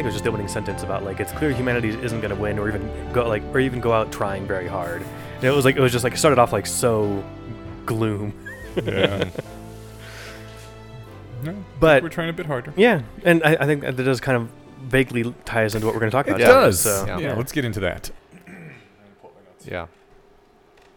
I 0.00 0.02
think 0.02 0.06
it 0.06 0.08
was 0.08 0.14
just 0.14 0.24
the 0.24 0.30
opening 0.30 0.48
sentence 0.48 0.82
about 0.82 1.04
like 1.04 1.20
it's 1.20 1.30
clear 1.32 1.52
humanity 1.52 1.90
isn't 1.90 2.22
going 2.22 2.34
to 2.34 2.40
win 2.40 2.58
or 2.58 2.68
even 2.68 3.12
go 3.12 3.28
like 3.28 3.42
or 3.52 3.60
even 3.60 3.80
go 3.80 3.92
out 3.92 4.10
trying 4.10 4.46
very 4.46 4.66
hard. 4.66 5.02
And 5.34 5.44
it 5.44 5.50
was 5.50 5.66
like 5.66 5.76
it 5.76 5.80
was 5.80 5.92
just 5.92 6.04
like 6.04 6.14
it 6.14 6.16
started 6.16 6.38
off 6.38 6.54
like 6.54 6.64
so 6.66 7.22
gloom. 7.84 8.32
Yeah. 8.82 9.28
no, 11.42 11.54
But 11.80 12.02
we're 12.02 12.08
trying 12.08 12.30
a 12.30 12.32
bit 12.32 12.46
harder. 12.46 12.72
yeah, 12.78 13.02
and 13.24 13.44
I, 13.44 13.56
I 13.60 13.66
think 13.66 13.82
that 13.82 13.94
does 13.96 14.20
kind 14.20 14.38
of 14.38 14.48
vaguely 14.84 15.34
ties 15.44 15.74
into 15.74 15.86
what 15.86 15.94
we're 15.94 16.00
going 16.00 16.10
to 16.10 16.16
talk 16.16 16.28
It 16.28 16.30
about. 16.30 16.40
Yeah. 16.40 16.46
tonight, 16.46 16.60
does. 16.62 16.80
So, 16.80 17.04
yeah. 17.06 17.18
Yeah. 17.18 17.34
let's 17.34 17.52
get 17.52 17.66
into 17.66 17.80
that. 17.80 18.10
Yeah. 19.66 19.86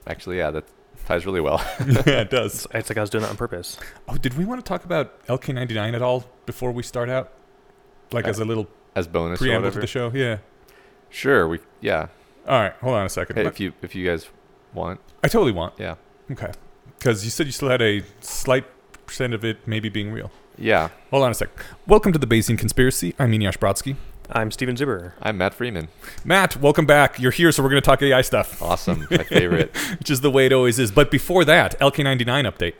Actually, 0.08 0.38
yeah, 0.38 0.50
that 0.52 0.64
ties 1.08 1.26
really 1.26 1.42
well. 1.42 1.62
yeah, 2.06 2.22
it 2.22 2.30
does. 2.30 2.64
It's, 2.66 2.68
it's 2.74 2.90
like 2.90 2.98
I 2.98 3.02
was 3.02 3.10
doing 3.10 3.24
that 3.24 3.32
on 3.32 3.36
purpose. 3.36 3.78
Oh, 4.08 4.16
did 4.16 4.38
we 4.38 4.46
want 4.46 4.64
to 4.64 4.70
talk 4.70 4.86
about 4.86 5.26
LK99 5.28 5.94
at 5.94 6.02
all 6.02 6.24
before 6.46 6.72
we 6.72 6.84
start 6.84 7.10
out? 7.10 7.34
Like 8.14 8.28
Uh, 8.28 8.30
as 8.30 8.40
a 8.40 8.46
little 8.46 8.68
As 8.96 9.08
bonus 9.08 9.42
or 9.42 9.46
preamble 9.46 9.72
to 9.72 9.80
the 9.80 9.88
show? 9.88 10.12
Yeah. 10.14 10.38
Sure, 11.10 11.48
we 11.48 11.60
yeah. 11.82 12.08
All 12.48 12.60
right, 12.60 12.74
hold 12.82 12.96
on 12.96 13.06
a 13.06 13.10
second. 13.10 13.38
Hey, 13.38 13.46
if 13.46 13.60
you 13.60 13.74
if 13.82 13.96
you 13.96 14.06
guys 14.08 14.28
want, 14.74 15.00
I 15.24 15.28
totally 15.28 15.52
want. 15.52 15.74
yeah. 15.80 15.96
Okay. 16.32 16.52
Because 16.98 17.24
you 17.26 17.32
said 17.32 17.46
you 17.48 17.52
still 17.52 17.70
had 17.70 17.82
a 17.82 18.04
slight 18.22 18.66
percent 19.06 19.34
of 19.34 19.44
it 19.44 19.68
maybe 19.68 19.90
being 19.90 20.12
real. 20.12 20.32
Yeah. 20.58 20.90
Hold 21.12 21.24
on 21.24 21.32
a 21.32 21.34
sec. 21.34 21.50
Welcome 21.88 22.14
to 22.14 22.20
the 22.20 22.28
Bayesian 22.28 22.58
Conspiracy. 22.58 23.14
I'm 23.20 23.32
Eneasz 23.32 23.58
Brodsky. 23.58 23.96
I'm 24.32 24.52
Steven 24.52 24.76
Zuber. 24.76 25.12
I'm 25.22 25.38
Matt 25.38 25.54
Freeman. 25.54 25.90
Matt, 26.24 26.56
welcome 26.58 26.86
back. 26.86 27.20
You're 27.20 27.32
here, 27.32 27.52
so 27.52 27.62
we're 27.62 27.70
going 27.70 27.82
to 27.82 27.86
talk 27.86 28.02
AI 28.02 28.22
stuff, 28.22 28.62
Awesome. 28.62 29.06
My 29.12 29.18
favorite. 29.18 29.76
which 30.00 30.10
is 30.10 30.22
the 30.22 30.32
way 30.32 30.46
it 30.46 30.54
always 30.54 30.80
is. 30.80 30.92
But 30.92 31.12
before 31.12 31.44
that, 31.46 31.78
LK99 31.80 32.50
update. 32.52 32.76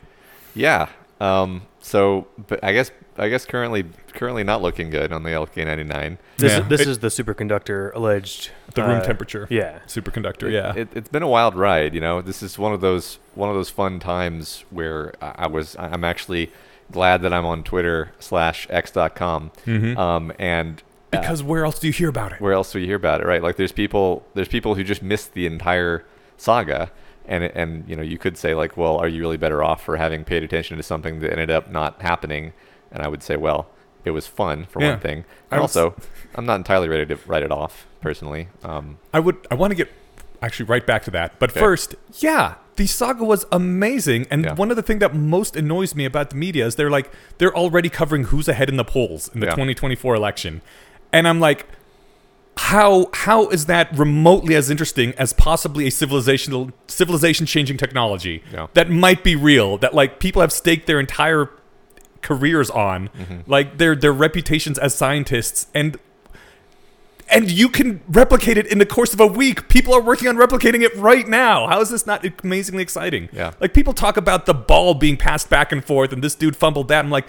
Yeah. 0.54 0.88
Um 1.20 1.62
so 1.84 2.26
but 2.48 2.64
I 2.64 2.72
guess 2.72 2.90
I 3.18 3.28
guess 3.28 3.44
currently 3.44 3.84
currently 4.14 4.42
not 4.42 4.62
looking 4.62 4.88
good 4.90 5.12
on 5.12 5.22
the 5.22 5.30
LK99. 5.30 6.16
This, 6.38 6.52
Yeah. 6.52 6.60
is, 6.62 6.68
this 6.68 6.80
It- 6.80 6.88
is 6.88 6.98
the 7.00 7.08
superconductor 7.08 7.92
alleged. 7.94 8.50
The 8.74 8.82
room 8.82 9.00
uh, 9.00 9.04
temperature 9.04 9.46
Yeah. 9.50 9.80
superconductor. 9.86 10.44
It- 10.48 10.52
Yeah. 10.52 10.72
It, 10.74 10.88
it's 10.94 11.08
been 11.08 11.22
a 11.22 11.28
wild 11.28 11.54
ride, 11.54 11.94
you 11.94 12.00
know. 12.00 12.22
This 12.22 12.42
is 12.42 12.58
one 12.58 12.72
of 12.72 12.80
those 12.80 13.18
one 13.34 13.48
of 13.50 13.54
those 13.54 13.70
fun 13.70 14.00
times 14.00 14.64
where 14.70 15.12
I, 15.20 15.34
I 15.44 15.46
was 15.46 15.76
I'm 15.78 16.04
actually 16.04 16.50
glad 16.90 17.22
that 17.22 17.32
I'm 17.32 17.44
on 17.46 17.62
Twitter 17.62 18.12
slash 18.18 18.66
x.com. 18.70 19.50
Mhm. 19.66 19.96
Um 19.98 20.32
and 20.38 20.82
uh, 21.12 21.20
because 21.20 21.42
where 21.42 21.64
else 21.64 21.78
do 21.78 21.86
you 21.86 21.92
hear 21.92 22.08
about 22.08 22.32
it? 22.32 22.40
where 22.40 22.52
else 22.54 22.72
do 22.72 22.78
you 22.80 22.86
hear 22.86 22.96
about 22.96 23.20
it, 23.20 23.26
right? 23.26 23.42
Like 23.42 23.56
there's 23.56 23.72
people 23.72 24.24
there's 24.34 24.48
people 24.48 24.74
who 24.74 24.82
just 24.84 25.02
missed 25.02 25.34
the 25.34 25.46
entire 25.46 26.04
saga 26.36 26.90
and 27.26 27.44
and 27.44 27.84
you 27.88 27.96
know, 27.96 28.02
you 28.02 28.18
could 28.18 28.36
say 28.36 28.54
like, 28.54 28.76
well, 28.76 28.96
are 28.98 29.08
you 29.08 29.20
really 29.20 29.36
better 29.36 29.62
off 29.62 29.82
for 29.84 29.96
having 29.96 30.24
paid 30.24 30.42
attention 30.42 30.76
to 30.76 30.82
something 30.82 31.20
that 31.20 31.32
ended 31.32 31.50
up 31.50 31.70
not 31.70 32.00
happening? 32.02 32.52
And 32.92 33.02
I 33.02 33.08
would 33.08 33.22
say, 33.22 33.36
well, 33.36 33.66
it 34.04 34.10
was 34.10 34.26
fun 34.26 34.66
for 34.66 34.80
Yeah. 34.80 34.90
one 34.90 35.00
thing. 35.00 35.24
And 35.50 35.60
also, 35.60 35.94
I'm 36.34 36.46
not 36.46 36.56
entirely 36.56 36.88
ready 36.88 37.06
to 37.06 37.18
write 37.26 37.42
it 37.42 37.50
off 37.50 37.86
personally. 38.00 38.48
Um, 38.62 38.98
I 39.12 39.20
would. 39.20 39.36
I 39.50 39.54
want 39.54 39.70
to 39.70 39.74
get 39.74 39.88
actually 40.42 40.66
right 40.66 40.86
back 40.86 41.02
to 41.04 41.10
that. 41.12 41.38
But 41.38 41.50
Okay. 41.50 41.60
first, 41.60 41.94
yeah, 42.18 42.54
the 42.76 42.86
saga 42.86 43.24
was 43.24 43.46
amazing. 43.50 44.26
And 44.30 44.44
Yeah. 44.44 44.54
one 44.54 44.70
of 44.70 44.76
the 44.76 44.82
things 44.82 45.00
that 45.00 45.14
most 45.14 45.56
annoys 45.56 45.94
me 45.94 46.04
about 46.04 46.28
the 46.30 46.36
media 46.36 46.66
is 46.66 46.76
they're 46.76 46.90
like 46.90 47.10
they're 47.38 47.56
already 47.56 47.88
covering 47.88 48.24
who's 48.24 48.46
ahead 48.48 48.68
in 48.68 48.76
the 48.76 48.84
polls 48.84 49.30
in 49.32 49.40
the 49.40 49.46
Yeah. 49.46 49.52
2024 49.52 50.14
election, 50.14 50.60
and 51.12 51.26
I'm 51.26 51.40
like. 51.40 51.66
How 52.56 53.10
how 53.12 53.48
is 53.48 53.66
that 53.66 53.96
remotely 53.98 54.54
as 54.54 54.70
interesting 54.70 55.12
as 55.18 55.32
possibly 55.32 55.86
a 55.86 55.90
civilizational 55.90 56.72
civilization 56.86 57.46
changing 57.46 57.76
technology 57.78 58.42
Yeah. 58.52 58.68
that 58.74 58.88
might 58.90 59.24
be 59.24 59.34
real 59.36 59.76
that 59.78 59.92
like 59.92 60.20
people 60.20 60.40
have 60.40 60.52
staked 60.52 60.86
their 60.86 61.00
entire 61.00 61.50
careers 62.22 62.70
on 62.70 63.08
Mm-hmm. 63.08 63.50
like 63.50 63.78
their 63.78 63.94
their 63.96 64.12
reputations 64.12 64.78
as 64.78 64.94
scientists 64.94 65.66
and 65.74 65.98
and 67.30 67.50
you 67.50 67.68
can 67.70 68.02
replicate 68.06 68.58
it 68.58 68.66
in 68.66 68.78
the 68.78 68.84
course 68.86 69.14
of 69.14 69.18
a 69.18 69.26
week. 69.26 69.66
People 69.68 69.94
are 69.94 70.00
working 70.00 70.28
on 70.28 70.36
replicating 70.36 70.82
it 70.82 70.94
right 70.94 71.26
now. 71.26 71.66
How 71.66 71.80
is 71.80 71.88
this 71.88 72.06
not 72.06 72.24
amazingly 72.44 72.82
exciting? 72.82 73.30
Yeah. 73.32 73.52
Like 73.60 73.72
people 73.72 73.94
talk 73.94 74.18
about 74.18 74.44
the 74.44 74.52
ball 74.52 74.92
being 74.94 75.16
passed 75.16 75.48
back 75.48 75.72
and 75.72 75.82
forth 75.82 76.12
and 76.12 76.22
this 76.22 76.34
dude 76.34 76.54
fumbled 76.54 76.88
that. 76.88 77.02
I'm 77.02 77.10
like, 77.10 77.28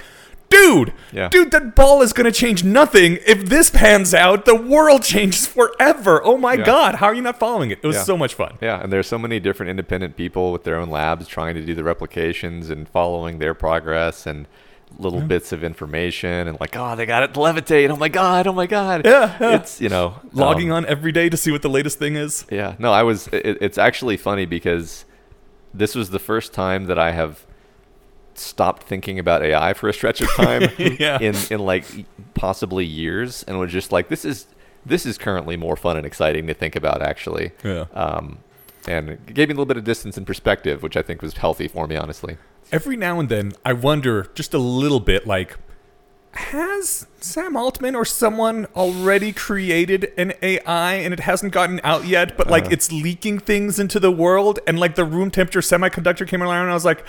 dude, 0.50 0.94
Yeah. 1.12 1.30
dude, 1.30 1.52
that 1.52 1.76
ball 1.76 2.02
is 2.02 2.14
going 2.14 2.26
to 2.26 2.32
change 2.32 2.64
nothing. 2.64 3.20
If 3.26 3.46
this 3.46 3.70
pans 3.70 4.14
out, 4.14 4.46
the 4.46 4.56
world 4.56 5.04
changes 5.04 5.46
forever. 5.48 6.22
Oh 6.24 6.38
my 6.38 6.54
Yeah. 6.54 6.64
God. 6.66 6.96
How 6.96 7.08
are 7.08 7.14
you 7.14 7.22
not 7.22 7.40
following 7.40 7.72
it? 7.72 7.80
It 7.82 7.88
was 7.88 7.98
Yeah. 7.98 8.04
so 8.04 8.18
much 8.18 8.34
fun. 8.34 8.58
Yeah, 8.62 8.82
and 8.82 8.92
there's 8.94 9.08
so 9.08 9.18
many 9.18 9.40
different 9.40 9.70
independent 9.70 10.16
people 10.16 10.52
with 10.52 10.64
their 10.64 10.78
own 10.78 10.90
labs 10.90 11.28
trying 11.28 11.56
to 11.56 11.62
do 11.62 11.74
the 11.76 11.84
replications 11.84 12.70
and 12.70 12.88
following 12.88 13.40
their 13.40 13.54
progress 13.54 14.26
and 14.26 14.48
little 14.98 15.20
bits 15.20 15.52
of 15.52 15.62
information 15.64 16.48
and 16.48 16.58
like, 16.62 16.76
oh, 16.78 16.96
they 16.96 17.06
got 17.06 17.24
it 17.24 17.34
to 17.34 17.40
levitate. 17.40 17.90
Oh 17.90 17.98
my 17.98 18.08
god, 18.08 18.48
oh 18.48 18.54
my 18.54 18.66
god. 18.68 19.02
Yeah. 19.04 19.36
It's 19.56 19.82
you 19.82 19.90
know 19.90 20.16
Logging 20.32 20.72
um, 20.72 20.78
on 20.78 20.86
every 20.86 21.12
day 21.12 21.28
to 21.28 21.36
see 21.36 21.52
what 21.52 21.64
the 21.64 21.70
latest 21.70 22.00
thing 22.00 22.16
is. 22.16 22.46
Yeah, 22.50 22.76
no, 22.80 22.94
I 22.94 23.04
was. 23.04 23.28
It, 23.34 23.58
it's 23.62 23.78
actually 23.78 24.16
funny 24.16 24.46
because 24.46 25.04
this 25.74 25.96
was 25.96 26.12
the 26.12 26.20
first 26.20 26.54
time 26.54 26.86
that 26.86 26.98
I 26.98 27.12
have 27.12 27.46
stopped 28.40 28.84
thinking 28.84 29.20
about 29.20 29.44
AI 29.44 29.74
for 29.74 29.88
a 29.90 29.94
stretch 29.94 30.22
of 30.22 30.30
time 30.36 30.70
Yeah. 31.00 31.20
in 31.20 31.36
in 31.50 31.60
like 31.60 31.86
possibly 32.34 32.86
years, 32.86 33.44
and 33.44 33.60
was 33.60 33.72
just 33.72 33.92
like, 33.92 34.10
this 34.10 34.26
is 34.26 34.48
this 34.86 35.06
is 35.06 35.18
currently 35.18 35.58
more 35.58 35.76
fun 35.76 35.98
and 35.98 36.06
exciting 36.06 36.46
to 36.48 36.54
think 36.54 36.76
about 36.76 37.02
actually. 37.02 37.52
Yeah. 37.64 37.86
Um, 37.94 38.40
and 38.88 39.10
it 39.10 39.34
gave 39.34 39.48
me 39.50 39.54
a 39.54 39.56
little 39.56 39.66
bit 39.66 39.78
of 39.78 39.84
distance 39.84 40.16
and 40.18 40.28
perspective, 40.28 40.84
which 40.84 40.96
I 40.96 41.02
think 41.02 41.22
was 41.24 41.34
healthy 41.38 41.68
for 41.68 41.88
me, 41.88 41.96
honestly. 41.96 42.38
every 42.72 42.96
now 42.98 43.20
and 43.20 43.30
then 43.30 43.52
I 43.66 43.74
wonder 43.74 44.28
just 44.36 44.54
a 44.54 44.60
little 44.60 45.00
bit 45.00 45.26
like 45.28 45.58
has 46.34 47.08
Sam 47.22 47.56
Altman 47.56 47.96
or 47.96 48.04
someone 48.04 48.66
already 48.76 49.32
created 49.32 50.12
an 50.18 50.34
AI 50.42 50.96
and 50.96 51.14
it 51.14 51.22
hasn't 51.22 51.54
gotten 51.54 51.80
out 51.84 52.06
yet, 52.06 52.36
but 52.38 52.48
like 52.48 52.66
Uh. 52.66 52.70
it's 52.72 52.92
leaking 52.92 53.40
things 53.40 53.80
into 53.80 54.00
the 54.02 54.12
world 54.12 54.60
and 54.68 54.78
like 54.78 54.96
the 54.96 55.06
room 55.06 55.32
temperature 55.32 55.62
semiconductor 55.62 56.28
came 56.28 56.44
around 56.44 56.64
and 56.64 56.72
I 56.72 56.74
was 56.74 56.84
like 56.86 57.04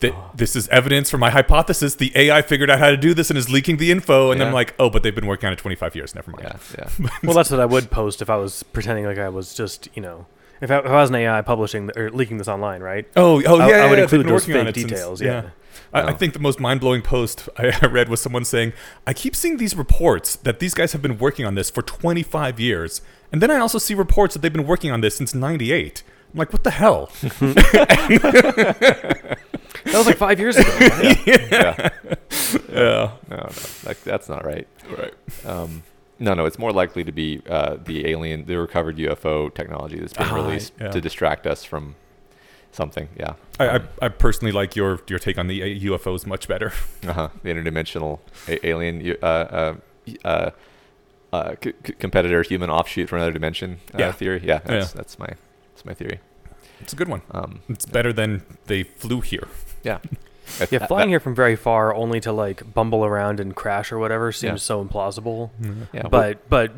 "Th- 0.00 0.14
this 0.34 0.56
is 0.56 0.68
evidence 0.68 1.10
for 1.10 1.18
my 1.18 1.30
hypothesis. 1.30 1.94
The 1.96 2.12
AI 2.14 2.42
figured 2.42 2.70
out 2.70 2.78
how 2.78 2.90
to 2.90 2.96
do 2.96 3.14
this 3.14 3.30
and 3.30 3.38
is 3.38 3.50
leaking 3.50 3.76
the 3.76 3.90
info. 3.90 4.30
And 4.30 4.40
Yeah. 4.40 4.46
I'm 4.46 4.52
like, 4.52 4.74
oh, 4.78 4.90
but 4.90 5.02
they've 5.02 5.14
been 5.14 5.26
working 5.26 5.46
on 5.46 5.52
it 5.52 5.58
25 5.58 5.94
years. 5.96 6.14
Never 6.14 6.30
mind. 6.30 6.44
Yeah, 6.78 6.88
yeah. 7.00 7.08
Well, 7.22 7.34
that's 7.34 7.50
what 7.50 7.60
I 7.60 7.66
would 7.66 7.90
post 7.90 8.22
if 8.22 8.30
I 8.30 8.36
was 8.36 8.62
pretending 8.62 9.04
like 9.04 9.18
I 9.18 9.28
was 9.28 9.54
just, 9.54 9.88
you 9.94 10.02
know, 10.02 10.26
if 10.60 10.70
I, 10.70 10.78
if 10.78 10.86
I 10.86 11.00
was 11.02 11.10
an 11.10 11.16
AI 11.16 11.42
publishing 11.42 11.90
or 11.96 12.10
leaking 12.10 12.38
this 12.38 12.48
online, 12.48 12.80
right? 12.80 13.06
Oh, 13.16 13.42
oh 13.44 13.60
I- 13.60 13.68
yeah, 13.68 13.76
I 13.84 13.88
would 13.90 13.98
yeah, 13.98 14.04
include 14.04 14.24
they've 14.26 14.32
those 14.32 14.46
fake 14.46 14.66
it 14.68 14.74
since- 14.74 14.88
details, 14.90 15.20
yeah. 15.22 15.50
I, 15.92 16.08
I 16.08 16.12
think 16.12 16.32
the 16.32 16.38
most 16.40 16.58
mind-blowing 16.60 17.02
post 17.02 17.48
I 17.56 17.76
I 17.82 17.86
read 17.86 18.08
was 18.08 18.20
someone 18.20 18.44
saying, 18.44 18.72
"I 19.06 19.12
keep 19.12 19.36
seeing 19.36 19.58
these 19.58 19.76
reports 19.76 20.34
that 20.36 20.58
these 20.60 20.72
guys 20.74 20.92
have 20.92 21.02
been 21.02 21.18
working 21.18 21.44
on 21.46 21.54
this 21.56 21.70
for 21.70 21.82
25 21.82 22.58
years, 22.58 23.00
and 23.32 23.40
then 23.42 23.50
I 23.50 23.58
also 23.58 23.78
see 23.78 23.94
reports 23.94 24.34
that 24.34 24.40
they've 24.42 24.52
been 24.52 24.66
working 24.66 24.90
on 24.90 25.02
this 25.02 25.16
since 25.16 25.34
'98." 25.34 26.02
I'm 26.32 26.38
like, 26.38 26.52
"What 26.52 26.64
the 26.64 26.70
hell?" 26.72 27.10
That 29.84 29.94
was 29.98 30.06
like 30.06 30.16
five 30.16 30.38
years 30.40 30.56
ago. 30.56 30.68
right? 30.80 31.26
yeah. 31.26 31.40
yeah, 31.50 31.88
No, 32.68 33.12
no, 33.30 33.48
that, 33.84 33.96
that's 34.04 34.28
not 34.28 34.44
right. 34.44 34.66
right. 34.98 35.14
Um, 35.44 35.82
no, 36.18 36.34
no, 36.34 36.46
it's 36.46 36.58
more 36.58 36.72
likely 36.72 37.04
to 37.04 37.12
be 37.12 37.42
uh, 37.48 37.76
the 37.84 38.06
alien, 38.08 38.44
the 38.46 38.56
recovered 38.56 38.96
UFO 38.96 39.52
technology 39.54 39.98
that's 39.98 40.12
been 40.12 40.28
Ah, 40.28 40.34
released 40.34 40.72
yeah. 40.80 40.90
to 40.90 41.00
distract 41.00 41.46
us 41.46 41.64
from 41.64 41.96
something. 42.72 43.08
Yeah, 43.18 43.34
I, 43.60 43.76
I, 43.76 43.80
I 44.02 44.08
personally 44.08 44.52
like 44.52 44.74
your 44.76 45.00
your 45.08 45.18
take 45.18 45.38
on 45.38 45.48
the 45.48 45.62
uh, 45.62 45.66
UFOs 45.98 46.24
much 46.26 46.48
better. 46.48 46.72
uh-huh. 47.06 47.28
the 47.42 47.50
interdimensional 47.50 48.20
a- 48.48 48.64
alien 48.66 49.16
uh, 49.22 49.26
uh, 49.26 49.74
uh, 50.24 50.50
uh, 51.32 51.54
c- 51.62 51.72
c- 51.86 51.92
competitor, 51.94 52.42
human 52.42 52.70
offshoot 52.70 53.08
from 53.08 53.16
another 53.18 53.32
dimension 53.32 53.78
uh, 53.92 53.98
Yeah. 53.98 54.12
theory. 54.12 54.40
Yeah, 54.44 54.58
that's, 54.64 54.92
Yeah. 54.94 54.96
that's 54.96 55.18
my 55.18 55.28
that's 55.72 55.84
my 55.84 55.94
theory. 55.94 56.20
It's 56.80 56.92
a 56.92 56.96
good 56.96 57.08
one. 57.08 57.22
Um, 57.30 57.60
It's 57.68 57.86
better 57.86 58.12
than 58.12 58.42
they 58.66 58.82
flew 58.84 59.20
here. 59.20 59.48
Yeah, 59.84 59.98
Yeah, 60.70 60.86
flying 60.86 61.08
here 61.08 61.20
from 61.20 61.34
very 61.34 61.56
far 61.56 61.94
only 61.94 62.20
to 62.20 62.32
like 62.32 62.74
bumble 62.74 63.04
around 63.04 63.40
and 63.40 63.54
crash 63.54 63.92
or 63.92 63.98
whatever 63.98 64.32
seems 64.32 64.60
Yeah. 64.62 64.66
so 64.66 64.84
implausible. 64.84 65.50
Yeah, 65.92 66.02
well- 66.02 66.10
but 66.10 66.48
but 66.50 66.72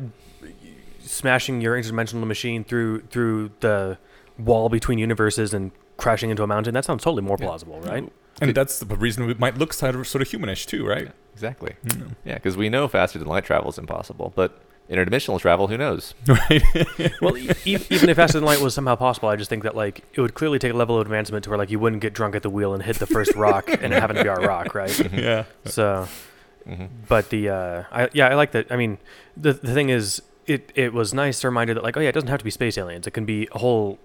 smashing 1.01 1.61
your 1.61 1.75
interdimensional 1.77 2.25
machine 2.27 2.63
through 2.63 3.01
through 3.01 3.51
the 3.61 3.97
wall 4.37 4.69
between 4.69 4.99
universes 4.99 5.53
and 5.53 5.71
crashing 5.97 6.29
into 6.29 6.43
a 6.43 6.47
mountain 6.47 6.73
that 6.75 6.85
sounds 6.85 7.03
totally 7.03 7.23
more 7.23 7.37
Yeah. 7.39 7.47
plausible, 7.47 7.79
right? 7.81 8.11
And 8.39 8.53
that's 8.53 8.79
the 8.79 8.95
reason 8.95 9.27
it 9.31 9.39
might 9.39 9.57
look 9.57 9.73
sort 9.73 9.95
of, 9.95 10.07
sort 10.07 10.21
of 10.21 10.27
humanish 10.29 10.67
too, 10.67 10.85
right? 10.85 11.11
exactly. 11.33 11.75
Mm. 11.85 12.15
Yeah, 12.25 12.35
because 12.35 12.55
we 12.57 12.67
know 12.69 12.87
faster 12.87 13.17
than 13.19 13.27
light 13.27 13.45
travel 13.45 13.69
is 13.69 13.77
impossible, 13.77 14.31
but 14.35 14.59
interdimensional 14.89 15.39
travel, 15.39 15.67
who 15.67 15.77
knows? 15.77 16.13
Right. 16.27 16.63
well, 17.21 17.37
e- 17.37 17.49
e- 17.65 17.77
even 17.89 18.09
if 18.09 18.15
faster 18.17 18.37
than 18.39 18.45
light 18.45 18.59
was 18.61 18.73
somehow 18.73 18.95
possible, 18.95 19.29
I 19.29 19.35
just 19.35 19.49
think 19.49 19.63
that 19.63 19.75
like 19.75 20.03
it 20.13 20.21
would 20.21 20.33
clearly 20.33 20.59
take 20.59 20.71
a 20.73 20.75
level 20.77 20.95
of 20.97 21.01
advancement 21.07 21.43
to 21.45 21.49
where 21.49 21.57
like 21.57 21.69
you 21.69 21.79
wouldn't 21.79 22.01
get 22.01 22.13
drunk 22.13 22.35
at 22.35 22.43
the 22.43 22.49
wheel 22.49 22.73
and 22.73 22.83
hit 22.83 22.97
the 22.99 23.07
first 23.07 23.35
rock 23.35 23.69
and 23.81 23.93
it 23.93 23.99
happened 23.99 24.17
to 24.17 24.23
be 24.23 24.29
our 24.29 24.41
rock, 24.41 24.73
right? 24.75 25.13
yeah. 25.13 25.43
So, 25.65 26.07
hmm 26.65 26.85
but 27.07 27.29
the 27.29 27.49
uh, 27.49 27.83
I, 27.91 28.09
yeah, 28.13 28.27
I 28.27 28.33
like 28.35 28.51
that. 28.51 28.71
I 28.71 28.75
mean, 28.77 28.97
the 29.35 29.53
the 29.53 29.73
thing 29.73 29.89
is, 29.89 30.21
it 30.45 30.71
it 30.75 30.93
was 30.93 31.13
nice 31.13 31.39
to 31.41 31.47
reminder 31.47 31.73
that 31.73 31.83
like 31.83 31.95
oh 31.97 31.99
yeah, 32.01 32.09
it 32.09 32.13
doesn't 32.13 32.29
have 32.29 32.39
to 32.39 32.45
be 32.45 32.51
space 32.51 32.77
aliens. 32.77 33.07
It 33.07 33.11
can 33.11 33.25
be 33.25 33.47
a 33.53 33.57
whole 33.57 33.99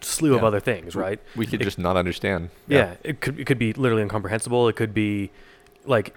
slew 0.00 0.34
of 0.36 0.44
other 0.44 0.60
things, 0.60 0.94
right? 0.94 1.18
We 1.34 1.46
could 1.46 1.60
It- 1.60 1.64
just 1.64 1.78
not 1.78 1.96
understand. 1.96 2.50
Yeah. 2.68 2.94
it 3.02 3.20
could 3.20 3.38
it 3.40 3.46
could 3.46 3.58
be 3.58 3.72
literally 3.72 4.02
incomprehensible. 4.02 4.68
It 4.68 4.76
could 4.76 4.92
be 4.94 5.30
like 5.86 6.14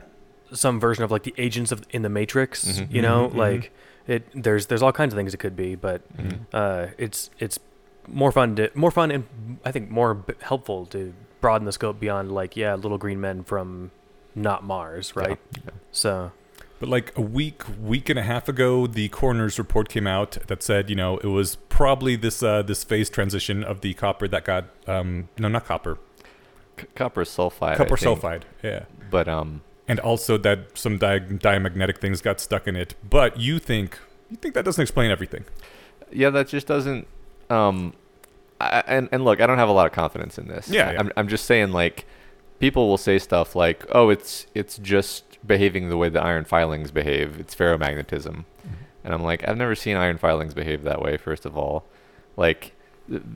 some 0.53 0.79
version 0.79 1.03
of 1.03 1.11
like 1.11 1.23
the 1.23 1.33
agents 1.37 1.71
of 1.71 1.85
in 1.91 2.01
the 2.01 2.09
Matrix. 2.09 2.65
Mhm. 2.65 2.91
You 2.91 3.01
know, 3.01 3.27
Mhm, 3.27 3.33
mhm. 3.33 3.37
like 3.37 3.71
it. 4.07 4.27
There's 4.33 4.67
there's 4.67 4.81
all 4.81 4.91
kinds 4.91 5.13
of 5.13 5.17
things 5.17 5.33
it 5.33 5.37
could 5.37 5.55
be, 5.55 5.75
but 5.75 6.01
Mhm. 6.17 6.39
uh, 6.53 6.87
it's 6.97 7.29
it's 7.39 7.59
more 8.07 8.31
fun 8.31 8.55
to 8.55 8.71
more 8.73 8.91
fun 8.91 9.11
and 9.11 9.25
I 9.65 9.71
think 9.71 9.89
more 9.89 10.13
b- 10.13 10.33
helpful 10.41 10.85
to 10.87 11.13
broaden 11.41 11.65
the 11.65 11.71
scope 11.73 11.99
beyond 11.99 12.31
like 12.31 12.55
yeah, 12.55 12.73
little 12.75 12.97
green 12.97 13.19
men 13.21 13.43
from 13.43 13.91
not 14.33 14.63
Mars, 14.63 15.15
right? 15.15 15.37
Yeah. 15.55 15.71
So 15.91 16.31
But 16.79 16.89
like 16.89 17.11
a 17.17 17.21
week, 17.21 17.63
week 17.81 18.07
and 18.07 18.19
a 18.19 18.21
half 18.23 18.47
ago, 18.47 18.85
the 18.87 19.09
coroner's 19.09 19.57
report 19.57 19.89
came 19.89 20.05
out 20.07 20.37
that 20.47 20.61
said, 20.61 20.89
you 20.91 20.95
know, 20.95 21.17
it 21.17 21.25
was 21.27 21.55
probably 21.69 22.15
this 22.15 22.41
uh, 22.43 22.61
this 22.61 22.83
phase 22.83 23.09
transition 23.09 23.63
of 23.63 23.81
the 23.81 23.93
copper 23.95 24.27
that 24.27 24.45
got 24.45 24.65
um, 24.87 25.27
no, 25.39 25.47
not 25.47 25.65
copper, 25.65 25.97
C- 26.79 26.85
copper 26.95 27.23
sulfide. 27.25 27.71
I 27.73 27.75
copper 27.77 27.97
think. 27.97 28.19
sulfide, 28.21 28.41
yeah, 28.63 28.83
But 29.09 29.27
um, 29.27 29.61
and 29.87 29.99
also 29.99 30.37
that 30.37 30.77
some 30.77 30.97
di- 30.97 31.19
diamagnetic 31.19 31.99
things 31.99 32.21
got 32.21 32.39
stuck 32.39 32.67
in 32.67 32.75
it. 32.75 32.95
But 33.07 33.39
you 33.39 33.59
think 33.59 33.97
you 34.29 34.37
think 34.37 34.53
that 34.55 34.65
doesn't 34.65 34.81
explain 34.81 35.11
everything? 35.11 35.45
yeah, 36.11 36.29
that 36.29 36.47
just 36.47 36.67
doesn't. 36.67 37.07
Um, 37.49 37.93
I, 38.59 38.83
and 38.87 39.09
and 39.11 39.23
look, 39.25 39.41
I 39.41 39.47
don't 39.47 39.57
have 39.57 39.69
a 39.69 39.73
lot 39.73 39.87
of 39.87 39.93
confidence 39.93 40.37
in 40.37 40.47
this. 40.47 40.69
Yeah, 40.69 40.91
yeah. 40.91 40.99
I'm 40.99 41.11
I'm 41.17 41.27
just 41.27 41.45
saying 41.45 41.71
like, 41.71 42.05
people 42.59 42.87
will 42.87 42.97
say 42.97 43.19
stuff 43.19 43.55
like, 43.55 43.85
oh, 43.91 44.09
it's 44.09 44.47
it's 44.53 44.77
just 44.77 45.23
behaving 45.45 45.89
the 45.89 45.97
way 45.97 46.09
the 46.09 46.21
iron 46.21 46.45
filings 46.45 46.91
behave. 46.91 47.39
It's 47.39 47.55
ferromagnetism, 47.55 48.45
and 49.03 49.13
I'm 49.13 49.23
like, 49.23 49.47
I've 49.47 49.57
never 49.57 49.75
seen 49.75 49.97
iron 49.97 50.17
filings 50.17 50.53
behave 50.53 50.83
that 50.83 51.01
way. 51.01 51.17
First 51.17 51.45
of 51.45 51.57
all, 51.57 51.85
like. 52.35 52.73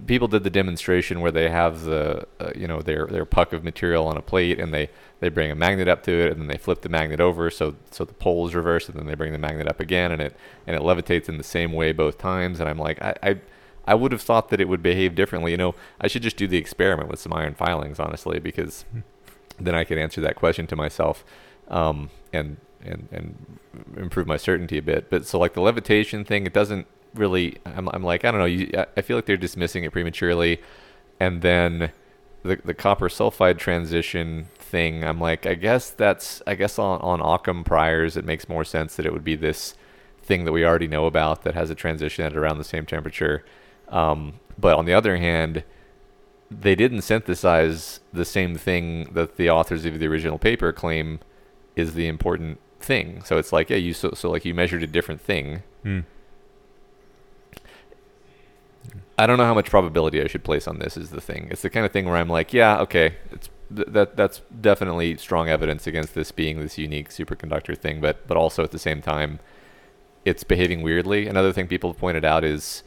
People 0.05 0.27
did 0.27 0.43
the 0.43 0.49
demonstration 0.49 1.21
where 1.21 1.31
they 1.31 1.49
have 1.49 1.83
the, 1.83 2.27
uh, 2.39 2.51
you 2.55 2.67
know, 2.67 2.81
their 2.81 3.05
their 3.07 3.25
puck 3.25 3.53
of 3.53 3.63
material 3.63 4.05
on 4.07 4.17
a 4.17 4.21
plate, 4.21 4.59
and 4.59 4.73
they 4.73 4.89
they 5.21 5.29
bring 5.29 5.49
a 5.49 5.55
magnet 5.55 5.87
up 5.87 6.03
to 6.03 6.11
it, 6.11 6.31
and 6.31 6.41
then 6.41 6.47
they 6.47 6.57
flip 6.57 6.81
the 6.81 6.89
magnet 6.89 7.21
over, 7.21 7.49
so 7.49 7.75
so 7.89 8.03
the 8.03 8.13
pole 8.13 8.47
is 8.47 8.53
reversed, 8.53 8.89
and 8.89 8.99
then 8.99 9.05
they 9.05 9.15
bring 9.15 9.31
the 9.31 9.37
magnet 9.37 9.67
up 9.67 9.79
again, 9.79 10.11
and 10.11 10.21
it 10.21 10.35
and 10.67 10.75
it 10.75 10.81
levitates 10.81 11.29
in 11.29 11.37
the 11.37 11.43
same 11.43 11.71
way 11.71 11.93
both 11.93 12.17
times. 12.17 12.59
And 12.59 12.67
I'm 12.67 12.77
like, 12.77 13.01
I, 13.01 13.15
I 13.23 13.39
I 13.85 13.95
would 13.95 14.11
have 14.11 14.21
thought 14.21 14.49
that 14.49 14.59
it 14.59 14.67
would 14.67 14.83
behave 14.83 15.15
differently. 15.15 15.51
You 15.51 15.57
know, 15.57 15.75
I 15.99 16.07
should 16.07 16.21
just 16.21 16.37
do 16.37 16.47
the 16.47 16.57
experiment 16.57 17.09
with 17.09 17.19
some 17.19 17.33
iron 17.33 17.53
filings, 17.53 17.99
honestly, 17.99 18.39
because 18.39 18.85
then 19.59 19.75
I 19.75 19.83
could 19.83 19.97
answer 19.97 20.21
that 20.21 20.35
question 20.35 20.67
to 20.67 20.75
myself, 20.75 21.23
um, 21.69 22.09
and 22.33 22.57
and 22.83 23.07
and 23.11 23.59
improve 23.95 24.27
my 24.27 24.37
certainty 24.37 24.77
a 24.77 24.81
bit. 24.81 25.09
But 25.09 25.25
so 25.25 25.39
like 25.39 25.53
the 25.53 25.61
levitation 25.61 26.25
thing, 26.25 26.45
it 26.45 26.53
doesn't 26.53 26.87
really. 27.13 27.57
I'm 27.65 27.87
I'm 27.89 28.03
like 28.03 28.25
I 28.25 28.31
don't 28.31 28.39
know. 28.39 28.45
You, 28.45 28.71
I- 28.97 29.01
feel 29.01 29.17
like 29.17 29.25
they're 29.25 29.37
dismissing 29.37 29.83
it 29.83 29.91
prematurely, 29.91 30.59
and 31.19 31.41
then 31.41 31.91
the 32.43 32.57
the 32.63 32.73
copper 32.73 33.09
sulfide 33.09 33.57
transition 33.57 34.47
thing. 34.55 35.03
I'm 35.03 35.19
like 35.19 35.45
I 35.45 35.53
guess 35.55 35.89
that's 35.89 36.41
I 36.47 36.55
guess 36.55 36.79
on 36.79 36.99
on 37.01 37.21
Occam 37.21 37.63
priors 37.63 38.17
it 38.17 38.25
makes 38.25 38.47
more 38.49 38.63
sense 38.63 38.95
that 38.95 39.05
it 39.05 39.13
would 39.13 39.23
be 39.23 39.35
this 39.35 39.75
thing 40.23 40.45
that 40.45 40.51
we 40.51 40.63
already 40.65 40.87
know 40.87 41.05
about 41.05 41.43
that 41.43 41.55
has 41.55 41.69
a 41.69 41.75
transition 41.75 42.25
at 42.25 42.37
around 42.37 42.57
the 42.57 42.63
same 42.63 42.85
temperature. 42.85 43.43
Um, 43.89 44.39
but 44.57 44.77
on 44.77 44.85
the 44.85 44.93
other 44.93 45.17
hand, 45.17 45.63
they 46.49 46.75
didn't 46.75 47.01
synthesize 47.01 47.99
the 48.13 48.23
same 48.25 48.55
thing 48.55 49.13
that 49.13 49.37
the 49.37 49.49
authors 49.49 49.83
of 49.85 49.99
the 49.99 50.07
original 50.07 50.37
paper 50.37 50.71
claim 50.71 51.19
is 51.75 51.93
the 51.95 52.07
important 52.07 52.59
thing. 52.79 53.23
So 53.23 53.37
it's 53.37 53.51
like, 53.51 53.69
yeah, 53.69 53.77
you 53.77 53.93
so, 53.93 54.11
so 54.13 54.29
like 54.29 54.45
you 54.45 54.53
measured 54.53 54.83
a 54.83 54.87
different 54.87 55.21
thing. 55.21 55.63
Hmm. 55.83 56.01
I 59.21 59.27
don't 59.27 59.37
know 59.37 59.45
how 59.45 59.53
much 59.53 59.69
probability 59.69 60.21
I 60.21 60.27
should 60.27 60.43
place 60.43 60.67
on 60.67 60.79
this. 60.79 60.97
Is 60.97 61.11
the 61.11 61.21
thing. 61.21 61.47
It's 61.51 61.61
the 61.61 61.69
kind 61.69 61.85
of 61.85 61.91
thing 61.91 62.05
where 62.05 62.17
I'm 62.17 62.29
like, 62.29 62.53
yeah, 62.53 62.79
okay, 62.81 63.15
it's 63.31 63.49
th- 63.75 63.87
that 63.89 64.15
that's 64.17 64.41
definitely 64.59 65.15
strong 65.17 65.47
evidence 65.47 65.85
against 65.87 66.15
this 66.15 66.31
being 66.31 66.59
this 66.59 66.77
unique 66.77 67.09
superconductor 67.09 67.77
thing. 67.77 68.01
But 68.01 68.27
but 68.27 68.35
also 68.37 68.63
at 68.63 68.71
the 68.71 68.79
same 68.79 69.01
time, 69.01 69.39
it's 70.25 70.43
behaving 70.43 70.81
weirdly. 70.81 71.27
Another 71.27 71.53
thing 71.53 71.67
people 71.67 71.91
have 71.91 71.99
pointed 71.99 72.25
out 72.25 72.43
is, 72.43 72.83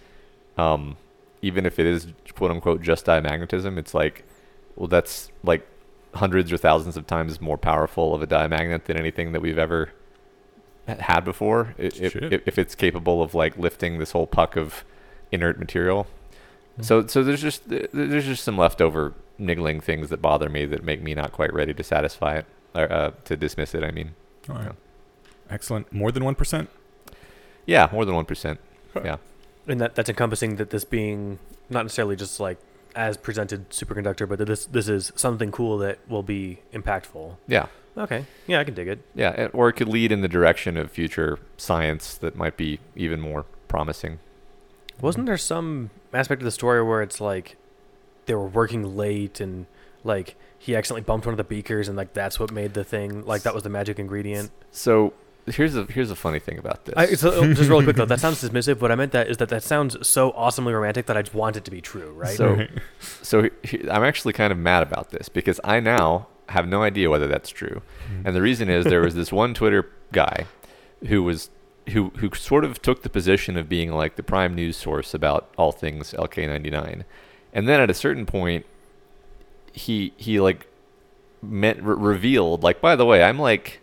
um, 0.59 0.97
even 1.41 1.67
if 1.67 1.79
it 1.79 1.87
is 1.87 2.09
quote 2.35 2.51
unquote 2.51 2.83
just 2.83 3.07
diamagnetism, 3.07 3.79
it's 3.79 3.95
like, 3.95 4.25
well, 4.77 4.89
that's 4.89 5.31
like 5.45 5.67
hundreds 6.15 6.53
or 6.53 6.57
thousands 6.57 6.97
of 6.97 7.07
times 7.07 7.41
more 7.41 7.59
powerful 7.59 8.15
of 8.15 8.23
a 8.23 8.27
diamagnet 8.27 8.87
than 8.87 8.97
anything 8.97 9.33
that 9.33 9.41
we've 9.43 9.59
ever 9.59 9.91
had 10.87 11.21
before. 11.25 11.75
I- 11.79 11.83
If, 11.83 12.17
if, 12.17 12.43
if 12.47 12.59
it's 12.59 12.75
capable 12.75 13.23
of 13.23 13.35
like 13.35 13.57
lifting 13.57 13.99
this 13.99 14.11
whole 14.13 14.27
puck 14.27 14.57
of 14.57 14.85
inert 15.33 15.59
material. 15.59 16.07
So 16.81 17.07
so 17.07 17.23
there's 17.23 17.43
just 17.43 17.69
th- 17.69 17.91
there's 17.93 18.25
just 18.27 18.43
some 18.45 18.59
leftover 18.59 19.15
niggling 19.39 19.81
things 19.81 20.09
that 20.11 20.21
bother 20.23 20.49
me 20.49 20.65
that 20.67 20.83
make 20.85 21.03
me 21.03 21.15
not 21.15 21.33
quite 21.33 21.53
ready 21.53 21.73
to 21.75 21.83
satisfy 21.83 22.37
it 22.37 22.47
or 22.75 22.91
uh, 22.93 23.11
to 23.25 23.37
dismiss 23.37 23.75
it. 23.75 23.85
I 23.85 23.91
mean, 23.91 24.15
All 24.49 24.57
right. 24.57 24.65
Yeah. 24.67 24.73
Excellent. 25.51 25.93
More 25.93 26.11
than 26.11 26.25
one 26.25 26.35
percent. 26.35 26.69
yeah, 27.67 27.89
more 27.93 28.05
than 28.05 28.15
one 28.15 28.25
percent. 28.25 28.59
Yeah. 28.97 29.17
and 29.67 29.81
that 29.81 29.95
that's 29.95 30.09
encompassing 30.09 30.57
that 30.57 30.71
this 30.71 30.85
being 30.85 31.39
not 31.71 31.83
necessarily 31.85 32.17
just 32.17 32.39
like 32.41 32.59
as 32.97 33.17
presented 33.17 33.71
superconductor, 33.71 34.29
but 34.29 34.39
that 34.39 34.45
this 34.47 34.67
this 34.67 34.89
is 34.89 35.13
something 35.17 35.51
cool 35.53 35.79
that 35.79 35.99
will 36.09 36.23
be 36.23 36.61
impactful. 36.73 37.37
Yeah. 37.49 37.67
Okay, 37.97 38.25
yeah, 38.49 38.59
I 38.59 38.65
can 38.65 38.75
dig 38.75 38.89
it. 38.89 38.99
Yeah, 39.15 39.49
or 39.53 39.69
it 39.69 39.75
could 39.75 39.87
lead 39.87 40.11
in 40.11 40.21
the 40.21 40.27
direction 40.29 40.77
of 40.77 40.91
future 40.91 41.39
science 41.57 42.17
that 42.17 42.35
might 42.35 42.57
be 42.57 42.81
even 42.97 43.21
more 43.21 43.45
promising. 43.69 44.19
Wasn't 45.01 45.27
there 45.27 45.37
some 45.37 45.91
aspect 46.13 46.43
of 46.43 46.45
the 46.45 46.51
story 46.51 46.83
where 46.83 47.03
it's 47.03 47.21
like 47.21 47.57
they 48.27 48.35
were 48.35 48.47
working 48.47 48.97
late 48.97 49.41
and 49.41 49.67
like 50.03 50.37
he 50.59 50.75
accidentally 50.77 51.03
bumped 51.03 51.27
one 51.27 51.33
of 51.33 51.37
the 51.37 51.45
beakers 51.45 51.89
and 51.89 51.97
like 51.97 52.15
that's 52.15 52.39
what 52.41 52.51
made 52.53 52.75
the 52.75 52.85
thing 52.85 53.25
like 53.27 53.43
that 53.43 53.55
was 53.55 53.63
the 53.65 53.69
magic 53.69 53.99
ingredient? 53.99 54.51
So 54.71 55.13
here's 55.47 55.77
a 55.77 55.85
here's 55.85 56.11
a 56.11 56.17
funny 56.17 56.39
thing 56.39 56.59
about 56.59 56.85
this. 56.87 56.95
I, 56.97 57.07
so, 57.15 57.31
oh, 57.33 57.53
just 57.53 57.69
really 57.69 57.85
quick 57.85 57.97
though, 57.97 58.07
that 58.07 58.21
sounds 58.21 58.43
dismissive. 58.43 58.81
What 58.81 58.91
I 58.91 58.95
meant 58.95 59.13
that 59.13 59.29
is 59.29 59.37
that 59.39 59.49
that 59.51 59.63
sounds 59.63 59.97
so 60.07 60.31
awesomely 60.33 60.73
romantic 60.73 61.07
that 61.07 61.17
I 61.17 61.23
just 61.23 61.35
want 61.35 61.57
it 61.57 61.65
to 61.67 61.71
be 61.71 61.81
true, 61.83 62.13
right? 62.13 62.37
So- 62.37 62.67
so 63.23 63.43
he- 63.43 63.51
he- 63.63 63.91
I'm 63.91 64.05
actually 64.05 64.33
kind 64.33 64.53
of 64.53 64.59
mad 64.59 64.83
about 64.83 65.11
this 65.11 65.29
because 65.29 65.61
I 65.65 65.81
now 65.81 66.29
have 66.49 66.67
no 66.69 66.83
idea 66.83 67.11
whether 67.11 67.27
that's 67.27 67.51
true. 67.51 67.83
Mm-hmm. 68.11 68.27
And 68.27 68.37
the 68.37 68.43
reason 68.43 68.69
is 68.71 68.85
there 68.85 69.01
was 69.03 69.15
this 69.15 69.33
one 69.33 69.53
Twitter 69.55 69.91
guy 70.13 70.47
who 71.09 71.23
was 71.23 71.51
who 71.91 72.11
who 72.17 72.31
sort 72.35 72.65
of 72.65 72.81
took 72.81 73.03
the 73.03 73.11
position 73.11 73.57
of 73.57 73.69
being 73.69 73.93
like 73.93 74.17
the 74.17 74.23
prime 74.23 74.55
news 74.55 74.77
source 74.77 75.13
about 75.15 75.51
all 75.59 75.73
things 75.73 76.13
LK99. 76.19 77.05
And 77.53 77.69
then 77.69 77.81
at 77.81 77.91
a 77.91 77.95
certain 77.95 78.27
point 78.27 78.65
he 79.73 80.13
he 80.17 80.41
like 80.41 80.67
meant 81.43 81.83
re- 81.83 81.95
revealed 81.97 82.63
like 82.63 82.81
by 82.81 82.97
the 82.97 83.05
way, 83.05 83.23
I'm 83.23 83.39
like 83.39 83.81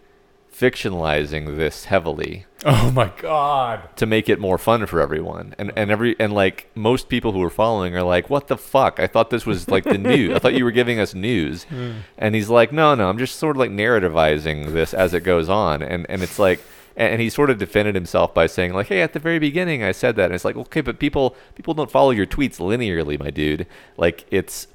fictionalizing 0.54 1.56
this 1.58 1.86
heavily 1.86 2.46
Oh 2.66 2.92
my 2.92 3.12
god. 3.20 3.96
to 3.98 4.06
make 4.06 4.30
it 4.30 4.40
more 4.40 4.58
fun 4.60 4.86
for 4.86 5.02
everyone. 5.02 5.56
And 5.58 5.72
and 5.76 5.90
every 5.90 6.16
and 6.20 6.32
like 6.34 6.70
most 6.76 7.10
people 7.10 7.32
who 7.32 7.42
are 7.42 7.50
following 7.50 7.96
are 7.96 8.04
like, 8.04 8.30
"What 8.30 8.48
the 8.48 8.58
fuck? 8.58 9.00
I 9.00 9.08
thought 9.08 9.32
this 9.32 9.46
was 9.46 9.68
like 9.70 9.84
the 9.84 9.98
news. 10.12 10.36
I 10.36 10.40
thought 10.40 10.54
you 10.54 10.64
were 10.64 10.72
giving 10.72 11.00
us 11.00 11.16
news." 11.16 11.64
Hmm. 11.64 11.92
And 12.20 12.36
he's 12.36 12.50
like, 12.50 12.72
"No, 12.72 12.94
no, 12.94 13.10
I'm 13.10 13.18
just 13.18 13.38
sort 13.40 13.56
of 13.56 13.60
like 13.60 13.72
narrativizing 13.72 14.74
this 14.74 14.94
as 14.94 15.14
it 15.16 15.22
goes 15.22 15.50
on." 15.50 15.82
And 15.82 16.06
and 16.10 16.22
it's 16.22 16.38
like 16.38 16.60
and 16.96 17.14
and 17.14 17.22
he 17.22 17.30
sort 17.30 17.50
of 17.50 17.58
defended 17.58 17.96
himself 17.96 18.34
by 18.34 18.48
saying 18.48 18.74
like, 18.74 18.88
"Hey, 18.88 19.02
at 19.02 19.14
the 19.14 19.20
very 19.20 19.40
beginning 19.40 19.84
I 19.84 19.92
said 19.92 20.16
that." 20.16 20.26
And 20.26 20.34
it's 20.34 20.46
like, 20.46 20.56
"Okay, 20.56 20.82
but 20.82 21.00
people 21.00 21.36
people 21.56 21.74
don't 21.74 21.92
follow 21.92 22.12
your 22.12 22.26
tweets 22.26 22.58
linearly, 22.60 23.20
my 23.20 23.30
dude. 23.30 23.68
Like 23.98 24.26
it's 24.32 24.68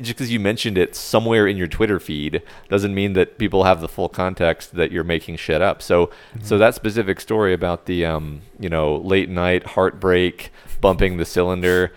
just 0.00 0.16
because 0.16 0.32
you 0.32 0.40
mentioned 0.40 0.78
it 0.78 0.96
somewhere 0.96 1.46
in 1.46 1.56
your 1.56 1.66
Twitter 1.66 2.00
feed 2.00 2.42
doesn't 2.68 2.94
mean 2.94 3.12
that 3.12 3.38
people 3.38 3.64
have 3.64 3.80
the 3.80 3.88
full 3.88 4.08
context 4.08 4.74
that 4.74 4.90
you're 4.90 5.04
making 5.04 5.36
shit 5.36 5.60
up. 5.60 5.82
So, 5.82 6.10
so 6.42 6.58
that 6.58 6.74
specific 6.74 7.20
story 7.20 7.52
about 7.52 7.86
the, 7.86 8.06
um, 8.06 8.40
you 8.58 8.68
know, 8.68 8.96
late 8.96 9.28
night 9.28 9.64
heartbreak, 9.66 10.52
bumping 10.80 11.18
the 11.18 11.26
cylinder, 11.26 11.92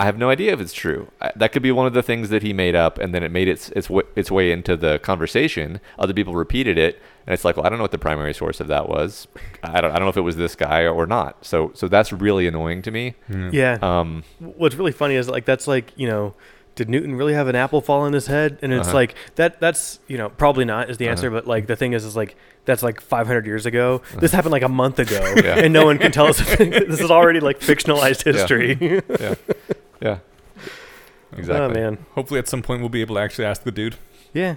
I 0.00 0.04
have 0.06 0.16
no 0.18 0.30
idea 0.30 0.52
if 0.54 0.60
it's 0.60 0.72
true. 0.72 1.08
I, 1.20 1.30
that 1.36 1.52
could 1.52 1.62
be 1.62 1.70
one 1.72 1.86
of 1.86 1.92
the 1.92 2.02
things 2.02 2.30
that 2.30 2.42
he 2.42 2.52
made 2.52 2.74
up, 2.74 2.98
and 2.98 3.14
then 3.14 3.22
it 3.22 3.30
made 3.30 3.48
its 3.48 3.68
its 3.70 3.88
its 4.16 4.30
way 4.30 4.50
into 4.50 4.76
the 4.76 4.98
conversation. 5.00 5.78
Other 5.98 6.14
people 6.14 6.34
repeated 6.34 6.78
it, 6.78 7.00
and 7.26 7.34
it's 7.34 7.44
like, 7.44 7.56
well, 7.56 7.66
I 7.66 7.68
don't 7.68 7.78
know 7.78 7.84
what 7.84 7.90
the 7.92 7.98
primary 7.98 8.32
source 8.34 8.60
of 8.60 8.66
that 8.68 8.88
was. 8.88 9.28
I 9.62 9.80
don't, 9.80 9.90
I 9.92 9.96
don't 9.96 10.06
know 10.06 10.08
if 10.08 10.16
it 10.16 10.22
was 10.22 10.36
this 10.36 10.56
guy 10.56 10.86
or 10.86 11.06
not. 11.06 11.44
So, 11.44 11.70
so 11.74 11.86
that's 11.86 12.12
really 12.12 12.46
annoying 12.48 12.80
to 12.82 12.90
me. 12.90 13.14
yeah. 13.52 13.78
Um, 13.82 14.24
What's 14.38 14.74
really 14.74 14.92
funny 14.92 15.16
is 15.16 15.28
like 15.28 15.44
that's 15.44 15.66
like 15.68 15.92
you 15.96 16.06
know, 16.08 16.34
did 16.76 16.88
Newton 16.88 17.14
really 17.16 17.34
have 17.34 17.48
an 17.48 17.54
apple 17.56 17.82
fall 17.82 18.00
on 18.00 18.14
his 18.14 18.26
head? 18.26 18.58
And 18.62 18.72
it's 18.72 18.88
Uh-huh. 18.88 18.96
like 18.96 19.14
that. 19.34 19.60
That's 19.60 20.00
you 20.08 20.16
know 20.16 20.30
probably 20.30 20.64
not 20.64 20.88
is 20.88 20.96
the 20.96 21.08
answer. 21.08 21.26
Uh-huh. 21.28 21.40
But 21.40 21.46
like 21.46 21.66
the 21.66 21.76
thing 21.76 21.92
is, 21.92 22.04
is 22.06 22.16
like 22.16 22.36
that's 22.64 22.82
like 22.82 23.00
500 23.02 23.44
years 23.46 23.66
ago. 23.66 24.00
This 24.18 24.32
happened 24.32 24.52
like 24.52 24.62
a 24.62 24.68
month 24.68 24.98
ago, 24.98 25.20
Yeah. 25.44 25.58
and 25.58 25.72
no 25.74 25.84
one 25.84 25.98
can 25.98 26.10
tell 26.12 26.26
us. 26.26 26.38
this 26.58 27.00
is 27.00 27.10
already 27.10 27.40
like 27.40 27.60
fictionalized 27.60 28.24
history. 28.24 28.78
yeah, 28.80 29.00
yeah, 29.20 29.34
exactly. 30.00 31.54
Oh 31.54 31.68
man, 31.68 32.06
Hopefully, 32.14 32.38
at 32.38 32.48
some 32.48 32.62
point, 32.62 32.80
we'll 32.80 32.88
be 32.88 33.00
able 33.00 33.16
to 33.16 33.20
actually 33.20 33.44
ask 33.44 33.62
the 33.62 33.72
dude, 33.72 33.96
yeah. 34.32 34.56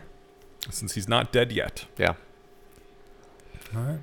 since 0.70 0.94
he's 0.94 1.08
not 1.08 1.32
dead 1.32 1.52
yet. 1.52 1.86
Yeah. 1.98 2.14
All 3.76 3.82
right. 3.82 4.00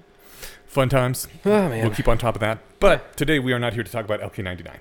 Fun 0.66 0.88
times. 0.88 1.26
Oh 1.44 1.68
We'll 1.68 1.90
keep 1.90 2.06
on 2.08 2.18
top 2.18 2.36
of 2.36 2.40
that. 2.40 2.58
But 2.78 3.16
today, 3.16 3.38
we 3.38 3.52
are 3.52 3.58
not 3.58 3.74
here 3.74 3.82
to 3.82 3.90
talk 3.90 4.04
about 4.04 4.20
LK99. 4.20 4.76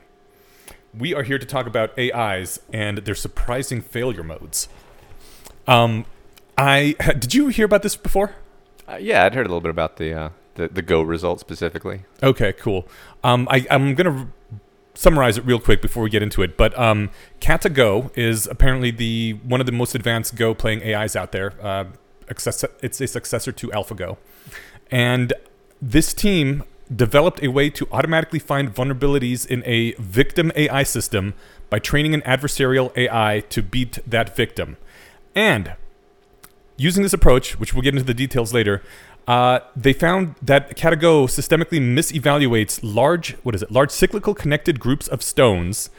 We 0.97 1.13
are 1.13 1.23
here 1.23 1.37
to 1.37 1.45
talk 1.45 1.67
about 1.67 1.97
AIs 1.97 2.59
and 2.71 2.99
their 2.99 3.15
surprising 3.15 3.81
failure 3.81 4.23
modes. 4.23 4.69
Um, 5.67 6.05
I 6.57 6.95
ha- 6.99 7.13
did 7.19 7.33
you 7.33 7.47
hear 7.47 7.65
about 7.65 7.83
this 7.83 7.95
before? 7.95 8.35
Uh, 8.87 8.97
yeah, 8.99 9.25
I'd 9.25 9.35
heard 9.35 9.45
a 9.45 9.49
little 9.49 9.61
bit 9.61 9.69
about 9.69 9.97
the 9.97 10.13
uh, 10.13 10.29
the, 10.55 10.67
the 10.67 10.81
Go 10.81 11.01
result 11.01 11.39
specifically. 11.39 12.01
Okay, 12.21 12.53
cool. 12.53 12.87
Um, 13.23 13.47
I, 13.49 13.65
I'm 13.69 13.95
going 13.95 14.13
to 14.15 14.27
summarize 14.99 15.37
it 15.37 15.45
real 15.45 15.59
quick 15.61 15.81
before 15.81 16.03
we 16.03 16.09
get 16.09 16.21
into 16.21 16.41
it. 16.41 16.57
But 16.57 16.77
um, 16.77 17.09
Kata 17.39 17.69
Go 17.69 18.11
is 18.15 18.47
apparently 18.47 18.91
the 18.91 19.39
one 19.43 19.61
of 19.61 19.65
the 19.65 19.71
most 19.71 19.95
advanced 19.95 20.35
Go 20.35 20.53
playing 20.53 20.83
AIs 20.83 21.15
out 21.15 21.31
there. 21.31 21.53
Uh, 21.61 21.85
it's 22.27 23.01
a 23.01 23.07
successor 23.07 23.53
to 23.53 23.67
AlphaGo. 23.69 24.17
And 24.91 25.33
this 25.81 26.13
team 26.13 26.63
developed 26.93 27.41
a 27.41 27.47
way 27.47 27.69
to 27.69 27.87
automatically 27.93 28.39
find 28.39 28.75
vulnerabilities 28.75 29.47
in 29.47 29.63
a 29.65 29.93
victim 29.93 30.51
AI 30.55 30.83
system 30.83 31.33
by 31.69 31.79
training 31.79 32.13
an 32.13 32.21
adversarial 32.21 32.95
AI 32.97 33.43
to 33.49 33.63
beat 33.63 33.99
that 34.05 34.35
victim. 34.35 34.75
And 35.33 35.75
using 36.75 37.03
this 37.03 37.13
approach, 37.13 37.57
which 37.57 37.73
we'll 37.73 37.83
get 37.83 37.93
into 37.93 38.05
the 38.05 38.13
details 38.13 38.53
later, 38.53 38.83
uh, 39.29 39.59
they 39.75 39.93
found 39.93 40.33
that 40.41 40.75
Katago 40.75 41.25
systemically 41.27 41.79
misevaluates 41.79 42.79
large, 42.81 43.33
what 43.43 43.53
is 43.53 43.61
it, 43.61 43.69
large 43.69 43.91
cyclical 43.91 44.33
connected 44.33 44.79
groups 44.79 45.07
of 45.07 45.21
stones. 45.21 45.91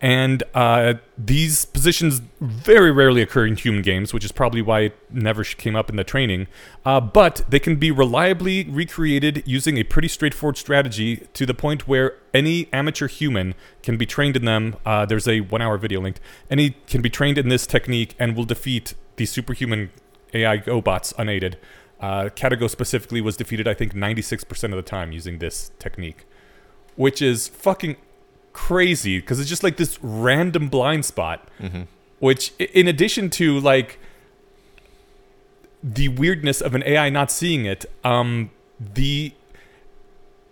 And 0.00 0.42
uh, 0.54 0.94
these 1.18 1.66
positions 1.66 2.22
very 2.40 2.90
rarely 2.90 3.20
occur 3.20 3.46
in 3.46 3.56
human 3.56 3.82
games, 3.82 4.14
which 4.14 4.24
is 4.24 4.32
probably 4.32 4.62
why 4.62 4.80
it 4.80 4.96
never 5.10 5.44
came 5.44 5.76
up 5.76 5.90
in 5.90 5.96
the 5.96 6.04
training. 6.04 6.46
Uh, 6.82 6.98
but 6.98 7.42
they 7.46 7.58
can 7.58 7.76
be 7.76 7.90
reliably 7.90 8.64
recreated 8.64 9.42
using 9.44 9.76
a 9.76 9.82
pretty 9.82 10.08
straightforward 10.08 10.56
strategy 10.56 11.26
to 11.34 11.44
the 11.44 11.52
point 11.52 11.86
where 11.86 12.14
any 12.32 12.72
amateur 12.72 13.06
human 13.06 13.54
can 13.82 13.98
be 13.98 14.06
trained 14.06 14.34
in 14.34 14.46
them. 14.46 14.76
Uh, 14.86 15.04
there's 15.04 15.28
a 15.28 15.40
one 15.40 15.60
hour 15.60 15.76
video 15.76 16.00
linked. 16.00 16.20
Any 16.50 16.70
can 16.86 17.02
be 17.02 17.10
trained 17.10 17.36
in 17.36 17.50
this 17.50 17.66
technique 17.66 18.14
and 18.18 18.34
will 18.34 18.44
defeat 18.44 18.94
the 19.16 19.26
superhuman 19.26 19.90
AI 20.32 20.56
GoBots 20.56 21.12
unaided. 21.18 21.58
Uh, 22.00 22.28
Katago 22.34 22.70
specifically 22.70 23.20
was 23.20 23.36
defeated, 23.36 23.66
I 23.66 23.74
think, 23.74 23.92
96% 23.92 24.64
of 24.64 24.70
the 24.72 24.82
time 24.82 25.10
using 25.12 25.38
this 25.38 25.72
technique, 25.80 26.26
which 26.96 27.20
is 27.20 27.48
fucking 27.48 27.96
crazy 28.52 29.18
because 29.20 29.40
it's 29.40 29.48
just 29.48 29.62
like 29.64 29.76
this 29.78 29.98
random 30.02 30.68
blind 30.68 31.04
spot, 31.04 31.48
Mm-hmm. 31.60 31.82
which, 32.20 32.52
in 32.58 32.86
addition 32.88 33.30
to 33.30 33.58
like 33.60 33.98
the 35.82 36.08
weirdness 36.08 36.60
of 36.60 36.74
an 36.74 36.82
AI 36.84 37.08
not 37.10 37.30
seeing 37.30 37.64
it, 37.64 37.84
um, 38.04 38.50
the 38.80 39.32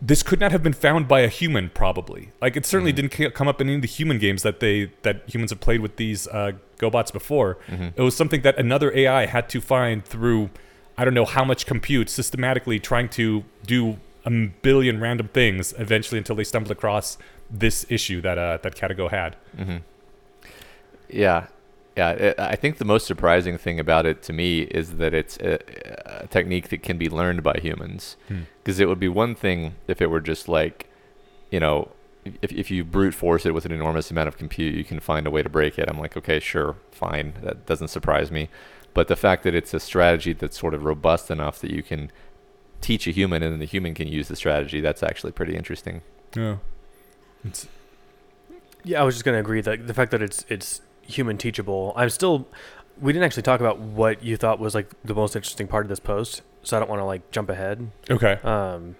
this 0.00 0.22
could 0.22 0.38
not 0.38 0.52
have 0.52 0.62
been 0.62 0.74
found 0.74 1.08
by 1.08 1.20
a 1.20 1.28
human 1.28 1.70
probably 1.70 2.30
like 2.42 2.54
it 2.54 2.66
certainly 2.66 2.92
Mhm. 2.92 3.08
didn't 3.10 3.34
come 3.34 3.48
up 3.48 3.62
in 3.62 3.66
any 3.68 3.76
of 3.76 3.80
the 3.82 3.88
human 3.88 4.18
games 4.18 4.42
that 4.42 4.60
they 4.60 4.90
that 5.02 5.22
humans 5.26 5.50
have 5.50 5.60
played 5.60 5.80
with 5.80 5.96
these 5.96 6.28
uh, 6.28 6.52
gobots 6.78 7.10
before 7.10 7.56
Mm-hmm. 7.66 7.88
it 7.96 8.02
was 8.02 8.14
something 8.14 8.42
that 8.42 8.58
another 8.58 8.94
ai 8.94 9.24
had 9.24 9.48
to 9.48 9.60
find 9.62 10.04
through 10.04 10.50
i 10.98 11.04
don't 11.04 11.14
know 11.14 11.24
how 11.24 11.44
much 11.44 11.66
compute 11.66 12.08
systematically 12.08 12.78
trying 12.78 13.08
to 13.08 13.44
do 13.64 13.98
a 14.24 14.30
billion 14.62 15.00
random 15.00 15.28
things 15.28 15.72
eventually 15.78 16.18
until 16.18 16.34
they 16.36 16.44
stumbled 16.44 16.72
across 16.72 17.16
this 17.50 17.86
issue 17.88 18.20
that 18.20 18.38
uh, 18.38 18.58
that 18.62 18.74
Katago 18.74 19.10
had 19.10 19.36
hmm 19.56 19.76
Yeah, 21.08 21.46
yeah. 21.96 22.10
It, 22.10 22.34
I 22.38 22.56
think 22.56 22.78
the 22.78 22.84
most 22.84 23.06
surprising 23.06 23.56
thing 23.58 23.78
about 23.80 24.06
it 24.06 24.22
to 24.24 24.32
me 24.32 24.62
is 24.62 24.96
that 24.96 25.14
it's 25.14 25.36
a, 25.38 25.58
a 26.22 26.26
technique 26.26 26.68
that 26.68 26.82
can 26.82 26.98
be 26.98 27.08
learned 27.08 27.42
by 27.42 27.58
humans. 27.62 28.16
Hmm. 28.28 28.42
Because 28.62 28.80
it 28.80 28.88
would 28.88 29.00
be 29.00 29.08
one 29.08 29.34
thing 29.34 29.74
if 29.86 30.02
it 30.02 30.10
were 30.10 30.20
just 30.20 30.48
like, 30.48 30.90
you 31.50 31.60
know, 31.60 31.88
if 32.42 32.52
if 32.52 32.70
you 32.70 32.84
brute 32.84 33.14
force 33.14 33.46
it 33.46 33.54
with 33.54 33.64
an 33.64 33.72
enormous 33.72 34.10
amount 34.10 34.28
of 34.28 34.36
compute, 34.36 34.74
you 34.74 34.84
can 34.84 34.98
find 35.00 35.26
a 35.26 35.30
way 35.30 35.42
to 35.42 35.48
break 35.48 35.78
it. 35.78 35.88
I'm 35.88 35.98
like, 35.98 36.16
okay, 36.16 36.40
sure, 36.40 36.74
fine. 36.90 37.34
That 37.42 37.66
doesn't 37.66 37.88
surprise 37.88 38.30
me. 38.32 38.48
But 38.96 39.08
the 39.08 39.16
fact 39.26 39.42
that 39.44 39.54
it's 39.54 39.72
a 39.74 39.80
strategy 39.80 40.32
that's 40.32 40.58
sort 40.58 40.74
of 40.74 40.82
robust 40.84 41.30
enough 41.30 41.58
that 41.60 41.70
you 41.70 41.82
can 41.82 42.10
teach 42.80 43.06
a 43.06 43.10
human 43.10 43.42
and 43.42 43.52
then 43.52 43.60
the 43.60 43.66
human 43.76 43.92
can 43.94 44.08
use 44.08 44.28
the 44.28 44.36
strategy, 44.36 44.80
that's 44.80 45.02
actually 45.02 45.32
pretty 45.32 45.54
interesting. 45.54 46.02
yeah 46.34 46.56
it's, 47.44 47.68
Yeah, 48.84 49.00
I 49.02 49.04
was 49.04 49.14
just 49.16 49.24
gonna 49.24 49.38
agree 49.46 49.60
that 49.60 49.86
the 49.86 49.94
fact 49.94 50.10
that 50.12 50.22
it's 50.22 50.44
it's 50.48 50.80
human 51.02 51.36
teachable. 51.38 51.92
I'm 51.94 52.10
still. 52.10 52.46
We 52.98 53.12
didn't 53.12 53.26
actually 53.26 53.42
talk 53.50 53.60
about 53.60 53.78
what 53.78 54.22
you 54.24 54.36
thought 54.38 54.58
was 54.58 54.74
like 54.74 54.88
the 55.04 55.14
most 55.14 55.36
interesting 55.36 55.68
part 55.68 55.84
of 55.84 55.90
this 55.90 56.00
post, 56.00 56.40
so 56.62 56.76
I 56.76 56.80
don't 56.80 56.88
want 56.88 57.00
to 57.00 57.04
like 57.04 57.30
jump 57.30 57.50
ahead. 57.50 57.90
okay 58.10 58.38
Um, 58.42 58.96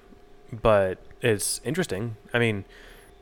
but 0.52 0.98
it's 1.22 1.60
interesting. 1.64 2.16
I 2.34 2.38
mean, 2.38 2.64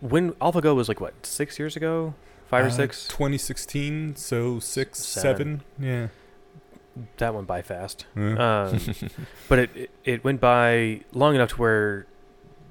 when 0.01 0.33
AlphaGo 0.47 0.75
was 0.75 0.89
like 0.89 1.01
what 1.01 1.15
six 1.25 1.59
years 1.61 1.77
ago, 1.77 2.15
five 2.51 2.65
or 2.65 2.69
Uh, 2.69 2.73
six. 2.83 3.07
2016 3.09 4.17
so 4.17 4.59
six 4.59 4.99
Seven. 4.99 5.63
seven, 5.79 5.89
yeah 5.91 6.09
that 7.19 7.35
went 7.35 7.47
by 7.47 7.63
fast. 7.63 8.07
Yeah. 8.17 8.65
Um, 8.65 8.81
but 9.49 9.59
it, 9.59 9.71
it 9.77 9.91
it 10.05 10.25
went 10.25 10.41
by 10.41 11.01
long 11.13 11.35
enough 11.35 11.51
to 11.51 11.57
where 11.57 12.07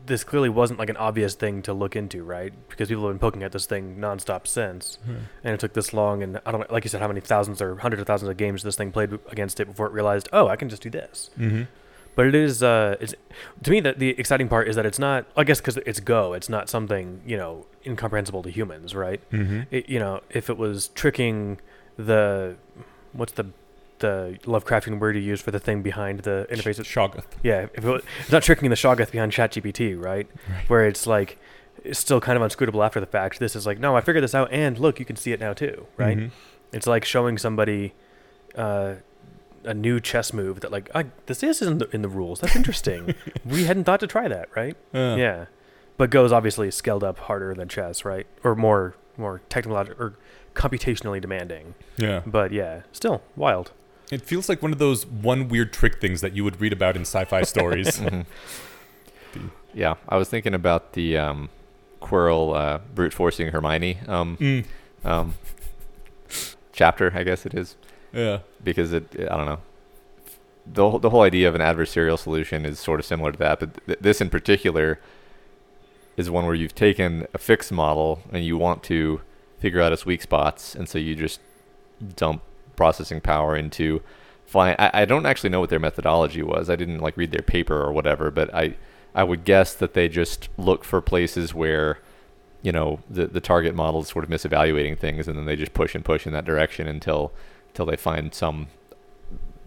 this 0.06 0.24
clearly 0.26 0.50
wasn't 0.50 0.78
like 0.78 0.90
an 0.90 0.98
obvious 0.98 1.34
thing 1.34 1.62
to 1.62 1.74
look 1.74 1.96
into, 1.96 2.24
right? 2.24 2.54
Because 2.68 2.90
people 2.90 3.06
have 3.08 3.14
been 3.14 3.20
poking 3.20 3.42
at 3.42 3.54
this 3.54 3.66
thing 3.66 3.96
nonstop 3.98 4.46
since, 4.48 4.98
Yeah. 5.08 5.14
and 5.46 5.54
it 5.54 5.62
took 5.62 5.74
this 5.74 5.94
long. 5.94 6.22
And 6.22 6.42
I 6.46 6.52
don't 6.52 6.60
know, 6.60 6.68
like 6.70 6.84
you 6.84 6.90
said, 6.90 7.00
how 7.00 7.08
many 7.08 7.22
thousands 7.22 7.62
or 7.62 7.78
hundreds 7.78 8.02
of 8.02 8.08
thousands 8.08 8.30
of 8.30 8.36
games 8.36 8.64
this 8.64 8.76
thing 8.76 8.92
played 8.92 9.18
against 9.32 9.62
it 9.62 9.66
before 9.66 9.88
it 9.88 9.94
realized, 9.94 10.28
oh, 10.34 10.50
I 10.50 10.58
can 10.58 10.68
just 10.68 10.82
do 10.82 10.90
this. 10.90 11.30
mm-hmm. 11.40 11.64
But 12.16 12.28
it 12.28 12.36
is, 12.36 12.62
uh, 12.62 12.96
it's 13.00 13.16
to 13.64 13.72
me 13.72 13.80
that 13.80 13.98
the 13.98 14.10
exciting 14.20 14.48
part 14.50 14.68
is 14.68 14.76
that 14.76 14.86
it's 14.86 15.00
not. 15.00 15.26
I 15.38 15.44
guess 15.46 15.60
because 15.62 15.78
it's 15.78 16.00
Go, 16.02 16.34
it's 16.34 16.48
not 16.50 16.70
something 16.70 17.22
you 17.26 17.38
know 17.38 17.66
incomprehensible 17.86 18.44
to 18.44 18.52
humans, 18.52 18.94
right? 18.94 19.20
Mm-hmm. 19.32 19.62
It, 19.72 19.90
you 19.90 19.98
know, 20.00 20.20
if 20.30 20.48
it 20.50 20.58
was 20.58 20.90
tricking 20.90 21.60
the, 21.98 22.56
what's 23.14 23.32
the, 23.32 23.46
the 24.04 24.38
Lovecraftian 24.44 25.00
word 25.00 25.16
you 25.16 25.22
use 25.22 25.42
for 25.42 25.52
the 25.52 25.60
thing 25.60 25.82
behind 25.82 26.20
the 26.20 26.46
interface? 26.52 26.80
Shoggoth. 26.84 27.26
Yeah, 27.42 27.68
if 27.74 27.84
it, 27.84 28.04
it's 28.20 28.32
not 28.32 28.44
tricking 28.44 28.70
the 28.70 28.76
Shoggoth 28.76 29.12
behind 29.12 29.32
ChatGPT, 29.32 30.00
right? 30.00 30.28
Right. 30.50 30.70
Where 30.70 30.86
it's 30.86 31.08
like 31.08 31.40
it's 31.84 32.00
still 32.00 32.22
kind 32.22 32.38
of 32.38 32.44
unscrutable 32.44 32.86
after 32.86 33.00
the 33.00 33.06
fact. 33.08 33.40
This 33.40 33.56
is 33.56 33.66
like, 33.66 33.80
no, 33.80 33.96
I 33.98 34.02
figured 34.02 34.24
this 34.24 34.36
out, 34.36 34.50
and 34.52 34.78
look, 34.78 35.00
you 35.00 35.06
can 35.06 35.16
see 35.16 35.32
it 35.32 35.40
now 35.40 35.54
too, 35.54 35.88
right? 35.98 36.18
Mhm. 36.18 36.32
It's 36.72 36.86
like 36.88 37.04
showing 37.06 37.38
somebody 37.38 37.94
uh, 38.56 38.96
a 39.66 39.74
new 39.74 40.00
chess 40.00 40.34
move 40.34 40.60
that, 40.62 40.72
like, 40.72 40.90
I, 40.94 41.06
this 41.26 41.42
is 41.44 41.62
in 41.62 41.78
the, 41.80 41.90
in 41.96 42.02
the 42.02 42.10
rules. 42.10 42.40
That's 42.42 42.56
interesting. 42.56 43.16
we 43.46 43.64
hadn't 43.66 43.86
thought 43.86 44.00
to 44.02 44.08
try 44.08 44.28
that, 44.28 44.50
right? 44.56 44.76
Uh, 44.94 45.16
Yeah, 45.18 45.46
but 45.98 46.10
Go's 46.10 46.32
obviously 46.32 46.70
scaled 46.72 47.04
up 47.04 47.18
harder 47.20 47.54
than 47.56 47.68
chess, 47.70 48.04
right? 48.06 48.28
Or 48.44 48.56
more 48.56 48.96
more 49.18 49.42
technological 49.50 50.04
or 50.04 50.14
computationally 50.56 51.22
demanding. 51.22 51.76
Yeah. 51.98 52.22
But 52.26 52.52
yeah, 52.52 52.82
still 52.92 53.22
wild. 53.36 53.72
It 54.14 54.22
feels 54.22 54.48
like 54.50 54.62
one 54.62 54.72
of 54.72 54.80
those 54.80 55.06
one 55.06 55.48
weird 55.50 55.74
trick 55.74 56.00
things 56.00 56.22
that 56.22 56.34
you 56.36 56.44
would 56.44 56.62
read 56.62 56.72
about 56.74 56.96
in 56.96 57.02
sci-fi 57.02 57.42
stories. 57.54 58.00
Mhm. 58.00 58.26
Yeah, 59.74 59.96
I 60.08 60.18
was 60.18 60.30
thinking 60.30 60.54
about 60.54 60.94
the 60.94 61.18
um, 61.18 61.50
Quirrell 62.02 62.56
uh, 62.56 62.78
brute 62.94 63.14
forcing 63.14 63.48
Hermione 63.48 63.98
um, 64.08 64.38
Mm, 64.38 64.66
um, 65.04 65.34
chapter, 66.72 67.12
I 67.16 67.24
guess 67.24 67.46
it 67.46 67.54
is, 67.56 67.76
yeah. 68.14 68.40
because 68.64 68.94
it, 68.94 69.08
I 69.20 69.36
don't 69.36 69.46
know. 69.48 69.60
The, 70.72 70.90
whole- 70.90 71.00
the 71.00 71.10
whole 71.10 71.22
idea 71.24 71.48
of 71.50 71.56
an 71.56 71.62
adversarial 71.62 72.18
solution 72.20 72.66
is 72.66 72.80
sort 72.80 73.00
of 73.00 73.06
similar 73.06 73.32
to 73.32 73.38
that, 73.40 73.60
but 73.60 73.86
th- 73.88 74.00
this 74.00 74.22
in 74.22 74.30
particular 74.30 75.00
is 76.16 76.30
one 76.30 76.46
where 76.46 76.56
you've 76.56 76.76
taken 76.76 77.26
a 77.34 77.38
fixed 77.40 77.72
model 77.72 78.22
and 78.32 78.46
you 78.46 78.58
want 78.58 78.84
to 78.84 79.22
figure 79.60 79.82
out 79.82 79.92
its 79.92 80.06
weak 80.06 80.22
spots, 80.22 80.76
and 80.76 80.88
so 80.88 80.98
you 81.00 81.16
just 81.16 81.40
dump 82.16 82.44
processing 82.76 83.22
power 83.22 83.56
into 83.56 84.02
find. 84.46 84.76
I, 84.80 84.92
I 84.94 85.06
don't 85.06 85.26
actually 85.26 85.50
know 85.50 85.60
what 85.60 85.70
their 85.70 85.80
methodology 85.80 86.42
was. 86.44 86.70
I 86.70 86.76
didn't 86.76 87.00
like 87.00 87.18
read 87.18 87.32
their 87.32 87.42
paper 87.42 87.82
or 87.82 87.92
whatever, 87.92 88.32
but 88.32 88.54
I 88.54 88.76
I 89.16 89.24
would 89.24 89.44
guess 89.46 89.74
that 89.76 89.94
they 89.94 90.08
just 90.10 90.50
look 90.58 90.84
for 90.84 91.02
places 91.02 91.54
where 91.54 92.00
you 92.62 92.72
know 92.72 93.00
the 93.10 93.28
the 93.28 93.42
target 93.42 93.76
model 93.76 94.02
is 94.02 94.08
sort 94.10 94.24
of 94.26 94.30
misevaluating 94.32 94.98
things, 94.98 95.28
and 95.28 95.38
then 95.38 95.46
they 95.46 95.56
just 95.56 95.74
push 95.74 95.96
and 95.96 96.04
push 96.06 96.26
in 96.26 96.34
that 96.34 96.46
direction 96.46 96.88
until 96.88 97.32
until 97.70 97.86
they 97.86 97.96
find 97.98 98.34
some 98.34 98.68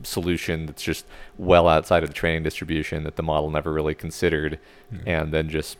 solution 0.03 0.67
that's 0.67 0.83
just 0.83 1.07
well 1.39 1.69
outside 1.69 2.03
of 2.03 2.11
the 2.11 2.15
training 2.15 2.43
distribution 2.43 3.03
that 3.05 3.17
the 3.17 3.23
model 3.23 3.51
never 3.51 3.73
really 3.73 3.95
considered, 3.95 4.59
Yeah. 4.93 5.23
and 5.23 5.33
then 5.33 5.49
just 5.49 5.79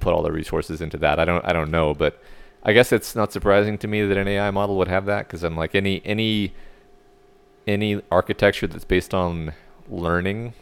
put 0.00 0.12
all 0.14 0.22
their 0.22 0.32
resources 0.32 0.80
into 0.80 0.96
that. 0.98 1.18
I 1.18 1.24
don't 1.24 1.44
I 1.44 1.52
don't 1.52 1.70
know, 1.70 1.94
but 1.94 2.20
I 2.64 2.72
guess 2.72 2.92
it's 2.92 3.14
not 3.14 3.32
surprising 3.32 3.76
to 3.78 3.88
me 3.88 4.06
that 4.06 4.16
an 4.16 4.26
AI 4.26 4.50
model 4.50 4.76
would 4.78 4.88
have 4.88 5.06
that 5.06 5.26
because 5.26 5.42
I'm 5.42 5.56
like 5.56 5.74
any 5.74 6.00
any 6.04 6.54
any 7.66 8.00
architecture 8.10 8.66
that's 8.66 8.84
based 8.84 9.12
on 9.12 9.52
learning 9.88 10.54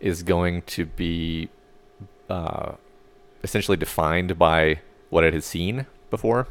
is 0.00 0.22
going 0.22 0.62
to 0.62 0.86
be 0.86 1.48
uh, 2.30 2.72
essentially 3.42 3.76
defined 3.76 4.38
by 4.38 4.80
what 5.10 5.24
it 5.24 5.34
has 5.34 5.44
seen 5.44 5.86
before. 6.10 6.46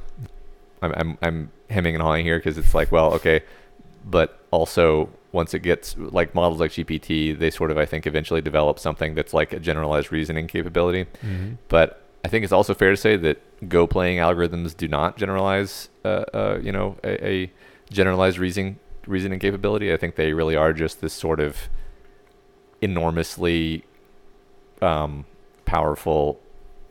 I'm 0.81 0.93
I'm, 0.95 1.17
I'm 1.21 1.51
hemming 1.69 1.95
and 1.95 2.01
hawing 2.01 2.25
here 2.25 2.37
because 2.37 2.57
it's 2.57 2.75
like, 2.75 2.91
well, 2.91 3.13
okay, 3.13 3.43
but 4.05 4.41
also 4.51 5.09
once 5.31 5.53
it 5.53 5.59
gets 5.59 5.95
like 5.97 6.33
models 6.33 6.59
like 6.59 6.71
GPT, 6.71 7.37
they 7.37 7.49
sort 7.49 7.71
of 7.71 7.77
I 7.77 7.85
think 7.85 8.05
eventually 8.05 8.41
develop 8.41 8.79
something 8.79 9.15
that's 9.15 9.33
like 9.33 9.53
a 9.53 9.59
generalized 9.59 10.11
reasoning 10.11 10.47
capability. 10.47 11.05
Mm-hmm. 11.21 11.53
But 11.69 12.01
I 12.25 12.29
think 12.29 12.43
it's 12.43 12.53
also 12.53 12.73
fair 12.73 12.91
to 12.91 12.97
say 12.97 13.15
that 13.17 13.41
Go 13.69 13.87
playing 13.87 14.17
algorithms 14.19 14.75
do 14.77 14.87
not 14.87 15.17
generalize, 15.17 15.89
uh, 16.05 16.25
uh, 16.33 16.59
you 16.61 16.71
know, 16.71 16.97
a, 17.03 17.25
a 17.27 17.51
generalized 17.89 18.37
reasoning 18.37 18.77
reasoning 19.07 19.39
capability. 19.39 19.91
I 19.93 19.97
think 19.97 20.15
they 20.15 20.33
really 20.33 20.55
are 20.55 20.73
just 20.73 21.01
this 21.01 21.13
sort 21.13 21.39
of 21.39 21.69
enormously 22.81 23.83
um, 24.81 25.25
powerful 25.65 26.39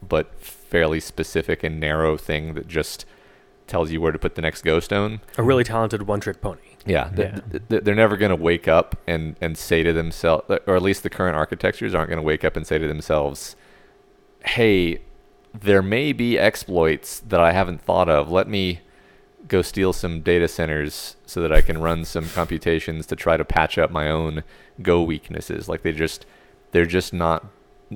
but 0.06 0.38
fairly 0.40 1.00
specific 1.00 1.62
and 1.62 1.78
narrow 1.80 2.16
thing 2.16 2.54
that 2.54 2.66
just 2.68 3.04
tells 3.66 3.90
you 3.90 4.00
where 4.00 4.12
to 4.12 4.18
put 4.18 4.35
the 4.35 4.42
next 4.42 4.62
go 4.62 4.78
stone. 4.80 5.21
A 5.38 5.42
really 5.42 5.64
talented 5.64 6.02
one-trick 6.06 6.40
pony. 6.40 6.61
Yeah, 6.85 7.11
Yeah. 7.16 7.40
th- 7.68 7.85
they're 7.85 7.95
never 7.97 8.16
going 8.16 8.30
to 8.30 8.37
wake 8.37 8.68
up 8.68 8.97
and, 9.06 9.35
and 9.40 9.59
say 9.59 9.83
to 9.83 9.92
themselves, 9.92 10.45
or 10.66 10.76
at 10.76 10.83
least 10.83 11.02
the 11.02 11.11
current 11.11 11.37
architectures 11.37 11.95
aren't 11.95 12.09
going 12.09 12.18
to 12.18 12.23
wake 12.26 12.45
up 12.45 12.56
and 12.56 12.64
say 12.66 12.78
to 12.78 12.87
themselves, 12.87 13.56
hey, 14.45 15.00
there 15.59 15.83
may 15.83 16.12
be 16.12 16.38
exploits 16.38 17.21
that 17.21 17.41
I 17.41 17.53
haven't 17.53 17.81
thought 17.81 18.09
of. 18.09 18.31
Let 18.31 18.49
me 18.49 18.81
go 19.49 19.62
steal 19.62 19.93
some 19.93 20.21
data 20.23 20.49
centers 20.49 21.17
so 21.25 21.41
that 21.41 21.53
I 21.53 21.61
can 21.61 21.81
run 21.81 22.05
some 22.05 22.29
computations 22.31 23.07
to 23.07 23.17
try 23.17 23.37
to 23.37 23.45
patch 23.45 23.79
up 23.79 23.91
my 23.91 24.11
own 24.11 24.43
Go 24.83 25.03
weaknesses. 25.03 25.69
Like 25.69 25.83
they 25.83 25.93
just, 25.93 26.26
they're 26.73 26.85
just 26.85 27.12
not 27.15 27.47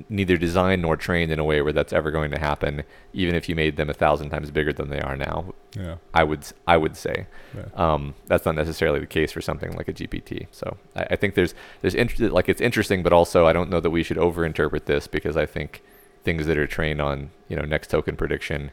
neither 0.09 0.37
designed 0.37 0.81
nor 0.81 0.95
trained 0.95 1.31
in 1.33 1.37
a 1.37 1.43
way 1.43 1.61
where 1.61 1.73
that's 1.73 1.91
ever 1.91 2.09
going 2.09 2.31
to 2.31 2.39
happen, 2.39 2.81
even 3.13 3.35
if 3.35 3.49
you 3.49 3.55
made 3.55 3.75
them 3.75 3.89
a 3.89 3.93
thousand 3.93 4.29
times 4.29 4.49
bigger 4.49 4.71
than 4.71 4.89
they 4.89 5.01
are 5.01 5.17
now. 5.17 5.53
Yeah. 5.77 5.95
I 6.13 6.23
would 6.23 6.45
I 6.65 6.77
would 6.77 6.95
say 6.95 7.27
Yeah. 7.55 7.65
um, 7.75 8.15
that's 8.27 8.45
not 8.45 8.55
necessarily 8.55 9.01
the 9.01 9.05
case 9.05 9.31
for 9.33 9.41
something 9.41 9.73
like 9.73 9.89
a 9.89 9.93
GPT. 9.93 10.47
So 10.51 10.77
I, 10.95 11.03
I 11.11 11.15
think 11.17 11.35
there's 11.35 11.53
there's 11.81 11.93
int- 11.93 12.19
like 12.31 12.47
it's 12.49 12.61
interesting, 12.61 13.03
but 13.03 13.11
also 13.13 13.45
I 13.45 13.51
don't 13.53 13.69
know 13.69 13.81
that 13.81 13.89
we 13.89 14.01
should 14.01 14.17
overinterpret 14.17 14.85
this 14.85 15.07
because 15.07 15.35
I 15.35 15.45
think 15.45 15.83
things 16.23 16.45
that 16.45 16.57
are 16.57 16.67
trained 16.67 17.01
on 17.01 17.31
you 17.47 17.55
know 17.55 17.63
next 17.63 17.87
token 17.89 18.15
prediction 18.15 18.71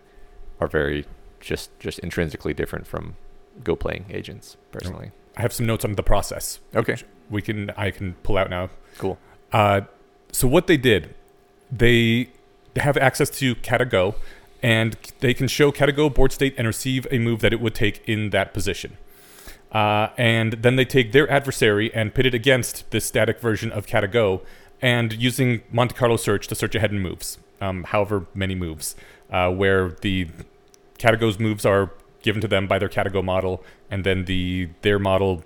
are 0.60 0.66
very 0.68 1.06
just 1.40 1.76
just 1.78 1.98
intrinsically 2.00 2.52
different 2.54 2.86
from 2.86 3.16
Go 3.64 3.74
playing 3.74 4.06
agents 4.10 4.56
personally. 4.70 5.10
I 5.36 5.42
have 5.42 5.52
some 5.52 5.66
notes 5.66 5.84
on 5.84 5.94
the 5.94 6.02
process. 6.02 6.60
Okay, 6.74 6.96
We 7.30 7.42
can 7.42 7.70
I 7.76 7.90
can 7.90 8.14
pull 8.22 8.38
out 8.38 8.50
now. 8.50 8.70
cool. 8.98 9.18
Uh, 9.52 9.82
so 10.30 10.46
what 10.46 10.66
they 10.66 10.76
did, 10.76 11.14
they 11.72 12.28
have 12.76 12.96
access 12.96 13.30
to 13.30 13.54
Katago, 13.56 14.14
and 14.62 14.96
they 15.20 15.32
can 15.34 15.48
show 15.48 15.72
Katago 15.72 16.12
board 16.12 16.32
state 16.32 16.54
and 16.58 16.66
receive 16.66 17.06
a 17.10 17.18
move 17.18 17.40
that 17.40 17.52
it 17.52 17.60
would 17.60 17.74
take 17.74 18.06
in 18.08 18.30
that 18.30 18.52
position. 18.52 18.96
Uh, 19.72 20.08
and 20.16 20.52
then 20.54 20.76
they 20.76 20.84
take 20.84 21.12
their 21.12 21.30
adversary 21.30 21.92
and 21.94 22.14
pit 22.14 22.26
it 22.26 22.34
against 22.34 22.90
this 22.90 23.04
static 23.04 23.40
version 23.40 23.70
of 23.72 23.86
Katago, 23.86 24.42
and 24.80 25.12
using 25.12 25.62
Monte 25.70 25.94
Carlo 25.94 26.16
search 26.16 26.48
to 26.48 26.54
search 26.54 26.74
ahead 26.74 26.92
in 26.92 27.00
moves, 27.00 27.38
um, 27.60 27.84
however 27.84 28.26
many 28.34 28.54
moves, 28.54 28.94
uh, 29.30 29.50
where 29.50 29.90
the 30.00 30.28
Katago's 30.98 31.38
moves 31.38 31.64
are 31.64 31.92
given 32.22 32.40
to 32.40 32.48
them 32.48 32.66
by 32.66 32.78
their 32.78 32.88
Katago 32.88 33.22
model, 33.24 33.64
and 33.90 34.04
then 34.04 34.24
the 34.24 34.68
their 34.82 34.98
model 34.98 35.44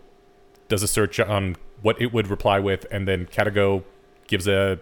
does 0.68 0.82
a 0.82 0.88
search 0.88 1.20
on 1.20 1.56
what 1.82 2.00
it 2.00 2.12
would 2.12 2.28
reply 2.28 2.58
with, 2.58 2.86
and 2.90 3.06
then 3.06 3.26
Katago 3.26 3.84
gives 4.26 4.48
a 4.48 4.78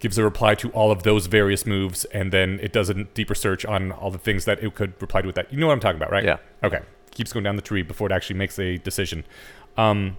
gives 0.00 0.16
a 0.16 0.22
reply 0.22 0.54
to 0.54 0.70
all 0.70 0.90
of 0.90 1.02
those 1.02 1.26
various 1.26 1.66
moves, 1.66 2.04
and 2.06 2.32
then 2.32 2.60
it 2.62 2.72
does 2.72 2.88
a 2.88 2.94
deeper 2.94 3.34
search 3.34 3.64
on 3.64 3.90
all 3.90 4.10
the 4.10 4.18
things 4.18 4.44
that 4.44 4.62
it 4.62 4.74
could 4.74 5.00
reply 5.00 5.20
to 5.20 5.26
with 5.26 5.34
that. 5.36 5.52
You 5.52 5.58
know 5.58 5.66
what 5.66 5.72
I'm 5.72 5.80
talking 5.80 5.96
about, 5.96 6.12
right? 6.12 6.24
Yeah. 6.24 6.36
Okay. 6.62 6.80
Keeps 7.10 7.32
going 7.32 7.42
down 7.42 7.56
the 7.56 7.62
tree 7.62 7.82
before 7.82 8.06
it 8.06 8.12
actually 8.12 8.36
makes 8.36 8.58
a 8.58 8.76
decision. 8.78 9.24
Um, 9.76 10.16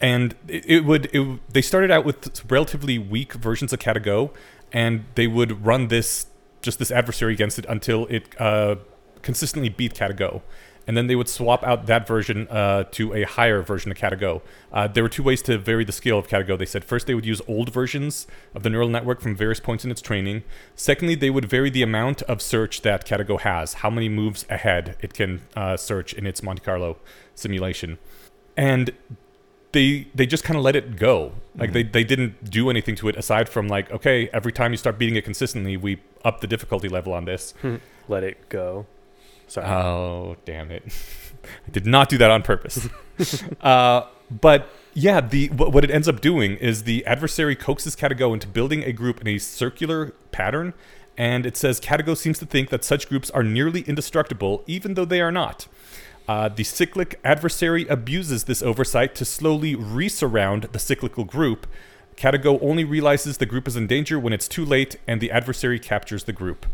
and 0.00 0.34
it, 0.48 0.64
it 0.66 0.84
would 0.84 1.08
it, 1.12 1.40
they 1.52 1.62
started 1.62 1.90
out 1.90 2.04
with 2.04 2.50
relatively 2.50 2.98
weak 2.98 3.34
versions 3.34 3.72
of 3.72 3.78
Katago, 3.78 4.30
and 4.72 5.04
they 5.14 5.26
would 5.26 5.64
run 5.64 5.88
this 5.88 6.26
just 6.62 6.78
this 6.78 6.90
adversary 6.90 7.32
against 7.32 7.58
it 7.58 7.66
until 7.68 8.06
it 8.06 8.40
uh, 8.40 8.76
consistently 9.22 9.68
beat 9.68 9.94
Katago. 9.94 10.42
And 10.86 10.98
then 10.98 11.06
they 11.06 11.16
would 11.16 11.30
swap 11.30 11.64
out 11.64 11.86
that 11.86 12.06
version 12.06 12.46
uh, 12.48 12.84
to 12.90 13.14
a 13.14 13.22
higher 13.22 13.62
version 13.62 13.90
of 13.90 13.96
Katago. 13.96 14.42
Uh, 14.70 14.86
there 14.86 15.02
were 15.02 15.08
two 15.08 15.22
ways 15.22 15.40
to 15.42 15.56
vary 15.56 15.82
the 15.82 15.92
scale 15.92 16.18
of 16.18 16.28
Katago. 16.28 16.58
They 16.58 16.66
said 16.66 16.84
first 16.84 17.06
they 17.06 17.14
would 17.14 17.24
use 17.24 17.40
old 17.48 17.72
versions 17.72 18.26
of 18.54 18.64
the 18.64 18.68
neural 18.68 18.90
network 18.90 19.22
from 19.22 19.34
various 19.34 19.60
points 19.60 19.86
in 19.86 19.90
its 19.90 20.02
training. 20.02 20.42
Secondly, 20.74 21.14
they 21.14 21.30
would 21.30 21.46
vary 21.46 21.70
the 21.70 21.82
amount 21.82 22.20
of 22.22 22.42
search 22.42 22.82
that 22.82 23.06
Katago 23.06 23.40
has, 23.40 23.74
how 23.74 23.88
many 23.88 24.10
moves 24.10 24.44
ahead 24.50 24.98
it 25.00 25.14
can 25.14 25.40
uh, 25.56 25.78
search 25.78 26.12
in 26.12 26.26
its 26.26 26.42
Monte 26.42 26.62
Carlo 26.62 26.98
simulation. 27.34 27.96
And 28.54 28.92
they 29.74 30.06
they 30.14 30.24
just 30.24 30.44
kind 30.44 30.56
of 30.56 30.64
let 30.64 30.74
it 30.74 30.96
go. 30.96 31.32
Like 31.56 31.72
they, 31.72 31.82
they 31.82 32.02
didn't 32.02 32.50
do 32.50 32.70
anything 32.70 32.96
to 32.96 33.08
it 33.08 33.16
aside 33.16 33.48
from 33.48 33.68
like, 33.68 33.90
okay, 33.92 34.28
every 34.32 34.52
time 34.52 34.72
you 34.72 34.76
start 34.76 34.98
beating 34.98 35.16
it 35.16 35.24
consistently, 35.24 35.76
we 35.76 36.00
up 36.24 36.40
the 36.40 36.46
difficulty 36.46 36.88
level 36.88 37.12
on 37.12 37.26
this. 37.26 37.54
Let 38.08 38.24
it 38.24 38.48
go. 38.48 38.86
Sorry. 39.46 39.66
Oh, 39.66 40.36
damn 40.44 40.70
it. 40.70 40.84
I 41.66 41.70
did 41.70 41.86
not 41.86 42.08
do 42.08 42.18
that 42.18 42.30
on 42.30 42.42
purpose. 42.42 42.88
uh, 43.60 44.06
but 44.30 44.68
yeah, 44.94 45.20
the 45.20 45.48
what, 45.50 45.72
what 45.72 45.84
it 45.84 45.90
ends 45.90 46.08
up 46.08 46.20
doing 46.20 46.56
is 46.56 46.84
the 46.84 47.04
adversary 47.06 47.54
coaxes 47.54 47.94
Katago 47.94 48.32
into 48.32 48.48
building 48.48 48.82
a 48.82 48.92
group 48.92 49.20
in 49.20 49.28
a 49.28 49.38
circular 49.38 50.12
pattern, 50.32 50.72
and 51.16 51.44
it 51.44 51.56
says 51.56 51.80
Katago 51.80 52.16
seems 52.16 52.38
to 52.38 52.46
think 52.46 52.70
that 52.70 52.84
such 52.84 53.08
groups 53.08 53.30
are 53.30 53.42
nearly 53.42 53.82
indestructible, 53.82 54.64
even 54.66 54.94
though 54.94 55.04
they 55.04 55.20
are 55.20 55.32
not. 55.32 55.68
Uh, 56.26 56.48
the 56.48 56.64
cyclic 56.64 57.20
adversary 57.22 57.86
abuses 57.88 58.44
this 58.44 58.62
oversight 58.62 59.14
to 59.14 59.24
slowly 59.24 59.76
resurround 59.76 60.72
the 60.72 60.78
cyclical 60.78 61.24
group. 61.24 61.66
Katago 62.16 62.58
only 62.62 62.84
realizes 62.84 63.38
the 63.38 63.46
group 63.46 63.68
is 63.68 63.76
in 63.76 63.86
danger 63.86 64.18
when 64.18 64.32
it's 64.32 64.48
too 64.48 64.64
late, 64.64 64.96
and 65.06 65.20
the 65.20 65.30
adversary 65.30 65.78
captures 65.78 66.24
the 66.24 66.32
group. 66.32 66.66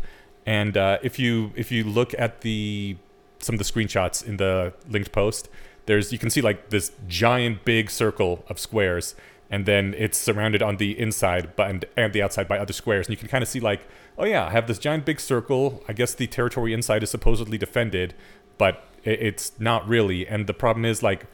And 0.45 0.77
uh, 0.77 0.99
if 1.03 1.19
you 1.19 1.51
if 1.55 1.71
you 1.71 1.83
look 1.83 2.13
at 2.17 2.41
the 2.41 2.95
some 3.39 3.55
of 3.55 3.59
the 3.59 3.65
screenshots 3.65 4.23
in 4.25 4.37
the 4.37 4.73
linked 4.87 5.11
post, 5.11 5.49
there's 5.85 6.13
you 6.13 6.19
can 6.19 6.29
see 6.29 6.41
like 6.41 6.69
this 6.69 6.91
giant 7.07 7.65
big 7.65 7.89
circle 7.89 8.45
of 8.47 8.57
squares, 8.57 9.15
and 9.49 9.65
then 9.65 9.93
it's 9.97 10.17
surrounded 10.17 10.61
on 10.61 10.77
the 10.77 10.97
inside 10.97 11.51
and, 11.57 11.85
and 11.97 12.13
the 12.13 12.21
outside 12.21 12.47
by 12.47 12.57
other 12.57 12.73
squares, 12.73 13.07
and 13.07 13.13
you 13.13 13.17
can 13.17 13.27
kind 13.27 13.41
of 13.41 13.49
see 13.49 13.59
like, 13.59 13.81
oh 14.17 14.25
yeah, 14.25 14.45
I 14.45 14.51
have 14.51 14.67
this 14.67 14.79
giant 14.79 15.05
big 15.05 15.19
circle. 15.19 15.83
I 15.87 15.93
guess 15.93 16.13
the 16.13 16.27
territory 16.27 16.73
inside 16.73 17.03
is 17.03 17.09
supposedly 17.09 17.57
defended, 17.57 18.13
but 18.57 18.85
it's 19.03 19.53
not 19.59 19.87
really. 19.87 20.27
And 20.27 20.47
the 20.47 20.53
problem 20.53 20.85
is 20.85 21.01
like 21.01 21.25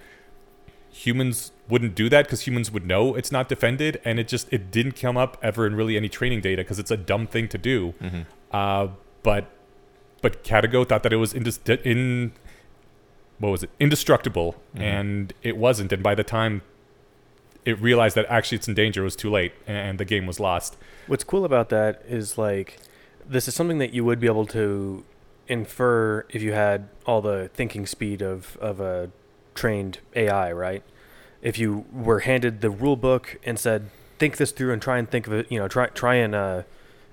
humans 0.89 1.51
wouldn't 1.69 1.93
do 1.95 2.10
that 2.10 2.25
because 2.25 2.47
humans 2.47 2.71
would 2.71 2.86
know 2.86 3.13
it's 3.13 3.32
not 3.32 3.47
defended 3.49 4.01
and 4.03 4.19
it 4.19 4.27
just 4.27 4.51
it 4.51 4.71
didn't 4.71 4.93
come 4.93 5.17
up 5.17 5.38
ever 5.43 5.67
in 5.67 5.75
really 5.75 5.95
any 5.97 6.10
training 6.10 6.41
data 6.41 6.63
because 6.63 6.80
it's 6.80 6.91
a 6.91 6.97
dumb 6.97 7.27
thing 7.27 7.47
to 7.49 7.58
do. 7.58 7.93
Uh, 8.51 8.88
but 9.23 9.49
but 10.21 10.43
Katago 10.43 10.88
thought 10.88 11.03
that 11.03 11.13
it 11.13 11.17
was 11.17 11.34
indis- 11.34 11.82
in 11.86 12.32
what 13.39 13.49
was 13.49 13.63
it? 13.63 13.69
Indestructible 13.80 14.56
and 14.75 15.34
it 15.43 15.58
wasn't. 15.58 15.91
And 15.91 16.01
by 16.01 16.15
the 16.15 16.23
time 16.23 16.62
it 17.65 17.80
realized 17.82 18.15
that 18.15 18.25
actually 18.30 18.58
it's 18.58 18.67
in 18.67 18.73
danger 18.73 19.01
it 19.01 19.03
was 19.03 19.15
too 19.15 19.30
late 19.30 19.51
and 19.67 19.99
the 19.99 20.06
game 20.06 20.25
was 20.25 20.39
lost. 20.39 20.77
What's 21.08 21.25
cool 21.25 21.43
about 21.45 21.69
that 21.69 22.01
is 22.08 22.38
like 22.38 22.80
this 23.27 23.47
is 23.47 23.53
something 23.53 23.77
that 23.80 23.93
you 23.93 24.06
would 24.06 24.19
be 24.21 24.27
able 24.27 24.45
to 24.47 25.03
infer 25.47 26.25
if 26.29 26.41
you 26.41 26.53
had 26.53 26.89
all 27.05 27.21
the 27.21 27.49
thinking 27.53 27.86
speed 27.86 28.21
of 28.21 28.57
of 28.62 28.79
a 28.79 29.10
trained 29.55 29.99
AI, 30.15 30.51
right? 30.51 30.83
If 31.41 31.57
you 31.57 31.86
were 31.91 32.19
handed 32.21 32.62
the 32.62 32.69
rule 32.69 32.95
book 32.95 33.38
and 33.43 33.57
said, 33.60 33.89
"Think 34.19 34.38
this 34.38 34.51
through 34.51 34.73
and 34.73 34.81
try 34.81 34.97
and 34.97 35.10
think 35.10 35.27
of 35.27 35.33
it," 35.33 35.51
you 35.51 35.60
know, 35.60 35.67
try 35.67 35.88
try 35.88 36.15
and 36.15 36.36
uh, 36.36 36.63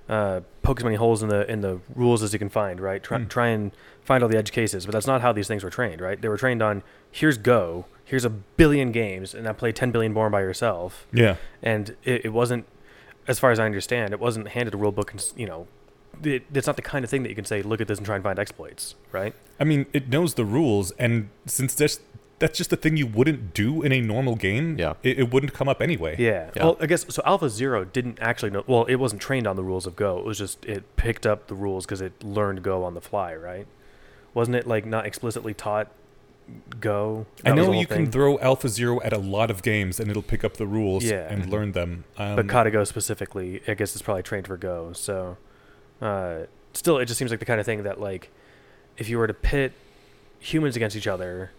uh, 0.08 0.40
poke 0.62 0.80
as 0.80 0.84
many 0.84 0.96
holes 0.96 1.22
in 1.22 1.28
the 1.28 1.50
in 1.50 1.60
the 1.60 1.80
rules 1.94 2.22
as 2.22 2.32
you 2.32 2.38
can 2.38 2.48
find, 2.48 2.80
right? 2.80 3.02
Try 3.02 3.18
Hmm. 3.18 3.26
try 3.26 3.48
and 3.48 3.72
find 4.02 4.22
all 4.22 4.28
the 4.28 4.36
edge 4.38 4.52
cases, 4.52 4.84
but 4.86 4.92
that's 4.92 5.06
not 5.06 5.20
how 5.22 5.32
these 5.32 5.48
things 5.48 5.62
were 5.64 5.70
trained, 5.70 6.00
right? 6.00 6.20
They 6.20 6.28
were 6.28 6.36
trained 6.36 6.62
on 6.62 6.82
here's 7.10 7.38
Go, 7.38 7.86
here's 8.04 8.24
a 8.24 8.30
billion 8.30 8.92
games, 8.92 9.34
and 9.34 9.44
now 9.44 9.52
play 9.52 9.72
ten 9.72 9.90
billion 9.90 10.12
more 10.12 10.28
by 10.30 10.40
yourself 10.40 11.06
yeah 11.12 11.36
and 11.62 11.96
it, 12.04 12.26
it 12.26 12.32
wasn't 12.32 12.66
as 13.26 13.38
far 13.38 13.50
as 13.50 13.58
i 13.58 13.64
understand 13.64 14.12
it 14.12 14.20
wasn't 14.20 14.48
handed 14.48 14.74
a 14.74 14.76
rule 14.76 14.92
book 14.92 15.10
and 15.12 15.24
you 15.36 15.46
know 15.46 15.66
it, 16.22 16.44
it's 16.54 16.66
not 16.66 16.76
the 16.76 16.82
kind 16.82 17.04
of 17.04 17.10
thing 17.10 17.22
that 17.24 17.28
you 17.28 17.34
can 17.34 17.44
say 17.44 17.62
look 17.62 17.80
at 17.80 17.88
this 17.88 17.98
and 17.98 18.06
try 18.06 18.14
and 18.14 18.22
find 18.24 18.38
exploits 18.38 18.94
right 19.12 19.34
I 19.60 19.64
mean, 19.64 19.86
it 19.92 20.08
knows 20.08 20.34
the 20.34 20.44
rules, 20.44 20.90
and 20.92 21.28
since 21.46 21.74
that's 21.74 22.00
that's 22.40 22.58
just 22.58 22.72
a 22.72 22.76
thing 22.76 22.96
you 22.96 23.06
wouldn't 23.06 23.54
do 23.54 23.82
in 23.82 23.92
a 23.92 24.00
normal 24.00 24.34
game, 24.34 24.76
Yeah. 24.76 24.94
it, 25.04 25.20
it 25.20 25.32
wouldn't 25.32 25.52
come 25.54 25.68
up 25.68 25.80
anyway. 25.80 26.16
yeah. 26.18 26.50
Yeah. 26.56 26.64
well 26.64 26.76
i 26.80 26.86
guess 26.86 27.06
so 27.08 27.22
alpha 27.24 27.48
zero 27.48 27.84
didn't 27.84 28.18
actually 28.20 28.50
know 28.50 28.64
well 28.66 28.84
it 28.86 28.96
wasn't 28.96 29.22
trained 29.22 29.46
on 29.46 29.54
the 29.56 29.62
rules 29.62 29.86
of 29.86 29.94
go 29.96 30.18
it 30.18 30.24
was 30.24 30.38
just 30.38 30.64
it 30.64 30.96
picked 30.96 31.26
up 31.26 31.46
the 31.46 31.54
rules 31.54 31.86
because 31.86 32.00
it 32.00 32.12
learned 32.24 32.62
go 32.62 32.82
on 32.84 32.94
the 32.94 33.00
fly 33.00 33.34
right 33.34 33.66
wasn't 34.34 34.56
it 34.56 34.66
like 34.66 34.84
not 34.84 35.06
explicitly 35.06 35.54
taught 35.54 35.88
go 36.80 37.24
I 37.44 37.50
That 37.50 37.56
was 37.56 37.66
know 37.68 37.72
you 37.72 37.86
whole 37.86 37.96
can 37.96 38.10
throw 38.10 38.38
Alpha 38.40 38.68
Zero 38.68 39.00
at 39.02 39.12
a 39.12 39.18
lot 39.18 39.50
of 39.50 39.62
games, 39.62 39.98
and 39.98 40.10
it'll 40.10 40.22
pick 40.22 40.44
up 40.44 40.58
the 40.58 40.66
rules 40.66 41.04
Yeah. 41.04 41.26
and 41.32 41.48
learn 41.50 41.72
them. 41.72 42.04
Um, 42.18 42.36
but 42.36 42.46
Katago 42.48 42.86
specifically, 42.86 43.62
I 43.66 43.72
guess, 43.74 43.94
is 43.96 44.02
probably 44.02 44.22
trained 44.24 44.46
for 44.46 44.56
Go. 44.58 44.92
So, 44.92 45.38
uh, 46.00 46.40
still, 46.72 46.98
it 46.98 47.06
just 47.06 47.18
seems 47.18 47.30
like 47.30 47.40
the 47.40 47.46
kind 47.46 47.60
of 47.60 47.66
thing 47.66 47.82
that, 47.84 48.00
like, 48.00 48.30
if 48.96 49.08
you 49.08 49.18
were 49.18 49.26
to 49.26 49.34
pit 49.34 49.72
humans 50.40 50.76
against 50.76 50.96
each 50.96 51.06
other, 51.06 51.50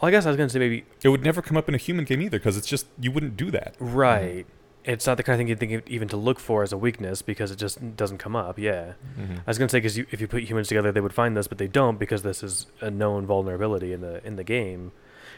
well, 0.00 0.08
I 0.08 0.10
guess 0.12 0.26
I 0.26 0.28
was 0.30 0.36
gonna 0.36 0.48
say 0.48 0.58
maybe 0.58 0.84
it 1.02 1.08
would 1.08 1.22
never 1.22 1.42
come 1.42 1.56
up 1.56 1.68
in 1.68 1.74
a 1.74 1.78
human 1.78 2.04
game 2.04 2.22
either, 2.22 2.38
because 2.38 2.56
it's 2.56 2.66
just 2.68 2.86
you 3.00 3.10
wouldn't 3.10 3.36
do 3.36 3.50
that. 3.50 3.74
right. 3.80 4.46
It's 4.84 5.06
not 5.06 5.18
the 5.18 5.22
kind 5.22 5.34
of 5.34 5.38
thing 5.40 5.48
you'd 5.48 5.60
think 5.60 5.86
even 5.88 6.08
to 6.08 6.16
look 6.16 6.38
for 6.38 6.62
as 6.62 6.72
a 6.72 6.78
weakness 6.78 7.20
because 7.20 7.50
it 7.50 7.56
just 7.56 7.94
doesn't 7.96 8.16
come 8.18 8.34
up. 8.34 8.58
Yeah, 8.58 8.92
Mm-hmm. 9.20 9.34
I 9.34 9.42
was 9.46 9.58
gonna 9.58 9.68
say 9.68 9.78
because 9.78 9.98
you, 9.98 10.06
if 10.10 10.20
you 10.20 10.26
put 10.28 10.44
humans 10.44 10.68
together, 10.68 10.92
they 10.92 11.00
would 11.02 11.12
find 11.12 11.36
this, 11.36 11.46
but 11.46 11.58
they 11.58 11.66
don't 11.66 11.98
because 11.98 12.22
this 12.22 12.42
is 12.42 12.66
a 12.80 12.90
known 12.90 13.26
vulnerability 13.26 13.92
in 13.92 14.00
the 14.00 14.24
in 14.26 14.36
the 14.36 14.44
game. 14.44 14.92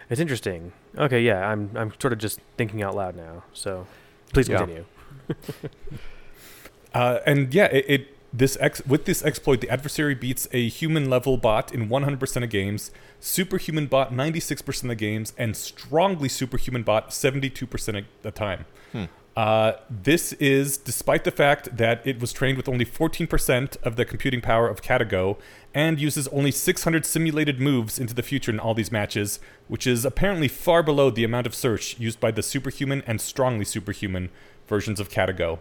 It's 0.09 0.21
interesting. 0.21 0.73
Okay, 0.97 1.21
yeah, 1.23 1.49
I'm 1.49 1.71
I'm 1.75 1.93
sort 2.01 2.13
of 2.13 2.21
just 2.21 2.39
thinking 2.57 2.81
out 2.83 2.95
loud 2.95 3.17
now. 3.17 3.43
So, 3.53 3.87
please 4.33 4.49
Yeah. 4.49 4.59
continue. 4.59 4.85
Uh, 6.95 7.19
and 7.27 7.55
yeah, 7.55 7.67
it, 7.67 7.85
it 7.89 8.17
this 8.33 8.57
ex 8.61 8.85
with 8.87 9.05
this 9.07 9.25
exploit, 9.25 9.61
the 9.61 9.69
adversary 9.69 10.15
beats 10.15 10.47
a 10.53 10.69
human 10.69 11.11
level 11.11 11.37
bot 11.37 11.73
in 11.73 11.89
100% 11.89 12.45
of 12.45 12.51
games, 12.51 12.91
superhuman 13.19 13.87
bot 13.87 14.13
96% 14.13 14.91
of 14.91 14.99
games, 14.99 15.33
and 15.37 15.57
strongly 15.57 16.29
superhuman 16.29 16.83
bot 16.83 17.11
72% 17.11 17.99
of 17.99 18.05
the 18.23 18.31
time. 18.31 18.67
Hmm. 18.93 19.05
Uh, 19.37 19.73
this 19.89 20.33
is 20.35 20.77
despite 20.77 21.25
the 21.25 21.31
fact 21.31 21.77
that 21.77 22.05
it 22.07 22.21
was 22.21 22.33
trained 22.33 22.57
with 22.57 22.69
only 22.69 22.85
14% 22.85 23.77
of 23.83 23.97
the 23.97 24.05
computing 24.05 24.41
power 24.41 24.69
of 24.69 24.83
Katago 24.83 25.39
and 25.73 26.01
uses 26.01 26.27
only 26.29 26.51
600 26.51 27.07
simulated 27.07 27.61
moves 27.61 27.99
into 27.99 28.13
the 28.13 28.25
future 28.25 28.51
in 28.51 28.59
all 28.59 28.75
these 28.75 28.91
matches, 28.91 29.39
which 29.69 29.87
is 29.87 30.05
apparently 30.05 30.49
far 30.49 30.83
below 30.83 31.11
the 31.11 31.25
amount 31.25 31.47
of 31.47 31.55
search 31.55 31.99
used 31.99 32.19
by 32.19 32.31
the 32.31 32.43
superhuman 32.43 33.03
and 33.07 33.21
strongly 33.21 33.65
superhuman 33.65 34.31
versions 34.67 34.99
of 34.99 35.09
Katago. 35.09 35.61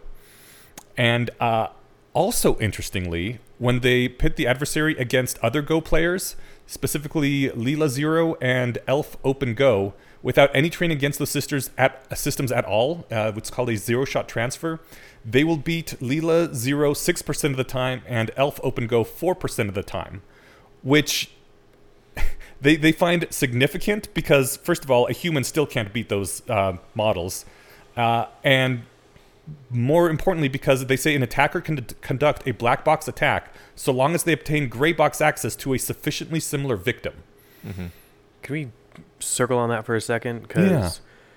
And 1.00 1.30
uh, 1.40 1.70
also 2.14 2.58
interestingly, 2.60 3.40
when 3.58 3.80
they 3.80 4.10
pit 4.10 4.36
the 4.36 4.46
adversary 4.46 4.98
against 4.98 5.40
other 5.40 5.62
Go 5.62 5.80
players, 5.80 6.36
specifically 6.68 7.50
Leela 7.52 7.88
Zero 7.88 8.36
and 8.42 8.78
Elf 8.86 9.16
Open 9.24 9.54
Go, 9.54 9.94
without 10.22 10.52
any 10.54 10.70
training 10.70 10.98
against 10.98 11.18
those 11.18 11.30
sisters 11.30 11.70
at 11.78 12.06
uh, 12.12 12.16
systems 12.16 12.52
at 12.52 12.66
all, 12.66 13.06
uh, 13.10 13.32
what's 13.32 13.50
called 13.50 13.70
a 13.70 13.78
zero 13.78 14.04
shot 14.04 14.28
transfer, 14.28 14.82
they 15.24 15.46
will 15.46 15.56
beat 15.56 15.96
Leela 16.02 16.54
Zero 16.54 16.94
six 16.94 17.22
percent 17.22 17.54
of 17.54 17.58
the 17.58 17.64
time 17.64 18.02
and 18.06 18.30
Elf 18.36 18.60
Open 18.62 18.86
Go 18.86 19.06
four 19.06 19.34
percent 19.34 19.70
of 19.70 19.76
the 19.76 19.84
time, 19.84 20.22
which 20.84 21.32
they 22.62 22.76
they 22.76 22.92
find 22.92 23.26
significant 23.30 24.14
because 24.14 24.58
first 24.58 24.84
of 24.84 24.92
all, 24.92 25.08
a 25.08 25.14
human 25.14 25.46
still 25.46 25.66
can't 25.66 25.94
beat 25.94 26.10
those 26.10 26.44
uh, 26.50 26.74
models, 26.94 27.46
uh, 27.96 28.26
and 28.44 28.82
more 29.70 30.10
importantly, 30.10 30.48
because 30.50 30.86
they 30.86 30.96
say 30.98 31.16
an 31.16 31.24
attacker 31.24 31.62
can 31.62 31.76
d- 31.76 31.96
conduct 32.02 32.48
a 32.48 32.52
black 32.52 32.84
box 32.84 33.08
attack 33.08 33.54
so 33.76 33.92
long 33.92 34.16
as 34.16 34.24
they 34.24 34.34
obtain 34.34 34.68
gray 34.70 34.92
box 34.94 35.22
access 35.22 35.56
to 35.58 35.74
a 35.74 35.78
sufficiently 35.80 36.40
similar 36.40 36.76
victim. 36.76 37.14
Mm-hmm. 37.66 37.86
Can 38.42 38.54
we 38.54 38.70
circle 39.20 39.58
on 39.58 39.70
that 39.70 39.86
for 39.86 39.96
a 39.96 40.02
second? 40.02 40.50
'Cause- 40.50 40.70
Yeah. 40.70 40.90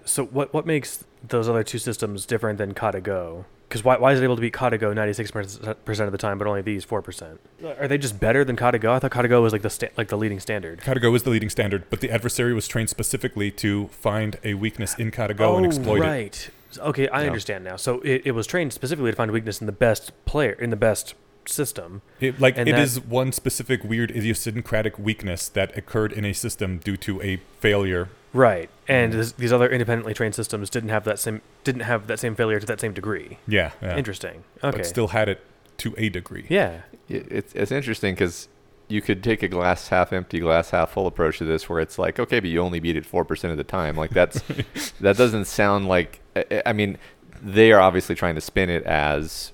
So 0.04 0.24
what 0.24 0.52
what 0.52 0.66
makes 0.66 1.04
those 1.26 1.48
other 1.48 1.62
two 1.62 1.78
systems 1.78 2.26
different 2.26 2.58
than 2.58 2.74
Kata 2.74 3.00
Go? 3.00 3.44
Because 3.68 3.84
why, 3.84 3.96
why 3.96 4.12
is 4.12 4.20
it 4.20 4.24
able 4.24 4.34
to 4.36 4.42
beat 4.42 4.52
Kata 4.52 4.76
Go 4.76 4.92
96% 4.92 6.06
of 6.06 6.12
the 6.12 6.18
time, 6.18 6.36
but 6.36 6.46
only 6.46 6.60
these 6.60 6.84
4%? 6.84 7.38
Are 7.78 7.88
they 7.88 7.96
just 7.96 8.20
better 8.20 8.44
than 8.44 8.54
Kata 8.56 8.78
Go? 8.78 8.92
I 8.92 8.98
thought 8.98 9.12
Kata 9.12 9.28
Go 9.28 9.40
was 9.40 9.52
like 9.52 9.62
the 9.62 9.70
sta- 9.70 9.88
like 9.96 10.08
the 10.08 10.18
leading 10.18 10.40
standard. 10.40 10.80
Katago 10.80 11.14
is 11.16 11.22
the 11.22 11.30
leading 11.30 11.48
standard, 11.48 11.84
but 11.88 12.00
the 12.00 12.10
adversary 12.10 12.52
was 12.52 12.68
trained 12.68 12.90
specifically 12.90 13.50
to 13.52 13.86
find 13.88 14.38
a 14.44 14.54
weakness 14.54 14.94
in 14.98 15.10
Katago 15.10 15.56
and 15.56 15.64
exploit 15.66 15.98
it. 15.98 16.04
Oh, 16.04 16.06
right. 16.10 16.50
Okay, 16.78 17.08
I 17.08 17.22
Yeah. 17.22 17.26
understand 17.28 17.64
now. 17.64 17.76
So 17.76 18.00
it, 18.00 18.22
it 18.26 18.30
was 18.32 18.46
trained 18.46 18.72
specifically 18.72 19.10
to 19.10 19.16
find 19.16 19.30
weakness 19.30 19.60
in 19.60 19.66
the 19.66 19.72
best 19.72 20.12
player 20.24 20.52
in 20.52 20.70
the 20.70 20.76
best 20.76 21.14
system. 21.44 22.02
It, 22.20 22.40
like 22.40 22.56
And 22.56 22.68
it 22.68 22.72
that- 22.72 22.80
is 22.82 23.00
one 23.00 23.32
specific 23.32 23.82
weird 23.84 24.10
idiosyncratic 24.12 24.98
weakness 24.98 25.48
that 25.50 25.76
occurred 25.76 26.12
in 26.12 26.24
a 26.24 26.32
system 26.32 26.78
due 26.78 26.96
to 26.98 27.20
a 27.22 27.36
failure. 27.58 28.08
Right. 28.32 28.68
Mm-hmm. 28.84 28.92
And 28.92 29.12
this, 29.12 29.32
these 29.32 29.52
other 29.52 29.68
independently 29.68 30.14
trained 30.14 30.34
systems 30.34 30.70
didn't 30.70 30.88
have 30.90 31.04
that 31.04 31.18
same 31.18 31.42
didn't 31.64 31.82
have 31.82 32.06
that 32.06 32.18
same 32.18 32.34
failure 32.34 32.58
to 32.60 32.66
that 32.66 32.80
same 32.80 32.92
degree. 32.94 33.38
Yeah, 33.46 33.72
yeah. 33.82 33.96
Interesting. 33.96 34.44
Okay. 34.64 34.78
But 34.78 34.86
still 34.86 35.08
had 35.08 35.28
it 35.28 35.40
to 35.78 35.94
a 35.98 36.08
degree. 36.08 36.46
yeah. 36.48 36.82
It's 37.08 37.52
it's 37.54 37.70
interesting 37.72 38.14
because 38.14 38.48
you 38.88 39.02
could 39.02 39.22
take 39.22 39.42
a 39.42 39.48
glass 39.48 39.88
half 39.88 40.12
empty, 40.14 40.38
glass 40.40 40.70
half 40.70 40.92
full 40.92 41.06
approach 41.06 41.38
to 41.38 41.44
this, 41.44 41.68
where 41.68 41.78
it's 41.80 41.98
like, 41.98 42.18
okay, 42.18 42.40
but 42.40 42.48
you 42.48 42.60
only 42.60 42.80
beat 42.80 42.96
it 42.96 43.04
four 43.04 43.24
percent 43.24 43.50
of 43.50 43.58
the 43.58 43.64
time. 43.64 43.96
Like 43.96 44.10
that's 44.12 44.40
that 45.00 45.16
doesn't 45.18 45.44
sound 45.46 45.86
like. 45.88 46.20
I- 46.36 46.62
I 46.66 46.72
mean, 46.72 46.98
they 47.42 47.72
are 47.72 47.80
obviously 47.80 48.14
trying 48.14 48.34
to 48.36 48.40
spin 48.40 48.70
it 48.70 48.84
as, 48.84 49.52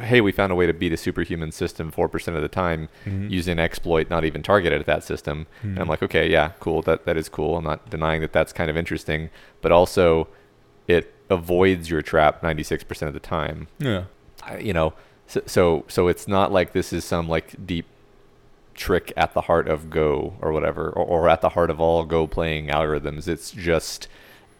hey, 0.00 0.20
we 0.20 0.32
found 0.32 0.50
a 0.52 0.54
way 0.54 0.66
to 0.66 0.72
beat 0.72 0.92
a 0.92 0.96
superhuman 0.96 1.52
system 1.52 1.90
four 1.90 2.08
percent 2.08 2.36
of 2.36 2.42
the 2.42 2.48
time 2.48 2.88
Mhm. 3.04 3.30
using 3.30 3.58
exploit, 3.58 4.08
not 4.10 4.24
even 4.24 4.42
targeted 4.42 4.80
at 4.80 4.86
that 4.86 5.04
system. 5.04 5.46
And 5.62 5.78
I'm 5.78 5.86
Mhm. 5.86 5.90
like, 5.90 6.02
okay, 6.02 6.28
yeah, 6.30 6.52
cool. 6.60 6.82
That 6.82 7.04
that 7.04 7.16
is 7.16 7.28
cool. 7.28 7.56
I'm 7.58 7.64
not 7.64 7.90
denying 7.90 8.20
that 8.22 8.32
that's 8.32 8.52
kind 8.52 8.70
of 8.70 8.76
interesting, 8.76 9.30
but 9.60 9.70
also, 9.72 10.28
it 10.88 11.12
avoids 11.30 11.88
your 11.90 12.02
trap 12.02 12.42
96% 12.42 13.08
of 13.08 13.14
the 13.14 13.20
time. 13.20 13.68
Yeah. 13.78 14.04
I- 14.44 14.58
you 14.58 14.72
know, 14.72 14.94
so, 15.26 15.40
so 15.46 15.84
so 15.88 16.08
it's 16.08 16.26
not 16.26 16.50
like 16.52 16.72
this 16.72 16.92
is 16.92 17.04
some 17.04 17.28
like 17.28 17.54
deep 17.66 17.86
trick 18.74 19.12
at 19.16 19.34
the 19.34 19.42
heart 19.42 19.68
of 19.68 19.90
Go 19.90 20.34
or 20.40 20.50
whatever, 20.52 20.88
or, 20.88 21.04
or 21.04 21.28
at 21.28 21.40
the 21.42 21.50
heart 21.50 21.70
of 21.70 21.80
all 21.80 22.04
Go 22.04 22.26
playing 22.26 22.68
algorithms. 22.68 23.28
It's 23.28 23.50
just 23.50 24.08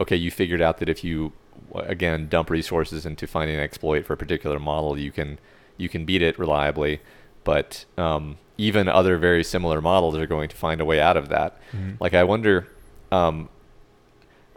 okay. 0.01 0.15
You 0.15 0.31
figured 0.31 0.61
out 0.61 0.77
that 0.79 0.89
if 0.89 1.03
you 1.03 1.33
again 1.75 2.27
dump 2.27 2.49
resources 2.49 3.05
into 3.05 3.25
finding 3.27 3.55
an 3.55 3.61
exploit 3.61 4.05
for 4.05 4.13
a 4.13 4.17
particular 4.17 4.59
model, 4.59 4.97
you 4.97 5.11
can 5.11 5.39
you 5.77 5.89
can 5.89 6.05
beat 6.05 6.21
it 6.21 6.37
reliably. 6.39 6.99
But 7.43 7.85
um, 7.97 8.37
even 8.57 8.87
other 8.87 9.17
very 9.17 9.43
similar 9.43 9.81
models 9.81 10.15
are 10.15 10.25
going 10.27 10.49
to 10.49 10.55
find 10.55 10.79
a 10.79 10.85
way 10.85 11.01
out 11.01 11.17
of 11.17 11.29
that. 11.29 11.57
Mhm. 11.75 11.99
Like 11.99 12.13
I 12.13 12.23
wonder. 12.23 12.67
Um, 13.11 13.49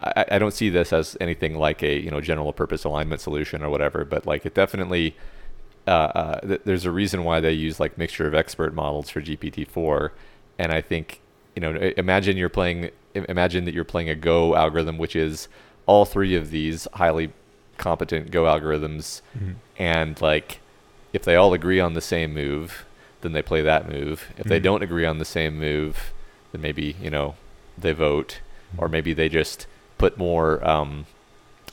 I, 0.00 0.24
I 0.32 0.38
don't 0.38 0.52
see 0.52 0.68
this 0.68 0.92
as 0.92 1.16
anything 1.20 1.56
like 1.56 1.82
a 1.82 1.98
you 1.98 2.10
know 2.10 2.20
general 2.20 2.52
purpose 2.52 2.84
alignment 2.84 3.20
solution 3.20 3.62
or 3.62 3.70
whatever, 3.70 4.04
but 4.04 4.26
like 4.26 4.44
it 4.46 4.54
definitely 4.54 5.16
uh, 5.86 5.90
uh, 5.90 6.40
th- 6.40 6.60
there's 6.64 6.84
a 6.84 6.90
reason 6.90 7.24
why 7.24 7.40
they 7.40 7.52
use 7.52 7.80
like 7.80 7.96
mixture 7.96 8.26
of 8.26 8.34
expert 8.34 8.74
models 8.74 9.08
for 9.08 9.22
GPT-4, 9.22 10.10
and 10.58 10.72
I 10.72 10.80
think 10.80 11.20
you 11.56 11.62
know 11.62 11.72
imagine 11.96 12.36
you're 12.36 12.48
playing 12.50 12.90
imagine 13.14 13.64
that 13.64 13.74
you're 13.74 13.82
playing 13.84 14.08
a 14.10 14.14
Go 14.14 14.54
algorithm 14.54 14.98
which 14.98 15.16
is 15.16 15.48
all 15.86 16.04
three 16.04 16.36
of 16.36 16.50
these 16.50 16.86
highly 16.94 17.32
competent 17.78 18.30
Go 18.30 18.44
algorithms, 18.44 19.22
Mhm. 19.36 19.54
and 19.78 20.20
like 20.20 20.60
if 21.12 21.22
they 21.22 21.34
all 21.36 21.52
agree 21.54 21.80
on 21.80 21.94
the 21.94 22.00
same 22.00 22.34
move, 22.34 22.84
then 23.22 23.32
they 23.32 23.42
play 23.42 23.62
that 23.62 23.88
move. 23.90 24.26
If 24.36 24.44
they 24.46 24.58
Mhm. 24.60 24.64
don't 24.64 24.82
agree 24.82 25.06
on 25.06 25.18
the 25.18 25.24
same 25.24 25.58
move, 25.58 26.12
then 26.52 26.60
maybe 26.60 26.94
you 27.00 27.10
know 27.10 27.36
they 27.78 27.92
vote, 27.92 28.40
or 28.76 28.88
maybe 28.88 29.12
they 29.14 29.28
just 29.28 29.66
put 29.98 30.18
more 30.18 30.62
um, 30.68 31.06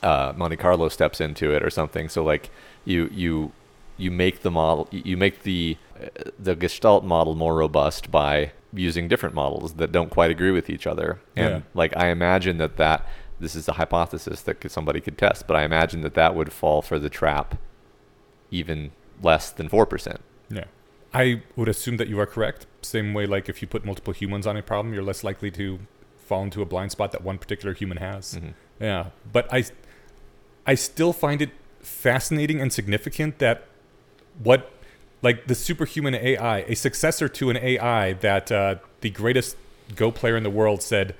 uh, 0.02 0.34
Monte 0.36 0.58
Carlo 0.58 0.88
steps 0.90 1.20
into 1.20 1.52
it 1.52 1.64
or 1.64 1.70
something. 1.70 2.08
So 2.10 2.24
like 2.24 2.50
you 2.86 3.10
you 3.12 3.52
you 3.98 4.10
make 4.12 4.42
the 4.42 4.52
model 4.52 4.88
you 4.92 5.16
make 5.18 5.44
the 5.44 5.78
the 6.40 6.56
Gestalt 6.56 7.04
model 7.04 7.36
more 7.36 7.56
robust 7.56 8.12
by 8.12 8.52
using 8.74 9.08
different 9.08 9.36
models 9.36 9.74
that 9.74 9.92
don't 9.92 10.10
quite 10.10 10.32
agree 10.32 10.52
with 10.52 10.70
each 10.70 10.88
other. 10.88 11.22
And 11.36 11.50
Yeah. 11.50 11.62
like 11.74 11.96
I 11.96 12.08
imagine 12.08 12.58
that 12.58 12.78
that 12.78 13.08
this 13.40 13.56
is 13.56 13.68
a 13.68 13.74
hypothesis 13.74 14.42
that 14.42 14.60
could, 14.62 14.72
somebody 14.72 15.00
could 15.02 15.18
test, 15.18 15.48
but 15.48 15.56
I 15.56 15.64
imagine 15.64 16.02
that 16.02 16.14
that 16.16 16.36
would 16.36 16.52
fall 16.52 16.82
for 16.82 16.98
the 17.00 17.10
trap 17.10 17.56
even 18.52 18.92
less 19.22 19.50
than 19.52 19.70
four 19.70 19.86
percent. 19.86 20.22
Yeah. 20.50 20.66
I 21.14 21.44
would 21.56 21.68
assume 21.70 21.98
that 21.98 22.08
you 22.08 22.20
are 22.20 22.26
correct. 22.26 22.66
Same 22.82 23.14
way, 23.14 23.26
like 23.28 23.48
if 23.48 23.62
you 23.62 23.68
put 23.68 23.86
multiple 23.86 24.14
humans 24.14 24.48
on 24.48 24.58
a 24.58 24.64
problem, 24.64 24.94
you're 24.94 25.04
less 25.04 25.24
likely 25.24 25.52
to 25.52 25.80
fall 26.18 26.44
into 26.44 26.62
a 26.62 26.66
blind 26.66 26.92
spot 26.92 27.12
that 27.12 27.24
one 27.24 27.38
particular 27.38 27.74
human 27.76 27.98
has. 27.98 28.36
Mm-hmm. 28.36 28.50
Yeah, 28.80 29.08
but 29.32 29.48
I, 29.54 29.66
I 30.66 30.74
still 30.76 31.14
find 31.14 31.42
it 31.42 31.52
fascinating 31.82 32.60
and 32.62 32.74
significant 32.74 33.38
that 33.40 33.68
what, 34.42 34.72
like 35.22 35.48
the 35.48 35.56
superhuman 35.56 36.16
AI, 36.16 36.60
a 36.60 36.76
successor 36.76 37.28
to 37.30 37.50
an 37.50 37.58
AI 37.58 38.14
that 38.14 38.52
uh, 38.52 38.76
the 39.02 39.10
greatest 39.10 39.58
Go 39.96 40.12
player 40.12 40.36
in 40.38 40.44
the 40.44 40.50
world 40.50 40.82
said, 40.82 41.14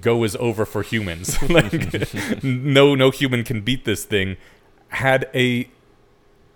"Go 0.00 0.24
is 0.24 0.36
over 0.36 0.64
for 0.64 0.82
humans. 0.82 1.40
like, 1.50 2.42
no, 2.42 2.94
no 2.94 3.10
human 3.10 3.44
can 3.44 3.60
beat 3.60 3.84
this 3.84 4.04
thing." 4.04 4.36
Had 4.88 5.28
a 5.34 5.68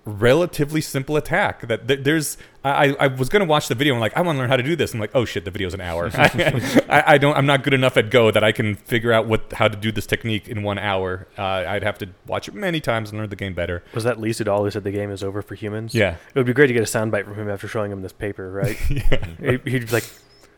relatively 0.04 0.80
simple 0.80 1.16
attack 1.16 1.66
that 1.68 1.86
th- 1.86 2.00
there's 2.02 2.36
I, 2.64 2.94
I 2.98 3.06
was 3.06 3.28
gonna 3.28 3.44
watch 3.44 3.68
the 3.68 3.74
video 3.76 3.94
and 3.94 3.98
I'm 3.98 4.00
like 4.00 4.16
I 4.16 4.20
want 4.20 4.36
to 4.36 4.40
learn 4.40 4.50
how 4.50 4.56
to 4.56 4.62
do 4.62 4.74
this. 4.74 4.94
I'm 4.94 5.00
like 5.00 5.12
oh 5.14 5.24
shit 5.24 5.44
the 5.44 5.50
video's 5.50 5.74
an 5.74 5.80
hour. 5.80 6.10
I, 6.14 6.82
I, 6.88 7.02
I 7.14 7.18
don't 7.18 7.36
I'm 7.36 7.46
not 7.46 7.62
good 7.62 7.72
enough 7.74 7.96
at 7.96 8.10
Go 8.10 8.30
that 8.32 8.42
I 8.42 8.50
can 8.52 8.74
figure 8.74 9.12
out 9.12 9.26
what 9.26 9.52
how 9.52 9.68
to 9.68 9.76
do 9.76 9.92
this 9.92 10.06
technique 10.06 10.48
in 10.48 10.62
one 10.64 10.78
hour. 10.78 11.28
Uh, 11.38 11.42
I'd 11.42 11.82
have 11.84 11.98
to 11.98 12.08
watch 12.26 12.48
it 12.48 12.54
many 12.54 12.80
times 12.80 13.10
and 13.10 13.18
learn 13.18 13.28
the 13.28 13.36
game 13.36 13.54
better. 13.54 13.82
Was 13.94 14.04
that 14.04 14.20
Lee 14.20 14.30
Sedol 14.30 14.60
who 14.64 14.70
said 14.70 14.84
the 14.84 14.90
game 14.92 15.10
is 15.10 15.22
over 15.22 15.40
for 15.42 15.54
humans? 15.54 15.94
yeah. 15.94 16.16
It 16.34 16.34
would 16.34 16.46
be 16.46 16.52
great 16.52 16.66
to 16.68 16.72
get 16.72 16.82
a 16.82 16.86
soundbite 16.86 17.24
from 17.24 17.34
him 17.34 17.48
after 17.48 17.68
showing 17.68 17.92
him 17.92 18.02
this 18.02 18.12
paper, 18.12 18.50
right? 18.50 18.76
He- 18.86 19.70
He'd 19.70 19.86
be 19.86 19.92
like, 19.92 20.04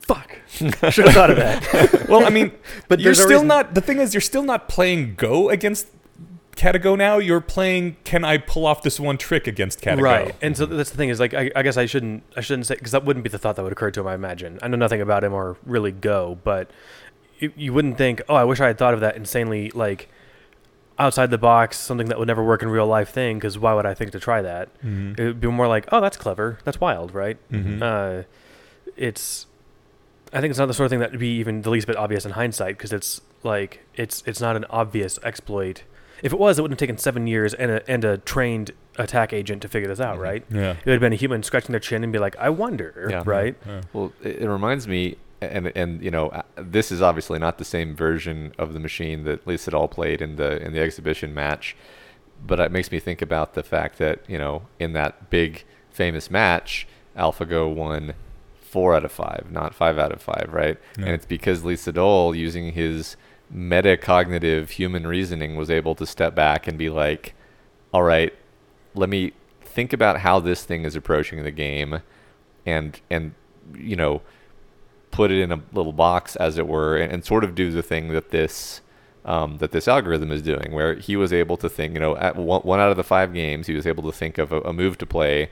"Fuck, 0.00 0.38
should 0.48 0.74
have 1.06 1.14
thought 1.14 1.30
of 1.30 1.36
that." 1.36 2.06
well 2.08 2.24
I 2.24 2.30
mean 2.30 2.50
But 2.50 2.88
but 2.88 3.00
you're 3.00 3.14
still 3.14 3.28
reason- 3.28 3.48
not 3.48 3.74
the 3.74 3.80
thing 3.80 3.98
is 3.98 4.14
you're 4.14 4.20
still 4.20 4.42
not 4.42 4.68
playing 4.68 5.14
Go 5.16 5.50
against 5.50 5.88
KataGo 6.56 6.96
now 6.96 7.18
you're 7.18 7.40
playing 7.40 7.96
can 8.04 8.24
I 8.24 8.38
pull 8.38 8.66
off 8.66 8.82
this 8.82 9.00
one 9.00 9.18
trick 9.18 9.46
against 9.46 9.80
KataGo 9.80 10.00
Right, 10.02 10.34
and 10.42 10.56
so 10.56 10.66
that's 10.66 10.90
the 10.90 10.96
thing 10.96 11.08
is 11.08 11.18
like 11.20 11.34
I, 11.34 11.50
I 11.56 11.62
guess 11.62 11.76
I 11.76 11.86
shouldn't 11.86 12.22
I 12.36 12.40
shouldn't 12.40 12.66
say 12.66 12.74
because 12.76 12.92
that 12.92 13.04
wouldn't 13.04 13.24
be 13.24 13.28
the 13.30 13.38
thought 13.38 13.56
that 13.56 13.62
would 13.62 13.72
occur 13.72 13.90
to 13.90 14.00
him. 14.00 14.06
I 14.06 14.14
imagine 14.14 14.58
I 14.62 14.68
know 14.68 14.76
nothing 14.76 15.00
about 15.00 15.24
him 15.24 15.32
or 15.32 15.56
really 15.64 15.92
go, 15.92 16.38
but 16.44 16.70
you, 17.38 17.52
you 17.56 17.72
wouldn't 17.72 17.98
think, 17.98 18.22
oh, 18.28 18.34
I 18.36 18.44
wish 18.44 18.60
I 18.60 18.68
had 18.68 18.78
thought 18.78 18.94
of 18.94 19.00
that 19.00 19.16
insanely 19.16 19.70
like 19.70 20.08
outside 20.98 21.30
the 21.30 21.38
box, 21.38 21.76
something 21.76 22.06
that 22.08 22.18
would 22.20 22.28
never 22.28 22.44
work 22.44 22.62
in 22.62 22.68
real 22.68 22.86
life 22.86 23.08
thing. 23.10 23.36
Because 23.38 23.58
why 23.58 23.74
would 23.74 23.84
I 23.86 23.94
think 23.94 24.12
to 24.12 24.20
try 24.20 24.40
that? 24.42 24.68
Mhm. 24.82 25.18
It 25.18 25.24
would 25.24 25.40
be 25.40 25.48
more 25.48 25.66
like, 25.66 25.86
oh, 25.90 26.00
that's 26.00 26.16
clever, 26.16 26.58
that's 26.64 26.80
wild, 26.80 27.12
right? 27.12 27.36
Mhm. 27.50 27.82
Uh, 27.82 28.22
it's 28.96 29.46
I 30.32 30.40
think 30.40 30.50
it's 30.50 30.58
not 30.58 30.66
the 30.66 30.74
sort 30.74 30.86
of 30.86 30.90
thing 30.90 31.00
that 31.00 31.10
would 31.12 31.20
be 31.20 31.36
even 31.38 31.62
the 31.62 31.70
least 31.70 31.86
bit 31.86 31.96
obvious 31.96 32.24
in 32.24 32.32
hindsight 32.32 32.76
because 32.76 32.92
it's 32.92 33.20
like 33.42 33.80
it's 33.94 34.22
it's 34.26 34.40
not 34.40 34.54
an 34.56 34.64
obvious 34.70 35.18
exploit. 35.24 35.82
If 36.24 36.32
it 36.32 36.38
was, 36.38 36.58
it 36.58 36.62
wouldn't 36.62 36.80
have 36.80 36.84
taken 36.88 36.98
seven 36.98 37.26
years 37.26 37.54
and 37.54 37.70
a 37.70 37.88
and 37.90 38.04
a 38.04 38.18
trained 38.18 38.72
attack 38.96 39.32
agent 39.32 39.62
to 39.62 39.68
figure 39.68 39.88
this 39.88 40.00
out, 40.00 40.16
Mhm. 40.18 40.22
right? 40.22 40.44
Yeah. 40.50 40.70
It 40.70 40.86
would 40.86 40.92
have 40.92 41.00
been 41.00 41.12
a 41.12 41.16
human 41.16 41.42
scratching 41.42 41.72
their 41.72 41.80
chin 41.80 42.02
and 42.02 42.12
be 42.12 42.18
like, 42.18 42.34
"I 42.38 42.48
wonder," 42.50 43.08
Yeah. 43.10 43.22
right? 43.26 43.54
yeah. 43.66 43.82
Well, 43.92 44.12
it, 44.22 44.42
it 44.42 44.48
reminds 44.48 44.88
me, 44.88 45.16
and 45.42 45.70
and 45.76 46.02
you 46.02 46.10
know, 46.10 46.28
uh, 46.30 46.42
this 46.56 46.90
is 46.90 47.02
obviously 47.02 47.38
not 47.38 47.58
the 47.58 47.64
same 47.64 47.94
version 47.94 48.52
of 48.58 48.72
the 48.72 48.80
machine 48.80 49.24
that 49.24 49.46
Lee 49.46 49.56
Sedol 49.56 49.90
played 49.90 50.22
in 50.22 50.36
the 50.36 50.60
in 50.64 50.72
the 50.72 50.80
exhibition 50.80 51.34
match, 51.34 51.76
but 52.46 52.58
it 52.58 52.72
makes 52.72 52.90
me 52.90 52.98
think 52.98 53.20
about 53.22 53.54
the 53.54 53.62
fact 53.62 53.98
that 53.98 54.20
you 54.26 54.38
know, 54.38 54.62
in 54.80 54.94
that 54.94 55.28
big 55.30 55.64
famous 55.90 56.30
match, 56.30 56.86
AlphaGo 57.18 57.72
won 57.72 58.14
four 58.60 58.94
out 58.94 59.04
of 59.04 59.12
five, 59.12 59.46
not 59.50 59.74
five 59.74 59.98
out 59.98 60.10
of 60.10 60.20
five, 60.22 60.48
right? 60.52 60.78
Yeah. 60.98 61.04
And 61.04 61.14
it's 61.14 61.26
because 61.26 61.64
Lee 61.64 61.74
Sedol 61.74 62.36
using 62.36 62.72
his 62.72 63.16
metacognitive 63.54 64.70
human 64.70 65.06
reasoning, 65.06 65.56
was 65.56 65.70
able 65.70 65.94
to 65.94 66.06
step 66.06 66.34
back 66.34 66.66
and 66.66 66.76
be 66.78 66.90
like, 66.90 67.34
"All 67.92 68.02
right, 68.02 68.34
let 68.94 69.08
me 69.08 69.32
think 69.74 69.92
about 69.92 70.20
how 70.20 70.40
this 70.40 70.64
thing 70.64 70.84
is 70.84 70.94
approaching 70.94 71.42
the 71.42 71.50
game 71.50 72.00
and 72.64 73.00
and 73.10 73.34
you 73.74 73.96
know 73.96 74.22
put 75.10 75.30
it 75.30 75.40
in 75.40 75.52
a 75.52 75.60
little 75.72 75.92
box 75.92 76.36
as 76.36 76.58
it 76.58 76.66
were 76.66 76.96
and, 76.96 77.12
and 77.12 77.24
sort 77.24 77.44
of 77.44 77.54
do 77.54 77.70
the 77.70 77.82
thing 77.82 78.08
that 78.08 78.30
this 78.30 78.80
um, 79.24 79.58
that 79.58 79.72
this 79.72 79.88
algorithm 79.88 80.30
is 80.30 80.42
doing 80.42 80.72
where 80.72 80.94
he 80.96 81.16
was 81.16 81.32
able 81.32 81.56
to 81.56 81.68
think 81.68 81.94
you 81.94 82.00
know 82.00 82.16
at 82.16 82.36
one, 82.36 82.60
one 82.62 82.80
out 82.80 82.90
of 82.90 82.96
the 82.96 83.04
five 83.04 83.32
games 83.32 83.66
he 83.66 83.74
was 83.74 83.86
able 83.86 84.02
to 84.04 84.12
think 84.12 84.38
of 84.38 84.52
a, 84.52 84.60
a 84.62 84.72
move 84.72 84.98
to 84.98 85.06
play 85.06 85.50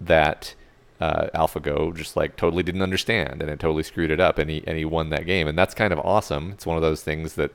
that 0.00 0.54
uh, 1.00 1.26
AlphaGo 1.34 1.94
just 1.96 2.16
like 2.16 2.36
totally 2.36 2.62
didn't 2.62 2.82
understand 2.82 3.42
and 3.42 3.50
it 3.50 3.58
totally 3.60 3.82
screwed 3.82 4.10
it 4.10 4.20
up 4.20 4.38
and 4.38 4.48
he 4.50 4.62
and 4.66 4.78
he 4.78 4.84
won 4.84 5.10
that 5.10 5.26
game. 5.26 5.48
And 5.48 5.58
that's 5.58 5.74
kind 5.74 5.92
of 5.92 5.98
awesome. 6.00 6.52
It's 6.52 6.66
one 6.66 6.76
of 6.76 6.82
those 6.82 7.02
things 7.02 7.34
that 7.34 7.52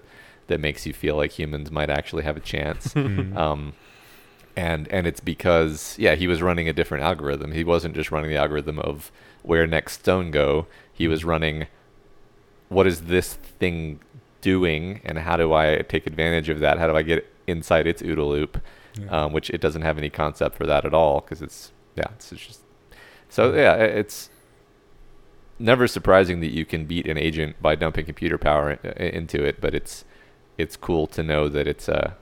that 0.47 0.59
makes 0.59 0.85
you 0.85 0.93
feel 0.93 1.15
like 1.15 1.31
humans 1.31 1.71
might 1.71 1.89
actually 1.89 2.23
have 2.23 2.37
a 2.37 2.41
chance. 2.41 2.93
Mhm. 2.93 3.35
um, 3.37 3.73
and 4.55 4.87
and 4.89 5.07
it's 5.07 5.19
because 5.21 5.95
yeah 5.97 6.15
he 6.15 6.27
was 6.27 6.41
running 6.41 6.67
a 6.67 6.73
different 6.73 7.03
algorithm. 7.03 7.51
He 7.53 7.63
wasn't 7.63 7.95
just 7.95 8.11
running 8.11 8.29
the 8.29 8.35
algorithm 8.37 8.79
of 8.79 9.11
where 9.43 9.65
next 9.67 9.99
stone 9.99 10.31
go. 10.31 10.67
He 10.91 11.07
was 11.07 11.23
running 11.23 11.67
what 12.67 12.85
is 12.85 13.01
this 13.03 13.33
thing 13.33 13.99
doing 14.41 15.01
and 15.03 15.17
how 15.19 15.35
do 15.35 15.53
i 15.53 15.77
take 15.83 16.05
advantage 16.07 16.49
of 16.49 16.59
that? 16.59 16.77
How 16.77 16.87
do 16.87 16.95
i 16.95 17.01
get 17.03 17.25
inside 17.47 17.87
its 17.87 18.01
OODA 18.01 18.27
loop? 18.27 18.61
Yeah. 18.99 19.25
um, 19.25 19.33
which 19.33 19.49
it 19.51 19.61
doesn't 19.61 19.83
have 19.83 19.97
any 19.97 20.09
concept 20.09 20.55
for 20.57 20.65
that 20.65 20.83
at 20.83 20.93
all 20.93 21.21
because 21.21 21.41
it's 21.41 21.71
yeah 21.95 22.07
it's 22.15 22.31
just 22.31 22.58
so 23.29 23.53
yeah 23.53 23.75
it's 23.75 24.29
never 25.57 25.87
surprising 25.87 26.39
that 26.39 26.51
you 26.51 26.65
can 26.65 26.85
beat 26.85 27.05
an 27.07 27.17
agent 27.17 27.61
by 27.61 27.75
dumping 27.75 28.05
computer 28.05 28.37
power 28.37 28.71
into 28.71 29.43
it 29.43 29.59
but 29.61 29.73
it's 29.73 30.05
it's 30.57 30.75
cool 30.75 31.07
to 31.07 31.23
know 31.23 31.47
that 31.47 31.67
it's 31.67 31.87
a 31.87 32.15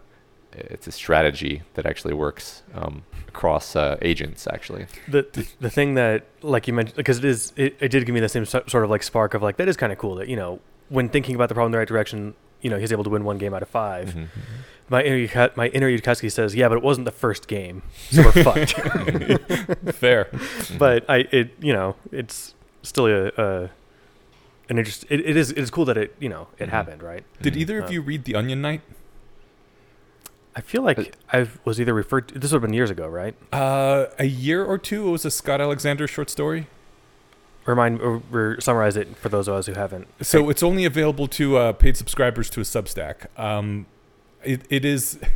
it's 0.54 0.88
a 0.88 0.92
strategy 0.92 1.62
that 1.76 1.86
actually 1.86 2.14
works 2.14 2.64
um, 2.74 3.04
across 3.28 3.76
uh, 3.76 3.98
agents 4.02 4.48
actually. 4.48 4.88
The, 5.08 5.28
the 5.32 5.48
the 5.60 5.70
thing 5.70 5.94
that 5.96 6.26
like 6.42 6.68
you 6.68 6.74
mentioned 6.74 6.98
because 6.98 7.20
it 7.20 7.26
is 7.26 7.54
it, 7.56 7.78
it 7.80 7.90
did 7.90 8.06
give 8.06 8.14
me 8.14 8.20
the 8.20 8.30
same 8.30 8.46
sort 8.46 8.74
of 8.74 8.90
like 8.90 9.04
spark 9.04 9.34
of 9.34 9.42
like 9.42 9.58
that 9.58 9.68
is 9.68 9.78
kind 9.78 9.92
of 9.92 9.98
cool 9.98 10.16
that 10.16 10.28
you 10.28 10.36
know 10.36 10.60
when 10.90 11.10
thinking 11.10 11.36
about 11.36 11.50
the 11.50 11.56
problem 11.56 11.70
in 11.70 11.72
the 11.74 11.78
right 11.78 11.88
direction 11.88 12.34
you 12.62 12.70
know 12.70 12.78
he's 12.78 12.92
able 12.92 13.04
to 13.04 13.10
win 13.10 13.24
one 13.24 13.38
game 13.38 13.54
out 13.54 13.62
of 13.62 13.70
5 13.70 14.10
Mhm. 14.14 14.28
My 14.90 15.04
inner 15.04 15.18
Yuka- 15.18 15.56
my 15.58 15.68
inner 15.68 15.90
Yudkowsky 15.90 16.32
says 16.32 16.56
yeah, 16.56 16.70
but 16.70 16.78
it 16.78 16.84
wasn't 16.84 17.04
the 17.06 17.12
first 17.12 17.48
game, 17.50 17.84
so 18.10 18.24
we're 18.24 18.32
fucked. 18.44 18.72
Fair. 19.96 20.30
Mhm. 20.32 20.78
but 20.80 21.04
I 21.10 21.18
it 21.32 21.52
you 21.60 21.74
know 21.74 21.96
it's 22.12 22.56
still 22.84 23.06
a, 23.08 23.28
a 23.38 23.70
an 24.70 24.78
interest. 24.80 25.06
It, 25.10 25.20
it 25.22 25.36
is 25.36 25.52
it 25.52 25.58
is 25.58 25.70
cool 25.72 25.84
that 25.86 25.98
it 25.98 26.16
you 26.20 26.30
know 26.30 26.48
it 26.58 26.68
Mhm. 26.68 26.72
happened 26.72 27.04
right. 27.04 27.24
Did 27.42 27.54
Mhm. 27.56 27.58
either 27.58 27.82
Uh, 27.82 27.86
of 27.86 27.92
you 27.92 28.02
read 28.02 28.24
The 28.24 28.36
Onion 28.36 28.62
Knight? 28.62 28.82
I 30.56 30.62
feel 30.62 30.82
like 30.82 31.14
I 31.32 31.48
was 31.66 31.80
either 31.80 31.94
referred 31.94 32.30
to 32.30 32.40
this 32.40 32.52
would 32.52 32.58
have 32.62 32.68
been 32.68 32.74
years 32.74 32.90
ago, 32.90 33.08
right? 33.08 33.36
Uh, 33.54 34.06
a 34.18 34.26
year 34.26 34.64
or 34.66 34.78
two. 34.80 35.08
It 35.08 35.12
was 35.12 35.26
a 35.26 35.30
Scott 35.32 35.62
Alexander 35.62 36.08
short 36.08 36.30
story. 36.32 36.68
Remind 37.68 38.02
or, 38.02 38.22
or 38.32 38.60
summarize 38.62 38.96
it 38.96 39.16
for 39.18 39.30
those 39.30 39.48
of 39.48 39.56
us 39.56 39.66
who 39.68 39.74
haven't. 39.74 40.08
So 40.22 40.50
it's 40.50 40.64
only 40.64 40.86
available 40.86 41.28
to 41.28 41.58
uh, 41.58 41.74
paid 41.74 41.98
subscribers 41.98 42.50
to 42.52 42.62
a 42.62 42.64
Substack. 42.64 43.28
Um, 43.38 43.86
it, 44.44 44.62
it 44.70 44.86
is. 44.86 45.20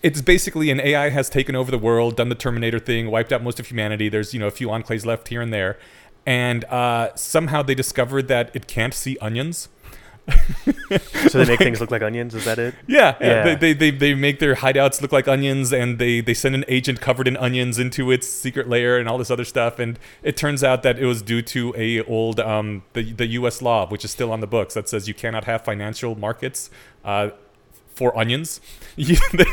It's 0.00 0.22
basically 0.22 0.70
an 0.70 0.80
AI 0.80 1.08
has 1.08 1.28
taken 1.28 1.56
over 1.56 1.72
the 1.72 1.78
world, 1.78 2.14
done 2.16 2.28
the 2.28 2.36
Terminator 2.36 2.78
thing, 2.78 3.10
wiped 3.10 3.32
out 3.32 3.42
most 3.42 3.58
of 3.58 3.66
humanity. 3.66 4.08
There's 4.08 4.32
you 4.32 4.38
know 4.38 4.46
a 4.46 4.52
few 4.52 4.68
enclaves 4.68 5.04
left 5.04 5.26
here 5.26 5.42
and 5.42 5.52
there, 5.52 5.76
and 6.24 6.64
uh, 6.66 7.16
somehow 7.16 7.62
they 7.62 7.74
discovered 7.74 8.28
that 8.28 8.54
it 8.54 8.68
can't 8.68 8.94
see 8.94 9.18
onions. 9.20 9.68
So 11.28 11.38
they 11.44 11.46
make 11.46 11.58
things 11.58 11.80
look 11.80 11.90
like 11.90 12.02
onions. 12.02 12.34
Is 12.34 12.44
that 12.44 12.58
it? 12.58 12.74
Yeah, 12.86 13.16
yeah. 13.20 13.26
Yeah. 13.26 13.42
They, 13.42 13.54
they, 13.54 13.72
they, 13.72 13.90
they 13.90 14.14
make 14.14 14.38
their 14.38 14.54
hideouts 14.54 15.02
look 15.02 15.12
like 15.12 15.28
onions, 15.28 15.72
and 15.72 15.98
they, 15.98 16.20
they 16.20 16.32
send 16.32 16.54
an 16.54 16.64
agent 16.68 17.00
covered 17.00 17.28
in 17.28 17.36
onions 17.36 17.78
into 17.78 18.10
its 18.10 18.26
secret 18.26 18.68
lair 18.68 18.98
and 18.98 19.08
all 19.08 19.18
this 19.18 19.30
other 19.30 19.44
stuff. 19.44 19.78
And 19.78 19.98
it 20.22 20.36
turns 20.36 20.64
out 20.64 20.82
that 20.84 20.98
it 20.98 21.04
was 21.04 21.20
due 21.20 21.42
to 21.42 21.74
a 21.76 22.02
old 22.02 22.40
um, 22.40 22.82
the 22.94 23.12
the 23.12 23.26
U.S. 23.26 23.60
law, 23.60 23.86
which 23.88 24.04
is 24.04 24.10
still 24.10 24.32
on 24.32 24.40
the 24.40 24.46
books, 24.46 24.74
that 24.74 24.88
says 24.88 25.08
you 25.08 25.14
cannot 25.14 25.44
have 25.44 25.64
financial 25.64 26.14
markets. 26.14 26.70
Uh, 27.04 27.30
for 27.98 28.16
onions, 28.16 28.60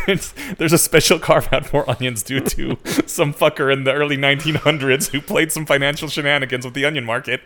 there's, 0.05 0.33
there's 0.57 0.71
a 0.71 0.77
special 0.77 1.19
carve 1.19 1.51
out 1.51 1.65
for 1.65 1.89
onions 1.89 2.21
due 2.21 2.39
to 2.39 2.77
some 3.07 3.33
fucker 3.33 3.73
in 3.73 3.83
the 3.83 3.91
early 3.91 4.17
1900s 4.17 5.09
who 5.09 5.19
played 5.19 5.51
some 5.51 5.65
financial 5.65 6.07
shenanigans 6.07 6.63
with 6.63 6.75
the 6.75 6.85
onion 6.85 7.03
market, 7.03 7.41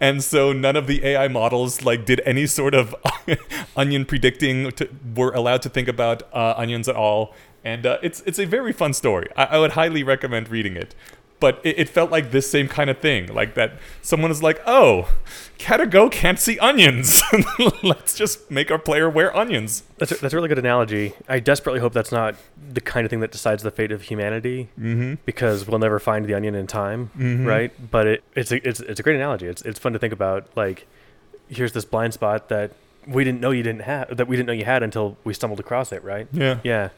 and 0.00 0.22
so 0.22 0.52
none 0.52 0.76
of 0.76 0.86
the 0.86 1.04
AI 1.04 1.26
models 1.28 1.84
like 1.84 2.06
did 2.06 2.20
any 2.24 2.46
sort 2.46 2.74
of 2.74 2.94
onion 3.76 4.04
predicting 4.04 4.70
to, 4.72 4.88
were 5.14 5.32
allowed 5.32 5.62
to 5.62 5.68
think 5.68 5.88
about 5.88 6.22
uh, 6.32 6.54
onions 6.56 6.88
at 6.88 6.96
all. 6.96 7.34
And 7.64 7.84
uh, 7.84 7.98
it's 8.00 8.20
it's 8.24 8.38
a 8.38 8.44
very 8.44 8.72
fun 8.72 8.92
story. 8.94 9.28
I, 9.36 9.44
I 9.44 9.58
would 9.58 9.72
highly 9.72 10.04
recommend 10.04 10.48
reading 10.48 10.76
it. 10.76 10.94
But 11.38 11.60
it, 11.64 11.78
it 11.80 11.88
felt 11.90 12.10
like 12.10 12.30
this 12.30 12.50
same 12.50 12.66
kind 12.66 12.88
of 12.88 12.98
thing, 12.98 13.26
like 13.34 13.54
that 13.56 13.72
someone 14.00 14.30
is 14.30 14.42
like, 14.42 14.58
"Oh, 14.66 15.08
KataGo 15.58 16.10
can't 16.10 16.38
see 16.38 16.58
onions. 16.60 17.20
Let's 17.82 18.14
just 18.14 18.50
make 18.50 18.70
our 18.70 18.78
player 18.78 19.10
wear 19.10 19.36
onions." 19.36 19.82
That's 19.98 20.12
a, 20.12 20.14
that's 20.16 20.32
a 20.32 20.36
really 20.36 20.48
good 20.48 20.58
analogy. 20.58 21.12
I 21.28 21.40
desperately 21.40 21.80
hope 21.80 21.92
that's 21.92 22.10
not 22.12 22.36
the 22.72 22.80
kind 22.80 23.04
of 23.04 23.10
thing 23.10 23.20
that 23.20 23.32
decides 23.32 23.62
the 23.62 23.70
fate 23.70 23.92
of 23.92 24.02
humanity, 24.02 24.68
Mm-hmm. 24.80 25.14
because 25.26 25.66
we'll 25.68 25.78
never 25.78 25.98
find 25.98 26.24
the 26.24 26.32
onion 26.34 26.54
in 26.54 26.66
time, 26.66 27.10
Mhm. 27.18 27.46
right? 27.46 27.90
But 27.90 28.06
it, 28.06 28.24
it's 28.34 28.50
a, 28.52 28.66
it's 28.68 28.80
it's 28.80 29.00
a 29.00 29.02
great 29.02 29.16
analogy. 29.16 29.46
It's 29.46 29.60
it's 29.62 29.78
fun 29.78 29.92
to 29.92 29.98
think 29.98 30.14
about. 30.14 30.48
Like, 30.56 30.86
here's 31.48 31.72
this 31.72 31.84
blind 31.84 32.14
spot 32.14 32.48
that 32.48 32.72
we 33.06 33.24
didn't 33.24 33.40
know 33.42 33.50
you 33.50 33.62
didn't 33.62 33.82
have, 33.82 34.16
that 34.16 34.26
we 34.26 34.36
didn't 34.36 34.46
know 34.46 34.52
you 34.54 34.64
had 34.64 34.82
until 34.82 35.16
we 35.22 35.34
stumbled 35.34 35.60
across 35.60 35.92
it, 35.92 36.02
right? 36.02 36.26
Yeah. 36.32 36.60
Yeah, 36.64 36.88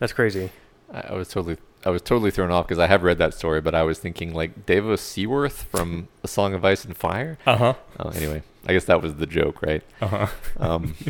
that's 0.00 0.12
crazy. 0.12 0.50
I, 0.92 1.00
I 1.10 1.12
was 1.14 1.28
totally 1.28 1.58
I 1.86 1.90
was 1.90 2.02
totally 2.02 2.30
thrown 2.30 2.50
off 2.50 2.66
because 2.66 2.78
I 2.80 2.86
have 2.88 3.02
read 3.04 3.18
that 3.18 3.34
story, 3.34 3.60
but 3.60 3.74
I 3.74 3.82
was 3.84 3.98
thinking 3.98 4.34
like 4.34 4.66
Davos 4.66 5.00
Seaworth 5.00 5.62
from 5.62 6.08
A 6.24 6.28
Song 6.28 6.52
of 6.54 6.64
Ice 6.64 6.84
and 6.84 6.96
Fire. 6.96 7.38
Uh 7.46 7.56
huh. 7.56 7.74
Oh, 8.00 8.08
anyway, 8.10 8.42
I 8.66 8.72
guess 8.72 8.84
that 8.86 9.00
was 9.00 9.14
the 9.14 9.26
joke, 9.26 9.62
right? 9.62 9.82
Uh 10.00 10.06
huh. 10.08 10.26
Um, 10.58 10.94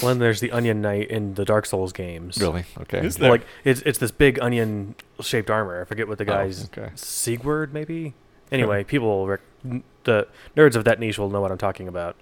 Well, 0.00 0.08
then 0.08 0.20
there's 0.20 0.40
the 0.40 0.52
Onion 0.52 0.80
Knight 0.80 1.10
in 1.10 1.34
the 1.34 1.44
Dark 1.44 1.66
Souls 1.66 1.92
games. 1.92 2.38
really? 2.40 2.64
Okay. 2.82 3.04
Is 3.04 3.18
Well, 3.18 3.22
there? 3.24 3.30
like 3.32 3.46
it's 3.64 3.82
it's 3.82 3.98
this 3.98 4.10
big 4.12 4.38
onion 4.40 4.94
shaped 5.20 5.50
armor. 5.50 5.82
I 5.82 5.84
forget 5.84 6.08
what 6.08 6.16
the 6.18 6.24
Oh, 6.24 6.28
guy's 6.28 6.64
okay. 6.66 6.90
Sigurd 6.94 7.74
maybe. 7.74 8.14
Anyway, 8.50 8.84
people 8.84 9.08
will 9.08 9.26
rec- 9.26 9.82
the 10.04 10.28
nerds 10.56 10.76
of 10.76 10.84
that 10.84 10.98
niche 11.00 11.18
will 11.18 11.28
know 11.30 11.40
what 11.40 11.50
I'm 11.50 11.58
talking 11.58 11.88
about. 11.88 12.16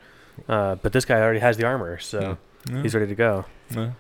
Uh, 0.48 0.76
but 0.76 0.92
this 0.92 1.04
guy 1.04 1.20
already 1.20 1.40
has 1.40 1.58
the 1.58 1.64
armor, 1.66 1.98
so 1.98 2.38
Yeah. 2.70 2.82
he's 2.82 2.94
ready 2.94 3.06
to 3.08 3.14
go. 3.14 3.44
Yeah. 3.70 3.90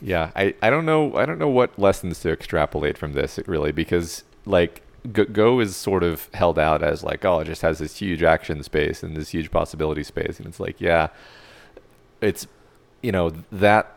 Yeah, 0.00 0.30
I, 0.36 0.54
I 0.62 0.70
don't 0.70 0.86
know 0.86 1.16
I 1.16 1.26
don't 1.26 1.38
know 1.38 1.48
what 1.48 1.78
lessons 1.78 2.20
to 2.20 2.30
extrapolate 2.30 2.96
from 2.98 3.12
this 3.14 3.38
really 3.46 3.72
because 3.72 4.24
like 4.46 4.82
Go, 5.12 5.60
is 5.60 5.74
sort 5.76 6.02
of 6.02 6.28
held 6.34 6.58
out 6.58 6.82
as 6.82 7.02
like 7.02 7.24
oh 7.24 7.38
it 7.38 7.46
just 7.46 7.62
has 7.62 7.78
this 7.78 7.96
huge 7.98 8.22
action 8.22 8.62
space 8.62 9.02
and 9.02 9.16
this 9.16 9.30
huge 9.30 9.50
possibility 9.50 10.02
space 10.02 10.38
and 10.38 10.46
it's 10.46 10.60
like 10.60 10.80
yeah 10.80 11.08
it's 12.20 12.46
you 13.00 13.12
know 13.12 13.32
that 13.52 13.94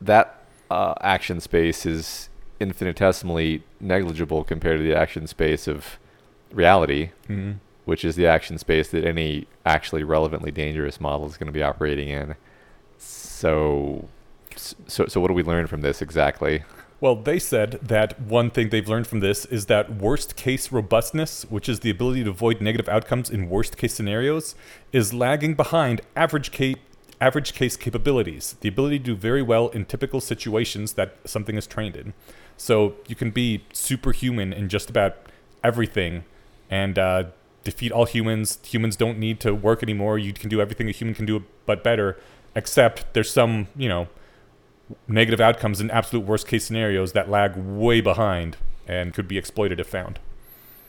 that 0.00 0.44
uh, 0.70 0.94
action 1.00 1.40
space 1.40 1.86
is 1.86 2.28
infinitesimally 2.60 3.62
negligible 3.80 4.44
compared 4.44 4.78
to 4.78 4.84
the 4.84 4.94
action 4.94 5.26
space 5.26 5.66
of 5.66 5.98
reality 6.52 7.10
Mhm. 7.28 7.56
which 7.86 8.04
is 8.04 8.14
the 8.14 8.26
action 8.26 8.58
space 8.58 8.88
that 8.88 9.04
any 9.04 9.46
actually 9.64 10.04
relevantly 10.04 10.50
dangerous 10.52 11.00
model 11.00 11.26
is 11.26 11.36
going 11.38 11.46
to 11.48 11.52
be 11.52 11.62
operating 11.62 12.08
in 12.08 12.36
so 12.98 14.08
so 14.86 15.06
so 15.06 15.20
what 15.20 15.28
do 15.28 15.34
we 15.34 15.42
learn 15.42 15.66
from 15.66 15.80
this 15.80 16.02
exactly 16.02 16.62
Well, 16.98 17.16
they 17.16 17.38
said 17.38 17.72
that 17.82 18.18
one 18.18 18.50
thing 18.50 18.70
they've 18.70 18.88
learned 18.88 19.06
from 19.06 19.20
this 19.20 19.44
is 19.44 19.66
that 19.66 19.96
worst 19.96 20.34
case 20.34 20.72
robustness, 20.72 21.44
which 21.50 21.68
is 21.68 21.80
the 21.80 21.90
ability 21.90 22.24
to 22.24 22.30
avoid 22.30 22.62
negative 22.62 22.88
outcomes 22.88 23.28
in 23.28 23.50
worst 23.50 23.76
case 23.76 23.92
scenarios, 23.92 24.54
is 24.92 25.12
lagging 25.12 25.54
behind 25.54 26.00
average 26.14 26.50
case 26.50 26.76
average 27.20 27.54
case 27.54 27.76
capabilities, 27.76 28.56
the 28.60 28.68
ability 28.68 28.98
to 28.98 29.04
do 29.04 29.14
very 29.14 29.42
well 29.42 29.68
in 29.68 29.84
typical 29.84 30.20
situations 30.20 30.94
that 30.94 31.16
something 31.24 31.56
is 31.56 31.66
trained 31.66 31.96
in. 31.96 32.14
So 32.56 32.94
you 33.08 33.16
can 33.16 33.30
be 33.30 33.64
superhuman 33.72 34.52
in 34.52 34.68
just 34.68 34.88
about 34.90 35.16
everything, 35.62 36.24
and 36.70 36.98
uh, 36.98 37.24
defeat 37.64 37.92
all 37.92 38.06
humans. 38.06 38.58
Humans 38.64 38.96
don't 38.96 39.18
need 39.18 39.40
to 39.40 39.54
work 39.54 39.82
anymore. 39.82 40.18
You 40.18 40.32
can 40.32 40.48
do 40.48 40.60
everything 40.60 40.88
a 40.88 40.92
human 40.92 41.14
can 41.14 41.26
do, 41.26 41.44
but 41.66 41.84
better. 41.84 42.18
Except 42.54 43.12
there's 43.12 43.30
some, 43.30 43.68
you 43.76 43.88
know, 43.88 44.08
negative 45.08 45.40
outcomes 45.40 45.80
in 45.80 45.90
absolute 45.90 46.24
worst 46.26 46.46
case 46.46 46.64
scenarios 46.64 47.12
that 47.12 47.28
lag 47.28 47.56
way 47.56 48.00
behind 48.00 48.56
and 48.86 49.12
could 49.14 49.26
be 49.26 49.36
exploited 49.38 49.80
if 49.80 49.86
found. 49.88 50.18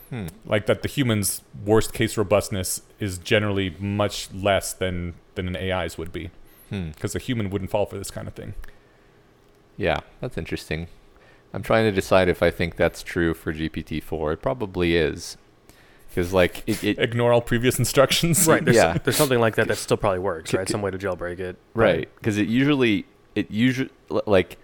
Hmm. 0.10 0.28
Like 0.46 0.68
that, 0.68 0.84
the 0.84 0.88
human's 0.88 1.42
worst 1.66 1.94
case 1.94 2.16
robustness 2.18 2.82
is 3.00 3.18
generally 3.18 3.76
much 3.80 4.30
less 4.34 4.72
than 4.74 5.16
than 5.36 5.48
an 5.48 5.56
AI's 5.58 5.98
would 5.98 6.12
be, 6.12 6.30
Hmm. 6.70 6.90
because 6.90 7.16
a 7.16 7.20
human 7.20 7.50
wouldn't 7.50 7.70
fall 7.72 7.86
for 7.86 7.98
this 7.98 8.10
kind 8.12 8.28
of 8.28 8.34
thing. 8.34 8.54
Yeah, 9.76 10.00
that's 10.22 10.38
interesting. 10.38 10.88
I'm 11.54 11.62
trying 11.64 11.86
to 11.86 11.92
decide 11.92 12.30
if 12.30 12.42
I 12.44 12.52
think 12.52 12.76
that's 12.76 13.04
true 13.04 13.34
for 13.34 13.54
GPT-4. 13.54 14.34
It 14.34 14.42
probably 14.42 14.96
is, 14.96 15.38
because 16.10 16.34
like 16.34 16.64
it, 16.68 16.84
it 16.84 17.00
Ignore 17.00 17.32
all 17.34 17.42
previous 17.42 17.78
instructions. 17.80 18.48
Right. 18.48 18.64
There's, 18.64 18.76
Yeah. 18.78 18.98
there's 19.04 19.16
something 19.18 19.40
like 19.40 19.56
that 19.56 19.68
that 19.68 19.78
still 19.78 19.98
probably 19.98 20.20
works, 20.20 20.54
right? 20.54 20.68
Some 20.68 20.82
way 20.82 20.92
to 20.92 20.98
jailbreak 20.98 21.40
it. 21.40 21.58
right 21.74 22.10
because 22.16 22.38
it 22.38 22.48
usually 22.48 23.06
it 23.38 23.52
usually 23.52 23.90
like 24.10 24.58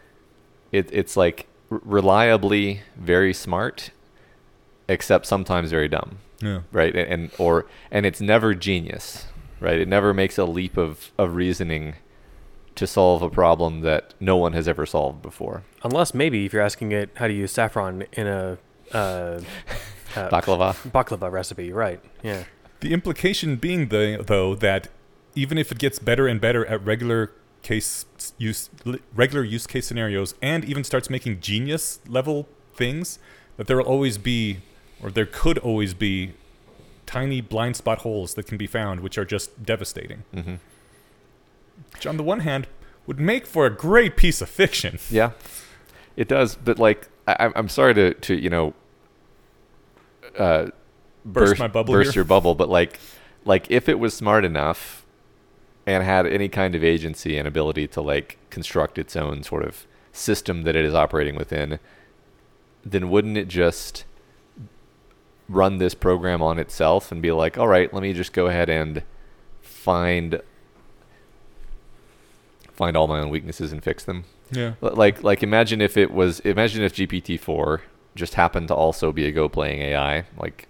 it 0.72 0.90
it's 0.92 1.16
like 1.16 1.48
reliably 1.70 2.82
very 2.98 3.34
smart, 3.34 3.92
except 4.88 5.26
sometimes 5.26 5.70
very 5.70 5.88
dumb. 5.88 6.18
Yeah. 6.42 6.62
right 6.74 6.94
and, 6.94 7.08
and 7.08 7.32
or 7.38 7.68
and 7.90 8.06
it's 8.06 8.20
never 8.20 8.54
genius 8.54 9.28
right 9.62 9.80
it 9.80 9.88
never 9.88 10.14
makes 10.14 10.38
a 10.38 10.44
leap 10.44 10.76
of, 10.76 11.14
of 11.18 11.36
reasoning 11.36 11.96
to 12.76 12.86
solve 12.86 13.22
a 13.22 13.30
problem 13.30 13.80
that 13.80 14.14
no 14.20 14.36
one 14.36 14.52
has 14.52 14.68
ever 14.68 14.86
solved 14.86 15.22
before 15.22 15.64
Unless 15.84 16.14
maybe 16.14 16.46
if 16.46 16.52
you're 16.52 16.62
asking 16.62 16.92
it 16.92 17.12
how 17.16 17.28
to 17.28 17.34
use 17.34 17.52
saffron 17.52 18.04
in 18.14 18.28
a 18.28 18.58
uh, 18.94 18.96
uh, 20.16 20.30
baklava 20.30 20.74
baklava 20.92 21.32
recipe, 21.32 21.72
right? 21.72 22.02
Yeah. 22.22 22.44
The 22.80 22.94
implication 22.94 23.56
being, 23.56 23.88
the, 23.90 24.24
though, 24.26 24.56
that 24.56 24.90
even 25.36 25.58
if 25.58 25.72
it 25.72 25.78
gets 25.78 26.00
better 26.00 26.28
and 26.28 26.40
better 26.42 26.66
at 26.66 26.84
regular 26.86 27.32
case 27.64 28.06
use, 28.38 28.70
regular 29.16 29.44
use 29.44 29.66
case 29.66 29.88
scenarios, 29.88 30.36
and 30.42 30.64
even 30.66 30.84
starts 30.84 31.10
making 31.10 31.40
genius 31.40 32.00
level 32.08 32.48
things, 32.76 33.18
that 33.58 33.68
there 33.68 33.78
will 33.78 33.86
always 33.86 34.18
be, 34.18 34.60
or 35.02 35.10
there 35.10 35.26
could 35.26 35.58
always 35.58 35.94
be, 35.94 36.34
tiny 37.06 37.42
blind 37.42 37.76
spot 37.76 38.00
holes 38.00 38.34
that 38.36 38.46
can 38.46 38.58
be 38.58 38.66
found, 38.68 39.00
which 39.02 39.18
are 39.18 39.26
just 39.26 39.64
devastating. 39.64 40.24
hmm 40.34 40.56
Which, 41.94 42.06
on 42.06 42.18
the 42.18 42.24
one 42.24 42.40
hand, 42.42 42.68
would 43.06 43.20
make 43.20 43.46
for 43.46 43.66
a 43.66 43.70
great 43.70 44.16
piece 44.16 44.42
of 44.42 44.50
fiction. 44.50 45.00
yeah 45.10 45.32
it 46.16 46.28
does 46.28 46.56
but 46.56 46.78
like 46.78 47.08
I, 47.28 47.34
I'm- 47.40 47.54
i'm 47.56 47.68
sorry 47.70 47.94
to 47.96 48.14
to 48.14 48.36
you 48.36 48.50
know 48.50 48.74
uh 50.38 50.68
Burst 51.26 51.58
my 51.60 51.68
bubble 51.68 51.94
burst 51.94 52.12
here. 52.14 52.20
your 52.20 52.26
bubble 52.26 52.54
but 52.56 52.70
like 52.70 53.00
like 53.46 53.70
if 53.72 53.88
it 53.90 53.98
was 54.00 54.14
smart 54.14 54.46
enough 54.46 55.03
and 55.86 56.04
had 56.04 56.26
any 56.26 56.48
kind 56.50 56.76
of 56.76 56.84
agency 56.84 57.38
and 57.38 57.48
ability 57.48 57.88
to 57.88 58.02
like 58.02 58.38
construct 58.50 58.98
its 58.98 59.16
own 59.16 59.44
sort 59.44 59.64
of 59.64 59.86
system 60.12 60.62
that 60.64 60.76
it 60.76 60.86
is 60.86 60.94
operating 60.94 61.36
within 61.36 61.80
then 62.86 63.10
wouldn't 63.10 63.38
it 63.38 63.48
just 63.48 64.06
run 65.50 65.78
this 65.78 65.94
program 65.94 66.42
on 66.42 66.60
itself 66.60 67.12
and 67.12 67.22
be 67.22 67.32
like 67.32 67.58
all 67.58 67.68
right 67.68 67.94
let 67.94 68.02
me 68.04 68.14
just 68.14 68.34
go 68.34 68.48
ahead 68.48 68.70
and 68.70 69.04
find 69.62 70.42
find 72.72 72.96
all 72.98 73.08
my 73.08 73.20
own 73.20 73.30
weaknesses 73.30 73.72
and 73.72 73.84
fix 73.84 74.04
them 74.04 74.24
Yeah. 74.52 74.74
Like 74.82 75.24
like 75.24 75.42
imagine 75.44 75.82
if 75.82 75.98
it 75.98 76.12
was 76.12 76.40
imagine 76.42 76.84
if 76.84 76.94
GPT-4 76.94 77.82
just 78.16 78.36
happened 78.36 78.68
to 78.68 78.76
also 78.76 79.12
be 79.12 79.26
a 79.26 79.32
Go 79.32 79.50
playing 79.50 79.82
AI 79.82 80.26
like 80.38 80.68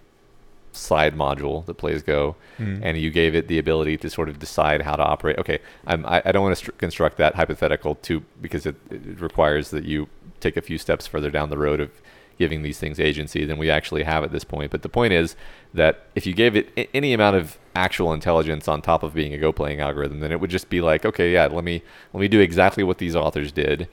side 0.76 1.16
module 1.16 1.66
that 1.66 1.76
plays 1.76 2.02
Go 2.04 2.36
Mm. 2.60 2.80
and 2.84 2.98
you 3.00 3.10
gave 3.10 3.34
it 3.34 3.48
the 3.48 3.58
ability 3.58 3.98
to 3.98 4.10
sort 4.12 4.30
of 4.30 4.38
decide 4.38 4.84
how 4.84 4.96
to 4.96 5.04
operate. 5.04 5.40
Okay, 5.40 5.58
I'm, 5.88 6.06
I, 6.06 6.22
I 6.26 6.32
don't 6.32 6.44
want 6.44 6.56
to 6.56 6.72
stru- 6.72 6.78
construct 6.78 7.18
that 7.18 7.34
hypothetical 7.34 7.96
too 7.96 8.24
because 8.42 8.66
it, 8.68 8.76
it 8.92 9.20
requires 9.20 9.72
that 9.72 9.86
you 9.86 10.08
take 10.40 10.56
a 10.56 10.62
few 10.62 10.78
steps 10.78 11.08
further 11.08 11.32
down 11.32 11.50
the 11.50 11.58
road 11.58 11.80
of 11.80 11.90
giving 12.38 12.62
these 12.62 12.78
things 12.80 13.00
agency 13.00 13.44
than 13.46 13.58
we 13.58 13.72
actually 13.72 14.04
have 14.04 14.24
at 14.24 14.32
this 14.32 14.44
point. 14.44 14.70
But 14.72 14.82
the 14.84 14.90
point 14.90 15.14
is 15.14 15.36
that 15.74 16.06
if 16.16 16.26
you 16.28 16.34
gave 16.34 16.56
it 16.56 16.70
a- 16.78 16.88
any 16.96 17.12
amount 17.14 17.38
of 17.38 17.58
actual 17.76 18.14
intelligence 18.14 18.68
on 18.68 18.82
top 18.84 19.02
of 19.02 19.14
being 19.16 19.34
a 19.34 19.38
Go 19.40 19.52
playing 19.52 19.80
algorithm, 19.80 20.20
then 20.20 20.32
it 20.32 20.40
would 20.40 20.50
just 20.52 20.70
be 20.70 20.80
like, 20.82 21.06
okay, 21.06 21.32
yeah, 21.34 21.48
let 21.48 21.64
me 21.64 21.82
let 22.14 22.22
me 22.22 22.28
do 22.28 22.40
exactly 22.40 22.84
what 22.84 23.00
these 23.00 23.16
authors 23.16 23.52
did 23.52 23.88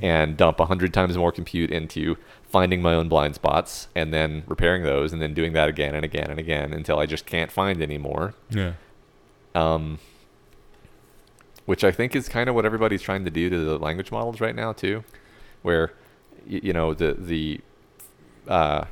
and 0.00 0.36
dump 0.36 0.60
a 0.60 0.66
hundred 0.66 0.94
times 0.94 1.16
more 1.18 1.32
compute 1.32 1.70
into 1.70 2.16
finding 2.52 2.80
my 2.82 2.92
own 2.94 3.08
blind 3.08 3.34
spots 3.34 3.88
and 3.96 4.12
then 4.12 4.44
repairing 4.46 4.82
those 4.84 5.12
and 5.12 5.20
then 5.22 5.32
doing 5.34 5.54
that 5.54 5.68
again 5.68 5.94
and 5.94 6.04
again 6.04 6.30
and 6.30 6.38
again 6.38 6.72
until 6.72 6.98
I 7.00 7.06
just 7.06 7.24
can't 7.26 7.50
find 7.50 7.82
anymore. 7.82 8.34
Yeah. 8.50 8.74
Um, 9.54 9.98
which 11.64 11.82
I 11.82 11.90
think 11.90 12.14
is 12.14 12.28
kind 12.28 12.48
of 12.48 12.54
what 12.54 12.66
everybody's 12.66 13.02
trying 13.02 13.24
to 13.24 13.30
do 13.30 13.48
to 13.48 13.58
the 13.58 13.78
language 13.78 14.10
models 14.12 14.40
right 14.40 14.54
now 14.54 14.72
too, 14.72 15.02
where 15.62 15.92
y- 16.48 16.60
you 16.62 16.72
know 16.72 16.92
the 16.94 17.14
the 17.18 17.60
uh, 18.48 18.84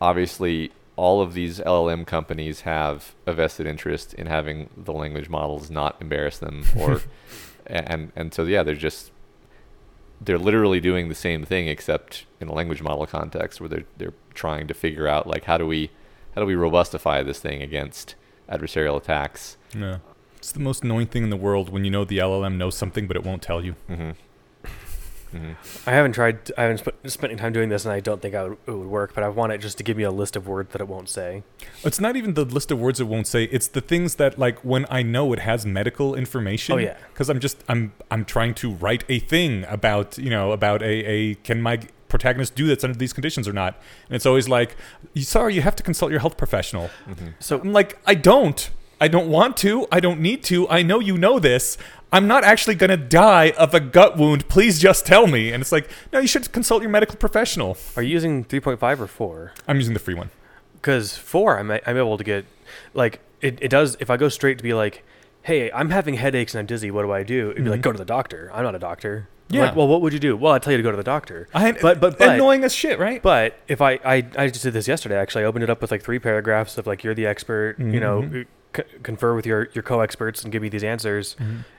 obviously 0.00 0.72
all 0.96 1.22
of 1.22 1.32
these 1.32 1.60
LLM 1.60 2.06
companies 2.06 2.62
have 2.62 3.14
a 3.26 3.32
vested 3.32 3.66
interest 3.66 4.12
in 4.14 4.26
having 4.26 4.68
the 4.76 4.92
language 4.92 5.28
models 5.30 5.70
not 5.70 5.96
embarrass 6.00 6.38
them 6.38 6.64
or 6.78 7.00
and 7.66 8.12
and 8.14 8.34
so 8.34 8.42
yeah 8.44 8.62
they're 8.62 8.74
just 8.74 9.10
they're 10.24 10.38
literally 10.38 10.80
doing 10.80 11.08
the 11.08 11.14
same 11.14 11.44
thing 11.44 11.68
except 11.68 12.24
in 12.40 12.48
a 12.48 12.52
language 12.52 12.82
model 12.82 13.06
context 13.06 13.60
where 13.60 13.68
they're 13.68 13.84
they're 13.98 14.14
trying 14.34 14.66
to 14.68 14.74
figure 14.74 15.08
out 15.08 15.26
like 15.26 15.44
how 15.44 15.58
do 15.58 15.66
we 15.66 15.90
how 16.34 16.40
do 16.40 16.46
we 16.46 16.54
robustify 16.54 17.24
this 17.24 17.38
thing 17.40 17.62
against 17.62 18.14
adversarial 18.48 18.96
attacks 18.96 19.56
Yeah. 19.74 19.98
It's 20.36 20.52
the 20.52 20.60
most 20.60 20.82
annoying 20.82 21.06
thing 21.06 21.22
in 21.22 21.30
the 21.30 21.36
world 21.36 21.68
when 21.70 21.84
you 21.84 21.90
know 21.90 22.04
the 22.04 22.18
LLM 22.18 22.56
knows 22.56 22.76
something 22.76 23.06
but 23.06 23.16
it 23.16 23.24
won't 23.24 23.42
tell 23.42 23.64
you. 23.64 23.76
Mm-hmm. 23.88 24.10
Mm-hmm. 25.32 25.88
I 25.88 25.92
haven't 25.92 26.12
tried. 26.12 26.50
I 26.58 26.62
haven't 26.62 26.78
sp- 26.84 26.96
spent 27.06 27.32
any 27.32 27.40
time 27.40 27.52
doing 27.52 27.68
this, 27.68 27.84
and 27.84 27.92
I 27.92 28.00
don't 28.00 28.20
think 28.20 28.34
I 28.34 28.44
would, 28.44 28.58
it 28.66 28.70
would 28.72 28.86
work. 28.86 29.14
But 29.14 29.24
I 29.24 29.28
want 29.28 29.52
it 29.52 29.58
just 29.58 29.78
to 29.78 29.84
give 29.84 29.96
me 29.96 30.02
a 30.02 30.10
list 30.10 30.36
of 30.36 30.46
words 30.46 30.72
that 30.72 30.80
it 30.80 30.88
won't 30.88 31.08
say. 31.08 31.42
It's 31.84 32.00
not 32.00 32.16
even 32.16 32.34
the 32.34 32.44
list 32.44 32.70
of 32.70 32.78
words 32.78 33.00
it 33.00 33.04
won't 33.08 33.26
say. 33.26 33.44
It's 33.44 33.68
the 33.68 33.80
things 33.80 34.16
that 34.16 34.38
like 34.38 34.58
when 34.60 34.86
I 34.90 35.02
know 35.02 35.32
it 35.32 35.38
has 35.40 35.64
medical 35.64 36.14
information. 36.14 36.74
Oh, 36.74 36.78
yeah. 36.78 36.96
Because 37.12 37.28
I'm 37.30 37.40
just 37.40 37.64
I'm 37.68 37.92
I'm 38.10 38.24
trying 38.24 38.54
to 38.54 38.72
write 38.72 39.04
a 39.08 39.18
thing 39.18 39.64
about 39.68 40.18
you 40.18 40.30
know 40.30 40.52
about 40.52 40.82
a 40.82 40.92
a 41.10 41.34
can 41.36 41.62
my 41.62 41.80
protagonist 42.08 42.54
do 42.54 42.66
this 42.66 42.84
under 42.84 42.98
these 42.98 43.14
conditions 43.14 43.48
or 43.48 43.54
not? 43.54 43.80
And 44.08 44.16
it's 44.16 44.26
always 44.26 44.46
like, 44.48 44.76
"You- 45.14 45.22
sorry, 45.22 45.54
you 45.54 45.62
have 45.62 45.76
to 45.76 45.82
consult 45.82 46.10
your 46.10 46.20
health 46.20 46.36
professional. 46.36 46.90
Mm-hmm. 47.08 47.28
So 47.40 47.58
I'm 47.60 47.72
like, 47.72 47.98
I 48.06 48.14
don't. 48.14 48.68
I 49.02 49.08
don't 49.08 49.28
want 49.28 49.56
to. 49.58 49.86
I 49.90 49.98
don't 49.98 50.20
need 50.20 50.44
to. 50.44 50.68
I 50.68 50.82
know 50.82 51.00
you 51.00 51.18
know 51.18 51.40
this. 51.40 51.76
I'm 52.12 52.28
not 52.28 52.44
actually 52.44 52.76
going 52.76 52.90
to 52.90 52.96
die 52.96 53.50
of 53.58 53.74
a 53.74 53.80
gut 53.80 54.16
wound. 54.16 54.46
Please 54.48 54.78
just 54.78 55.04
tell 55.06 55.26
me. 55.26 55.50
And 55.50 55.60
it's 55.60 55.72
like, 55.72 55.90
no, 56.12 56.20
you 56.20 56.28
should 56.28 56.52
consult 56.52 56.82
your 56.82 56.90
medical 56.90 57.16
professional. 57.16 57.76
are 57.96 58.02
you 58.02 58.10
using 58.10 58.44
3.5 58.44 59.00
or 59.00 59.06
4? 59.08 59.52
I'm 59.66 59.76
using 59.76 59.94
the 59.94 59.98
free 59.98 60.14
one. 60.14 60.30
Because 60.74 61.16
4, 61.16 61.58
I'm, 61.58 61.70
I'm 61.70 61.96
able 61.96 62.16
to 62.18 62.22
get, 62.22 62.44
like, 62.94 63.18
it, 63.40 63.58
it 63.60 63.68
does, 63.68 63.96
if 63.98 64.08
I 64.08 64.16
go 64.16 64.28
straight 64.28 64.58
to 64.58 64.62
be 64.62 64.72
like, 64.74 65.02
hey, 65.42 65.72
I'm 65.72 65.90
having 65.90 66.14
headaches 66.14 66.54
and 66.54 66.60
I'm 66.60 66.66
dizzy, 66.66 66.92
what 66.92 67.02
do 67.02 67.10
I 67.10 67.24
do? 67.24 67.50
It'd 67.50 67.64
be 67.64 67.70
like, 67.70 67.80
Mhm. 67.80 67.84
go 67.84 67.92
to 67.92 67.98
the 67.98 68.04
doctor. 68.04 68.50
I'm 68.54 68.62
not 68.62 68.76
a 68.76 68.78
doctor. 68.78 69.28
Yeah. 69.48 69.62
Like, 69.64 69.76
well, 69.76 69.88
what 69.88 70.00
would 70.02 70.12
you 70.12 70.20
do? 70.20 70.36
Well, 70.36 70.52
I'd 70.52 70.62
tell 70.62 70.70
you 70.72 70.76
to 70.76 70.82
go 70.84 70.92
to 70.92 70.96
the 70.96 71.02
doctor. 71.02 71.48
I, 71.52 71.72
But- 71.72 71.98
but- 72.00 72.18
but- 72.18 72.28
annoying 72.36 72.62
as 72.62 72.72
shit, 72.72 73.00
right? 73.00 73.20
But 73.20 73.58
if 73.66 73.80
I, 73.80 73.98
I, 74.04 74.24
I 74.38 74.46
just 74.48 74.62
did 74.62 74.74
this 74.74 74.86
yesterday, 74.86 75.16
actually. 75.16 75.42
I 75.42 75.46
opened 75.46 75.64
it 75.64 75.70
up 75.70 75.80
with 75.80 75.90
like 75.90 76.02
three 76.04 76.18
paragraphs 76.20 76.78
of 76.78 76.86
like, 76.86 77.02
you're 77.02 77.14
the 77.14 77.26
expert, 77.26 77.78
you 77.80 77.98
know, 78.00 78.22
Mhm. 78.22 78.46
C- 78.76 78.82
confer 79.02 79.34
with 79.34 79.46
your, 79.46 79.68
your 79.74 79.82
co 79.82 80.00
experts 80.00 80.42
and 80.42 80.52
give 80.52 80.62
me 80.62 80.68
these 80.68 80.84
answers. 80.84 81.36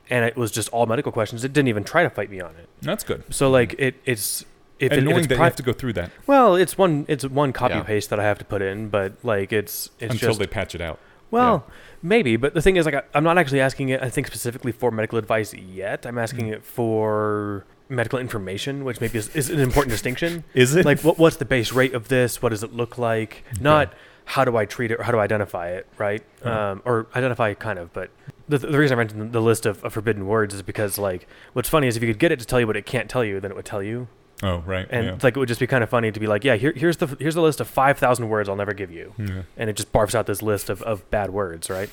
And 0.09 0.25
it 0.25 0.35
was 0.35 0.51
just 0.51 0.69
all 0.69 0.85
medical 0.85 1.11
questions. 1.11 1.43
It 1.43 1.53
didn't 1.53 1.69
even 1.69 1.83
try 1.83 2.03
to 2.03 2.09
fight 2.09 2.29
me 2.29 2.39
on 2.41 2.51
it. 2.55 2.67
That's 2.81 3.03
good. 3.03 3.23
So, 3.33 3.49
like, 3.49 3.75
it, 3.79 3.95
it's, 4.05 4.41
if, 4.79 4.91
it, 4.91 4.97
if 4.97 4.99
annoying 4.99 5.17
it's 5.19 5.27
that 5.27 5.35
you 5.37 5.41
have 5.43 5.55
to 5.57 5.63
go 5.63 5.71
through 5.71 5.93
that 5.93 6.11
Well, 6.27 6.55
it's 6.55 6.77
one 6.77 7.05
it's 7.07 7.25
one 7.25 7.53
copy 7.53 7.75
Yeah. 7.75 7.83
paste 7.83 8.09
that 8.09 8.19
I 8.19 8.23
have 8.23 8.37
to 8.39 8.45
put 8.45 8.61
in, 8.61 8.89
but 8.89 9.13
like 9.23 9.53
it's 9.53 9.89
it's 9.99 10.13
until 10.15 10.29
just 10.29 10.39
they 10.39 10.47
patch 10.47 10.75
it 10.75 10.81
out. 10.81 10.99
well, 11.31 11.65
maybe. 12.01 12.35
But 12.35 12.53
the 12.53 12.61
thing 12.61 12.75
is, 12.75 12.85
like, 12.85 12.95
I, 12.95 13.03
I'm 13.13 13.23
not 13.23 13.37
actually 13.37 13.61
asking 13.61 13.89
it. 13.89 14.01
I 14.01 14.09
think 14.09 14.27
specifically 14.27 14.71
for 14.71 14.91
medical 14.91 15.17
advice 15.17 15.53
yet. 15.53 16.05
I'm 16.05 16.17
asking 16.17 16.47
Mm. 16.47 16.53
it 16.53 16.63
for 16.63 17.65
medical 17.89 18.17
information, 18.19 18.83
which 18.83 18.99
maybe 18.99 19.17
is, 19.19 19.29
is 19.35 19.49
an 19.49 19.59
important 19.59 19.91
distinction. 19.91 20.43
Is 20.53 20.75
it 20.75 20.83
Like, 20.85 21.01
what 21.01 21.17
what's 21.19 21.35
the 21.37 21.45
base 21.45 21.71
rate 21.71 21.93
of 21.93 22.07
this? 22.07 22.41
What 22.41 22.49
does 22.49 22.63
it 22.63 22.73
look 22.73 22.97
like? 22.97 23.43
Not 23.61 23.93
how 24.25 24.45
do 24.45 24.55
I 24.57 24.65
treat 24.65 24.91
it 24.91 24.99
or 24.99 25.03
how 25.03 25.11
do 25.11 25.17
I 25.19 25.23
identify 25.23 25.69
it, 25.69 25.87
right? 25.97 26.23
Mhm. 26.41 26.47
Um, 26.47 26.81
or 26.85 27.07
identify 27.15 27.53
kind 27.53 27.79
of, 27.79 27.91
but. 27.93 28.09
The, 28.49 28.57
the 28.57 28.77
reason 28.77 28.97
I 28.97 29.01
mentioned 29.03 29.31
the 29.31 29.41
list 29.41 29.65
of, 29.65 29.81
of 29.85 29.93
forbidden 29.93 30.27
words 30.27 30.53
is 30.53 30.61
because, 30.61 30.97
like, 30.97 31.27
what's 31.53 31.69
funny 31.69 31.87
is 31.87 31.95
if 31.95 32.03
you 32.03 32.09
could 32.09 32.19
get 32.19 32.33
it 32.33 32.39
to 32.39 32.45
tell 32.45 32.59
you 32.59 32.67
what 32.67 32.75
it 32.75 32.85
can't 32.85 33.09
tell 33.09 33.23
you, 33.23 33.39
then 33.39 33.51
it 33.51 33.55
would 33.55 33.63
tell 33.65 33.81
you 33.81 34.09
Oh, 34.43 34.57
right. 34.65 34.85
and 34.89 35.05
yeah. 35.05 35.17
like 35.23 35.37
it 35.37 35.39
would 35.39 35.47
just 35.47 35.61
be 35.61 35.65
kind 35.67 35.81
of 35.81 35.89
funny 35.89 36.11
to 36.11 36.19
be 36.19 36.27
like, 36.27 36.43
yeah, 36.43 36.57
here, 36.57 36.73
here's 36.75 36.97
the 36.97 37.07
here's 37.19 37.35
the 37.35 37.41
list 37.41 37.61
of 37.61 37.69
five 37.69 37.97
thousand 37.97 38.27
words 38.27 38.49
I'll 38.49 38.57
never 38.57 38.73
give 38.73 38.91
you, 38.91 39.13
Yeah. 39.17 39.43
and 39.55 39.69
it 39.69 39.77
just 39.77 39.93
barfs 39.93 40.13
out 40.13 40.25
this 40.25 40.41
list 40.41 40.69
of, 40.69 40.81
of 40.81 41.09
bad 41.09 41.29
words, 41.29 41.69
right? 41.69 41.89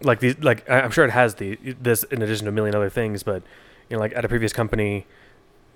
Like 0.00 0.20
these, 0.20 0.38
like 0.38 0.70
I'm 0.70 0.92
sure 0.92 1.04
it 1.04 1.10
has 1.10 1.34
the 1.34 1.58
this 1.80 2.04
in 2.04 2.22
addition 2.22 2.44
to 2.44 2.50
a 2.50 2.54
million 2.54 2.76
other 2.76 2.90
things, 2.90 3.24
but 3.24 3.42
you 3.90 3.96
know, 3.96 4.00
like 4.00 4.14
at 4.14 4.24
a 4.24 4.28
previous 4.28 4.52
company, 4.52 5.04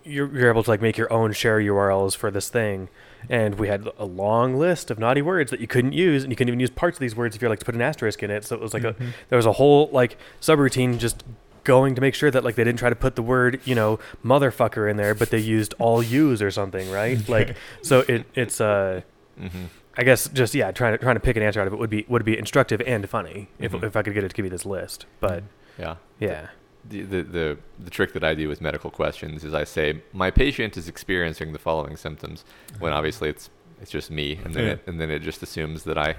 you're, 0.04 0.32
you're 0.36 0.48
able 0.50 0.62
to 0.62 0.70
like 0.70 0.80
make 0.80 0.96
your 0.96 1.12
own 1.12 1.32
share 1.32 1.58
URLs 1.58 2.14
for 2.16 2.30
this 2.30 2.48
thing, 2.48 2.88
and 3.28 3.58
we 3.58 3.68
had 3.68 3.88
a 3.98 4.04
long 4.04 4.56
list 4.56 4.90
of 4.90 4.98
naughty 4.98 5.22
words 5.22 5.50
that 5.50 5.60
you 5.60 5.66
couldn't 5.66 5.92
use, 5.92 6.22
and 6.22 6.32
you 6.32 6.36
couldn't 6.36 6.48
even 6.48 6.60
use 6.60 6.70
parts 6.70 6.96
of 6.96 7.00
these 7.00 7.14
words 7.16 7.34
if 7.36 7.42
you're 7.42 7.48
like 7.50 7.58
to 7.60 7.64
put 7.64 7.74
an 7.74 7.82
asterisk 7.82 8.22
in 8.22 8.30
it. 8.30 8.44
So 8.44 8.54
it 8.56 8.62
was 8.62 8.74
like 8.74 8.82
Mhm. 8.82 9.00
a 9.00 9.14
there 9.28 9.36
was 9.36 9.46
a 9.46 9.52
whole 9.52 9.88
like 9.92 10.16
subroutine 10.40 10.98
just 10.98 11.24
going 11.64 11.94
to 11.94 12.00
make 12.00 12.14
sure 12.14 12.30
that 12.30 12.42
like 12.42 12.56
they 12.56 12.64
didn't 12.64 12.78
try 12.80 12.88
to 12.90 12.96
put 12.96 13.14
the 13.14 13.22
word 13.22 13.60
you 13.64 13.74
know 13.74 13.98
motherfucker 14.24 14.90
in 14.90 14.96
there, 14.96 15.14
but 15.14 15.30
they 15.30 15.38
used 15.38 15.74
all 15.78 16.02
U's 16.02 16.42
or 16.42 16.50
something, 16.50 16.90
right? 16.90 17.26
Like 17.28 17.56
so 17.82 18.00
it 18.08 18.26
it's 18.34 18.60
uh 18.60 19.02
hmm 19.38 19.66
I 19.96 20.04
guess 20.04 20.26
just 20.28 20.54
yeah 20.54 20.70
trying 20.72 20.92
to 20.92 20.98
trying 20.98 21.16
to 21.16 21.20
pick 21.20 21.36
an 21.36 21.42
answer 21.42 21.60
out 21.60 21.66
of 21.66 21.72
it 21.72 21.78
would 21.78 21.90
be 21.90 22.04
would 22.08 22.24
be 22.24 22.36
instructive 22.36 22.80
and 22.86 23.08
funny 23.08 23.48
if 23.60 23.72
Mhm. 23.72 23.84
if 23.84 23.94
I 23.96 24.02
could 24.02 24.14
get 24.14 24.24
it 24.24 24.30
to 24.30 24.34
give 24.34 24.44
you 24.46 24.50
this 24.50 24.66
list, 24.66 25.06
but 25.20 25.44
Yeah. 25.78 25.96
yeah. 26.18 26.46
The, 26.88 27.02
the 27.02 27.22
the 27.22 27.58
the 27.78 27.90
trick 27.90 28.12
that 28.12 28.24
I 28.24 28.34
do 28.34 28.48
with 28.48 28.60
medical 28.60 28.90
questions 28.90 29.44
is 29.44 29.54
I 29.54 29.62
say 29.64 30.02
my 30.12 30.30
patient 30.32 30.76
is 30.76 30.88
experiencing 30.88 31.52
the 31.52 31.58
following 31.60 31.96
symptoms 31.96 32.44
when 32.80 32.92
obviously 32.92 33.28
it's 33.28 33.50
it's 33.80 33.90
just 33.90 34.10
me 34.10 34.40
and 34.44 34.52
then 34.54 34.64
Yeah. 34.64 34.72
it, 34.72 34.82
and 34.88 35.00
then 35.00 35.10
it 35.10 35.20
just 35.22 35.42
assumes 35.42 35.84
that 35.84 35.96
I 35.96 36.16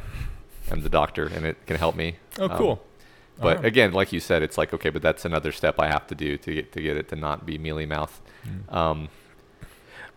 am 0.71 0.81
the 0.81 0.89
doctor 0.89 1.25
and 1.27 1.45
it 1.45 1.57
can 1.65 1.75
help 1.77 1.95
me. 1.95 2.15
Oh, 2.39 2.45
Um, 2.49 2.57
cool. 2.57 2.83
But 3.39 3.57
Alright. 3.57 3.65
again, 3.65 3.91
like 3.93 4.13
you 4.13 4.19
said, 4.21 4.41
it's 4.43 4.57
like 4.57 4.73
okay, 4.73 4.89
but 4.89 5.01
that's 5.01 5.25
another 5.25 5.51
step 5.51 5.79
I 5.79 5.87
have 5.87 6.07
to 6.07 6.15
do 6.15 6.37
to 6.37 6.53
get 6.53 6.71
to 6.71 6.81
get 6.81 6.95
it 6.97 7.09
to 7.09 7.15
not 7.17 7.45
be 7.45 7.57
mealy 7.57 7.85
mouth. 7.85 8.21
Mm. 8.47 8.73
Um, 8.73 9.09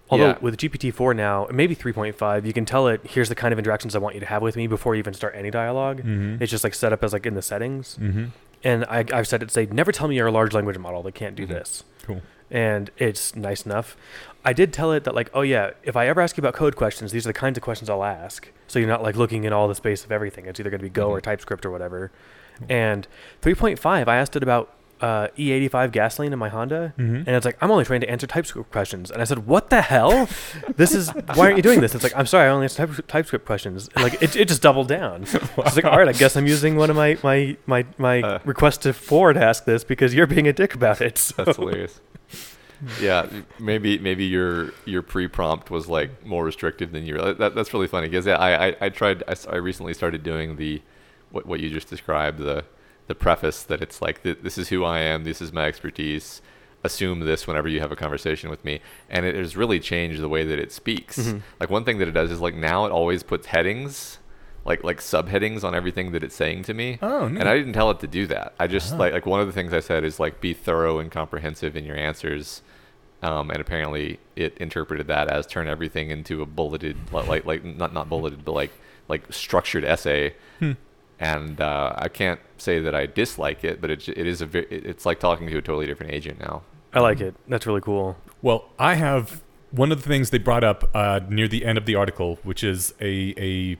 Although 0.09 0.28
Yeah. 0.28 0.38
with 0.40 0.57
GPT-4 0.57 1.16
now, 1.16 1.49
maybe 1.53 1.74
3.5, 1.74 2.47
you 2.47 2.53
can 2.53 2.64
tell 2.64 2.86
it 2.86 3.01
here's 3.05 3.28
the 3.28 3.34
kind 3.34 3.53
of 3.53 3.59
interactions 3.59 3.97
I 3.97 3.99
want 3.99 4.14
you 4.14 4.20
to 4.20 4.26
have 4.26 4.40
with 4.40 4.55
me 4.55 4.68
before 4.68 4.94
you 4.94 5.01
even 5.01 5.14
start 5.14 5.34
any 5.36 5.51
dialog 5.51 5.99
Mhm. 6.01 6.40
It's 6.40 6.49
just 6.53 6.62
like 6.62 6.74
set 6.74 6.92
up 6.92 7.03
as 7.03 7.12
like 7.12 7.26
in 7.26 7.34
the 7.34 7.42
settings, 7.42 7.99
Mhm. 8.01 8.30
And 8.67 8.85
I, 8.87 9.05
I've 9.12 9.29
said 9.29 9.43
it 9.43 9.51
say 9.51 9.67
never 9.71 9.93
tell 9.93 10.09
me 10.09 10.17
you're 10.17 10.27
a 10.27 10.33
large 10.33 10.53
language 10.53 10.79
model. 10.79 11.03
They 11.03 11.12
can't 11.12 11.37
do 11.37 11.45
Mhm. 11.47 11.49
this, 11.57 11.85
Cool. 12.03 12.21
and 12.51 12.91
it's 12.99 13.35
nice 13.37 13.64
enough. 13.64 13.97
I 14.45 14.53
did 14.53 14.73
tell 14.73 14.93
it 14.93 15.05
that 15.05 15.14
like, 15.14 15.31
oh 15.35 15.43
yeah, 15.43 15.71
if 15.83 15.97
I 15.97 16.07
ever 16.09 16.21
ask 16.21 16.37
you 16.37 16.41
about 16.43 16.55
code 16.55 16.75
questions, 16.77 17.12
these 17.12 17.27
are 17.27 17.31
the 17.31 17.39
kinds 17.45 17.57
of 17.59 17.62
questions 17.62 17.89
I'll 17.91 18.05
ask. 18.05 18.49
So 18.67 18.79
you're 18.79 18.89
not 18.89 19.03
like 19.03 19.17
looking 19.17 19.45
in 19.45 19.53
all 19.53 19.69
the 19.69 19.75
space 19.75 20.05
of 20.05 20.11
everything. 20.12 20.47
It's 20.47 20.59
either 20.61 20.71
going 20.71 20.81
to 20.81 20.85
be 20.85 20.91
Go 20.91 21.11
or 21.11 21.21
Mhm. 21.21 21.25
TypeScript 21.25 21.64
or 21.67 21.71
whatever. 21.71 22.11
And 22.69 23.07
3.5, 23.43 24.09
I 24.09 24.17
asked 24.17 24.35
it 24.37 24.43
about 24.43 24.73
uh, 25.01 25.28
E85 25.38 25.92
gasoline 25.92 26.32
in 26.32 26.38
my 26.38 26.49
Honda, 26.49 26.94
Mhm. 26.99 27.18
and 27.26 27.28
it's 27.28 27.44
like 27.44 27.57
I'm 27.61 27.70
only 27.70 27.84
trained 27.84 28.03
to 28.03 28.11
answer 28.11 28.26
TypeScript 28.26 28.70
questions. 28.72 29.11
And 29.11 29.20
I 29.20 29.24
said, 29.24 29.47
"What 29.47 29.70
the 29.70 29.82
hell? 29.82 30.28
this 30.76 30.94
is 30.94 31.11
why 31.34 31.47
aren't 31.47 31.57
you 31.59 31.62
doing 31.62 31.80
this?" 31.80 31.94
It's 31.94 32.03
like 32.05 32.16
I'm 32.16 32.26
sorry, 32.26 32.47
I 32.49 32.51
only 32.51 32.64
answer 32.64 32.86
type, 32.86 33.07
TypeScript 33.07 33.44
questions. 33.44 33.88
And 33.94 34.03
like 34.05 34.22
it, 34.22 34.34
it 34.36 34.49
just 34.49 34.62
doubled 34.62 34.88
down. 34.88 35.22
It's 35.59 35.76
like 35.76 35.84
all 35.84 35.99
right, 35.99 36.09
I 36.09 36.12
guess 36.12 36.36
I'm 36.36 36.47
using 36.47 36.76
one 36.76 36.88
of 36.90 36.97
my 36.97 37.18
my 37.22 37.57
my 37.66 37.84
my 37.99 38.22
Uh. 38.22 38.38
requests 38.44 38.78
to 38.78 38.92
forward 38.92 39.36
ask 39.36 39.64
this 39.66 39.84
because 39.84 40.14
you're 40.14 40.26
being 40.26 40.49
a 40.49 40.53
dick 40.53 40.74
about 40.74 41.01
it. 41.01 41.18
So. 41.18 41.44
That's 41.44 41.57
hilarious. 41.59 42.01
yeah, 43.01 43.26
maybe 43.59 43.99
maybe 43.99 44.24
your 44.24 44.72
your 44.84 45.03
pre-prompt 45.03 45.70
was 45.70 45.88
like 45.88 46.24
more 46.26 46.44
restrictive 46.44 46.92
than 46.92 47.07
you. 47.07 47.16
That, 47.34 47.55
that's 47.55 47.72
really 47.72 47.86
funny 47.86 48.09
because 48.09 48.26
yeah, 48.26 48.36
I, 48.36 48.66
I 48.68 48.76
I 48.82 48.88
tried. 48.90 49.22
I, 49.28 49.32
s- 49.32 49.47
I 49.51 49.57
recently 49.57 49.94
started 49.94 50.22
doing 50.22 50.57
the 50.57 50.82
what 51.30 51.47
what 51.47 51.61
you 51.61 51.70
just 51.70 51.88
described 51.88 52.38
the 52.38 52.64
the 53.07 53.15
preface 53.15 53.63
that 53.63 53.81
it's 53.83 54.01
like 54.03 54.23
th- 54.23 54.39
this 54.43 54.59
is 54.59 54.69
who 54.69 54.85
I 54.85 55.01
am. 55.01 55.25
This 55.25 55.41
is 55.41 55.53
my 55.53 55.67
expertise. 55.67 56.43
Assume 56.85 57.21
this 57.21 57.47
whenever 57.47 57.67
you 57.69 57.81
have 57.81 57.91
a 57.91 57.97
conversation 57.97 58.49
with 58.51 58.65
me, 58.65 58.81
and 59.11 59.27
it 59.27 59.35
has 59.35 59.57
really 59.57 59.81
changed 59.81 60.21
the 60.21 60.29
way 60.29 60.45
that 60.45 60.59
it 60.59 60.71
speaks. 60.71 61.19
Mhm. 61.19 61.43
Like 61.59 61.69
one 61.71 61.85
thing 61.85 61.99
that 61.99 62.07
it 62.07 62.13
does 62.13 62.31
is 62.31 62.41
like 62.41 62.55
now 62.55 62.87
it 62.87 62.93
always 62.93 63.23
puts 63.25 63.47
headings, 63.49 64.19
like 64.65 64.85
like 64.85 64.99
subheadings 65.01 65.65
on 65.65 65.75
everything 65.75 66.13
that 66.13 66.23
it's 66.23 66.37
saying 66.37 66.63
to 66.65 66.75
me. 66.75 66.99
Oh. 67.03 67.25
And 67.25 67.43
I 67.43 67.57
didn't 67.57 67.73
tell 67.73 67.91
it 67.91 67.99
to 68.01 68.07
do 68.07 68.27
that. 68.29 68.55
I 68.61 68.67
just 68.69 68.95
Ah. 68.95 68.99
like 68.99 69.13
like 69.15 69.27
one 69.27 69.41
of 69.41 69.47
the 69.49 69.53
things 69.53 69.73
I 69.73 69.81
said 69.81 70.05
is 70.05 70.21
like 70.21 70.41
be 70.41 70.53
thorough 70.53 70.99
and 71.01 71.11
comprehensive 71.11 71.77
in 71.77 71.85
your 71.85 71.97
answers. 71.97 72.63
Um, 73.23 73.51
and 73.51 73.61
apparently 73.61 74.21
it 74.37 74.57
interpreted 74.59 75.07
that 75.09 75.29
as 75.29 75.47
turn 75.47 75.67
everything 75.67 76.11
into 76.11 76.41
a 76.43 76.47
bulleted 76.47 76.97
like 77.11 77.27
like, 77.27 77.45
like 77.47 77.65
not 77.65 77.95
not 77.95 78.09
bulleted 78.09 78.45
but 78.45 78.53
like 78.53 78.71
like 79.09 79.33
structured 79.33 79.85
essay. 79.85 80.35
Hmm. 80.61 80.73
And 81.19 81.61
uh, 81.61 81.95
I 81.97 82.09
can't 82.09 82.41
say 82.59 82.79
that 82.81 82.95
I 82.95 83.07
dislike 83.07 83.64
it, 83.64 83.81
but 83.81 83.91
it 83.91 84.09
it 84.09 84.27
is 84.27 84.41
a 84.43 84.47
ve- 84.47 84.67
it- 84.71 84.85
it's 84.87 85.07
like 85.07 85.19
talking 85.21 85.47
to 85.49 85.57
a 85.59 85.62
totally 85.62 85.87
different 85.87 86.12
agent 86.12 86.39
now. 86.41 86.62
I 86.93 87.01
like 87.01 87.21
it. 87.21 87.35
That's 87.49 87.67
really 87.67 87.81
cool. 87.81 88.17
Well, 88.43 88.67
I 88.79 88.95
have 88.95 89.43
one 89.71 89.93
of 89.93 90.03
the 90.03 90.09
things 90.09 90.31
they 90.31 90.39
brought 90.39 90.62
up 90.64 90.89
uh, 90.95 91.21
near 91.29 91.49
the 91.49 91.64
end 91.64 91.79
of 91.79 91.87
the 91.87 91.95
article, 91.95 92.39
which 92.43 92.62
is 92.62 92.95
a, 93.01 93.35
a 93.39 93.77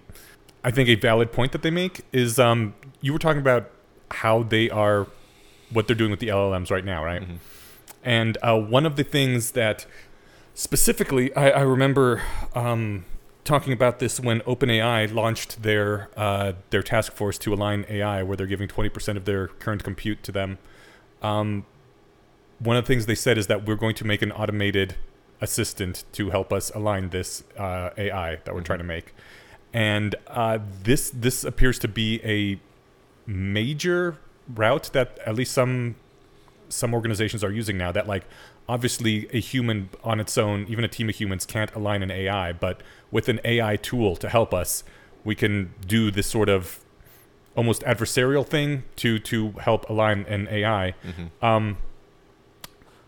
I 0.65 0.71
think 0.71 0.89
a 0.89 0.95
valid 0.97 1.31
point 1.33 1.53
that 1.53 1.63
they 1.63 1.71
make 1.71 2.05
is 2.13 2.39
um, 2.39 2.75
you 3.01 3.13
were 3.13 3.19
talking 3.19 3.41
about 3.41 3.71
how 4.11 4.43
they 4.43 4.69
are 4.71 5.07
what 5.71 5.87
they're 5.87 5.97
doing 5.97 6.11
with 6.11 6.21
the 6.21 6.29
LLMs 6.29 6.71
right 6.71 6.85
now, 6.85 7.05
right? 7.05 7.23
Mhm. 7.23 7.37
And 8.05 8.39
uh, 8.43 8.57
one 8.59 8.87
of 8.87 8.97
the 8.97 9.05
things 9.05 9.51
that 9.53 9.85
specifically 10.55 11.35
I, 11.37 11.51
I 11.51 11.61
remember 11.63 12.23
um, 12.55 13.05
talking 13.47 13.73
about 13.73 13.99
this 13.99 14.21
when 14.21 14.41
OpenAI 14.41 15.13
launched 15.13 15.63
their 15.63 16.11
uh, 16.17 16.53
their 16.71 16.83
task 16.83 17.13
force 17.13 17.39
to 17.39 17.55
align 17.55 17.87
AI, 17.89 18.23
where 18.23 18.37
they're 18.37 18.47
giving 18.47 18.69
20% 18.69 19.17
of 19.17 19.25
their 19.25 19.49
current 19.49 19.83
compute 19.83 20.23
to 20.25 20.33
them. 20.33 20.59
Um, 21.23 21.65
one 22.59 22.77
of 22.77 22.85
the 22.85 22.89
things 22.89 23.07
they 23.07 23.15
said 23.15 23.39
is 23.39 23.47
that 23.47 23.67
we're 23.67 23.77
going 23.77 23.95
to 23.95 24.05
make 24.05 24.23
an 24.23 24.33
automated 24.33 24.97
assistant 25.41 26.05
to 26.13 26.31
help 26.31 26.53
us 26.53 26.71
align 26.75 27.11
this 27.11 27.45
uh, 27.57 27.91
AI 27.97 28.37
that 28.45 28.55
we're 28.55 28.63
trying 28.63 28.79
to 28.79 28.85
make. 28.85 29.15
And 29.73 30.15
uh, 30.27 30.59
this 30.83 31.11
this 31.11 31.45
appears 31.45 31.79
to 31.81 31.89
be 31.89 32.21
a 32.25 32.61
major 33.27 34.19
route 34.49 34.91
that 34.93 35.19
at 35.27 35.35
least 35.35 35.53
some 35.53 35.97
some 36.69 36.95
organizations 36.95 37.45
are 37.45 37.53
using 37.53 37.77
now 37.77 37.93
that 37.93 38.07
like 38.07 38.25
obviously 38.69 39.29
a 39.33 39.39
human 39.41 39.89
on 40.03 40.19
its 40.21 40.37
own 40.37 40.67
even 40.69 40.85
a 40.85 40.89
team 40.89 41.09
of 41.09 41.15
humans 41.15 41.47
can't 41.47 41.73
align 41.75 42.03
an 42.03 42.11
ai 42.11 42.53
but 42.53 42.81
with 43.11 43.29
an 43.29 43.41
ai 43.45 43.77
tool 43.77 44.17
to 44.17 44.29
help 44.29 44.53
us 44.53 44.83
we 45.25 45.35
can 45.35 45.73
do 45.87 46.11
this 46.11 46.27
sort 46.27 46.49
of 46.49 46.81
almost 47.57 47.83
adversarial 47.83 48.45
thing 48.47 48.83
to 48.97 49.19
to 49.19 49.53
help 49.61 49.89
align 49.89 50.25
an 50.29 50.49
ai 50.51 50.95
Mhm. 51.05 51.31
um 51.43 51.77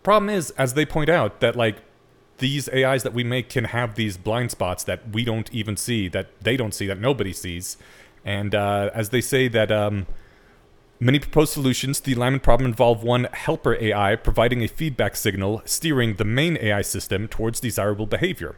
problem 0.03 0.31
is 0.31 0.51
as 0.53 0.75
they 0.75 0.87
point 0.87 1.11
out 1.11 1.41
that 1.41 1.57
like 1.57 1.77
these 2.39 2.69
ais 2.69 3.03
that 3.03 3.13
we 3.13 3.25
make 3.25 3.49
can 3.49 3.65
have 3.65 3.97
these 3.97 4.17
blind 4.17 4.51
spots 4.51 4.85
that 4.85 5.01
we 5.13 5.25
don't 5.25 5.53
even 5.53 5.77
see 5.77 6.09
that 6.09 6.29
they 6.41 6.57
don't 6.57 6.73
see 6.73 6.87
that 6.87 6.99
nobody 7.01 7.33
sees 7.33 7.77
and 8.25 8.55
uh, 8.55 8.91
as 8.95 9.09
they 9.11 9.21
say 9.21 9.49
that 9.49 9.71
um, 9.73 10.07
Many 11.01 11.21
proposed 11.21 11.53
solutions 11.53 12.01
to 12.01 12.07
the 12.11 12.17
alignment 12.17 12.43
problem 12.43 12.67
involve 12.67 13.05
one 13.05 13.29
helper 13.33 13.77
AI 13.81 14.17
providing 14.17 14.63
a 14.63 14.67
feedback 14.69 15.15
signal 15.15 15.63
steering 15.65 16.17
the 16.17 16.25
main 16.25 16.59
AI 16.61 16.83
system 16.83 17.29
towards 17.29 17.61
desirable 17.61 18.07
behavior. 18.07 18.57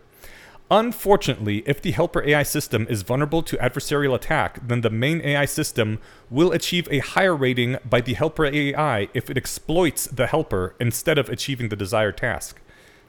Unfortunately, 0.70 1.62
if 1.66 1.82
the 1.82 1.90
helper 1.90 2.22
AI 2.22 2.42
system 2.42 2.86
is 2.88 3.02
vulnerable 3.02 3.42
to 3.42 3.58
adversarial 3.58 4.14
attack, 4.14 4.58
then 4.66 4.80
the 4.80 4.88
main 4.88 5.20
AI 5.20 5.44
system 5.44 5.98
will 6.30 6.50
achieve 6.52 6.88
a 6.90 7.00
higher 7.00 7.36
rating 7.36 7.76
by 7.84 8.00
the 8.00 8.14
helper 8.14 8.46
AI 8.46 9.08
if 9.12 9.28
it 9.28 9.36
exploits 9.36 10.06
the 10.06 10.28
helper 10.28 10.74
instead 10.80 11.18
of 11.18 11.28
achieving 11.28 11.68
the 11.68 11.76
desired 11.76 12.16
task. 12.16 12.58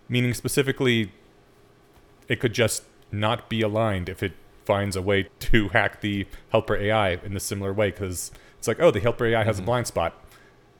Meaning, 0.09 0.33
specifically, 0.33 1.13
it 2.27 2.41
could 2.41 2.53
just 2.53 2.83
not 3.13 3.47
be 3.47 3.61
aligned 3.61 4.09
if 4.09 4.21
it 4.21 4.33
finds 4.65 4.97
a 4.97 5.01
way 5.01 5.29
to 5.39 5.69
hack 5.69 6.01
the 6.01 6.27
helper 6.49 6.75
AI 6.75 7.11
in 7.11 7.35
a 7.35 7.39
similar 7.39 7.71
way 7.71 7.91
because 7.91 8.31
it's 8.61 8.67
like, 8.67 8.79
oh, 8.79 8.91
the 8.91 8.99
helper 8.99 9.25
AI 9.25 9.43
has 9.43 9.57
a 9.57 9.63
Mhm. 9.63 9.65
blind 9.65 9.87
spot. 9.87 10.13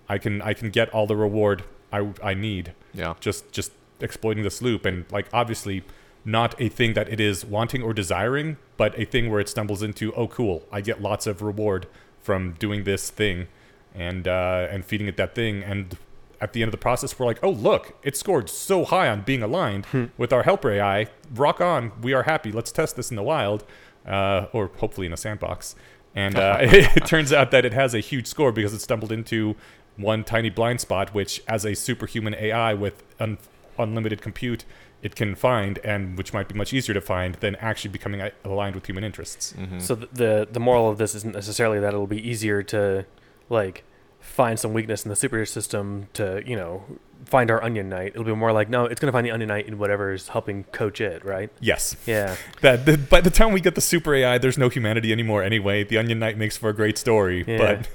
I 0.08 0.20
can 0.20 0.40
I 0.44 0.54
can 0.54 0.70
get 0.70 0.90
all 0.94 1.08
the 1.08 1.16
reward 1.16 1.64
I, 1.92 2.10
I 2.24 2.36
need 2.36 2.74
Yeah. 2.94 3.16
just 3.20 3.52
just 3.52 3.72
exploiting 4.00 4.44
this 4.44 4.62
loop. 4.62 4.86
And 4.86 5.06
like 5.12 5.26
obviously 5.34 5.82
not 6.24 6.54
a 6.62 6.70
thing 6.70 6.94
that 6.94 7.10
it 7.10 7.20
is 7.20 7.44
wanting 7.44 7.82
or 7.82 7.92
desiring 7.94 8.58
but 8.78 8.94
a 9.00 9.06
thing 9.06 9.32
where 9.32 9.40
it 9.40 9.50
stumbles 9.50 9.82
into 9.82 10.14
oh 10.14 10.28
cool 10.28 10.62
i 10.72 10.80
get 10.80 11.02
lots 11.02 11.26
of 11.26 11.42
reward 11.42 11.88
from 12.22 12.52
doing 12.60 12.84
this 12.84 13.10
thing 13.10 13.48
and 13.96 14.28
uh, 14.28 14.68
and 14.70 14.86
feeding 14.86 15.08
it 15.08 15.18
that 15.18 15.34
thing. 15.34 15.64
And 15.64 15.98
at 16.40 16.54
the 16.54 16.62
end 16.62 16.68
of 16.70 16.74
the 16.74 16.78
process 16.90 17.18
we're 17.18 17.26
like 17.26 17.40
oh 17.42 17.50
look 17.50 17.98
it 18.04 18.16
scored 18.16 18.50
so 18.52 18.86
high 18.86 19.08
on 19.10 19.22
being 19.22 19.42
aligned 19.42 19.86
with 20.20 20.32
our 20.32 20.44
helper 20.44 20.72
ai 20.72 21.08
rock 21.34 21.60
on. 21.60 21.92
We 22.04 22.14
are 22.14 22.24
happy. 22.24 22.52
Let's 22.52 22.72
test 22.72 22.96
this 22.96 23.10
in 23.10 23.16
the 23.16 23.24
wild 23.24 23.64
uh, 24.06 24.46
or 24.54 24.70
hopefully 24.78 25.08
in 25.08 25.14
a 25.14 25.18
sandbox 25.18 25.76
and 26.16 26.38
uh, 26.38 26.58
it 26.62 27.06
turns 27.06 27.32
out 27.34 27.52
that 27.52 27.66
it 27.66 27.74
has 27.74 27.94
a 27.94 28.00
huge 28.00 28.28
score 28.28 28.52
because 28.52 28.74
it 28.74 28.82
stumbled 28.82 29.12
into 29.12 29.56
one 29.98 30.24
tiny 30.24 30.50
blind 30.50 30.82
spot, 30.82 31.14
which, 31.14 31.42
as 31.48 31.66
a 31.66 31.76
superhuman 31.76 32.34
AI 32.36 32.74
with 32.74 33.04
un- 33.20 33.38
unlimited 33.78 34.22
compute, 34.22 34.64
it 35.02 35.16
can 35.16 35.36
find, 35.36 35.80
and 35.80 36.18
which 36.18 36.34
might 36.34 36.48
be 36.48 36.56
much 36.56 36.74
easier 36.74 36.94
to 36.94 37.02
find 37.02 37.36
than 37.36 37.56
actually 37.58 37.90
becoming 37.92 38.22
a- 38.22 38.32
aligned 38.46 38.76
with 38.76 38.86
human 38.88 39.04
interests. 39.04 39.54
Mhm. 39.58 39.82
So 39.82 39.96
the 39.96 40.48
the 40.52 40.60
moral 40.60 40.90
of 40.90 40.98
this 40.98 41.16
isn't 41.16 41.34
necessarily 41.34 41.80
that 41.80 41.90
it'll 41.94 42.08
be 42.08 42.26
easier 42.30 42.62
to 42.64 43.06
like 43.50 43.84
find 44.20 44.60
some 44.60 44.72
weakness 44.74 45.04
in 45.04 45.10
the 45.10 45.16
super 45.16 45.46
system 45.46 46.08
to 46.14 46.44
you 46.46 46.56
know 46.56 46.84
find 47.26 47.50
our 47.52 47.64
onion 47.64 47.88
knight. 47.90 48.08
It'll 48.14 48.24
be 48.24 48.34
more 48.36 48.52
like 48.52 48.70
no, 48.70 48.86
it's 48.86 49.00
gonna 49.00 49.12
find 49.12 49.26
the 49.26 49.32
onion 49.32 49.48
knight 49.50 49.68
in 49.68 49.78
whatever 49.78 50.12
is 50.14 50.28
helping 50.30 50.64
coach 50.66 51.00
it, 51.02 51.24
right? 51.24 51.50
Yes. 51.60 51.96
Yeah. 52.06 52.36
That 52.62 52.86
the, 52.86 52.98
by 52.98 53.22
the 53.22 53.30
time 53.30 53.54
we 53.54 53.62
get 53.62 53.76
the 53.76 53.82
super 53.82 54.14
AI, 54.14 54.38
there's 54.38 54.58
no 54.58 54.70
humanity 54.70 55.12
anymore 55.12 55.42
anyway. 55.44 55.84
The 55.84 55.98
Onion 55.98 56.20
Knight 56.20 56.38
makes 56.38 56.58
for 56.58 56.70
a 56.70 56.74
great 56.74 56.98
story, 56.98 57.44
Yeah. 57.48 57.58
but 57.58 57.88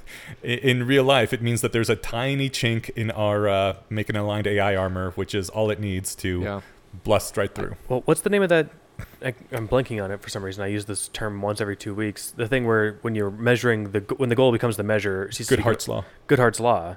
i- 0.43 0.47
in 0.47 0.85
real 0.85 1.03
life, 1.05 1.31
it 1.33 1.41
means 1.41 1.61
that 1.61 1.71
there's 1.71 1.89
a 1.89 1.95
tiny 1.95 2.49
chink 2.49 2.89
in 2.91 3.11
our 3.11 3.47
uh, 3.47 3.75
make 3.89 4.09
an 4.09 4.15
aligned 4.17 4.47
AI 4.47 4.75
armor, 4.75 5.11
which 5.11 5.33
is 5.33 5.49
all 5.49 5.69
it 5.69 5.79
needs 5.79 6.15
to 6.15 6.41
Yeah. 6.41 6.61
blast 7.03 7.37
right 7.37 7.53
through. 7.53 7.75
Well, 7.87 8.01
what's 8.05 8.21
the 8.21 8.29
name 8.29 8.43
of 8.43 8.49
that? 8.49 8.69
I, 9.23 9.35
I'm 9.51 9.67
blanking 9.67 10.03
on 10.03 10.09
it 10.11 10.21
for 10.21 10.29
some 10.29 10.43
reason. 10.43 10.63
I 10.63 10.67
use 10.67 10.85
this 10.85 11.07
term 11.09 11.41
once 11.41 11.61
every 11.61 11.75
two 11.77 11.93
weeks. 11.93 12.31
The 12.31 12.47
thing 12.47 12.65
where 12.65 12.93
when 13.03 13.13
you're 13.13 13.29
measuring 13.29 13.91
the 13.91 13.99
when 14.17 14.29
the 14.29 14.35
goal 14.35 14.51
becomes 14.51 14.75
the 14.75 14.83
measure. 14.83 15.29
ceases 15.31 15.47
to 15.47 15.51
Good 15.53 15.57
be 15.57 15.63
Heart's 15.63 15.87
Law. 15.87 16.03
Goodhart's 16.27 16.59
law. 16.59 16.95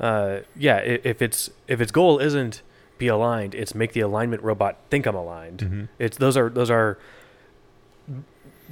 Uh, 0.00 0.40
yeah, 0.56 0.76
i- 0.76 1.00
if 1.04 1.22
it's 1.22 1.50
if 1.68 1.80
its 1.80 1.90
goal 1.92 2.18
isn't 2.18 2.62
be 2.98 3.08
aligned, 3.08 3.54
it's 3.54 3.74
make 3.74 3.92
the 3.92 4.00
alignment 4.00 4.42
robot 4.42 4.76
think 4.90 5.06
I'm 5.06 5.14
aligned. 5.14 5.58
Mhm. 5.60 5.88
It's 5.98 6.16
those 6.18 6.36
are 6.36 6.48
those 6.50 6.70
are 6.70 6.98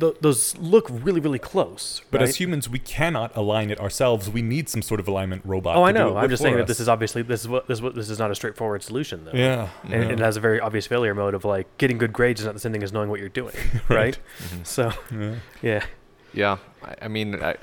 th- 0.01 0.17
those 0.21 0.57
look 0.59 0.87
really 0.91 1.21
really 1.21 1.39
close. 1.39 2.03
But 2.11 2.21
right? 2.21 2.29
as 2.29 2.37
humans, 2.37 2.69
we 2.69 2.79
cannot 2.79 3.35
align 3.37 3.71
it 3.71 3.81
ourselves. 3.81 4.29
We 4.31 4.43
need 4.43 4.69
some 4.69 4.83
sort 4.83 5.01
of 5.01 5.09
alignment 5.09 5.43
robot. 5.45 5.77
oh, 5.77 5.83
I 5.85 5.93
know. 5.93 6.17
I'm 6.17 6.29
just 6.29 6.43
for 6.43 6.47
saying 6.49 6.57
that 6.59 6.67
this 6.67 6.81
is 6.81 6.89
obviously 6.89 7.23
this 7.23 7.41
is 7.43 7.49
what 7.49 7.69
this 7.69 7.79
is 7.79 7.83
what 7.83 7.95
this 7.95 8.11
is 8.11 8.19
not 8.19 8.31
a 8.31 8.35
straightforward 8.35 8.83
solution 8.83 9.25
though. 9.25 9.33
Yeah. 9.33 9.69
And 9.85 9.93
yeah. 10.05 10.11
it 10.11 10.19
has 10.19 10.37
a 10.37 10.41
very 10.41 10.61
obvious 10.61 10.87
failure 10.87 11.15
mode 11.15 11.35
of 11.35 11.45
like 11.45 11.67
getting 11.79 11.99
good 11.99 12.13
grades 12.13 12.41
is 12.41 12.47
not 12.47 12.55
the 12.55 12.61
same 12.61 12.73
thing 12.73 12.83
as 12.83 12.93
knowing 12.93 13.09
what 13.11 13.21
you're 13.21 13.29
doing, 13.29 13.55
right? 13.89 14.19
Mhm. 14.43 14.67
So 14.67 14.93
Yeah. 15.11 15.35
yeah, 15.63 15.85
Yeah, 16.33 16.57
I, 16.83 16.95
I 17.03 17.09
mean, 17.09 17.43
I, 17.43 17.57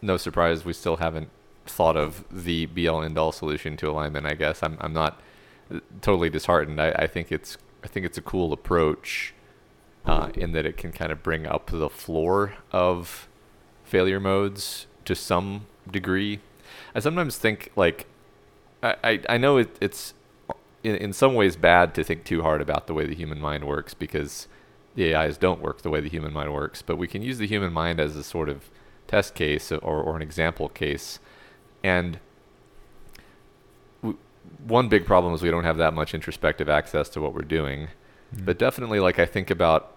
no 0.00 0.16
surprise, 0.16 0.64
we 0.64 0.72
still 0.72 0.96
haven't 0.98 1.28
thought 1.66 1.96
of 1.96 2.24
the 2.30 2.66
be 2.66 2.88
all 2.88 3.02
end 3.02 3.18
all 3.18 3.32
solution 3.32 3.76
to 3.78 3.90
alignment. 3.90 4.26
I 4.26 4.34
guess 4.34 4.62
I'm 4.62 4.76
I'm 4.80 4.92
not 4.92 5.20
totally 6.00 6.30
disheartened. 6.30 6.80
I, 6.80 6.90
I 6.90 7.06
think 7.06 7.32
it's 7.32 7.56
I 7.84 7.88
think 7.88 8.06
it's 8.06 8.18
a 8.18 8.22
cool 8.22 8.52
approach, 8.52 9.34
uh, 10.04 10.30
in 10.34 10.52
that 10.52 10.66
it 10.66 10.76
can 10.76 10.92
kind 10.92 11.12
of 11.12 11.22
bring 11.22 11.46
up 11.46 11.70
the 11.70 11.90
floor 11.90 12.54
of 12.70 13.28
failure 13.84 14.20
modes 14.20 14.86
to 15.04 15.14
some 15.14 15.66
degree. 15.90 16.40
I 16.94 17.00
sometimes 17.00 17.38
think 17.38 17.70
like 17.76 18.06
I 18.82 18.96
I, 19.02 19.20
I 19.28 19.38
know 19.38 19.58
it, 19.58 19.76
it's 19.80 20.14
in, 20.82 20.96
in 20.96 21.12
some 21.12 21.34
ways 21.34 21.56
bad 21.56 21.94
to 21.94 22.04
think 22.04 22.24
too 22.24 22.42
hard 22.42 22.60
about 22.60 22.86
the 22.86 22.94
way 22.94 23.06
the 23.06 23.14
human 23.14 23.40
mind 23.40 23.64
works 23.64 23.94
because 23.94 24.48
the 24.94 25.14
AIs 25.14 25.38
don't 25.38 25.62
work 25.62 25.82
the 25.82 25.90
way 25.90 26.00
the 26.00 26.08
human 26.08 26.32
mind 26.32 26.52
works, 26.52 26.82
but 26.82 26.96
we 26.96 27.06
can 27.06 27.22
use 27.22 27.38
the 27.38 27.46
human 27.46 27.72
mind 27.72 27.98
as 28.00 28.16
a 28.16 28.22
sort 28.22 28.48
of 28.48 28.70
test 29.06 29.34
case 29.34 29.72
or, 29.72 29.78
or 29.78 30.16
an 30.16 30.22
example 30.22 30.68
case. 30.68 31.18
And 31.82 32.18
w- 34.02 34.18
one 34.66 34.88
big 34.88 35.04
problem 35.06 35.34
is 35.34 35.42
we 35.42 35.50
don't 35.50 35.64
have 35.64 35.78
that 35.78 35.94
much 35.94 36.14
introspective 36.14 36.68
access 36.68 37.08
to 37.10 37.20
what 37.20 37.34
we're 37.34 37.42
doing. 37.42 37.88
Mm. 38.34 38.44
But 38.44 38.58
definitely, 38.58 39.00
like 39.00 39.18
I 39.18 39.26
think 39.26 39.50
about 39.50 39.92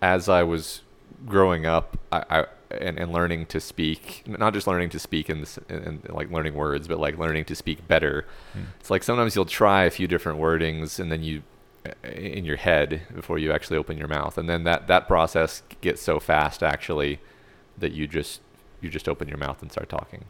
as 0.00 0.28
I 0.28 0.42
was 0.42 0.82
growing 1.26 1.66
up, 1.66 1.98
I, 2.12 2.24
I 2.30 2.46
and, 2.70 2.98
and 2.98 3.12
learning 3.12 3.46
to 3.46 3.60
speak, 3.60 4.24
not 4.26 4.52
just 4.52 4.66
learning 4.66 4.90
to 4.90 4.98
speak 4.98 5.30
in, 5.30 5.40
this, 5.40 5.58
in, 5.70 5.76
in 5.78 6.02
like 6.10 6.30
learning 6.30 6.54
words, 6.54 6.86
but 6.86 6.98
like 6.98 7.16
learning 7.16 7.46
to 7.46 7.54
speak 7.54 7.88
better. 7.88 8.26
Mm. 8.54 8.66
It's 8.80 8.90
like 8.90 9.02
sometimes 9.02 9.34
you'll 9.34 9.46
try 9.46 9.84
a 9.84 9.90
few 9.90 10.06
different 10.06 10.38
wordings 10.38 10.98
and 10.98 11.10
then 11.10 11.22
you 11.22 11.42
in 12.02 12.44
your 12.44 12.56
head 12.56 13.02
before 13.14 13.38
you 13.38 13.52
actually 13.52 13.78
open 13.78 13.96
your 13.96 14.08
mouth, 14.08 14.36
and 14.36 14.48
then 14.48 14.64
that 14.64 14.86
that 14.88 15.06
process 15.06 15.62
gets 15.80 16.02
so 16.02 16.20
fast 16.20 16.62
actually 16.62 17.20
that 17.78 17.92
you 17.92 18.06
just 18.06 18.40
you 18.80 18.88
just 18.88 19.08
open 19.08 19.28
your 19.28 19.38
mouth 19.38 19.62
and 19.62 19.72
start 19.72 19.88
talking. 19.88 20.24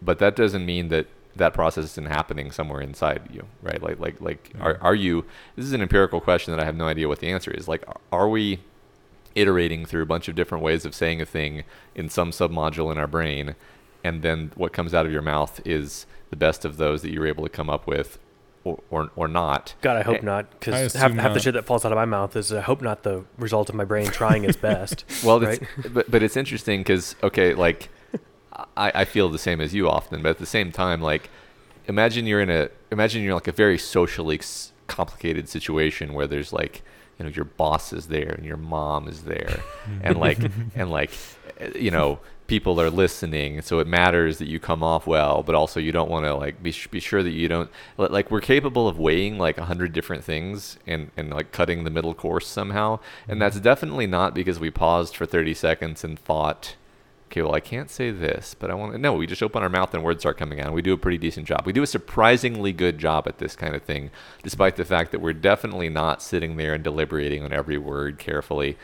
But 0.00 0.18
that 0.20 0.36
doesn't 0.36 0.64
mean 0.64 0.88
that 0.88 1.06
that 1.36 1.54
process 1.54 1.84
isn't 1.84 2.08
happening 2.08 2.50
somewhere 2.50 2.80
inside 2.80 3.22
you, 3.32 3.46
right? 3.62 3.82
Like 3.82 4.00
like 4.00 4.20
like 4.20 4.50
are 4.60 4.72
Yeah. 4.72 4.78
are 4.80 4.94
you? 4.94 5.24
This 5.56 5.64
is 5.64 5.72
an 5.72 5.82
empirical 5.82 6.20
question 6.20 6.54
that 6.54 6.60
I 6.62 6.64
have 6.64 6.76
no 6.76 6.86
idea 6.86 7.08
what 7.08 7.20
the 7.20 7.28
answer 7.30 7.50
is. 7.50 7.68
Like 7.68 7.84
are 8.12 8.28
we 8.28 8.60
iterating 9.34 9.84
through 9.86 10.02
a 10.02 10.06
bunch 10.06 10.28
of 10.28 10.34
different 10.34 10.64
ways 10.64 10.84
of 10.84 10.94
saying 10.94 11.20
a 11.20 11.24
thing 11.26 11.62
in 11.94 12.08
some 12.08 12.30
submodule 12.30 12.90
in 12.90 12.98
our 12.98 13.06
brain, 13.06 13.54
and 14.02 14.22
then 14.22 14.50
what 14.56 14.72
comes 14.72 14.94
out 14.94 15.06
of 15.06 15.12
your 15.12 15.22
mouth 15.22 15.60
is 15.64 16.06
the 16.30 16.36
best 16.36 16.64
of 16.64 16.76
those 16.76 17.02
that 17.02 17.10
you 17.10 17.20
were 17.20 17.26
able 17.26 17.44
to 17.44 17.48
come 17.50 17.70
up 17.70 17.86
with, 17.86 18.18
or 18.64 18.80
or, 18.90 19.10
or 19.14 19.28
not. 19.28 19.74
God, 19.80 19.96
I 19.96 20.02
hope 20.02 20.16
Eh, 20.16 20.20
not, 20.22 20.50
because 20.58 20.92
half, 20.94 21.12
half 21.12 21.34
the 21.34 21.40
shit 21.40 21.54
that 21.54 21.66
falls 21.66 21.84
out 21.84 21.92
of 21.92 21.96
my 21.96 22.04
mouth 22.04 22.34
is 22.36 22.52
I 22.52 22.60
hope 22.62 22.82
not 22.82 23.02
the 23.04 23.24
result 23.36 23.68
of 23.68 23.74
my 23.76 23.84
brain 23.84 24.06
trying 24.06 24.44
its 24.44 24.56
best. 24.56 25.04
Well, 25.24 25.40
right? 25.40 25.60
it's, 25.78 25.88
but 25.88 26.10
but 26.10 26.22
it's 26.22 26.36
interesting 26.36 26.80
because 26.80 27.14
okay, 27.22 27.54
like 27.54 27.90
I, 28.76 28.92
I 28.94 29.04
feel 29.04 29.28
the 29.28 29.38
same 29.38 29.60
as 29.60 29.74
you 29.74 29.88
often, 29.88 30.22
but 30.22 30.30
at 30.30 30.38
the 30.38 30.46
same 30.46 30.72
time, 30.72 31.00
like 31.00 31.30
imagine 31.86 32.26
you're 32.26 32.40
in 32.40 32.50
a 32.50 32.68
imagine 32.90 33.22
you're 33.22 33.34
like 33.34 33.48
a 33.48 33.52
very 33.52 33.78
socially 33.78 34.40
complicated 34.86 35.48
situation 35.48 36.14
where 36.14 36.26
there's 36.26 36.52
like 36.52 36.82
you 37.18 37.24
know 37.24 37.30
your 37.30 37.44
boss 37.44 37.92
is 37.92 38.08
there 38.08 38.30
and 38.30 38.44
your 38.44 38.56
mom 38.56 39.08
is 39.08 39.22
there 39.22 39.60
and 40.02 40.18
like 40.18 40.38
and 40.74 40.90
like 40.90 41.10
you 41.74 41.90
know 41.90 42.20
people 42.46 42.80
are 42.80 42.88
listening 42.88 43.60
so 43.60 43.78
it 43.78 43.86
matters 43.86 44.38
that 44.38 44.48
you 44.48 44.58
come 44.58 44.82
off 44.82 45.06
well 45.06 45.42
but 45.42 45.54
also 45.54 45.78
you 45.78 45.92
don't 45.92 46.10
want 46.10 46.24
to 46.24 46.34
like 46.34 46.62
be, 46.62 46.74
be 46.90 46.98
sure 47.00 47.22
that 47.22 47.32
you 47.32 47.46
don't 47.46 47.70
like 47.98 48.30
we're 48.30 48.40
capable 48.40 48.88
of 48.88 48.98
weighing 48.98 49.36
like 49.36 49.58
a 49.58 49.66
hundred 49.66 49.92
different 49.92 50.24
things 50.24 50.78
and 50.86 51.10
and 51.16 51.30
like 51.30 51.52
cutting 51.52 51.84
the 51.84 51.90
middle 51.90 52.14
course 52.14 52.46
somehow 52.46 52.98
and 53.24 53.32
mm-hmm. 53.32 53.40
that's 53.40 53.60
definitely 53.60 54.06
not 54.06 54.34
because 54.34 54.58
we 54.58 54.70
paused 54.70 55.14
for 55.14 55.26
30 55.26 55.52
seconds 55.52 56.04
and 56.04 56.18
thought 56.18 56.76
okay 57.28 57.42
well 57.42 57.54
i 57.54 57.60
can't 57.60 57.90
say 57.90 58.10
this 58.10 58.54
but 58.58 58.70
i 58.70 58.74
want 58.74 58.92
to 58.92 58.98
no 58.98 59.12
we 59.12 59.26
just 59.26 59.42
open 59.42 59.62
our 59.62 59.68
mouth 59.68 59.92
and 59.94 60.02
words 60.02 60.22
start 60.22 60.36
coming 60.38 60.60
out 60.60 60.72
we 60.72 60.82
do 60.82 60.92
a 60.94 60.98
pretty 60.98 61.18
decent 61.18 61.46
job 61.46 61.64
we 61.66 61.72
do 61.72 61.82
a 61.82 61.86
surprisingly 61.86 62.72
good 62.72 62.98
job 62.98 63.28
at 63.28 63.38
this 63.38 63.54
kind 63.54 63.74
of 63.74 63.82
thing 63.82 64.10
despite 64.42 64.76
the 64.76 64.84
fact 64.84 65.12
that 65.12 65.20
we're 65.20 65.32
definitely 65.32 65.88
not 65.88 66.22
sitting 66.22 66.56
there 66.56 66.74
and 66.74 66.82
deliberating 66.82 67.42
on 67.42 67.52
every 67.52 67.78
word 67.78 68.18
carefully 68.18 68.76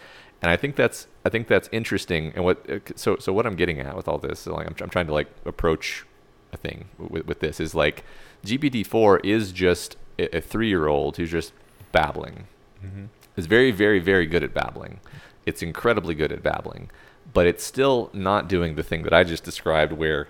and 0.43 0.51
I 0.51 0.57
think 0.57 0.77
that's 0.77 1.07
I 1.25 1.31
think 1.31 1.49
that's 1.49 1.71
interesting. 1.73 2.31
And 2.35 2.45
what 2.45 2.69
uh, 2.71 2.81
so 2.97 3.17
so 3.17 3.33
what 3.33 3.47
I'm 3.47 3.57
getting 3.57 3.81
at 3.81 3.97
with 3.97 4.07
all 4.07 4.19
this, 4.19 4.41
so 4.41 4.55
like 4.55 4.67
I'm, 4.67 4.77
I'm 4.79 4.91
trying 4.91 5.07
to 5.07 5.15
like 5.15 5.29
approach 5.47 6.05
a 6.53 6.59
thing 6.59 6.85
with, 6.99 7.25
with 7.25 7.41
this 7.41 7.61
is 7.61 7.75
like 7.75 8.05
GPT-4 8.45 9.25
is 9.25 9.53
just 9.53 9.97
a, 10.19 10.37
a 10.37 10.41
three 10.43 10.69
year 10.69 10.87
old 10.87 11.17
who's 11.17 11.31
just 11.31 11.55
babbling. 11.93 12.47
Mhm. 12.85 13.09
Is 13.39 13.47
very 13.47 13.71
very 13.71 14.01
very 14.01 14.27
good 14.27 14.43
at 14.43 14.53
babbling. 14.53 15.01
It's 15.47 15.63
incredibly 15.63 16.15
good 16.15 16.31
at 16.31 16.43
babbling, 16.43 16.91
but 17.33 17.47
it's 17.47 17.65
still 17.65 18.11
not 18.13 18.49
doing 18.49 18.75
the 18.75 18.83
thing 18.83 19.03
that 19.03 19.13
I 19.13 19.25
just 19.25 19.45
described 19.45 19.93
where 19.93 20.29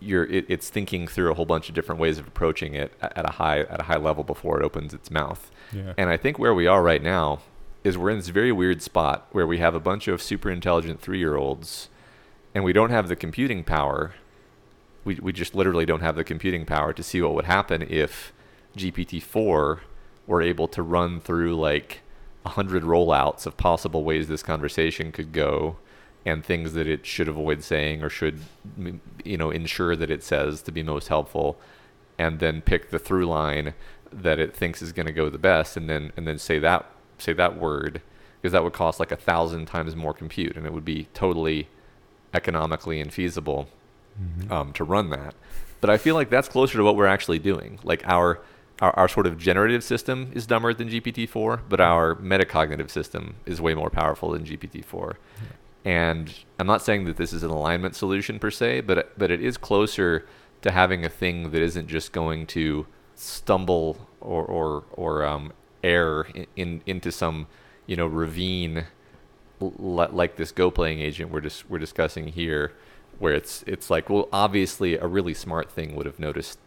you're 0.00 0.24
it, 0.24 0.46
it's 0.48 0.68
thinking 0.68 1.06
through 1.06 1.30
a 1.30 1.34
whole 1.34 1.46
bunch 1.46 1.68
of 1.68 1.74
different 1.74 2.00
ways 2.00 2.18
of 2.18 2.26
approaching 2.26 2.74
it 2.74 2.92
at 3.00 3.28
a 3.28 3.32
high 3.32 3.60
at 3.60 3.80
a 3.80 3.84
high 3.84 3.96
level 3.96 4.24
before 4.24 4.60
it 4.60 4.64
opens 4.64 4.94
its 4.94 5.10
mouth. 5.10 5.50
Yeah. 5.72 5.94
And 5.96 6.10
I 6.10 6.16
think 6.16 6.38
where 6.38 6.54
we 6.54 6.66
are 6.66 6.82
right 6.82 7.02
now 7.02 7.40
is 7.84 7.96
we're 7.96 8.10
in 8.10 8.18
this 8.18 8.28
very 8.28 8.52
weird 8.52 8.82
spot 8.82 9.28
where 9.32 9.46
we 9.46 9.58
have 9.58 9.74
a 9.74 9.80
bunch 9.80 10.08
of 10.08 10.20
super 10.20 10.50
intelligent 10.50 11.00
three 11.00 11.18
year 11.18 11.36
olds 11.36 11.88
and 12.54 12.64
we 12.64 12.72
don't 12.72 12.90
have 12.90 13.08
the 13.08 13.16
computing 13.16 13.64
power. 13.64 14.14
We, 15.04 15.14
we 15.16 15.32
just 15.32 15.54
literally 15.54 15.86
don't 15.86 16.00
have 16.00 16.16
the 16.16 16.24
computing 16.24 16.66
power 16.66 16.92
to 16.92 17.02
see 17.02 17.22
what 17.22 17.34
would 17.34 17.44
happen 17.44 17.86
if 17.88 18.32
GPT 18.76 19.22
4 19.22 19.80
were 20.26 20.42
able 20.42 20.68
to 20.68 20.82
run 20.82 21.20
through 21.20 21.54
like 21.58 22.02
a 22.44 22.50
hundred 22.50 22.82
rollouts 22.82 23.46
of 23.46 23.56
possible 23.56 24.04
ways 24.04 24.28
this 24.28 24.42
conversation 24.42 25.12
could 25.12 25.32
go 25.32 25.76
and 26.28 26.44
things 26.44 26.74
that 26.74 26.86
it 26.86 27.04
should 27.06 27.28
avoid 27.28 27.62
saying 27.64 28.02
or 28.02 28.08
should 28.10 28.38
you 29.24 29.36
know 29.36 29.50
ensure 29.50 29.96
that 29.96 30.10
it 30.10 30.22
says 30.22 30.62
to 30.62 30.70
be 30.70 30.82
most 30.82 31.08
helpful 31.08 31.58
and 32.18 32.38
then 32.38 32.60
pick 32.62 32.90
the 32.90 32.98
through 32.98 33.26
line 33.26 33.74
that 34.12 34.38
it 34.38 34.54
thinks 34.54 34.80
is 34.82 34.92
going 34.92 35.06
to 35.06 35.12
go 35.12 35.28
the 35.30 35.38
best 35.38 35.76
and 35.76 35.88
then 35.88 36.12
and 36.16 36.26
then 36.26 36.38
say 36.38 36.58
that 36.58 36.86
say 37.18 37.32
that 37.32 37.58
word 37.58 38.00
because 38.40 38.52
that 38.52 38.62
would 38.62 38.72
cost 38.72 39.00
like 39.00 39.10
a 39.12 39.16
thousand 39.16 39.66
times 39.66 39.96
more 39.96 40.14
compute 40.14 40.56
and 40.56 40.64
it 40.66 40.72
would 40.72 40.84
be 40.84 41.08
totally 41.14 41.68
economically 42.34 43.02
infeasible 43.02 43.66
Mhm. 44.20 44.50
um, 44.50 44.72
to 44.72 44.82
run 44.82 45.10
that. 45.10 45.34
But 45.80 45.90
I 45.90 45.96
feel 45.96 46.16
like 46.16 46.28
that's 46.28 46.48
closer 46.48 46.76
to 46.78 46.82
what 46.82 46.96
we're 46.96 47.06
actually 47.06 47.38
doing. 47.38 47.78
Like 47.84 48.02
our, 48.04 48.40
our 48.80 48.92
our 48.98 49.08
sort 49.08 49.28
of 49.28 49.38
generative 49.38 49.84
system 49.84 50.32
is 50.34 50.44
dumber 50.44 50.74
than 50.74 50.88
GPT-4, 50.88 51.60
but 51.68 51.80
our 51.80 52.16
metacognitive 52.16 52.90
system 52.90 53.36
is 53.46 53.60
way 53.60 53.74
more 53.74 53.90
powerful 53.90 54.30
than 54.32 54.44
GPT-4. 54.44 55.14
And 55.84 56.34
I'm 56.58 56.66
not 56.66 56.82
saying 56.82 57.04
that 57.04 57.16
this 57.16 57.32
is 57.32 57.42
an 57.42 57.50
alignment 57.50 57.94
solution 57.94 58.38
per 58.38 58.50
se, 58.50 58.82
but 58.82 59.16
but 59.18 59.30
it 59.30 59.40
is 59.40 59.56
closer 59.56 60.26
to 60.62 60.70
having 60.70 61.04
a 61.04 61.08
thing 61.08 61.50
that 61.50 61.62
isn't 61.62 61.86
just 61.88 62.12
going 62.12 62.46
to 62.48 62.86
stumble 63.14 64.08
or 64.20 64.44
or 64.44 64.84
or 64.92 65.24
um, 65.24 65.52
err 65.82 66.22
in, 66.34 66.46
in 66.56 66.82
into 66.86 67.12
some 67.12 67.46
you 67.86 67.96
know 67.96 68.06
ravine 68.06 68.86
l- 69.60 70.08
like 70.12 70.36
this 70.36 70.52
Go 70.52 70.70
playing 70.70 71.00
agent 71.00 71.30
we're 71.30 71.40
just 71.40 71.68
we're 71.70 71.78
discussing 71.78 72.28
here, 72.28 72.72
where 73.18 73.32
it's 73.32 73.62
it's 73.66 73.88
like 73.88 74.10
well 74.10 74.28
obviously 74.32 74.96
a 74.96 75.06
really 75.06 75.34
smart 75.34 75.70
thing 75.70 75.94
would 75.94 76.06
have 76.06 76.18
noticed 76.18 76.58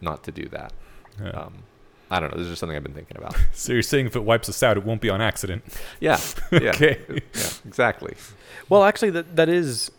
not 0.00 0.22
to 0.24 0.32
do 0.32 0.48
that. 0.48 0.72
Yeah. 1.22 1.30
Um, 1.30 1.62
I 2.10 2.18
don't 2.20 2.30
know. 2.32 2.38
This 2.38 2.46
is 2.46 2.52
just 2.52 2.60
something 2.60 2.76
I've 2.76 2.82
been 2.82 2.92
thinking 2.94 3.16
about. 3.16 3.36
so 3.52 3.72
you're 3.72 3.82
saying 3.82 4.06
if 4.06 4.16
it 4.16 4.24
wipes 4.24 4.48
us 4.48 4.62
out, 4.62 4.76
it 4.76 4.84
won't 4.84 5.00
be 5.00 5.10
on 5.10 5.20
accident? 5.20 5.62
Yeah. 6.00 6.18
Yeah. 6.52 6.70
Okay. 6.70 6.98
Yeah. 7.08 7.20
Exactly. 7.66 8.14
Well, 8.68 8.82
actually, 8.84 9.10
that 9.10 9.36
that 9.36 9.48
is 9.48 9.90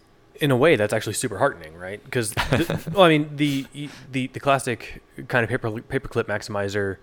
in 0.41 0.49
a 0.51 0.55
way 0.57 0.75
that's 0.75 0.91
actually 0.93 1.13
super 1.13 1.37
heartening, 1.37 1.75
right? 1.77 2.03
Because 2.03 2.33
well, 2.93 3.03
I 3.03 3.09
mean 3.09 3.35
the 3.37 3.65
the 4.11 4.27
the 4.27 4.39
classic 4.39 5.01
kind 5.27 5.43
of 5.43 5.49
paper 5.49 5.69
paperclip 5.71 6.25
maximizer 6.25 6.97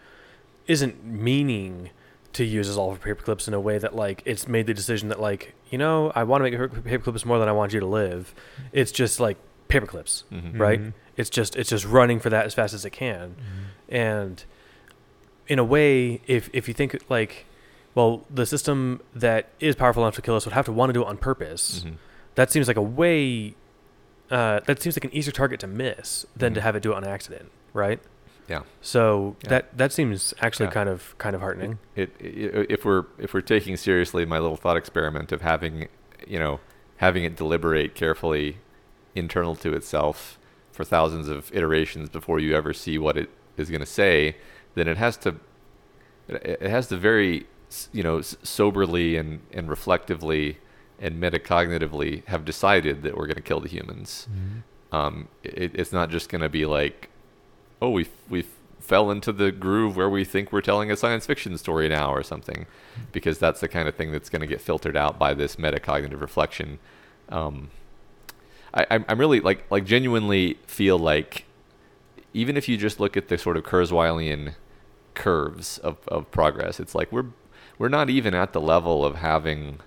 isn't 0.66 1.02
meaning 1.04 1.90
to 2.34 2.44
use 2.44 2.68
as 2.68 2.76
all 2.76 2.92
of 2.92 3.00
paperclips 3.00 3.48
in 3.48 3.54
a 3.54 3.60
way 3.60 3.78
that 3.78 3.96
like 3.96 4.22
it's 4.26 4.46
made 4.46 4.66
the 4.66 4.74
decision 4.74 5.08
that 5.08 5.18
like 5.20 5.54
you 5.70 5.78
know 5.78 6.12
I 6.14 6.24
want 6.24 6.44
to 6.44 6.50
make 6.50 6.70
paperclips 6.84 7.24
more 7.24 7.38
than 7.38 7.48
I 7.48 7.52
want 7.52 7.72
you 7.72 7.80
to 7.80 7.86
live. 7.86 8.34
It's 8.72 8.92
just 8.92 9.18
like 9.20 9.38
paperclips, 9.70 10.24
Mhm. 10.32 10.58
right? 10.58 10.80
Mhm. 10.80 10.92
It's 11.16 11.30
just 11.30 11.56
it's 11.56 11.70
just 11.70 11.84
running 11.86 12.20
for 12.20 12.28
that 12.30 12.44
as 12.44 12.52
fast 12.54 12.74
as 12.74 12.84
it 12.84 12.90
can, 12.90 13.36
and 13.88 14.44
in 15.48 15.58
a 15.58 15.64
way, 15.64 16.20
if 16.26 16.48
if 16.52 16.68
you 16.68 16.74
think 16.74 16.98
like, 17.08 17.46
well, 17.94 18.24
the 18.30 18.46
system 18.46 19.00
that 19.14 19.48
is 19.60 19.74
powerful 19.74 20.02
enough 20.04 20.14
to 20.16 20.22
kill 20.22 20.36
us 20.36 20.44
would 20.44 20.52
have 20.54 20.66
to 20.66 20.72
want 20.72 20.90
to 20.90 20.92
do 20.92 21.02
it 21.02 21.06
on 21.08 21.16
purpose. 21.16 21.84
Mhm. 21.86 21.94
That 22.36 22.50
seems 22.52 22.68
like 22.68 22.76
a 22.76 22.82
way. 22.82 23.54
Uh, 24.30 24.60
that 24.66 24.80
seems 24.82 24.94
like 24.96 25.04
an 25.04 25.14
easier 25.14 25.32
target 25.32 25.58
to 25.60 25.66
miss 25.66 26.26
than 26.36 26.52
to 26.54 26.60
Mhm. 26.60 26.62
have 26.62 26.76
it 26.76 26.82
do 26.82 26.92
it 26.92 26.96
on 26.96 27.04
accident, 27.04 27.50
right? 27.72 27.98
Yeah. 28.46 28.62
So 28.82 29.36
Yeah. 29.42 29.48
that 29.50 29.78
that 29.78 29.92
seems 29.92 30.34
actually 30.40 30.66
Yeah. 30.66 30.72
kind 30.72 30.88
of 30.88 31.14
kind 31.18 31.34
of 31.34 31.40
heartening. 31.40 31.78
it, 31.96 32.10
it 32.20 32.66
if 32.70 32.84
we're 32.84 33.04
if 33.18 33.32
we're 33.34 33.40
taking 33.40 33.76
seriously 33.76 34.24
my 34.26 34.38
little 34.38 34.56
thought 34.56 34.76
experiment 34.76 35.32
of 35.32 35.40
having 35.42 35.88
you 36.26 36.38
know 36.38 36.60
having 36.98 37.24
it 37.24 37.36
deliberate 37.36 37.94
carefully 37.94 38.58
internal 39.14 39.54
to 39.56 39.72
itself 39.72 40.38
for 40.72 40.84
thousands 40.84 41.28
of 41.28 41.50
iterations 41.54 42.08
before 42.08 42.38
you 42.38 42.54
ever 42.54 42.72
see 42.72 42.98
what 42.98 43.16
it 43.16 43.30
is 43.56 43.68
going 43.70 43.80
to 43.80 43.86
say 43.86 44.36
then 44.78 44.88
it 44.88 44.96
has 44.96 45.16
to 45.16 45.36
it 46.28 46.70
has 46.70 46.88
to 46.88 46.96
very 46.96 47.46
you 47.92 48.02
know 48.02 48.20
soberly 48.20 49.16
and 49.16 49.40
and 49.52 49.68
reflectively 49.68 50.58
and 51.00 51.22
metacognitively 51.22 52.24
have 52.26 52.44
decided 52.44 53.02
that 53.02 53.16
we're 53.16 53.26
going 53.26 53.36
to 53.36 53.42
kill 53.42 53.60
the 53.60 53.68
humans 53.68 54.26
um, 54.92 55.28
it, 55.42 55.72
it's 55.74 55.92
not 55.92 56.10
just 56.10 56.28
going 56.28 56.40
to 56.40 56.48
be 56.48 56.66
like, 56.66 57.10
oh, 57.80 57.90
we 57.90 58.06
we 58.28 58.44
fell 58.80 59.10
into 59.10 59.32
the 59.32 59.52
groove 59.52 59.96
where 59.96 60.08
we 60.08 60.24
think 60.24 60.50
we're 60.50 60.62
telling 60.62 60.90
a 60.90 60.96
science 60.96 61.26
fiction 61.26 61.58
story 61.58 61.88
now 61.88 62.12
or 62.12 62.22
something, 62.22 62.66
because 63.12 63.38
that's 63.38 63.60
the 63.60 63.68
kind 63.68 63.88
of 63.88 63.94
thing 63.94 64.12
that's 64.12 64.30
going 64.30 64.40
to 64.40 64.46
get 64.46 64.60
filtered 64.60 64.96
out 64.96 65.18
by 65.18 65.34
this 65.34 65.56
metacognitive 65.56 66.20
reflection. 66.20 66.78
Um, 67.28 67.70
I, 68.72 68.86
I'm 68.90 69.04
I'm 69.08 69.18
really 69.18 69.40
like 69.40 69.70
like 69.70 69.84
genuinely 69.84 70.58
feel 70.66 70.98
like 70.98 71.44
even 72.32 72.56
if 72.56 72.68
you 72.68 72.76
just 72.76 73.00
look 73.00 73.16
at 73.16 73.28
the 73.28 73.36
sort 73.36 73.56
of 73.56 73.64
Kurzweilian 73.64 74.54
curves 75.18 75.76
of, 75.78 75.98
of 76.08 76.30
progress, 76.30 76.80
it's 76.80 76.94
like 76.94 77.12
we're 77.12 77.26
we're 77.76 77.88
not 77.88 78.08
even 78.08 78.34
at 78.34 78.52
the 78.52 78.60
level 78.60 79.04
of 79.04 79.16
having 79.16 79.80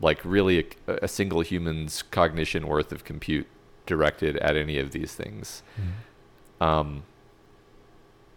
like 0.00 0.20
really 0.24 0.66
a, 0.88 0.94
a 1.02 1.08
single 1.08 1.42
human's 1.42 2.02
cognition 2.02 2.66
worth 2.66 2.90
of 2.92 3.04
compute 3.04 3.46
directed 3.86 4.36
at 4.38 4.56
any 4.56 4.78
of 4.78 4.90
these 4.90 5.14
things. 5.14 5.62
Um, 6.60 7.04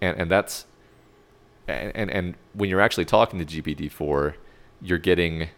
and 0.02 0.18
and 0.18 0.30
that's 0.32 0.66
and, 1.68 1.92
and 1.96 2.12
and 2.12 2.36
when 2.54 2.70
you're 2.70 2.82
actually 2.82 3.06
talking 3.06 3.44
to 3.44 3.46
GPT-4, 3.46 4.36
you're 4.82 4.98
getting 4.98 5.50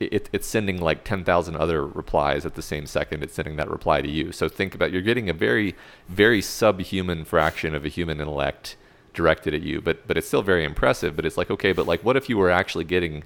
it, 0.00 0.28
it's 0.32 0.46
sending 0.46 0.80
like 0.80 1.04
10,000 1.04 1.56
other 1.56 1.86
replies 1.86 2.44
at 2.44 2.56
the 2.56 2.62
same 2.62 2.84
second 2.84 3.22
it's 3.22 3.34
sending 3.34 3.56
that 3.56 3.70
reply 3.70 4.02
to 4.02 4.08
you. 4.08 4.32
So 4.32 4.48
think 4.48 4.74
about 4.74 4.92
you're 4.92 5.02
getting 5.02 5.30
a 5.30 5.32
very 5.32 5.74
very 6.08 6.42
subhuman 6.42 7.24
fraction 7.24 7.74
of 7.74 7.84
a 7.84 7.88
human 7.88 8.20
intellect 8.20 8.76
directed 9.14 9.54
at 9.54 9.62
you, 9.62 9.80
but 9.80 10.06
but 10.06 10.16
it's 10.18 10.26
still 10.26 10.42
very 10.42 10.64
impressive, 10.64 11.16
but 11.16 11.24
it's 11.24 11.36
like 11.38 11.50
okay, 11.50 11.72
but 11.72 11.86
like 11.86 12.04
what 12.04 12.16
if 12.16 12.28
you 12.28 12.36
were 12.36 12.50
actually 12.50 12.84
getting 12.84 13.24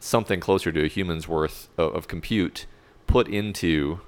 something 0.00 0.40
closer 0.40 0.70
to 0.72 0.84
a 0.84 0.88
human's 0.88 1.26
worth 1.28 1.68
of, 1.76 1.94
of 1.94 2.08
compute 2.08 2.66
put 3.06 3.26
into 3.28 4.00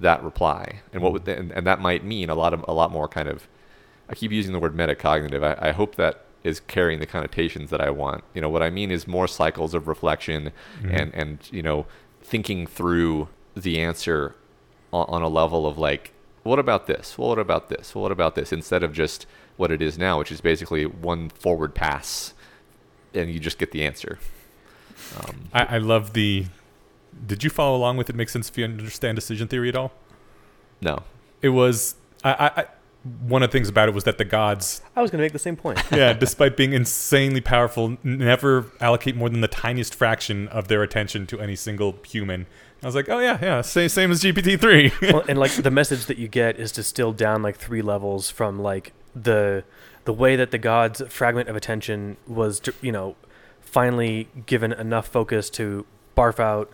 that 0.00 0.22
reply 0.24 0.80
and 0.92 1.00
what 1.02 1.12
would 1.12 1.28
and, 1.28 1.52
and 1.52 1.64
that 1.66 1.80
might 1.80 2.04
mean 2.04 2.28
a 2.28 2.34
lot 2.34 2.52
of 2.52 2.64
a 2.66 2.72
lot 2.72 2.90
more 2.90 3.06
kind 3.06 3.28
of 3.28 3.46
I 4.08 4.14
keep 4.14 4.32
using 4.32 4.52
the 4.52 4.58
word 4.58 4.74
metacognitive. 4.74 5.42
I, 5.44 5.68
I 5.68 5.72
hope 5.72 5.94
that 5.96 6.24
is 6.42 6.58
carrying 6.60 6.98
the 6.98 7.06
connotations 7.06 7.70
that 7.70 7.80
I 7.80 7.88
want. 7.90 8.24
You 8.34 8.40
know, 8.40 8.48
what 8.50 8.62
I 8.62 8.68
mean 8.68 8.90
is 8.90 9.06
more 9.06 9.28
cycles 9.28 9.74
of 9.74 9.86
reflection 9.88 10.50
Mhm. 10.82 11.00
and 11.00 11.14
and 11.14 11.38
you 11.52 11.62
know 11.62 11.86
thinking 12.20 12.66
through 12.66 13.28
the 13.56 13.78
answer 13.80 14.34
on, 14.92 15.06
on 15.08 15.22
a 15.22 15.28
level 15.28 15.66
of 15.66 15.78
like, 15.78 16.12
what 16.42 16.58
about 16.58 16.86
this? 16.88 17.16
Well, 17.16 17.28
what 17.28 17.38
about 17.38 17.68
this? 17.68 17.94
Well, 17.94 18.02
what 18.02 18.12
about 18.12 18.34
this? 18.34 18.52
Instead 18.52 18.82
of 18.82 18.92
just 18.92 19.26
what 19.62 19.70
it 19.70 19.80
is 19.80 19.96
now, 19.96 20.18
which 20.18 20.32
is 20.32 20.40
basically 20.40 20.84
one 20.84 21.28
forward 21.28 21.72
pass, 21.72 22.34
and 23.14 23.30
you 23.30 23.38
just 23.38 23.58
get 23.58 23.70
the 23.70 23.84
answer. 23.84 24.18
Um, 25.16 25.48
I, 25.54 25.76
I 25.76 25.78
love 25.78 26.14
the. 26.14 26.46
Did 27.24 27.44
you 27.44 27.48
follow 27.48 27.76
along 27.76 27.96
with 27.96 28.10
it? 28.10 28.16
Make 28.16 28.28
sense 28.28 28.48
if 28.48 28.58
you 28.58 28.64
understand 28.64 29.14
decision 29.14 29.46
theory 29.46 29.68
at 29.68 29.76
all? 29.76 29.92
no, 30.80 31.04
It 31.42 31.50
was. 31.50 31.94
I, 32.24 32.32
I, 32.32 32.60
I 32.60 32.66
one 33.20 33.44
of 33.44 33.50
the 33.50 33.52
things 33.52 33.68
about 33.68 33.88
it 33.88 33.94
was 33.94 34.02
that 34.02 34.18
the 34.18 34.24
gods, 34.24 34.80
I 34.96 35.02
was 35.02 35.12
going 35.12 35.18
to 35.18 35.24
make 35.24 35.32
the 35.32 35.38
same 35.38 35.56
point. 35.56 35.80
yeah, 35.92 36.12
despite 36.12 36.56
being 36.56 36.72
insanely 36.72 37.40
powerful, 37.40 37.98
never 38.02 38.66
allocate 38.80 39.14
more 39.14 39.28
than 39.28 39.42
the 39.42 39.48
tiniest 39.48 39.94
fraction 39.94 40.48
of 40.48 40.66
their 40.66 40.82
attention 40.82 41.28
to 41.28 41.40
any 41.40 41.54
single 41.54 41.98
human. 42.04 42.46
I 42.82 42.86
was 42.86 42.96
like, 42.96 43.08
oh 43.08 43.20
yeah, 43.20 43.38
yeah, 43.40 43.60
same 43.60 43.88
same 43.88 44.10
as 44.10 44.22
GPT 44.22 44.60
three. 44.60 44.92
well, 45.12 45.22
and 45.28 45.38
like 45.38 45.52
the 45.62 45.70
message 45.70 46.06
that 46.06 46.18
you 46.18 46.26
get 46.26 46.58
is 46.58 46.72
distilled 46.72 47.16
down 47.16 47.42
like 47.42 47.56
three 47.56 47.82
levels 47.82 48.28
from 48.28 48.58
like 48.58 48.92
the 49.14 49.64
the 50.04 50.12
way 50.12 50.36
that 50.36 50.50
the 50.50 50.58
god's 50.58 51.02
fragment 51.08 51.48
of 51.48 51.56
attention 51.56 52.16
was 52.26 52.60
you 52.80 52.92
know 52.92 53.14
finally 53.60 54.28
given 54.46 54.72
enough 54.72 55.06
focus 55.06 55.48
to 55.50 55.86
barf 56.16 56.40
out 56.40 56.72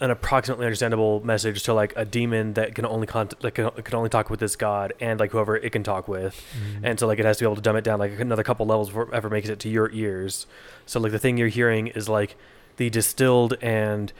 an 0.00 0.10
approximately 0.10 0.66
understandable 0.66 1.24
message 1.24 1.62
to 1.62 1.72
like 1.72 1.92
a 1.94 2.04
demon 2.04 2.54
that 2.54 2.74
can 2.74 2.84
only 2.84 3.06
con- 3.06 3.28
like 3.42 3.54
can, 3.54 3.70
can 3.70 3.94
only 3.94 4.08
talk 4.08 4.30
with 4.30 4.40
this 4.40 4.56
god 4.56 4.92
and 5.00 5.20
like 5.20 5.30
whoever 5.30 5.56
it 5.56 5.70
can 5.70 5.84
talk 5.84 6.08
with. 6.08 6.44
And 6.82 6.98
so 6.98 7.06
like 7.06 7.20
it 7.20 7.24
has 7.24 7.36
to 7.38 7.44
be 7.44 7.46
able 7.46 7.54
to 7.54 7.62
dumb 7.62 7.76
it 7.76 7.84
down 7.84 8.00
like 8.00 8.18
another 8.18 8.42
couple 8.42 8.66
levels 8.66 8.88
before 8.88 9.04
it 9.04 9.10
ever 9.12 9.30
makes 9.30 9.48
it 9.48 9.60
to 9.60 9.68
your 9.68 9.90
ears. 9.92 10.48
So 10.86 10.98
like 10.98 11.12
the 11.12 11.20
thing 11.20 11.36
you're 11.36 11.46
hearing 11.46 11.86
is 11.86 12.08
like 12.08 12.36
the 12.78 12.90
distilled 12.90 13.54
and 13.62 14.12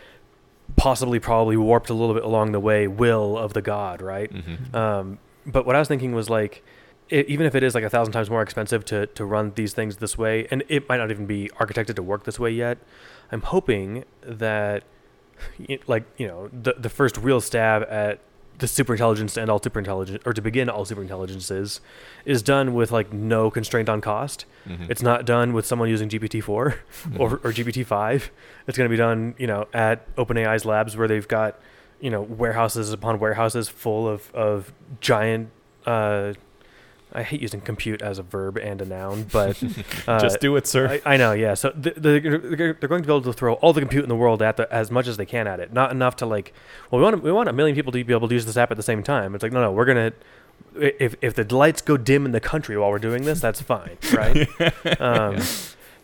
possibly 0.77 1.19
probably 1.19 1.57
warped 1.57 1.91
a 1.91 1.95
little 1.95 2.15
bit 2.15 2.23
along 2.23 2.53
the 2.53 2.61
way 2.61 2.87
will 2.87 3.37
of 3.37 3.53
the 3.53 3.63
god 3.63 4.01
right? 4.01 4.31
Hmm 4.31 4.77
um, 4.77 5.19
but 5.45 5.67
what 5.67 5.75
i 5.75 5.81
was 5.81 5.89
thinking 5.89 6.13
was 6.15 6.31
like 6.31 6.63
it, 7.13 7.29
even 7.29 7.45
if 7.47 7.55
it 7.55 7.63
is 7.63 7.75
like 7.75 7.85
a 7.85 7.91
thousand 7.91 8.13
times 8.13 8.29
more 8.31 8.43
expensive 8.43 8.85
to, 8.87 9.07
to 9.19 9.25
run 9.25 9.53
these 9.55 9.73
things 9.75 9.97
this 9.99 10.17
way 10.17 10.47
and 10.51 10.65
it 10.69 10.89
might 10.89 10.97
not 10.97 11.11
even 11.11 11.27
be 11.27 11.49
architected 11.61 11.95
to 11.95 12.03
work 12.03 12.25
this 12.25 12.39
way 12.39 12.51
yet 12.51 12.79
i'm 13.31 13.43
hoping 13.43 14.05
that 14.23 14.83
like 15.87 16.05
you 16.17 16.27
know 16.27 16.49
the, 16.53 16.75
the 16.79 16.89
first 16.89 17.17
real 17.19 17.41
stab 17.41 17.83
at 17.89 18.21
the 18.59 18.67
superintelligence 18.67 19.41
and 19.41 19.51
all 19.51 19.59
superintelligence 19.59 20.25
or 20.27 20.33
to 20.33 20.41
begin 20.43 20.69
all 20.69 20.85
superintelligences 20.85 21.81
is 22.25 22.43
done 22.43 22.75
with 22.75 22.93
like 22.93 23.13
no 23.13 23.51
constraint 23.51 23.89
on 23.89 24.01
cost 24.01 24.45
hmm 24.67 24.85
it's 24.89 25.03
not 25.03 25.25
done 25.25 25.53
with 25.53 25.67
someone 25.67 25.89
using 25.89 26.09
GPT-4 26.09 26.49
or, 26.49 26.75
or 27.19 27.53
GPT-5. 27.53 28.29
It's 28.69 28.79
going 28.79 28.89
to 28.89 28.91
be 28.91 28.97
done, 28.97 29.35
you 29.39 29.49
know, 29.49 29.67
at 29.75 30.15
OpenAI's 30.17 30.65
labs 30.65 30.97
where 30.97 31.09
they've 31.09 31.27
got, 31.27 31.59
you 32.01 32.11
know, 32.11 32.23
warehouses 32.23 32.93
upon 32.93 33.19
warehouses 33.19 33.69
full 33.69 34.07
of, 34.09 34.33
of 34.35 34.73
giant, 35.01 35.51
uh, 35.87 36.35
I 37.15 37.23
hate 37.23 37.41
using 37.43 37.61
compute 37.61 38.01
as 38.03 38.19
a 38.19 38.23
verb 38.23 38.57
and 38.57 38.81
a 38.81 38.85
noun, 38.85 39.25
but 39.33 39.63
uh, 40.09 40.19
Just 40.19 40.41
do 40.41 40.57
it, 40.57 40.67
sir. 40.67 41.01
I, 41.05 41.15
I 41.15 41.17
know, 41.19 41.33
yeah. 41.33 41.55
So 41.55 41.71
th- 41.71 41.97
they're, 41.97 42.21
they're 42.21 42.75
going 42.75 43.03
to 43.03 43.07
be 43.07 43.13
able 43.13 43.21
to 43.23 43.33
throw 43.33 43.55
all 43.55 43.73
the 43.73 43.81
compute 43.81 44.03
in 44.03 44.09
the 44.09 44.17
world 44.17 44.41
at 44.43 44.57
the, 44.57 44.73
as 44.73 44.91
much 44.91 45.07
as 45.07 45.17
they 45.19 45.27
can 45.27 45.47
at 45.47 45.61
it. 45.61 45.73
Not 45.73 45.91
enough 45.91 46.17
to 46.17 46.27
like, 46.27 46.53
well, 46.91 46.99
we 47.01 47.05
want 47.05 47.23
we 47.23 47.31
want 47.33 47.49
a 47.49 47.53
million 47.53 47.75
people 47.77 47.93
to 47.93 48.03
be 48.03 48.13
able 48.15 48.29
to 48.29 48.35
use 48.35 48.47
this 48.47 48.57
app 48.57 48.71
at 48.71 48.77
the 48.77 48.83
same 48.83 49.03
time. 49.03 49.35
It's 49.35 49.43
like, 49.43 49.53
no, 49.53 49.61
no, 49.61 49.73
we're 49.73 49.85
gonna. 49.85 50.13
If 50.75 51.15
if 51.21 51.35
the 51.35 51.45
lights 51.55 51.83
go 51.83 51.97
dim 51.99 52.25
in 52.25 52.33
the 52.33 52.41
country 52.41 52.79
while 52.79 52.91
we're 52.91 52.99
doing 52.99 53.25
this, 53.25 53.41
that's 53.41 53.61
fine, 53.61 53.99
right? 54.15 54.37
um, 55.01 55.37
Yeah. 55.37 55.45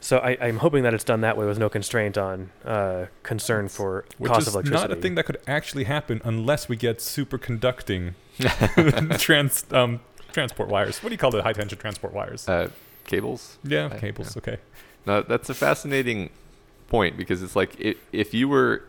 So 0.01 0.19
I, 0.19 0.37
I'm 0.41 0.59
hoping 0.59 0.85
that 0.85 0.95
it's 0.95 1.03
done 1.03 1.23
that 1.23 1.37
way 1.37 1.45
with 1.45 1.59
no 1.59 1.69
constraint 1.69 2.17
on 2.17 2.51
uh, 2.65 3.07
concern 3.25 3.69
for 3.69 4.05
Which 4.19 4.31
cost 4.31 4.43
is 4.43 4.49
of 4.49 4.55
electricity. 4.55 4.89
not 4.89 4.97
a 4.97 5.01
thing 5.01 5.17
that 5.17 5.25
could 5.25 5.39
actually 5.49 5.85
happen 5.85 6.21
unless 6.25 6.69
we 6.69 6.77
get 6.77 6.99
superconducting 6.99 8.15
trans 9.19 9.65
um, 9.73 9.99
transport 10.39 10.69
wires. 10.69 11.03
What 11.03 11.09
do 11.09 11.15
you 11.15 11.19
call 11.19 11.33
the 11.33 11.43
high 11.43 11.53
tension 11.53 11.79
transport 11.79 12.13
wires? 12.15 12.49
uh, 12.49 12.69
cables. 13.05 13.59
yeah, 13.65 13.91
I- 13.93 13.99
cables. 13.99 14.37
Okay. 14.37 14.59
No, 15.07 15.23
that's 15.23 15.49
a 15.49 15.55
fascinating 15.55 16.31
point 16.89 17.17
because 17.17 17.43
it's 17.43 17.57
like 17.57 17.79
if, 17.81 17.97
if 18.13 18.33
you 18.35 18.49
were 18.49 18.85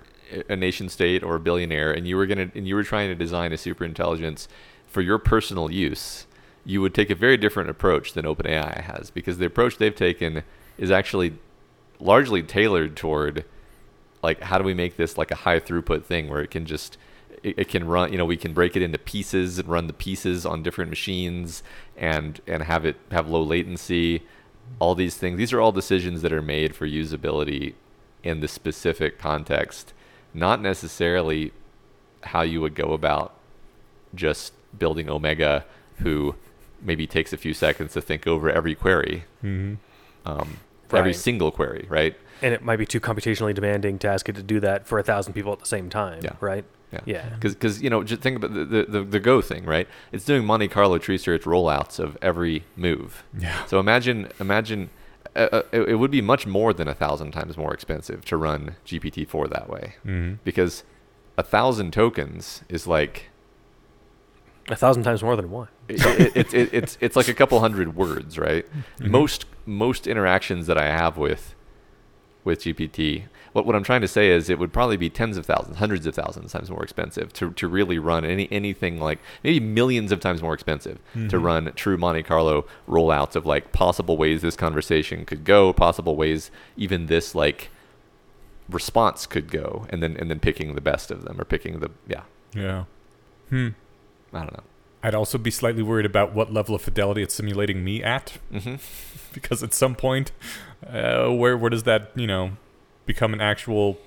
a 0.47 0.55
nation 0.55 0.89
state 0.89 1.23
or 1.23 1.35
a 1.35 1.39
billionaire 1.39 1.91
and 1.91 2.07
you 2.07 2.15
were 2.15 2.27
gonna 2.27 2.51
and 2.53 2.67
you 2.67 2.75
were 2.75 2.83
trying 2.83 3.09
to 3.09 3.15
design 3.15 3.51
a 3.51 3.57
super 3.57 3.83
intelligence 3.83 4.47
for 4.87 5.01
your 5.01 5.17
personal 5.17 5.71
use, 5.71 6.27
you 6.65 6.81
would 6.81 6.93
take 6.93 7.09
a 7.09 7.15
very 7.15 7.37
different 7.37 7.69
approach 7.69 8.13
than 8.13 8.25
OpenAI 8.25 8.81
has 8.81 9.09
because 9.09 9.37
the 9.37 9.45
approach 9.45 9.77
they've 9.77 9.95
taken 9.95 10.43
is 10.77 10.91
actually 10.91 11.33
largely 11.99 12.43
tailored 12.43 12.95
toward 12.95 13.43
like 14.21 14.41
how 14.41 14.57
do 14.57 14.63
we 14.63 14.73
make 14.73 14.97
this 14.97 15.17
like 15.17 15.31
a 15.31 15.35
high 15.35 15.59
throughput 15.59 16.03
thing 16.03 16.29
where 16.29 16.41
it 16.41 16.51
can 16.51 16.65
just 16.65 16.97
it, 17.43 17.59
it 17.59 17.67
can 17.69 17.85
run 17.85 18.11
you 18.11 18.17
know 18.17 18.25
we 18.25 18.37
can 18.37 18.53
break 18.53 18.75
it 18.75 18.81
into 18.81 18.97
pieces 18.97 19.59
and 19.59 19.67
run 19.67 19.87
the 19.87 19.93
pieces 19.93 20.45
on 20.45 20.63
different 20.63 20.89
machines 20.89 21.63
and 21.97 22.41
and 22.47 22.63
have 22.63 22.85
it 22.85 22.97
have 23.11 23.27
low 23.29 23.41
latency 23.41 24.23
all 24.79 24.95
these 24.95 25.15
things 25.17 25.37
these 25.37 25.53
are 25.53 25.59
all 25.61 25.71
decisions 25.71 26.21
that 26.21 26.31
are 26.31 26.41
made 26.41 26.75
for 26.75 26.87
usability 26.87 27.73
in 28.23 28.39
the 28.39 28.47
specific 28.47 29.17
context 29.17 29.93
not 30.33 30.61
necessarily 30.61 31.51
how 32.23 32.41
you 32.41 32.61
would 32.61 32.75
go 32.75 32.93
about 32.93 33.33
just 34.13 34.53
building 34.77 35.09
Omega, 35.09 35.65
who 35.99 36.35
maybe 36.81 37.07
takes 37.07 37.33
a 37.33 37.37
few 37.37 37.53
seconds 37.53 37.93
to 37.93 38.01
think 38.01 38.27
over 38.27 38.49
every 38.49 38.75
query, 38.75 39.25
hmm 39.41 39.75
um, 40.25 40.57
every 40.91 41.13
single 41.13 41.49
query, 41.51 41.85
right? 41.89 42.15
And 42.41 42.53
it 42.53 42.61
might 42.61 42.77
be 42.77 42.85
too 42.85 42.99
computationally 42.99 43.53
demanding 43.55 43.97
to 43.99 44.07
ask 44.07 44.27
it 44.29 44.35
to 44.35 44.43
do 44.43 44.59
that 44.59 44.85
for 44.85 44.99
a 44.99 45.03
thousand 45.03 45.33
people 45.33 45.53
at 45.53 45.59
the 45.59 45.65
same 45.65 45.89
time, 45.89 46.19
Yeah. 46.23 46.33
right? 46.39 46.65
Yeah. 46.91 47.01
Yeah. 47.05 47.29
Because 47.39 47.81
you 47.81 47.89
know, 47.89 48.03
just 48.03 48.21
think 48.21 48.37
about 48.37 48.53
the, 48.53 48.65
the, 48.65 48.83
the, 48.85 49.03
the 49.03 49.19
Go 49.19 49.41
thing, 49.41 49.65
right? 49.65 49.87
It's 50.11 50.25
doing 50.25 50.45
Monte 50.45 50.67
Carlo 50.69 50.97
tree 50.97 51.17
search 51.17 51.43
rollouts 51.43 51.99
of 51.99 52.17
every 52.21 52.63
move. 52.75 53.23
Yeah. 53.37 53.65
So 53.65 53.79
imagine, 53.79 54.29
imagine, 54.39 54.89
uh, 55.35 55.47
uh, 55.51 55.61
it, 55.71 55.89
it 55.89 55.95
would 55.95 56.09
be 56.11 56.21
much 56.21 56.47
more 56.47 56.73
than 56.73 56.87
a 56.87 56.95
thousand 56.95 57.31
times 57.31 57.57
more 57.57 57.73
expensive 57.73 58.25
to 58.25 58.37
run 58.37 58.75
GPT-4 58.85 59.49
that 59.51 59.69
way, 59.69 59.95
hmm 60.03 60.33
because 60.43 60.83
a 61.37 61.43
thousand 61.43 61.93
tokens 61.93 62.63
is 62.69 62.87
like 62.87 63.29
A 64.69 64.75
thousand 64.75 65.03
times 65.03 65.23
more 65.23 65.35
than 65.35 65.49
one. 65.49 65.67
it, 65.87 66.01
it, 66.05 66.35
it, 66.35 66.53
it, 66.53 66.69
it's 66.73 66.97
it's 67.01 67.15
like 67.15 67.27
a 67.27 67.33
couple 67.33 67.59
hundred 67.59 67.95
words, 67.95 68.37
right? 68.37 68.65
Mhm. 68.99 69.09
Most 69.11 69.45
most 69.65 70.07
interactions 70.07 70.67
that 70.67 70.77
I 70.77 70.87
have 70.87 71.17
with 71.17 71.55
with 72.43 72.61
GPT, 72.61 73.25
what 73.53 73.65
what 73.65 73.75
I'm 73.75 73.83
trying 73.83 74.01
to 74.01 74.07
say 74.07 74.29
is 74.29 74.49
it 74.49 74.59
would 74.59 74.71
probably 74.73 74.97
be 74.97 75.09
tens 75.09 75.37
of 75.37 75.45
thousands, 75.45 75.77
hundreds 75.77 76.05
of 76.05 76.15
thousands 76.15 76.51
times 76.53 76.69
more 76.69 76.83
expensive 76.83 77.31
to, 77.33 77.51
to 77.51 77.67
really 77.67 77.97
run 77.99 78.23
any 78.25 78.47
anything 78.51 78.99
like 78.99 79.19
maybe 79.43 79.59
millions 79.59 80.11
of 80.11 80.19
times 80.19 80.41
more 80.41 80.53
expensive 80.53 80.99
to 81.13 81.19
Mhm. 81.37 81.43
run 81.43 81.73
true 81.75 81.97
Monte 81.97 82.23
Carlo 82.23 82.65
rollouts 82.87 83.35
of 83.35 83.45
like 83.45 83.71
possible 83.71 84.17
ways 84.17 84.41
this 84.41 84.55
conversation 84.55 85.25
could 85.25 85.43
go, 85.43 85.73
possible 85.73 86.15
ways 86.15 86.51
even 86.77 87.07
this 87.07 87.33
like 87.35 87.69
response 88.69 89.25
could 89.25 89.49
go, 89.51 89.85
and 89.89 90.01
then 90.03 90.15
and 90.17 90.29
then 90.29 90.39
picking 90.39 90.75
the 90.75 90.81
best 90.81 91.09
of 91.11 91.23
them 91.25 91.39
or 91.39 91.45
picking 91.45 91.79
the 91.79 91.89
yeah 92.07 92.23
Yeah. 92.53 92.83
Hmm. 93.49 93.69
I 94.33 94.39
don't 94.41 94.53
know. 94.53 94.63
I'd 95.01 95.15
also 95.15 95.37
be 95.37 95.49
slightly 95.49 95.81
worried 95.81 96.05
about 96.05 96.33
what 96.35 96.53
level 96.53 96.75
of 96.75 96.81
fidelity 96.81 97.23
it's 97.23 97.33
simulating 97.33 97.83
me 97.83 98.03
at, 98.03 98.37
hmm 98.51 98.75
because 99.33 99.63
at 99.63 99.73
some 99.73 99.95
point, 99.95 100.31
uh, 100.85 101.29
where 101.29 101.57
where 101.57 101.69
does 101.69 101.83
that 101.83 102.11
you 102.15 102.27
know 102.27 102.51
become 103.09 103.33
an 103.33 103.41
actual 103.41 103.97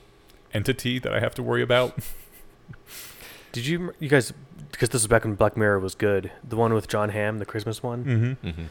entity 0.55 0.99
that 1.01 1.13
I 1.13 1.21
have 1.21 1.35
to 1.35 1.43
worry 1.43 1.63
about? 1.63 1.99
Did 3.53 3.67
you 3.67 3.93
you 3.99 4.09
guys 4.09 4.33
because 4.71 4.89
this 4.89 5.03
was 5.03 5.07
back 5.09 5.25
when 5.25 5.35
Black 5.35 5.57
Mirror 5.57 5.81
was 5.81 5.95
good, 5.95 6.31
the 6.49 6.57
one 6.57 6.73
with 6.73 6.89
Jon 6.89 7.11
Hamm, 7.11 7.39
the 7.39 7.45
Christmas 7.47 7.83
one? 7.83 8.05
Mm-hmm. 8.05 8.51
hmm 8.51 8.63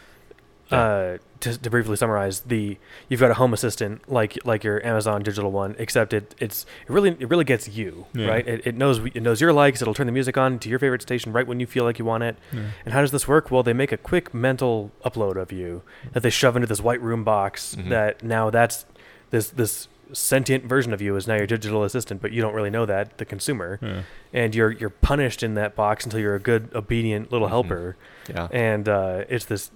uh, 0.72 1.18
to, 1.42 1.58
to 1.62 1.70
briefly 1.70 1.98
summarize, 1.98 2.40
the 2.42 2.78
you've 3.10 3.20
got 3.20 3.30
a 3.30 3.34
home 3.34 3.52
assistant 3.54 4.10
like 4.10 4.38
like 4.46 4.64
your 4.64 4.82
Amazon 4.86 5.22
digital 5.22 5.52
one, 5.52 5.76
except 5.78 6.14
it 6.14 6.34
it's 6.40 6.66
it 6.88 6.90
really 6.90 7.10
it 7.20 7.28
really 7.30 7.44
gets 7.44 7.68
you 7.68 8.06
Yeah. 8.14 8.28
right. 8.28 8.48
It, 8.48 8.62
it 8.68 8.76
knows 8.76 9.00
it 9.00 9.22
knows 9.22 9.42
your 9.42 9.52
likes. 9.52 9.82
It'll 9.82 9.94
turn 9.94 10.06
the 10.06 10.14
music 10.14 10.38
on 10.38 10.60
to 10.60 10.70
your 10.70 10.80
favorite 10.80 11.02
station 11.02 11.34
right 11.34 11.46
when 11.46 11.60
you 11.60 11.68
feel 11.68 11.84
like 11.84 12.00
you 12.00 12.06
want 12.06 12.24
it. 12.24 12.38
And 12.86 12.94
how 12.94 13.02
does 13.02 13.12
this 13.12 13.28
work? 13.28 13.52
Well, 13.52 13.64
they 13.64 13.74
make 13.74 13.92
a 13.92 13.98
quick 13.98 14.34
mental 14.34 14.92
upload 15.04 15.36
of 15.36 15.52
you 15.52 15.82
that 16.14 16.24
they 16.24 16.30
shove 16.30 16.56
into 16.56 16.68
this 16.68 16.80
white 16.80 17.02
room 17.02 17.26
box. 17.26 17.76
Mhm. 17.78 17.90
That 17.90 18.24
now 18.24 18.50
that's 18.50 18.86
this 19.32 19.50
this 19.50 19.90
sentient 20.14 20.66
version 20.66 20.93
of 20.93 21.01
you 21.01 21.16
is 21.16 21.28
now 21.28 21.36
your 21.36 21.47
digital 21.47 21.84
assistant, 21.84 22.22
but 22.22 22.32
you 22.32 22.41
don't 22.41 22.53
really 22.53 22.70
know 22.70 22.86
that 22.86 23.18
the 23.18 23.26
consumer, 23.26 23.80
Yeah. 23.82 24.01
and 24.34 24.53
you're 24.55 24.72
you're 24.72 24.89
punished 24.89 25.43
in 25.43 25.53
that 25.55 25.76
box 25.76 26.05
until 26.05 26.20
you're 26.20 26.36
a 26.36 26.39
good 26.39 26.70
obedient 26.76 27.32
little 27.32 27.47
Mhm. 27.47 27.51
helper 27.51 27.95
Yeah. 28.30 28.47
and 28.51 28.88
uh, 28.89 29.24
it's 29.30 29.45
this 29.45 29.72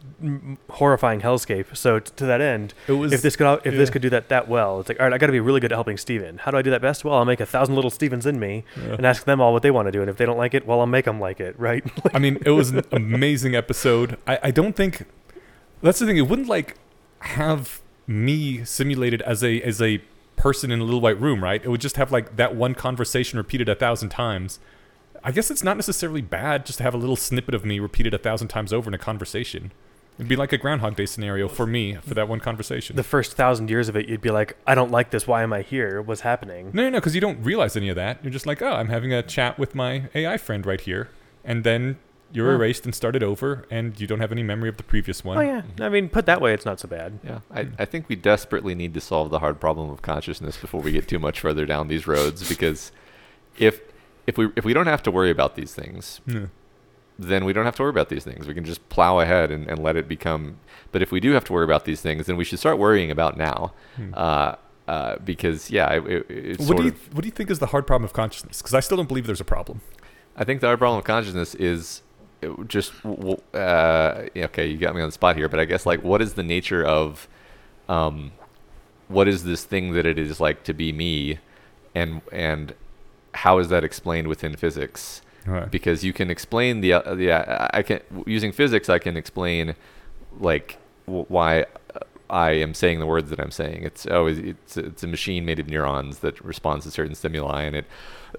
horrifying 0.70 1.22
hellscape. 1.22 1.76
So 1.76 2.00
t- 2.00 2.12
to 2.16 2.26
that 2.26 2.42
end, 2.42 2.74
It 2.88 2.94
was 2.94 3.14
if 3.14 3.22
this 3.22 3.36
could 3.36 3.62
if 3.64 3.74
this 3.76 3.90
could 3.90 4.02
do 4.02 4.10
that 4.10 4.30
that 4.30 4.48
well, 4.48 4.80
it's 4.80 4.90
like 4.90 5.00
all 5.00 5.06
right, 5.06 5.14
I 5.14 5.18
got 5.18 5.28
to 5.28 5.32
be 5.32 5.40
really 5.40 5.60
good 5.60 5.72
at 5.72 5.76
helping 5.76 5.98
Steven. 5.98 6.38
How 6.40 6.52
do 6.52 6.58
I 6.58 6.62
do 6.62 6.70
that 6.72 6.82
best? 6.82 7.04
Well, 7.06 7.16
I'll 7.16 7.26
make 7.26 7.40
a 7.40 7.46
thousand 7.46 7.76
little 7.76 7.92
Stevens 7.92 8.26
in 8.26 8.40
me 8.40 8.64
Yeah. 8.78 8.94
and 8.94 9.06
ask 9.06 9.26
them 9.26 9.42
all 9.42 9.54
what 9.54 9.64
they 9.64 9.72
want 9.72 9.88
to 9.88 9.92
do, 9.92 10.02
and 10.02 10.10
if 10.10 10.18
they 10.18 10.26
don't 10.26 10.38
like 10.38 10.54
it, 10.54 10.66
well, 10.66 10.80
I'll 10.80 10.86
make 10.88 11.06
them 11.06 11.20
like 11.20 11.40
it, 11.40 11.56
right? 11.60 11.84
I 12.14 12.20
mean, 12.20 12.38
it 12.46 12.52
was 12.52 12.70
an 12.72 12.84
amazing 12.92 13.56
episode. 13.56 14.18
I, 14.28 14.40
I 14.44 14.52
don't 14.52 14.76
think 14.76 15.06
that's 15.82 16.00
the 16.00 16.06
thing. 16.06 16.18
It 16.18 16.28
wouldn't 16.28 16.48
like 16.48 16.76
have 17.20 17.82
me 18.08 18.64
simulated 18.64 19.22
as 19.24 19.44
a 19.44 19.60
as 19.62 19.82
a 19.82 20.00
person 20.36 20.72
in 20.72 20.80
a 20.80 20.84
little 20.84 21.02
white 21.02 21.20
room, 21.20 21.44
right? 21.44 21.64
It 21.64 21.70
would 21.70 21.82
just 21.82 21.98
have 21.98 22.12
like 22.12 22.36
that 22.36 22.56
one 22.56 22.76
conversation 22.76 23.38
repeated 23.38 23.70
a 23.70 23.76
thousand 23.76 24.10
times. 24.10 24.60
I 25.24 25.32
guess 25.32 25.50
it's 25.50 25.64
not 25.64 25.76
necessarily 25.76 26.22
bad 26.22 26.66
just 26.66 26.78
to 26.78 26.84
have 26.84 26.94
a 26.94 26.98
little 26.98 27.16
snippet 27.16 27.56
of 27.56 27.66
me 27.66 27.80
repeated 27.80 28.14
a 28.14 28.18
thousand 28.18 28.50
times 28.50 28.72
over 28.72 28.90
in 28.90 28.94
a 28.94 29.00
conversation. 29.00 29.72
It'd 30.18 30.30
be 30.30 30.36
like 30.36 30.54
a 30.54 30.58
Groundhog 30.58 30.96
Day 30.96 31.06
scenario 31.06 31.50
for 31.50 31.68
me 31.68 31.96
for 31.96 32.14
that 32.14 32.30
one 32.30 32.40
conversation. 32.40 32.96
the 32.96 33.04
first 33.04 33.34
thousand 33.34 33.70
years 33.70 33.90
of 33.90 33.98
it, 33.98 34.08
you'd 34.08 34.22
be 34.22 34.30
like, 34.30 34.56
I 34.66 34.74
don't 34.74 34.92
like 34.92 35.10
this. 35.10 35.28
Why 35.28 35.44
am 35.44 35.52
I 35.52 35.62
here? 35.62 36.02
What's 36.02 36.22
happening? 36.22 36.72
No, 36.74 36.84
no, 36.84 36.90
no, 36.90 36.98
because 37.00 37.16
you 37.16 37.22
don't 37.22 37.44
realize 37.44 37.76
any 37.76 37.90
of 37.90 37.98
that. 37.98 38.24
You're 38.24 38.32
just 38.32 38.46
like, 38.46 38.62
oh, 38.62 38.72
I'm 38.72 38.88
having 38.88 39.12
a 39.12 39.22
chat 39.22 39.60
with 39.60 39.76
my 39.76 40.10
AI 40.16 40.38
friend 40.38 40.66
right 40.66 40.80
here, 40.80 41.10
and 41.44 41.64
then 41.66 41.98
you're 42.36 42.52
erased 42.54 42.86
and 42.86 42.94
started 42.94 43.24
over, 43.24 43.66
and 43.72 44.00
you 44.00 44.06
don't 44.08 44.20
have 44.20 44.32
any 44.32 44.44
memory 44.44 44.70
of 44.70 44.78
the 44.78 44.84
previous 44.84 45.24
one. 45.24 45.38
Oh 45.38 45.42
yeah, 45.42 45.62
I 45.80 45.90
mean, 45.90 46.10
put 46.10 46.26
that 46.26 46.42
way, 46.42 46.54
it's 46.54 46.66
not 46.66 46.80
so 46.80 46.88
bad. 46.88 47.20
Yeah, 47.24 47.40
I, 47.52 47.68
I 47.80 47.86
think 47.86 48.08
we 48.10 48.16
desperately 48.16 48.76
need 48.76 48.94
to 48.94 49.02
solve 49.02 49.30
the 49.32 49.40
hard 49.40 49.60
problem 49.60 49.90
of 49.90 50.02
consciousness 50.02 50.58
before 50.58 50.82
we 50.82 50.92
get 50.92 51.08
too 51.08 51.20
much 51.20 51.40
further 51.40 51.66
down 51.66 51.88
these 51.88 52.06
roads. 52.08 52.48
Because 52.56 52.92
if 53.58 53.80
if 54.28 54.38
we 54.38 54.50
if 54.56 54.66
we 54.66 54.74
don't 54.74 54.88
have 54.88 55.02
to 55.04 55.12
worry 55.12 55.30
about 55.32 55.56
these 55.56 55.74
things, 55.74 56.22
Yeah. 56.28 56.48
then 57.18 57.46
we 57.46 57.54
don't 57.54 57.66
have 57.66 57.76
to 57.78 57.84
worry 57.84 57.90
about 57.92 58.10
these 58.10 58.24
things. 58.24 58.48
We 58.48 58.54
can 58.54 58.66
just 58.66 58.88
plow 58.90 59.20
ahead 59.20 59.52
and, 59.52 59.68
and 59.70 59.80
let 59.82 59.96
it 59.96 60.08
become. 60.08 60.58
But 60.92 61.02
if 61.02 61.12
we 61.12 61.20
do 61.20 61.32
have 61.32 61.46
to 61.46 61.54
worry 61.54 61.64
about 61.66 61.86
these 61.86 62.02
things, 62.02 62.26
then 62.26 62.36
we 62.38 62.44
should 62.44 62.60
start 62.60 62.78
worrying 62.78 63.12
about 63.12 63.38
now. 63.38 63.74
Hmm. 63.96 64.12
Uh, 64.14 64.56
uh, 64.88 65.16
because 65.18 65.72
yeah, 65.72 65.92
it, 65.94 66.06
it, 66.06 66.26
it's 66.30 66.68
what 66.68 66.78
do 66.78 66.84
you 66.84 66.90
of. 66.90 67.14
What 67.16 67.22
do 67.22 67.28
you 67.28 67.32
think 67.32 67.50
is 67.50 67.60
the 67.60 67.68
hard 67.68 67.88
problem 67.88 68.04
of 68.06 68.14
consciousness? 68.14 68.62
Because 68.62 68.74
I 68.76 68.80
still 68.82 68.98
don't 68.98 69.08
believe 69.08 69.26
there's 69.26 69.42
a 69.42 69.46
problem. 69.46 69.82
I 70.38 70.44
think 70.44 70.62
the 70.62 70.68
hard 70.68 70.80
problem 70.80 71.00
of 71.00 71.06
consciousness 71.06 71.56
is 71.56 72.02
it 72.02 72.02
w- 72.02 72.15
just 72.68 72.94
uh, 73.06 74.24
okay. 74.36 74.68
You 74.68 74.78
got 74.78 74.96
me 74.96 75.02
on 75.02 75.08
the 75.08 75.14
spot 75.14 75.36
here, 75.36 75.50
but 75.50 75.60
I 75.60 75.66
guess 75.66 75.86
like, 75.86 76.04
what 76.04 76.22
is 76.22 76.34
the 76.34 76.44
nature 76.44 76.84
of, 76.84 77.28
um, 77.90 78.32
what 79.08 79.28
is 79.28 79.44
this 79.44 79.64
thing 79.64 79.94
that 79.94 80.06
it 80.06 80.18
is 80.18 80.40
like 80.40 80.64
to 80.64 80.74
be 80.74 80.92
me, 80.92 81.40
and 81.94 82.22
and 82.32 82.74
how 83.34 83.60
is 83.60 83.70
that 83.70 83.84
explained 83.84 84.28
within 84.28 84.56
physics? 84.56 85.22
Right. 85.46 85.70
Because 85.70 86.04
you 86.04 86.14
can 86.14 86.32
explain 86.32 86.82
the 86.82 86.94
uh, 86.94 87.16
the 87.16 87.32
uh, 87.32 87.68
I 87.72 87.84
can 87.84 88.00
using 88.26 88.52
physics 88.52 88.90
I 88.90 88.98
can 88.98 89.16
explain 89.16 89.76
like 90.40 90.78
w- 91.06 91.26
why 91.28 91.66
I 92.30 92.52
am 92.52 92.74
saying 92.74 93.00
the 93.00 93.06
words 93.06 93.30
that 93.30 93.40
I'm 93.40 93.52
saying. 93.52 93.84
It's 93.84 94.08
oh 94.10 94.26
it's 94.26 94.78
it's 94.78 95.04
a, 95.04 95.08
machine 95.08 95.46
made 95.46 95.60
of 95.60 95.68
neurons 95.68 96.20
that 96.20 96.44
responds 96.44 96.86
to 96.86 96.92
certain 96.92 97.14
stimuli 97.16 97.64
and 97.64 97.76
it 97.76 97.86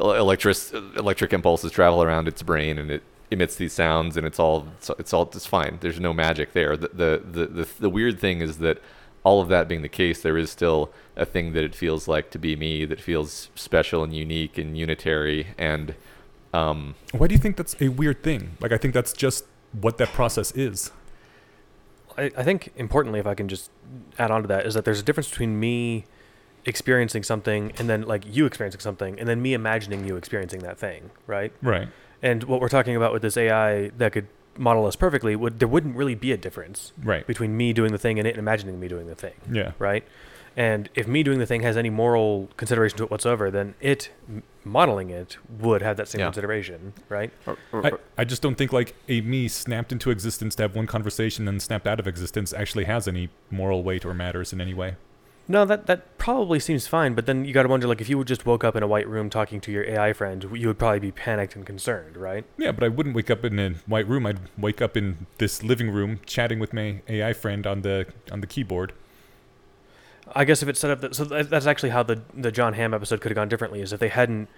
electric 0.01 0.57
electric 0.97 1.33
impulses 1.33 1.71
travel 1.71 2.03
around 2.03 2.27
its 2.27 2.43
brain 2.43 2.79
and 2.79 2.91
it 2.91 3.03
emits 3.31 3.57
these 3.57 3.73
sounds 3.73 4.17
and 4.17 4.27
it's 4.27 4.39
all 4.39 4.69
it's, 4.77 4.91
it's 4.99 5.13
all 5.13 5.23
it's 5.23 5.47
fine. 5.47 5.79
There's 5.81 6.01
no 6.01 6.13
magic 6.13 6.53
there. 6.53 6.77
The, 6.77 6.89
the 6.89 7.23
the 7.25 7.47
the 7.47 7.69
the 7.81 7.91
weird 7.91 8.19
thing 8.19 8.41
is 8.41 8.59
that 8.59 8.81
all 9.25 9.41
of 9.41 9.49
that 9.49 9.67
being 9.67 9.83
the 9.83 9.89
case, 9.89 10.23
there 10.23 10.39
is 10.39 10.51
still 10.51 10.93
a 11.17 11.25
thing 11.25 11.53
that 11.53 11.65
it 11.65 11.75
feels 11.75 12.07
like 12.07 12.31
to 12.31 12.39
be 12.39 12.55
me 12.55 12.85
that 12.85 13.01
feels 13.01 13.51
special 13.57 14.05
and 14.05 14.15
unique 14.15 14.57
and 14.57 14.79
unitary 14.79 15.49
and 15.59 15.97
um, 16.57 16.95
Why 17.13 17.27
do 17.27 17.35
you 17.35 17.39
think 17.39 17.57
that's 17.57 17.77
a 17.81 17.89
weird 17.89 18.23
thing? 18.23 18.57
Like, 18.61 18.73
I 18.73 18.79
think 18.79 18.95
that's 18.95 19.13
just 19.13 19.45
what 19.73 19.99
that 19.99 20.09
process 20.09 20.53
is. 20.53 20.91
I, 22.17 22.31
I 22.37 22.43
think 22.43 22.73
importantly, 22.77 23.21
if 23.21 23.27
I 23.27 23.35
can 23.35 23.49
just 23.49 23.71
add 24.19 24.31
on 24.31 24.43
to 24.43 24.49
that, 24.49 24.67
is 24.67 24.75
that 24.75 24.85
there's 24.85 25.01
a 25.01 25.03
difference 25.03 25.29
between 25.29 25.61
me 25.61 26.07
experiencing 26.65 27.23
something 27.23 27.73
and 27.79 27.89
then 27.89 28.03
like 28.03 28.25
you 28.27 28.45
experiencing 28.45 28.81
something 28.81 29.21
and 29.21 29.29
then 29.29 29.41
me 29.41 29.55
imagining 29.55 30.05
you 30.05 30.17
experiencing 30.17 30.61
that 30.61 30.79
thing, 30.79 31.11
right? 31.27 31.53
Right. 31.63 31.89
And 32.27 32.43
what 32.45 32.61
we're 32.61 32.69
talking 32.69 32.97
about 32.97 33.13
with 33.13 33.23
this 33.23 33.37
AI 33.37 33.91
that 33.99 34.13
could 34.13 34.27
model 34.59 34.87
us 34.87 34.97
perfectly 34.97 35.37
would 35.37 35.59
there 35.61 35.69
wouldn't 35.69 35.95
really 35.97 36.15
be 36.15 36.33
a 36.33 36.37
difference 36.37 36.93
Right. 37.03 37.27
between 37.27 37.57
me 37.57 37.73
doing 37.73 37.93
the 37.93 37.99
thing 37.99 38.19
and 38.19 38.27
it 38.27 38.37
imagining 38.37 38.81
me 38.81 38.89
doing 38.89 39.07
the 39.07 39.15
thing, 39.15 39.35
Yeah. 39.51 39.73
right? 39.79 40.03
And 40.57 40.89
if 40.95 41.07
me 41.07 41.23
doing 41.23 41.39
the 41.39 41.45
thing 41.47 41.61
has 41.63 41.77
any 41.77 41.91
moral 41.91 42.49
consideration 42.57 42.97
to 42.99 43.05
it 43.05 43.11
whatsoever, 43.11 43.51
then 43.51 43.75
it 43.81 44.11
modeling 44.65 45.11
it 45.11 45.37
would 45.61 45.83
have 45.83 45.99
that 45.99 46.09
same 46.09 46.21
Yeah. 46.21 46.27
consideration, 46.29 46.95
right? 47.11 47.31
or, 47.47 47.59
or, 47.73 47.87
I, 47.87 47.93
I 48.19 48.25
just 48.25 48.41
don't 48.43 48.57
think 48.57 48.73
like 48.73 48.95
a 49.09 49.21
me 49.21 49.47
snapped 49.49 49.93
into 49.93 50.11
existence 50.11 50.55
to 50.57 50.63
have 50.63 50.75
one 50.75 50.87
conversation 50.87 51.47
and 51.47 51.61
snapped 51.63 51.87
out 51.87 52.01
of 52.01 52.09
existence 52.09 52.53
actually 52.55 52.85
has 52.85 53.07
any 53.07 53.29
moral 53.51 53.83
weight 53.85 54.05
or 54.07 54.15
matters 54.15 54.53
in 54.55 54.61
any 54.61 54.73
way. 54.75 54.97
No, 55.49 55.65
that 55.65 55.87
that 55.87 56.19
probably 56.19 56.59
seems 56.59 56.89
fine, 56.89 57.15
but 57.15 57.27
then 57.27 57.45
you 57.45 57.53
got 57.53 57.63
to 57.63 57.69
wonder 57.69 57.87
like 57.87 58.01
if 58.01 58.09
you 58.09 58.19
would 58.19 58.27
just 58.27 58.45
woke 58.45 58.65
up 58.65 58.75
in 58.75 58.83
a 58.83 58.87
white 58.87 59.09
room 59.09 59.31
talking 59.31 59.61
to 59.61 59.71
your 59.71 59.85
AI 59.85 60.13
friend, 60.13 60.45
you 60.53 60.67
would 60.67 60.79
probably 60.79 60.99
be 60.99 61.13
panicked 61.13 61.55
and 61.55 61.65
concerned, 61.65 62.17
right? 62.17 62.45
Yeah, 62.59 62.73
but 62.73 62.83
I 62.83 62.89
wouldn't 62.89 63.15
wake 63.15 63.31
up 63.31 63.45
in 63.45 63.59
a 63.59 63.71
white 63.87 64.09
room. 64.09 64.27
I'd 64.27 64.41
wake 64.59 64.83
up 64.83 64.97
in 64.97 65.27
this 65.39 65.63
living 65.63 65.91
room 65.91 66.21
chatting 66.27 66.59
with 66.59 66.73
my 66.73 67.01
AI 67.09 67.33
friend 67.33 67.67
on 67.67 67.83
the 67.83 68.07
on 68.33 68.41
the 68.41 68.47
keyboard. 68.47 68.93
I 70.35 70.45
guess 70.45 70.63
if 70.63 70.69
it's 70.69 70.81
set 70.81 70.91
up 70.91 71.01
that 71.03 71.15
so 71.15 71.25
that's 71.25 71.67
actually 71.67 71.91
how 71.91 72.03
the 72.03 72.23
the 72.35 72.51
Jon 72.51 72.73
Hamm 72.73 72.93
episode 72.93 73.21
could 73.21 73.31
have 73.31 73.37
gone 73.37 73.49
differently 73.49 73.81
is 73.81 73.93
if 73.93 74.01
they 74.01 74.09
hadn't 74.09 74.49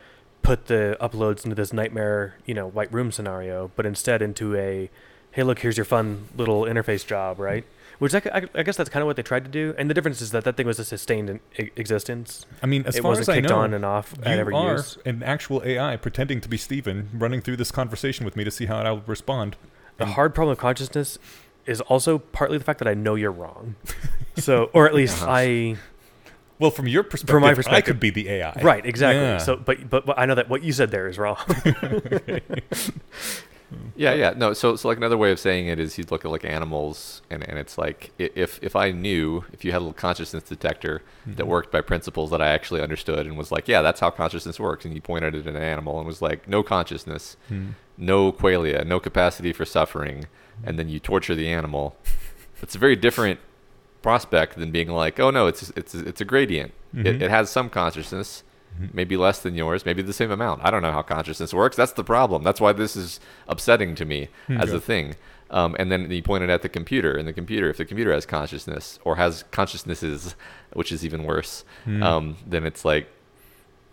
put 0.41 0.67
the 0.67 0.97
uploads 1.01 1.45
into 1.45 1.55
this 1.55 1.73
nightmare, 1.73 2.37
you 2.47 2.55
know, 2.55 2.67
white 2.67 2.91
room 2.91 3.13
scenario, 3.13 3.71
but 3.77 3.85
instead 3.85 4.23
into 4.23 4.57
a 4.57 4.89
hey, 5.33 5.43
look, 5.43 5.59
here's 5.59 5.77
your 5.77 5.85
fun 5.85 6.29
little 6.35 6.63
interface 6.63 7.07
job, 7.07 7.39
right? 7.39 7.67
Which 7.99 8.15
I, 8.15 8.23
I, 8.33 8.43
I 8.55 8.63
guess 8.63 8.77
that's 8.77 8.89
kind 8.91 9.03
of 9.03 9.07
what 9.09 9.17
they 9.17 9.23
tried 9.23 9.45
to 9.45 9.51
do. 9.51 9.75
And 9.77 9.91
the 9.91 9.95
difference 9.95 10.21
is 10.21 10.31
that 10.31 10.45
that 10.45 10.57
thing 10.57 10.67
was 10.69 10.79
a 10.79 10.85
sustained 10.85 11.29
in, 11.31 11.41
e- 11.59 11.71
existence. 11.75 12.47
I 12.63 12.67
mean, 12.67 12.85
as 12.87 12.95
it 12.97 13.03
far 13.03 13.11
wasn't 13.11 13.25
as 13.25 13.29
I 13.31 13.35
kicked 13.39 13.49
know, 13.49 13.59
on 13.59 13.75
and 13.75 13.85
off 13.85 14.15
you 14.19 14.23
at 14.25 14.39
every 14.39 14.55
are 14.55 14.77
use. 14.77 14.99
an 15.05 15.23
actual 15.25 15.63
AI 15.65 15.97
pretending 15.97 16.41
to 16.43 16.49
be 16.49 16.57
Steven, 16.57 17.09
running 17.13 17.41
through 17.41 17.57
this 17.57 17.73
conversation 17.73 18.25
with 18.25 18.37
me 18.37 18.45
to 18.45 18.51
see 18.53 18.67
how 18.67 18.77
I'll 18.79 19.01
respond. 19.07 19.57
The 19.97 20.05
And- 20.05 20.13
hard 20.13 20.33
problem 20.35 20.53
of 20.53 20.59
consciousness 20.59 21.19
is 21.67 21.81
also 21.83 22.19
partly 22.19 22.57
the 22.57 22.65
fact 22.65 22.79
that 22.79 22.87
I 22.89 22.95
know 22.95 23.17
you're 23.17 23.33
wrong. 23.33 23.75
so, 24.37 24.71
or 24.73 24.87
at 24.87 24.95
least 24.95 25.21
Uh-huh. 25.23 25.31
I 25.33 25.77
Well, 26.61 26.71
from 26.71 26.87
your 26.87 27.03
perspective, 27.03 27.33
from 27.35 27.43
my 27.43 27.53
perspective, 27.55 27.79
I 27.79 27.81
could 27.85 27.99
be 28.01 28.11
the 28.11 28.29
AI. 28.29 28.61
right 28.63 28.87
exactly. 28.87 29.21
Yeah. 29.23 29.39
So, 29.39 29.57
but, 29.57 29.91
but 29.91 30.07
but 30.07 30.17
I 30.19 30.25
know 30.27 30.37
that 30.37 30.49
what 30.49 30.63
you 30.63 30.73
said 30.73 30.93
there 30.93 31.09
is 31.09 31.19
wrong. 31.19 31.37
Yeah, 33.97 34.15
yeah. 34.15 34.33
No, 34.37 34.53
so 34.55 34.77
so 34.77 34.89
like 34.89 34.97
another 34.97 35.17
way 35.19 35.31
of 35.31 35.39
saying 35.39 35.67
it 35.67 35.79
is 35.79 35.99
you'd 35.99 36.11
look 36.11 36.25
at 36.25 36.31
like 36.31 36.45
animals 36.45 37.21
and, 37.31 37.47
and 37.49 37.59
it's 37.59 37.77
like 37.77 38.13
if 38.19 38.59
if 38.63 38.75
I 38.75 38.91
knew 38.93 39.45
if 39.53 39.65
you 39.65 39.73
had 39.73 39.79
a 39.79 39.85
little 39.85 39.93
consciousness 39.93 40.45
detector 40.45 41.03
that 41.27 41.43
Mm-hmm. 41.43 41.51
worked 41.51 41.71
by 41.73 41.81
principles 41.83 42.31
that 42.31 42.41
I 42.41 42.49
actually 42.49 42.81
understood 42.81 43.27
and 43.27 43.37
was 43.37 43.53
like, 43.53 43.69
yeah, 43.69 43.83
that's 43.83 44.01
how 44.01 44.11
consciousness 44.11 44.59
works 44.59 44.85
and 44.87 44.95
you 44.95 45.01
pointed 45.03 45.35
it 45.35 45.47
at 45.47 45.55
an 45.55 45.63
animal 45.63 45.99
and 45.99 46.07
was 46.07 46.23
like, 46.23 46.49
no 46.49 46.63
consciousness, 46.63 47.37
Hmm. 47.49 47.71
no 47.99 48.33
qualia, 48.33 48.87
no 48.87 48.99
capacity 49.01 49.53
for 49.53 49.65
suffering, 49.67 50.25
and 50.65 50.79
then 50.79 50.89
you 50.89 50.99
torture 50.99 51.35
the 51.35 51.49
animal. 51.49 51.97
It's 52.63 52.75
a 52.75 52.79
very 52.79 52.97
different 52.97 53.39
prospect 54.03 54.57
than 54.57 54.71
being 54.71 54.89
like, 54.89 55.21
oh 55.21 55.31
no, 55.31 55.47
it's 55.47 55.71
it's 55.77 55.95
it's 55.95 56.21
a 56.21 56.25
gradient. 56.25 56.73
Mhm. 56.95 57.07
It, 57.07 57.23
it 57.23 57.31
has 57.31 57.51
some 57.51 57.69
consciousness. 57.69 58.43
Maybe 58.93 59.17
less 59.17 59.41
than 59.41 59.55
yours, 59.55 59.85
maybe 59.85 60.03
the 60.03 60.13
same 60.13 60.31
amount. 60.31 60.61
I 60.65 60.71
don't 60.71 60.83
know 60.83 60.93
how 60.93 61.03
consciousness 61.03 61.53
works. 61.55 61.77
That's 61.77 61.93
the 61.93 62.05
problem. 62.05 62.43
That's 62.43 62.61
why 62.61 62.73
this 62.73 62.97
is 62.97 63.21
upsetting 63.49 63.95
to 63.97 64.05
me 64.05 64.29
as 64.49 64.73
a 64.73 64.81
thing. 64.81 65.17
Um, 65.51 65.75
and 65.79 65.91
then 65.91 66.11
he 66.11 66.21
pointed 66.21 66.51
at 66.51 66.61
the 66.63 66.69
computer, 66.69 67.17
and 67.17 67.27
the 67.27 67.33
computer, 67.33 67.71
if 67.71 67.79
the 67.79 67.85
computer 67.87 68.13
has 68.13 68.27
consciousness 68.27 68.99
or 69.05 69.17
has 69.17 69.45
consciousnesses, 69.51 70.35
which 70.75 70.93
is 70.93 71.05
even 71.05 71.25
worse, 71.25 71.65
Hmm. 71.85 72.03
um, 72.03 72.37
then 72.47 72.65
it's 72.67 72.85
like 72.85 73.09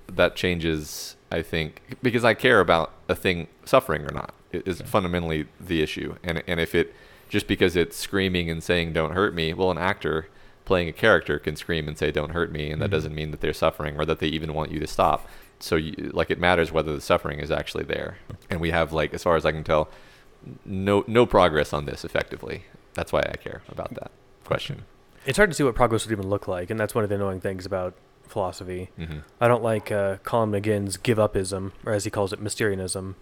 that 0.08 0.36
changes. 0.36 1.16
I 1.32 1.42
think 1.42 1.82
because 2.04 2.24
I 2.24 2.34
care 2.34 2.60
about 2.60 2.92
a 3.10 3.16
thing 3.16 3.48
suffering 3.66 4.04
or 4.04 4.12
not 4.14 4.34
is 4.52 4.80
Okay. 4.82 4.90
fundamentally 4.90 5.48
the 5.60 5.82
issue. 5.82 6.16
And 6.24 6.44
and 6.48 6.60
if 6.60 6.76
it 6.76 6.94
just 7.30 7.48
because 7.48 7.76
it's 7.76 7.98
screaming 7.98 8.50
and 8.50 8.64
saying 8.64 8.94
"Don't 8.94 9.14
hurt 9.14 9.34
me," 9.34 9.54
well, 9.54 9.72
an 9.72 9.78
actor 9.78 10.28
playing 10.66 10.90
a 10.90 10.94
character 10.94 11.40
can 11.40 11.56
scream 11.56 11.88
and 11.88 11.98
say 11.98 12.12
"Don't 12.12 12.32
hurt 12.32 12.52
me," 12.52 12.72
and 12.72 12.82
that 12.82 12.88
Mhm. 12.90 12.92
doesn't 12.92 13.16
mean 13.16 13.32
that 13.32 13.42
they're 13.42 13.54
suffering 13.54 13.98
or 13.98 14.06
that 14.06 14.20
they 14.20 14.28
even 14.28 14.54
want 14.54 14.72
you 14.72 14.80
to 14.80 14.88
stop. 14.88 15.28
So 15.60 15.76
you, 15.78 16.12
like 16.14 16.30
it 16.32 16.40
matters 16.40 16.72
whether 16.72 16.94
the 16.94 17.02
suffering 17.02 17.40
is 17.40 17.50
actually 17.52 17.86
there. 17.86 18.18
And 18.50 18.60
we 18.60 18.72
have 18.72 18.92
like 18.92 19.14
as 19.14 19.24
far 19.24 19.36
as 19.38 19.46
I 19.46 19.52
can 19.52 19.64
tell, 19.64 19.90
no 20.66 21.04
no 21.08 21.26
progress 21.26 21.74
on 21.74 21.86
this 21.86 22.04
effectively. 22.04 22.66
That's 22.94 23.12
why 23.14 23.22
I 23.22 23.36
care 23.38 23.62
about 23.70 23.94
that 23.96 24.12
question. 24.44 24.84
it's 25.26 25.38
hard 25.38 25.50
to 25.50 25.56
see 25.56 25.64
what 25.64 25.74
progress 25.76 26.06
would 26.06 26.12
even 26.12 26.30
look 26.30 26.48
like, 26.48 26.70
and 26.70 26.80
that's 26.80 26.94
one 26.94 27.04
of 27.04 27.10
the 27.10 27.16
annoying 27.16 27.42
things 27.42 27.66
about 27.66 27.94
philosophy. 28.28 28.90
hmm 28.98 29.20
I 29.42 29.48
don't 29.48 29.64
like 29.64 29.92
uh, 29.92 30.18
Colin 30.24 30.52
McGinn's 30.52 30.98
give 30.98 31.18
upism, 31.18 31.72
or 31.86 31.94
as 31.94 32.04
he 32.06 32.12
calls 32.12 32.32
it, 32.34 32.40
Mysterianism, 32.40 33.16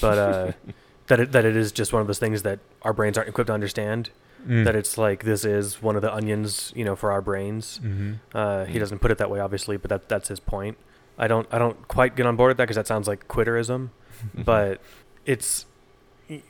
but 0.00 0.18
uh, 0.18 0.52
that 1.06 1.20
it, 1.20 1.32
that 1.32 1.44
it 1.44 1.56
is 1.56 1.72
just 1.72 1.92
one 1.92 2.00
of 2.02 2.06
those 2.08 2.18
things 2.18 2.42
that 2.42 2.58
our 2.82 2.92
brains 2.92 3.16
aren't 3.16 3.28
equipped 3.30 3.48
to 3.48 3.54
understand. 3.54 4.10
Mm. 4.46 4.64
That 4.64 4.74
it's 4.74 4.96
like 4.96 5.24
this 5.24 5.44
is 5.44 5.82
one 5.82 5.96
of 5.96 6.02
the 6.02 6.12
onions, 6.14 6.72
you 6.74 6.84
know, 6.84 6.96
for 6.96 7.12
our 7.12 7.20
brains. 7.20 7.78
Mhm. 7.84 8.20
Uh, 8.34 8.64
he 8.64 8.76
Mm. 8.76 8.80
doesn't 8.80 8.98
put 9.00 9.10
it 9.10 9.18
that 9.18 9.30
way, 9.30 9.38
obviously, 9.40 9.76
but 9.76 9.88
that 9.90 10.08
that's 10.08 10.28
his 10.28 10.40
point. 10.40 10.76
I 11.18 11.28
don't 11.28 11.46
I 11.52 11.58
don't 11.58 11.86
quite 11.88 12.16
get 12.16 12.24
on 12.26 12.36
board 12.36 12.48
with 12.50 12.56
that 12.56 12.64
because 12.64 12.76
that 12.76 12.86
sounds 12.86 13.06
like 13.06 13.28
quitterism, 13.28 13.90
Mm-hmm. 14.24 14.42
but 14.52 14.80
it's 15.26 15.66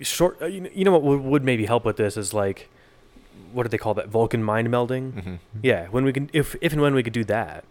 short. 0.01 0.41
Uh, 0.43 0.47
you, 0.47 0.85
know, 0.85 0.93
what 0.93 1.03
would, 1.03 1.21
would 1.23 1.45
maybe 1.45 1.67
help 1.67 1.85
with 1.85 1.97
this 1.97 2.17
is 2.17 2.33
like 2.35 2.69
what 3.53 3.65
do 3.65 3.69
they 3.69 3.79
call 3.79 3.95
that 3.95 4.09
Vulcan 4.09 4.43
mind 4.45 4.69
melding? 4.69 5.23
hmm 5.25 5.35
Yeah, 5.63 5.87
when 5.89 6.05
we 6.05 6.13
can, 6.13 6.31
if 6.33 6.55
if 6.61 6.73
and 6.73 6.81
when 6.83 6.95
we 6.95 7.03
could 7.03 7.13
do 7.13 7.25
that, 7.25 7.65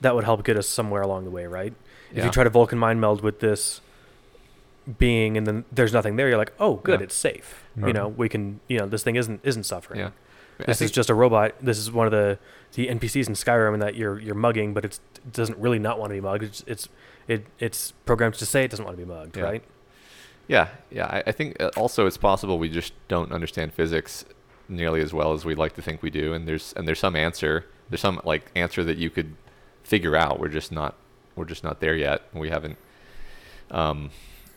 that 0.00 0.14
would 0.14 0.24
help 0.24 0.44
get 0.44 0.56
us 0.58 0.66
somewhere 0.68 1.00
along 1.02 1.24
the 1.24 1.30
way, 1.30 1.46
right? 1.46 1.72
If 2.14 2.24
you 2.24 2.30
try 2.30 2.44
to 2.44 2.50
Vulcan 2.50 2.78
mind 2.78 3.00
meld 3.00 3.22
with 3.22 3.40
this 3.40 3.80
being, 4.98 5.36
and 5.36 5.46
then 5.46 5.64
there's 5.72 5.92
nothing 5.92 6.16
there, 6.16 6.28
you're 6.28 6.38
like, 6.38 6.52
oh, 6.58 6.76
good, 6.76 7.00
Yeah. 7.00 7.04
it's 7.04 7.14
safe. 7.14 7.64
You 7.76 7.92
know, 7.92 8.08
we 8.08 8.28
can, 8.28 8.60
you 8.68 8.78
know, 8.78 8.86
this 8.86 9.02
thing 9.02 9.16
isn't 9.16 9.40
isn't 9.44 9.64
suffering. 9.64 10.00
Yeah. 10.00 10.10
This 10.66 10.80
is 10.82 10.90
just 10.90 11.08
a 11.10 11.14
robot. 11.14 11.54
This 11.60 11.78
is 11.78 11.90
one 11.90 12.06
of 12.06 12.12
the 12.12 12.38
the 12.74 12.86
NPCs 12.88 13.26
in 13.28 13.34
Skyrim, 13.34 13.72
and 13.74 13.82
that 13.82 13.94
you're 13.96 14.18
you're 14.20 14.34
mugging, 14.34 14.74
but 14.74 14.84
it's, 14.84 15.00
it 15.16 15.32
doesn't 15.32 15.58
really 15.58 15.78
not 15.78 15.98
want 15.98 16.10
to 16.10 16.14
be 16.14 16.20
mugged. 16.20 16.42
It's 16.44 16.62
it's 16.66 16.88
it, 17.28 17.46
it's 17.58 17.92
programmed 18.04 18.34
to 18.36 18.46
say 18.46 18.64
it 18.64 18.70
doesn't 18.70 18.84
want 18.84 18.96
to 18.98 19.04
be 19.04 19.10
mugged, 19.10 19.36
Yeah. 19.36 19.42
right? 19.44 19.62
Yeah, 20.48 20.68
yeah. 20.90 21.06
I, 21.06 21.22
I 21.28 21.32
think 21.32 21.60
uh, 21.62 21.70
also 21.76 22.06
it's 22.06 22.16
possible 22.18 22.58
we 22.58 22.68
just 22.68 22.92
don't 23.08 23.32
understand 23.32 23.72
physics 23.72 24.24
nearly 24.68 25.00
as 25.00 25.12
well 25.12 25.32
as 25.32 25.44
we'd 25.44 25.58
like 25.58 25.74
to 25.76 25.82
think 25.82 26.02
we 26.02 26.10
do, 26.10 26.32
and 26.34 26.46
there's 26.46 26.72
and 26.76 26.86
there's 26.86 26.98
some 27.00 27.16
answer, 27.16 27.64
there's 27.88 28.00
some 28.00 28.20
like 28.24 28.50
answer 28.54 28.84
that 28.84 28.98
you 28.98 29.08
could 29.10 29.34
figure 29.82 30.14
out. 30.16 30.38
We're 30.38 30.48
just 30.48 30.70
not 30.70 30.94
we're 31.34 31.46
just 31.46 31.64
not 31.64 31.80
there 31.80 31.94
yet. 31.96 32.22
We 32.34 32.50
haven't. 32.50 32.76
Um, 33.70 34.10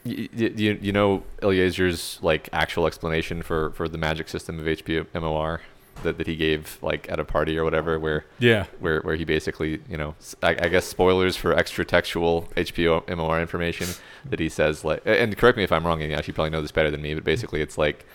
y- 0.05 0.29
y- 0.37 0.51
you 0.55 0.77
you 0.81 0.91
know 0.91 1.23
Eliezer's 1.41 2.19
like 2.21 2.49
actual 2.53 2.87
explanation 2.87 3.41
for 3.41 3.71
for 3.71 3.87
the 3.87 3.97
magic 3.97 4.27
system 4.29 4.59
of 4.59 4.65
HP 4.65 5.05
MOR 5.13 5.61
that 6.03 6.17
that 6.17 6.27
he 6.27 6.35
gave 6.35 6.77
like 6.81 7.09
at 7.09 7.19
a 7.19 7.23
party 7.25 7.57
or 7.57 7.63
whatever 7.63 7.97
where 7.97 8.25
Yeah. 8.39 8.65
where 8.79 8.99
where 9.01 9.15
he 9.15 9.23
basically, 9.25 9.79
you 9.89 9.95
know, 9.97 10.15
I, 10.43 10.49
I 10.49 10.67
guess 10.67 10.85
spoilers 10.85 11.37
for 11.37 11.53
extra 11.53 11.85
textual 11.85 12.49
HPMOR 12.57 13.39
information 13.41 13.87
that 14.29 14.39
he 14.39 14.49
says 14.49 14.83
like, 14.83 15.01
and 15.05 15.35
correct 15.37 15.57
me 15.57 15.63
if 15.63 15.71
I'm 15.71 15.85
wrong, 15.85 16.01
and 16.01 16.11
actually 16.13 16.31
you 16.31 16.35
probably 16.35 16.49
know 16.51 16.61
this 16.61 16.71
better 16.73 16.91
than 16.91 17.01
me, 17.01 17.13
but 17.13 17.23
basically 17.23 17.61
it's 17.61 17.77
like, 17.77 18.05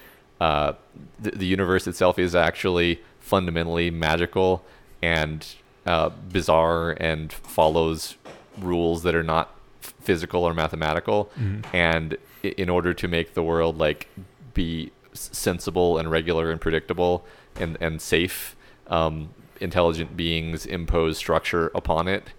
uh, 0.43 0.75
the, 1.19 1.31
the 1.31 1.47
universe 1.47 1.87
itself 1.87 2.19
is 2.19 2.35
actually 2.35 3.01
fundamentally 3.19 3.91
magical 3.91 4.63
and 5.03 5.47
uh, 5.87 6.11
bizarre 6.31 6.91
and 7.01 7.33
follows 7.33 8.17
rules 8.59 9.03
that 9.05 9.15
are 9.15 9.23
not 9.23 9.55
physical 9.81 10.45
or 10.45 10.55
mathematical, 10.55 11.31
Mhm. 11.41 11.65
and 11.75 12.17
in 12.43 12.69
order 12.69 12.95
to 12.95 13.09
make 13.09 13.35
the 13.35 13.43
world 13.43 13.79
like 13.79 14.09
be 14.55 14.91
sensible 15.13 15.99
and 15.99 16.11
regular 16.11 16.51
and 16.51 16.61
predictable 16.61 17.25
and 17.57 17.77
and 17.81 18.01
safe 18.01 18.57
um, 18.89 19.31
intelligent 19.61 20.17
beings 20.17 20.65
impose 20.67 21.19
structure 21.19 21.71
upon 21.75 22.09
it 22.09 22.33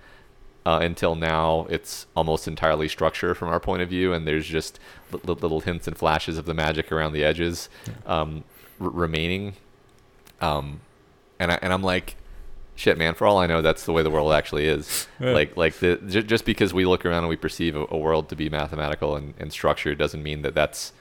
uh, 0.65 0.79
until 0.81 1.15
now 1.15 1.65
it's 1.69 2.07
almost 2.15 2.47
entirely 2.47 2.87
structure 2.87 3.35
from 3.35 3.49
our 3.49 3.59
point 3.59 3.81
of 3.81 3.89
view 3.89 4.11
and 4.13 4.25
there's 4.27 4.45
just 4.47 4.79
li- 5.11 5.19
li- 5.25 5.35
little 5.35 5.59
hints 5.61 5.87
and 5.87 5.97
flashes 5.97 6.37
of 6.37 6.45
the 6.45 6.53
magic 6.53 6.91
around 6.91 7.13
the 7.13 7.23
edges 7.23 7.69
um, 8.05 8.43
r- 8.79 8.89
remaining 8.89 9.53
um, 10.39 10.79
and, 11.39 11.51
I, 11.51 11.59
and 11.61 11.71
i'm 11.73 11.83
like 11.83 12.15
shit 12.82 12.97
man 12.97 13.13
for 13.13 13.27
all 13.27 13.38
i 13.38 13.45
know 13.45 13.61
that's 13.61 13.86
the 13.86 13.93
way 13.93 14.01
the 14.01 14.09
world 14.09 14.34
actually 14.34 14.65
is 14.65 15.07
Yeah. 15.19 15.32
like 15.34 15.55
like 15.55 15.75
the 15.75 15.97
j- 16.07 16.23
just 16.23 16.45
because 16.45 16.73
we 16.73 16.84
look 16.86 17.05
around 17.05 17.19
and 17.19 17.29
we 17.29 17.36
perceive 17.36 17.75
a, 17.75 17.86
a 17.91 17.97
world 17.97 18.27
to 18.29 18.36
be 18.36 18.49
mathematical 18.49 19.15
and, 19.15 19.34
and 19.38 19.51
structured 19.53 19.97
doesn't 19.99 20.23
mean 20.23 20.41
that 20.41 20.55
that's 20.55 20.91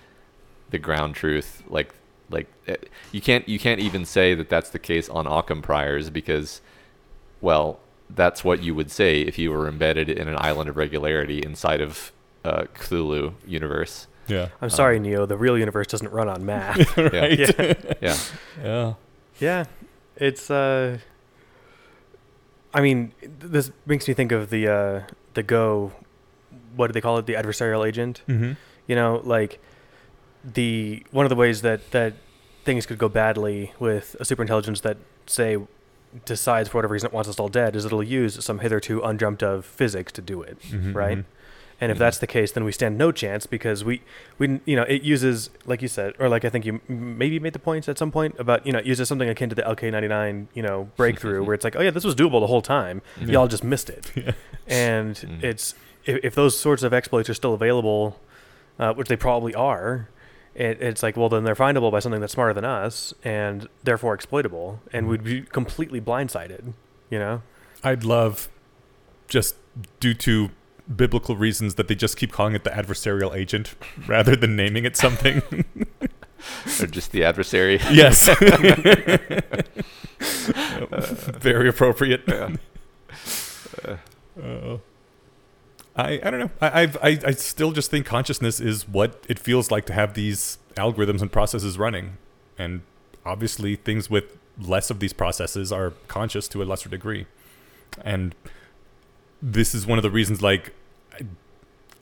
the 0.70 0.78
ground 0.78 1.14
truth 1.14 1.62
like 1.68 1.95
like 2.28 2.47
eh, 2.68 2.76
you 3.12 3.20
can't 3.22 3.49
you 3.49 3.59
can't 3.59 3.81
even 3.81 4.05
say 4.05 4.35
that 4.35 4.49
that's 4.51 4.70
the 4.70 4.78
case 4.78 5.09
on 5.09 5.26
Occam 5.26 5.62
priors 5.62 6.11
because 6.11 6.61
well 7.41 7.78
that's 8.11 8.45
what 8.45 8.62
you 8.62 8.74
would 8.74 8.91
say 8.91 9.22
if 9.22 9.39
you 9.39 9.51
were 9.51 9.66
embedded 9.66 10.09
in 10.11 10.28
an 10.28 10.37
island 10.39 10.68
of 10.68 10.76
regularity 10.76 11.39
inside 11.43 11.81
of 11.81 12.12
uh, 12.45 12.64
Cthulhu 12.74 13.33
universe 13.47 14.07
Yeah. 14.28 14.49
I'm 14.62 14.70
sorry, 14.70 14.99
Neo. 15.01 15.26
The 15.26 15.37
real 15.37 15.57
universe 15.59 15.87
doesn't 15.89 16.12
run 16.12 16.28
on 16.28 16.45
math. 16.45 16.97
right. 17.16 17.39
yeah. 17.39 17.74
yeah 18.01 18.16
Yeah. 18.62 18.95
Yeah, 19.41 19.64
it's. 20.16 20.51
uh 20.51 20.99
I 22.73 22.81
mean, 22.81 23.12
this 23.41 23.71
makes 23.87 24.07
me 24.09 24.14
think 24.14 24.33
of 24.33 24.51
the 24.51 24.68
uh 24.68 25.03
the 25.35 25.43
Go. 25.43 25.93
What 26.77 26.87
do 26.89 26.93
they 26.93 27.01
call 27.01 27.18
it? 27.18 27.27
The 27.27 27.35
adversarial 27.35 27.87
agent. 27.87 28.23
Mm-hmm. 28.29 28.53
You 28.87 28.95
know, 28.97 29.21
like 29.25 29.61
the 30.45 31.05
one 31.11 31.25
of 31.27 31.31
the 31.31 31.37
ways 31.37 31.62
that 31.62 31.91
that 31.91 32.14
things 32.64 32.87
could 32.87 32.99
go 32.99 33.09
badly 33.09 33.73
with 33.79 34.16
a 34.21 34.25
superintelligence 34.25 34.83
that 34.83 34.97
say 35.27 35.57
decides 36.25 36.68
for 36.68 36.79
whatever 36.79 36.93
reason 36.93 37.07
it 37.09 37.12
wants 37.12 37.29
us 37.29 37.39
all 37.39 37.49
dead 37.49 37.77
is 37.77 37.85
it'll 37.85 38.03
use 38.03 38.43
some 38.45 38.59
hitherto 38.59 39.01
undreamt 39.01 39.43
of 39.43 39.64
physics 39.64 40.11
to 40.12 40.21
do 40.21 40.43
it 40.43 40.59
Mhm, 40.62 40.95
right 40.95 41.18
mhm. 41.18 41.25
And 41.81 41.91
if 41.91 41.99
that's 41.99 42.18
the 42.18 42.26
case 42.26 42.53
then 42.53 42.64
we 42.64 42.72
stand 42.72 42.99
no 42.99 43.11
chance 43.11 43.47
because 43.47 43.83
we 43.85 44.03
we 44.39 44.61
you 44.66 44.76
know 44.76 44.83
it 44.83 45.03
uses 45.03 45.51
like 45.64 45.81
you 45.83 45.89
said 45.89 46.12
or 46.18 46.28
like 46.28 46.45
i 46.45 46.49
think 46.51 46.64
you 46.66 46.81
maybe 46.89 47.39
made 47.39 47.53
the 47.53 47.59
point 47.59 47.89
at 47.89 47.97
some 47.99 48.11
point 48.12 48.35
about 48.39 48.66
you 48.66 48.72
know 48.72 48.78
it 48.81 48.87
uses 48.87 49.09
something 49.09 49.28
akin 49.28 49.49
to 49.49 49.55
the 49.55 49.62
lk99 49.62 50.47
you 50.55 50.62
know 50.62 50.91
breakthrough 50.97 51.43
where 51.43 51.55
it's 51.55 51.64
like 51.64 51.76
oh 51.76 51.81
yeah 51.81 51.91
this 51.91 52.05
was 52.05 52.14
doable 52.14 52.41
the 52.41 52.47
whole 52.49 52.62
time 52.62 53.01
Yeah. 53.20 53.26
y'all 53.33 53.49
just 53.49 53.64
missed 53.64 53.89
it 53.91 54.12
Yeah. 54.16 54.33
and 54.68 55.14
Mhm. 55.16 55.43
it's 55.43 55.74
if, 56.05 56.18
if 56.24 56.35
those 56.35 56.59
sorts 56.59 56.83
of 56.83 56.93
exploits 56.93 57.28
are 57.31 57.35
still 57.35 57.55
available 57.55 58.20
uh, 58.78 58.93
which 58.95 59.09
they 59.09 59.16
probably 59.16 59.55
are 59.55 60.09
it, 60.55 60.83
it's 60.83 61.03
like 61.03 61.16
well 61.16 61.28
then 61.28 61.45
they're 61.45 61.55
findable 61.55 61.91
by 61.93 61.99
something 62.01 62.20
that's 62.20 62.33
smarter 62.35 62.53
than 62.55 62.64
us 62.64 63.14
and 63.24 63.68
therefore 63.85 64.14
exploitable 64.14 64.81
and 64.93 65.07
Mhm. 65.07 65.09
we'd 65.11 65.24
be 65.24 65.41
completely 65.43 66.01
blindsided 66.01 66.72
you 67.09 67.18
know 67.18 67.43
I'd 67.83 68.05
love, 68.05 68.51
just 69.26 69.55
due 70.01 70.12
to 70.12 70.51
biblical 70.95 71.36
reasons, 71.36 71.74
that 71.76 71.88
they 71.88 71.95
just 71.95 72.16
keep 72.16 72.32
calling 72.32 72.55
it 72.55 72.64
the 72.64 72.70
adversarial 72.70 73.34
agent 73.34 73.74
rather 74.07 74.34
than 74.36 74.57
naming 74.57 74.84
it 74.84 74.97
something. 74.97 75.43
Or 76.80 76.86
just 76.86 77.12
the 77.12 77.24
adversary. 77.24 77.78
Yes. 77.91 78.28
Very 81.41 81.68
appropriate. 81.68 82.22
Yeah. 82.26 82.57
Uh, 84.43 84.78
I 85.97 86.20
I 86.22 86.30
don't 86.30 86.41
know. 86.41 86.51
I 86.61 86.82
I've, 86.82 86.97
I 86.99 87.18
I 87.26 87.30
still 87.32 87.72
just 87.72 87.91
think 87.91 88.07
consciousness 88.07 88.61
is 88.61 88.88
what 88.88 89.24
it 89.28 89.38
feels 89.38 89.70
like 89.70 89.86
to 89.86 89.93
have 89.93 90.14
these 90.14 90.59
algorithms 90.76 91.20
and 91.20 91.30
processes 91.30 91.78
running, 91.78 92.16
and 92.59 92.82
obviously 93.24 93.76
things 93.76 94.09
with 94.09 94.38
less 94.59 94.91
of 94.91 95.01
these 95.01 95.12
processes 95.12 95.72
are 95.72 95.93
conscious 96.09 96.49
to 96.49 96.62
a 96.62 96.64
lesser 96.64 96.88
degree, 96.88 97.26
and 98.03 98.34
this 99.43 99.74
is 99.74 99.86
one 99.86 99.99
of 99.99 100.03
the 100.03 100.11
reasons. 100.11 100.43
Like, 100.43 100.72
I, 101.13 101.21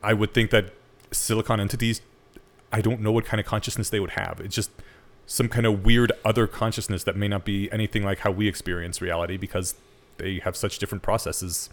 I 0.02 0.12
would 0.14 0.32
think 0.34 0.50
that 0.50 0.72
silicon 1.12 1.60
entities, 1.60 2.00
I 2.72 2.80
don't 2.80 3.00
know 3.00 3.12
what 3.12 3.24
kind 3.24 3.40
of 3.40 3.46
consciousness 3.46 3.90
they 3.90 4.00
would 4.00 4.10
have. 4.10 4.40
It's 4.40 4.54
just 4.54 4.70
some 5.26 5.48
kind 5.48 5.66
of 5.66 5.84
weird 5.84 6.12
other 6.24 6.46
consciousness 6.46 7.04
that 7.04 7.16
may 7.16 7.28
not 7.28 7.44
be 7.44 7.70
anything 7.72 8.02
like 8.02 8.20
how 8.20 8.30
we 8.30 8.48
experience 8.48 9.00
reality 9.02 9.36
because 9.36 9.74
they 10.18 10.38
have 10.40 10.56
such 10.56 10.78
different 10.78 11.02
processes 11.02 11.70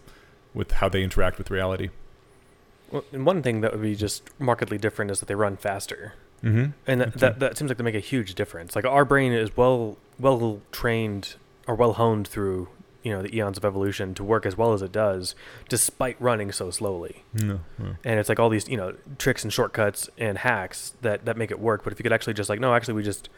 with 0.54 0.72
how 0.74 0.90
they 0.90 1.04
interact 1.04 1.38
with 1.38 1.50
reality. 1.52 1.90
Well, 2.92 3.04
and 3.12 3.26
one 3.26 3.42
thing 3.42 3.62
that 3.62 3.72
would 3.72 3.82
be 3.82 3.96
just 3.96 4.24
markedly 4.40 4.78
different 4.78 5.12
is 5.12 5.20
that 5.20 5.28
they 5.28 5.36
run 5.36 5.58
faster, 5.58 6.14
Mm-hmm. 6.44 6.72
and 6.86 7.02
that, 7.02 7.08
Okay. 7.08 7.20
that 7.22 7.40
that 7.40 7.58
seems 7.58 7.70
like 7.70 7.78
they 7.78 7.84
make 7.84 7.96
a 7.96 8.00
huge 8.00 8.36
difference. 8.36 8.76
Like 8.76 8.86
our 8.86 9.04
brain 9.06 9.32
is 9.32 9.56
well 9.58 9.98
well 10.20 10.62
trained 10.72 11.36
or 11.66 11.74
well 11.76 11.94
honed 11.94 12.28
through 12.28 12.68
you 13.06 13.12
know 13.12 13.22
the 13.22 13.34
eons 13.38 13.58
of 13.58 13.64
evolution 13.64 14.14
to 14.16 14.24
work 14.24 14.46
as 14.46 14.58
well 14.58 14.74
as 14.74 14.82
it 14.82 14.92
does, 14.92 15.36
despite 15.70 16.20
running 16.20 16.52
so 16.52 16.72
slowly. 16.72 17.24
No, 17.34 17.60
no. 17.78 17.96
And 18.04 18.20
it's 18.20 18.28
like 18.28 18.40
all 18.40 18.50
these 18.50 18.68
you 18.68 18.76
know 18.78 18.96
tricks 19.18 19.44
and 19.44 19.54
shortcuts 19.54 20.10
and 20.18 20.40
hacks 20.40 20.96
that 21.02 21.24
that 21.26 21.38
make 21.38 21.52
it 21.52 21.60
work. 21.60 21.84
But 21.84 21.94
if 21.94 22.00
you 22.00 22.04
could 22.04 22.12
actually 22.14 22.34
just 22.34 22.50
like 22.50 22.60
no, 22.60 22.74
actually 22.74 22.96
we 22.96 23.04
just 23.04 23.30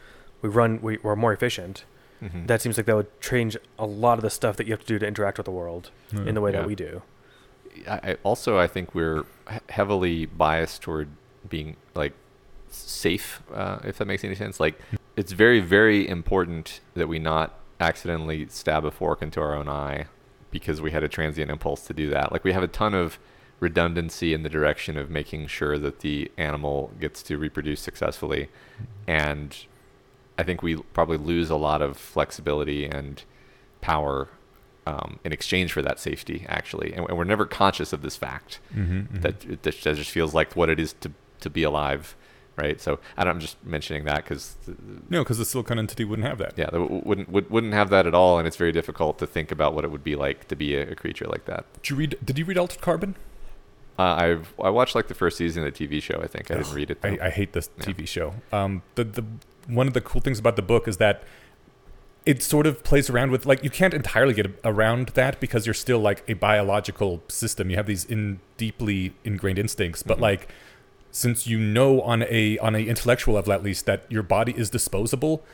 we 0.42 0.48
run 0.48 0.80
we, 0.80 0.98
we're 1.02 1.14
more 1.16 1.32
efficient. 1.32 1.84
Mhm. 2.22 2.48
That 2.48 2.60
seems 2.62 2.76
like 2.76 2.86
that 2.86 2.96
would 2.96 3.20
change 3.20 3.56
a 3.78 3.86
lot 3.86 4.18
of 4.18 4.22
the 4.22 4.30
stuff 4.30 4.56
that 4.56 4.66
you 4.66 4.72
have 4.72 4.80
to 4.80 4.86
do 4.86 4.98
to 4.98 5.06
interact 5.06 5.38
with 5.38 5.44
the 5.44 5.52
world 5.52 5.90
no. 6.12 6.22
in 6.22 6.34
the 6.34 6.40
way 6.40 6.50
Yeah. 6.50 6.60
that 6.60 6.66
we 6.66 6.74
do. 6.74 7.02
I, 7.86 8.00
I 8.12 8.16
also 8.24 8.58
I 8.58 8.66
think 8.66 8.94
we're 8.94 9.24
heavily 9.68 10.26
biased 10.26 10.82
toward 10.82 11.08
being 11.48 11.76
like 11.94 12.14
safe, 12.70 13.42
uh, 13.54 13.78
if 13.84 13.98
that 13.98 14.06
makes 14.06 14.24
any 14.24 14.34
sense. 14.34 14.58
Like 14.58 14.80
it's 15.16 15.32
very 15.32 15.60
very 15.60 16.08
important 16.08 16.80
that 16.94 17.06
we 17.08 17.18
not 17.18 17.54
accidentally 17.80 18.46
stab 18.48 18.84
a 18.84 18.90
fork 18.90 19.22
into 19.22 19.40
our 19.40 19.54
own 19.54 19.68
eye 19.68 20.06
because 20.50 20.80
we 20.80 20.90
had 20.90 21.02
a 21.02 21.08
transient 21.08 21.50
impulse 21.50 21.86
to 21.86 21.94
do 21.94 22.08
that. 22.10 22.32
Like 22.32 22.44
we 22.44 22.52
have 22.52 22.62
a 22.62 22.68
ton 22.68 22.94
of 22.94 23.18
redundancy 23.60 24.32
in 24.34 24.42
the 24.42 24.48
direction 24.48 24.96
of 24.96 25.10
making 25.10 25.46
sure 25.48 25.78
that 25.78 26.00
the 26.00 26.30
animal 26.38 26.92
gets 27.00 27.22
to 27.24 27.36
reproduce 27.36 27.80
successfully, 27.80 28.48
and 29.06 29.56
I 30.38 30.44
think 30.44 30.62
we 30.62 30.76
probably 30.76 31.16
lose 31.18 31.50
a 31.50 31.56
lot 31.56 31.82
of 31.82 31.96
flexibility 31.96 32.84
and 32.84 33.22
power 33.80 34.28
um, 34.86 35.18
in 35.24 35.32
exchange 35.32 35.72
for 35.72 35.82
that 35.82 35.98
safety, 36.00 36.46
actually. 36.48 36.92
And, 36.94 37.06
and 37.08 37.18
we're 37.18 37.24
never 37.24 37.44
conscious 37.44 37.92
of 37.92 38.00
this 38.02 38.16
fact 38.16 38.58
Mhm, 38.74 39.08
mhm. 39.08 39.22
that 39.22 39.44
it, 39.44 39.62
that 39.64 39.74
just 39.74 40.10
feels 40.10 40.32
like 40.34 40.56
what 40.56 40.70
it 40.70 40.78
is 40.80 40.94
to, 41.00 41.10
to 41.40 41.50
be 41.50 41.62
alive, 41.62 42.16
right? 42.58 42.80
So 42.80 42.98
I 43.16 43.24
don't, 43.24 43.34
I'm 43.34 43.40
just 43.40 43.56
mentioning 43.64 44.04
that 44.04 44.24
because, 44.24 44.56
no, 45.08 45.22
because 45.22 45.38
the 45.38 45.44
silicon 45.44 45.78
entity 45.78 46.04
wouldn't 46.04 46.26
have 46.28 46.38
that. 46.38 46.54
yeah, 46.56 46.66
they 46.70 46.78
w- 46.78 47.02
wouldn't, 47.04 47.30
would, 47.30 47.48
wouldn't 47.50 47.72
have 47.72 47.88
that 47.90 48.06
at 48.06 48.14
all. 48.14 48.38
And 48.38 48.46
it's 48.46 48.56
very 48.56 48.72
difficult 48.72 49.18
to 49.20 49.26
think 49.26 49.50
about 49.50 49.74
what 49.74 49.84
it 49.84 49.90
would 49.90 50.04
be 50.04 50.16
like 50.16 50.48
to 50.48 50.56
be 50.56 50.74
a, 50.76 50.90
a 50.90 50.94
creature 50.94 51.26
like 51.26 51.44
that. 51.46 51.64
Did 51.74 51.90
you 51.90 51.96
read? 51.96 52.18
Did 52.24 52.38
you 52.38 52.44
read 52.44 52.58
Altered 52.58 52.80
Carbon? 52.82 53.14
Uh, 53.98 54.02
I've 54.14 54.54
I 54.62 54.70
watched 54.70 54.94
like 54.94 55.08
the 55.08 55.14
first 55.14 55.36
season 55.38 55.64
of 55.66 55.72
the 55.76 55.86
TV 55.88 56.02
show. 56.02 56.20
I 56.22 56.26
think 56.26 56.50
I 56.50 56.54
didn't 56.58 56.72
read 56.74 56.90
it. 56.90 56.98
I, 57.02 57.18
I 57.22 57.30
hate 57.30 57.52
this 57.52 57.70
Yeah. 57.78 57.84
TV 57.86 58.06
show. 58.06 58.34
Um, 58.52 58.82
the 58.96 59.04
the 59.04 59.24
one 59.66 59.86
of 59.88 59.92
the 59.94 60.00
cool 60.00 60.20
things 60.20 60.38
about 60.38 60.56
the 60.56 60.62
book 60.62 60.86
is 60.88 60.98
that 60.98 61.22
it 62.26 62.42
sort 62.42 62.66
of 62.66 62.84
plays 62.84 63.08
around 63.10 63.30
with 63.30 63.46
like 63.46 63.64
you 63.64 63.70
can't 63.70 63.94
entirely 63.94 64.34
get 64.34 64.58
around 64.64 65.08
that 65.10 65.40
because 65.40 65.66
you're 65.66 65.74
still 65.74 65.98
like 65.98 66.22
a 66.28 66.34
biological 66.34 67.22
system. 67.28 67.70
You 67.70 67.76
have 67.76 67.86
these 67.86 68.04
in 68.04 68.40
deeply 68.56 69.14
ingrained 69.24 69.58
instincts, 69.58 70.02
but 70.02 70.18
Mhm. 70.18 70.22
like 70.22 70.48
since 71.18 71.46
you 71.46 71.58
know 71.58 72.00
on 72.02 72.22
a 72.22 72.56
on 72.58 72.74
a 72.74 72.86
intellectual 72.86 73.34
level 73.34 73.52
at 73.52 73.62
least 73.62 73.86
that 73.86 74.04
your 74.08 74.22
body 74.22 74.54
is 74.56 74.70
disposable, 74.70 75.44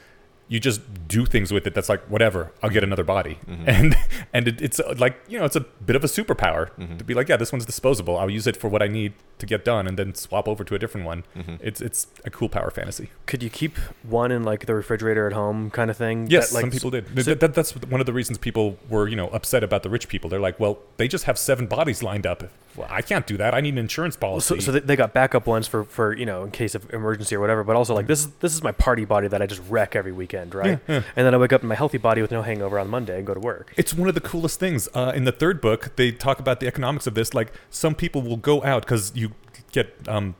you 0.49 0.61
just 0.61 0.81
do 1.09 1.25
things 1.25 1.51
with 1.53 1.67
it 1.67 1.75
that's 1.75 1.89
like 1.89 2.03
whatever 2.03 2.53
i'll 2.63 2.69
get 2.71 2.85
another 2.85 3.05
body 3.05 3.39
Mhm. 3.49 3.65
and 3.67 3.97
and 4.35 4.49
it, 4.49 4.61
it's 4.61 4.79
uh, 4.79 4.95
like 4.99 5.17
you 5.29 5.39
know 5.39 5.45
it's 5.45 5.57
a 5.57 5.61
bit 5.61 5.97
of 5.97 6.05
a 6.05 6.07
superpower 6.07 6.71
Mhm. 6.79 6.99
to 6.99 7.05
be 7.05 7.15
like 7.15 7.29
yeah 7.29 7.37
this 7.39 7.51
one's 7.53 7.65
disposable 7.65 8.19
i'll 8.19 8.31
use 8.31 8.47
it 8.47 8.57
for 8.57 8.69
what 8.69 8.83
i 8.83 8.87
need 8.87 9.15
to 9.39 9.47
get 9.47 9.65
done 9.65 9.87
and 9.87 9.99
then 9.99 10.15
swap 10.15 10.47
over 10.47 10.63
to 10.63 10.75
a 10.75 10.79
different 10.79 11.07
one 11.07 11.25
Mhm. 11.37 11.59
it's 11.63 11.81
it's 11.81 12.07
a 12.25 12.31
cool 12.31 12.49
power 12.51 12.71
fantasy 12.71 13.09
Could 13.27 13.43
you 13.43 13.51
keep 13.51 13.79
one 14.03 14.31
in 14.31 14.43
like 14.45 14.67
the 14.67 14.75
refrigerator 14.75 15.27
at 15.27 15.33
home 15.33 15.71
kind 15.71 15.91
of 15.91 15.97
thing? 15.97 16.27
yes 16.29 16.51
That, 16.51 16.55
like, 16.57 16.61
some 16.65 16.71
people 16.71 16.91
did 16.91 17.07
so- 17.09 17.23
Th- 17.23 17.39
that, 17.39 17.55
that's 17.55 17.73
one 17.95 18.01
of 18.01 18.07
the 18.07 18.13
reasons 18.13 18.37
people 18.39 18.77
were 18.91 19.09
you 19.09 19.17
know 19.17 19.29
upset 19.29 19.63
about 19.65 19.83
the 19.83 19.89
rich 19.91 20.09
people 20.09 20.29
they're 20.31 20.41
like 20.49 20.61
well 20.61 20.79
they 20.99 21.09
just 21.09 21.25
have 21.25 21.39
seven 21.39 21.67
bodies 21.67 22.03
lined 22.03 22.27
up 22.27 22.45
well, 22.77 22.89
i 22.91 23.01
can't 23.03 23.27
do 23.27 23.37
that 23.39 23.55
i 23.55 23.61
need 23.63 23.73
an 23.75 23.79
insurance 23.79 24.17
policy 24.17 24.55
So, 24.57 24.61
so 24.61 24.73
they, 24.73 24.81
they 24.81 24.97
got 24.97 25.13
backup 25.15 25.47
ones 25.47 25.67
for, 25.67 25.85
for 25.85 26.15
you 26.17 26.27
know 26.27 26.45
in 26.45 26.51
case 26.51 26.75
of 26.75 26.93
emergency 26.93 27.35
or 27.37 27.41
whatever. 27.41 27.63
But 27.65 27.77
also 27.77 27.95
like 27.95 28.07
this 28.09 28.21
is 28.25 28.27
this 28.45 28.53
is 28.55 28.63
my 28.63 28.73
party 28.73 29.05
body 29.05 29.29
that 29.29 29.41
I 29.41 29.47
just 29.47 29.63
wreck 29.71 29.95
every 29.97 30.11
weekend, 30.13 30.44
right? 30.53 30.67
Yeah, 30.67 30.79
yeah. 30.89 31.03
And 31.15 31.25
then 31.27 31.35
I 31.35 31.37
wake 31.39 31.53
up 31.53 31.63
in 31.63 31.69
my 31.69 31.77
healthy 31.77 31.99
body 31.99 32.21
with 32.21 32.33
no 32.33 32.43
hangover 32.43 32.79
on 32.79 32.89
Monday 32.89 33.17
and 33.17 33.27
go 33.27 33.35
to 33.35 33.41
work. 33.41 33.73
It's 33.77 33.95
one 33.95 34.09
of 34.09 34.15
the 34.15 34.21
coolest 34.21 34.59
things. 34.59 34.89
Uh, 34.93 35.13
in 35.15 35.25
the 35.25 35.33
third 35.33 35.61
book, 35.61 35.93
they 35.97 36.11
talk 36.11 36.41
about 36.41 36.59
the 36.59 36.67
economics 36.67 37.07
of 37.07 37.15
this. 37.15 37.33
Like 37.33 37.53
some 37.71 37.95
people 37.95 38.21
will 38.21 38.37
go 38.37 38.65
out 38.65 38.83
because 38.83 39.13
you 39.15 39.33
get 39.71 39.95
um, 40.09 40.35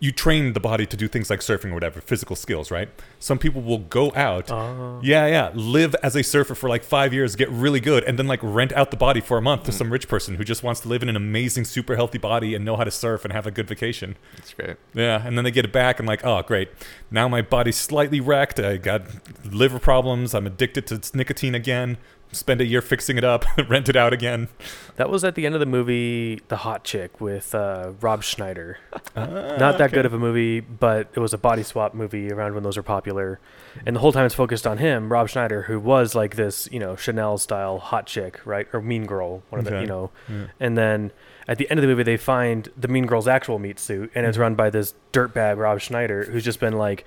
you 0.00 0.12
train 0.12 0.52
the 0.52 0.60
body 0.60 0.84
to 0.84 0.96
do 0.96 1.08
things 1.08 1.30
like 1.30 1.40
surfing 1.40 1.70
or 1.70 1.74
whatever, 1.74 2.00
physical 2.00 2.36
skills, 2.36 2.70
right? 2.70 2.88
Some 3.20 3.38
people 3.38 3.62
will 3.62 3.78
go 3.78 4.12
out. 4.14 4.50
Oh. 4.50 5.00
Yeah, 5.02 5.26
yeah. 5.26 5.50
Live 5.54 5.94
as 6.02 6.14
a 6.16 6.22
surfer 6.22 6.54
for 6.54 6.68
like 6.68 6.82
five 6.84 7.14
years, 7.14 7.36
get 7.36 7.48
really 7.48 7.80
good, 7.80 8.04
and 8.04 8.18
then 8.18 8.26
like 8.26 8.40
rent 8.42 8.72
out 8.72 8.90
the 8.90 8.96
body 8.96 9.20
for 9.20 9.38
a 9.38 9.42
month 9.42 9.64
to 9.64 9.70
Mm. 9.70 9.74
some 9.74 9.92
rich 9.92 10.08
person 10.08 10.34
who 10.34 10.44
just 10.44 10.62
wants 10.62 10.80
to 10.80 10.88
live 10.88 11.02
in 11.02 11.08
an 11.08 11.16
amazing, 11.16 11.64
super 11.64 11.96
healthy 11.96 12.18
body 12.18 12.54
and 12.54 12.64
know 12.64 12.76
how 12.76 12.84
to 12.84 12.90
surf 12.90 13.24
and 13.24 13.32
have 13.32 13.46
a 13.46 13.50
good 13.50 13.66
vacation. 13.68 14.16
It's 14.36 14.52
great. 14.52 14.76
Yeah, 14.92 15.22
and 15.24 15.38
then 15.38 15.44
they 15.44 15.50
get 15.50 15.64
it 15.64 15.72
back 15.72 15.98
and 15.98 16.06
like, 16.08 16.24
oh 16.24 16.42
great, 16.42 16.68
now 17.10 17.26
my 17.28 17.40
body's 17.40 17.76
slightly 17.76 18.20
wrecked. 18.20 18.58
I 18.60 18.76
got 18.76 19.02
liver 19.44 19.78
problems. 19.78 20.34
I'm 20.34 20.46
addicted 20.46 20.86
to 20.88 21.16
nicotine 21.16 21.54
again. 21.54 21.96
Spend 22.32 22.60
a 22.60 22.64
year 22.64 22.80
fixing 22.82 23.16
it 23.16 23.22
up, 23.24 23.44
rent 23.68 23.88
it 23.88 23.94
out 23.94 24.12
again. 24.12 24.48
That 24.96 25.08
was 25.08 25.22
at 25.22 25.36
the 25.36 25.46
end 25.46 25.54
of 25.54 25.60
the 25.60 25.66
movie 25.66 26.40
The 26.48 26.56
Hot 26.58 26.82
Chick 26.82 27.20
with 27.20 27.54
uh, 27.54 27.92
Rob 28.00 28.24
Schneider. 28.24 28.78
Ah, 29.16 29.56
Not 29.56 29.78
that 29.78 29.92
good 29.92 30.04
of 30.04 30.12
a 30.12 30.18
movie, 30.18 30.58
but 30.60 31.08
it 31.14 31.20
was 31.20 31.32
a 31.32 31.38
body 31.38 31.62
swap 31.62 31.94
movie 31.94 32.32
around 32.32 32.54
when 32.54 32.64
those 32.64 32.76
were 32.76 32.82
popular. 32.82 33.38
And 33.86 33.94
the 33.94 34.00
whole 34.00 34.10
time 34.12 34.26
it's 34.26 34.34
focused 34.34 34.66
on 34.66 34.78
him, 34.78 35.12
Rob 35.12 35.28
Schneider, 35.28 35.62
who 35.62 35.78
was 35.78 36.14
like 36.16 36.34
this, 36.34 36.68
you 36.72 36.80
know, 36.80 36.96
Chanel 36.96 37.38
style 37.38 37.78
hot 37.78 38.06
chick, 38.06 38.40
right? 38.44 38.66
Or 38.72 38.80
mean 38.80 39.06
girl, 39.06 39.42
one 39.50 39.60
of 39.60 39.64
the, 39.64 39.80
you 39.80 39.86
know. 39.86 40.10
Yeah. 40.28 40.46
And 40.58 40.76
then 40.76 41.12
at 41.46 41.58
the 41.58 41.68
end 41.70 41.78
of 41.78 41.82
the 41.82 41.88
movie, 41.88 42.02
they 42.02 42.16
find 42.16 42.68
the 42.76 42.88
mean 42.88 43.06
girl's 43.06 43.28
actual 43.28 43.58
meat 43.60 43.78
suit, 43.78 44.10
and 44.14 44.26
it's 44.26 44.38
run 44.38 44.54
by 44.56 44.70
this 44.70 44.94
dirtbag 45.12 45.58
Rob 45.58 45.80
Schneider, 45.80 46.24
who's 46.24 46.44
just 46.44 46.58
been 46.58 46.72
like 46.74 47.04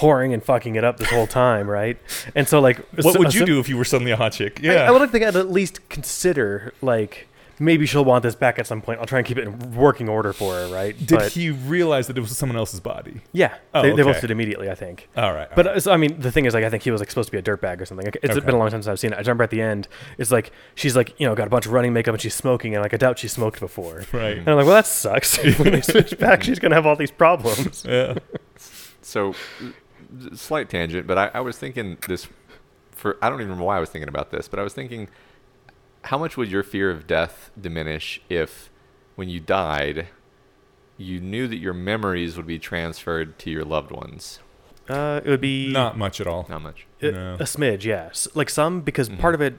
whoring 0.00 0.32
and 0.32 0.42
fucking 0.42 0.74
it 0.76 0.84
up 0.84 0.96
this 0.96 1.10
whole 1.10 1.26
time, 1.26 1.68
right? 1.68 1.98
And 2.34 2.48
so 2.48 2.60
like, 2.60 2.78
What 3.00 3.14
so- 3.14 3.18
would 3.18 3.34
you 3.34 3.40
so- 3.40 3.46
do 3.46 3.60
if 3.60 3.68
you 3.68 3.76
were 3.76 3.84
suddenly 3.84 4.12
a 4.12 4.16
hot 4.16 4.32
chick? 4.32 4.58
Yeah. 4.62 4.88
I, 4.88 4.90
would 4.90 5.00
like 5.00 5.12
to 5.12 5.24
at 5.38 5.50
least 5.50 5.88
consider 5.88 6.72
like 6.82 7.28
maybe 7.60 7.84
she'll 7.84 8.04
want 8.04 8.22
this 8.22 8.34
back 8.34 8.58
at 8.58 8.66
some 8.66 8.80
point. 8.80 8.98
I'll 8.98 9.06
try 9.06 9.18
and 9.18 9.26
keep 9.28 9.36
it 9.36 9.44
in 9.46 9.74
working 9.76 10.08
order 10.08 10.32
for 10.32 10.54
her, 10.54 10.72
right? 10.72 10.96
Did 10.98 11.18
but, 11.18 11.32
he 11.32 11.50
realize 11.50 12.06
that 12.06 12.16
it 12.16 12.20
was 12.20 12.36
someone 12.36 12.56
else's 12.56 12.80
body? 12.80 13.20
Yeah, 13.32 13.54
Oh, 13.74 13.82
they, 13.82 13.92
they 13.94 14.02
both 14.02 14.20
did 14.20 14.30
immediately, 14.30 14.70
I 14.70 14.74
think. 14.74 15.08
All 15.16 15.32
right. 15.34 15.48
But 15.54 15.66
uh, 15.66 15.80
so, 15.80 15.92
I 15.92 15.98
mean, 15.98 16.18
the 16.18 16.32
thing 16.32 16.46
is, 16.46 16.54
like, 16.54 16.64
I 16.64 16.70
think 16.70 16.82
he 16.82 16.90
was 16.90 17.00
like 17.00 17.10
supposed 17.10 17.28
to 17.28 17.32
be 17.32 17.38
a 17.38 17.42
dirtbag 17.42 17.80
or 17.80 17.84
something. 17.84 18.06
Like, 18.06 18.16
it's 18.22 18.34
Okay. 18.34 18.44
been 18.46 18.54
a 18.54 18.58
long 18.58 18.70
time 18.70 18.82
since 18.82 18.88
I've 18.88 18.98
seen 18.98 19.12
it. 19.12 19.16
I 19.16 19.18
remember 19.18 19.44
at 19.44 19.50
the 19.50 19.60
end, 19.60 19.88
it's 20.16 20.30
like 20.30 20.52
she's 20.74 20.96
like, 20.96 21.14
you 21.20 21.26
know, 21.26 21.34
got 21.34 21.46
a 21.46 21.50
bunch 21.50 21.66
of 21.66 21.72
running 21.72 21.92
makeup 21.92 22.14
and 22.14 22.22
she's 22.22 22.34
smoking, 22.34 22.74
and 22.74 22.82
like 22.82 22.94
I 22.94 22.96
doubt 22.96 23.18
she 23.18 23.28
smoked 23.28 23.60
before. 23.60 24.04
right. 24.12 24.38
And 24.38 24.48
I'm 24.48 24.56
like, 24.56 24.64
well, 24.66 24.74
that 24.76 24.86
sucks. 24.86 25.36
when 25.58 25.72
they 25.72 25.82
switch 25.82 26.18
back, 26.18 26.42
she's 26.42 26.58
gonna 26.58 26.74
have 26.74 26.86
all 26.86 26.96
these 26.96 27.10
problems. 27.10 27.84
Yeah. 27.86 28.14
So, 29.02 29.34
slight 30.34 30.68
tangent, 30.70 31.06
but 31.06 31.18
I, 31.18 31.30
I 31.34 31.40
was 31.40 31.58
thinking 31.58 31.98
this 32.08 32.26
for 32.92 33.16
I 33.22 33.28
don't 33.28 33.38
even 33.40 33.48
remember 33.48 33.64
why 33.64 33.76
I 33.76 33.80
was 33.80 33.90
thinking 33.90 34.08
about 34.08 34.30
this, 34.30 34.48
but 34.48 34.58
I 34.58 34.62
was 34.62 34.74
thinking, 34.74 35.08
how 36.04 36.18
much 36.18 36.36
would 36.36 36.50
your 36.50 36.62
fear 36.62 36.90
of 36.90 37.06
death 37.06 37.50
diminish 37.60 38.20
if, 38.28 38.70
when 39.16 39.28
you 39.28 39.40
died, 39.40 40.08
you 40.96 41.20
knew 41.20 41.46
that 41.48 41.56
your 41.56 41.72
memories 41.74 42.36
would 42.36 42.46
be 42.46 42.58
transferred 42.58 43.38
to 43.40 43.50
your 43.50 43.64
loved 43.64 43.90
ones? 43.90 44.40
Uh, 44.88 45.20
it 45.24 45.30
would 45.30 45.40
be 45.40 45.72
Not 45.72 45.96
much 45.96 46.20
at 46.20 46.26
all. 46.26 46.46
Not 46.48 46.62
much. 46.62 46.86
a, 47.00 47.10
No. 47.12 47.34
a 47.34 47.44
smidge, 47.44 47.84
yes. 47.84 48.26
Like 48.34 48.50
some, 48.50 48.80
because 48.80 49.08
Mhm. 49.08 49.18
part 49.18 49.34
of 49.34 49.40
it, 49.40 49.58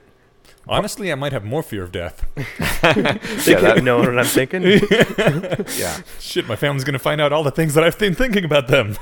Honestly, 0.67 1.11
I 1.11 1.15
might 1.15 1.31
have 1.31 1.43
more 1.43 1.63
fear 1.63 1.81
of 1.81 1.91
death. 1.91 2.23
they 2.35 2.41
Yeah, 2.43 3.59
could 3.59 3.63
that- 3.63 3.83
know 3.83 3.97
what 3.99 4.17
I'm 4.19 4.25
thinking. 4.25 4.61
Yeah. 5.79 6.01
Shit, 6.19 6.47
my 6.47 6.55
family's 6.55 6.83
gonna 6.83 6.99
find 6.99 7.19
out 7.19 7.31
all 7.33 7.43
the 7.43 7.49
things 7.51 7.73
that 7.73 7.83
I've 7.83 7.97
been 7.97 8.13
thinking 8.13 8.43
about 8.45 8.67
them. 8.67 8.97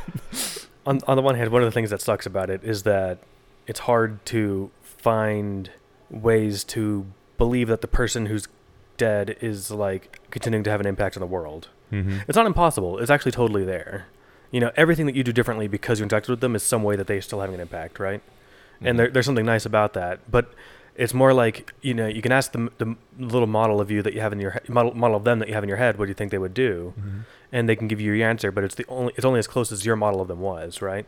On 0.85 0.99
on 1.07 1.15
the 1.17 1.21
one 1.21 1.35
hand, 1.35 1.51
one 1.51 1.61
of 1.61 1.67
the 1.67 1.71
things 1.71 1.89
that 1.89 2.01
sucks 2.01 2.25
about 2.25 2.49
it 2.49 2.63
is 2.63 2.83
that 2.83 3.19
it's 3.67 3.81
hard 3.81 4.25
to 4.27 4.71
find 4.81 5.69
ways 6.09 6.63
to 6.65 7.05
believe 7.37 7.67
that 7.67 7.81
the 7.81 7.87
person 7.87 8.25
who's 8.27 8.47
dead 8.97 9.37
is 9.41 9.71
like 9.71 10.19
continuing 10.31 10.63
to 10.63 10.69
have 10.69 10.79
an 10.81 10.87
impact 10.87 11.15
on 11.15 11.21
the 11.21 11.27
world. 11.27 11.69
Mm-hmm. 11.91 12.19
It's 12.27 12.35
not 12.35 12.45
impossible. 12.45 12.97
It's 12.99 13.09
actually 13.11 13.31
totally 13.31 13.63
there. 13.63 14.07
you 14.51 14.59
know, 14.59 14.71
everything 14.75 15.05
that 15.05 15.15
you 15.15 15.23
do 15.23 15.31
differently 15.31 15.67
because 15.67 15.99
you 15.99 16.05
interacted 16.07 16.29
with 16.29 16.39
them 16.41 16.55
is 16.55 16.63
some 16.63 16.81
way 16.83 16.95
that 16.95 17.05
they're 17.05 17.21
still 17.21 17.39
having 17.39 17.53
an 17.53 17.61
impact, 17.61 17.99
right? 17.99 18.19
Mhm. 18.81 18.89
And 18.89 18.99
there, 18.99 19.07
there's 19.11 19.25
something 19.27 19.45
nice 19.45 19.63
about 19.63 19.93
that. 19.93 20.19
But 20.31 20.51
it's 20.95 21.13
more 21.13 21.33
like, 21.35 21.71
you 21.83 21.93
know, 21.93 22.07
you 22.07 22.21
can 22.23 22.31
ask 22.31 22.51
the, 22.51 22.71
the 22.79 22.95
little 23.19 23.47
model 23.47 23.79
of 23.79 23.91
you 23.91 24.01
that 24.01 24.13
you 24.15 24.21
have 24.21 24.33
in 24.33 24.39
your 24.39 24.51
he- 24.65 24.73
model, 24.73 24.95
model 24.95 25.15
of 25.17 25.23
them 25.23 25.37
that 25.39 25.47
you 25.49 25.53
have 25.53 25.61
in 25.63 25.69
your 25.69 25.77
head, 25.77 25.99
what 25.99 26.05
do 26.05 26.09
you 26.09 26.15
think 26.15 26.31
they 26.31 26.39
would 26.39 26.55
do? 26.55 26.93
Mhm. 26.99 27.25
And 27.51 27.67
they 27.67 27.75
can 27.75 27.87
give 27.87 27.99
you 27.99 28.11
your 28.13 28.27
answer, 28.29 28.51
but 28.51 28.63
it's 28.63 28.75
the 28.75 28.85
only 28.87 29.13
it's 29.15 29.25
only 29.25 29.39
as 29.39 29.47
close 29.47 29.71
as 29.71 29.85
your 29.85 29.95
model 29.95 30.21
of 30.21 30.27
them 30.27 30.39
was, 30.39 30.81
right? 30.81 31.05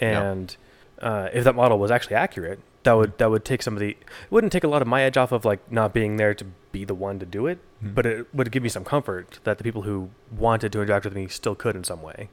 Yeah. 0.00 0.22
And 0.30 0.56
uh, 1.00 1.28
if 1.32 1.44
that 1.44 1.54
model 1.54 1.78
was 1.78 1.90
actually 1.90 2.16
accurate, 2.16 2.60
that 2.82 2.92
would 2.92 3.16
that 3.18 3.30
would 3.30 3.44
take 3.44 3.62
some 3.62 3.74
of 3.74 3.80
the 3.80 3.90
it 3.90 3.96
wouldn't 4.30 4.52
take 4.52 4.64
a 4.64 4.68
lot 4.68 4.82
of 4.82 4.88
my 4.88 5.02
edge 5.02 5.16
off 5.16 5.32
of 5.32 5.44
like 5.44 5.70
not 5.72 5.94
being 5.94 6.16
there 6.18 6.34
to 6.34 6.44
be 6.72 6.84
the 6.84 6.94
one 6.94 7.18
to 7.18 7.26
do 7.26 7.46
it, 7.46 7.58
Mhm. 7.82 7.94
but 7.94 8.04
it 8.06 8.26
would 8.34 8.52
give 8.52 8.62
me 8.62 8.68
some 8.68 8.84
comfort 8.84 9.40
that 9.44 9.56
the 9.58 9.64
people 9.64 9.82
who 9.82 10.10
wanted 10.36 10.70
to 10.72 10.82
interact 10.82 11.04
with 11.06 11.14
me 11.14 11.28
still 11.28 11.54
could 11.54 11.74
in 11.76 11.84
some 11.84 12.02
way. 12.02 12.28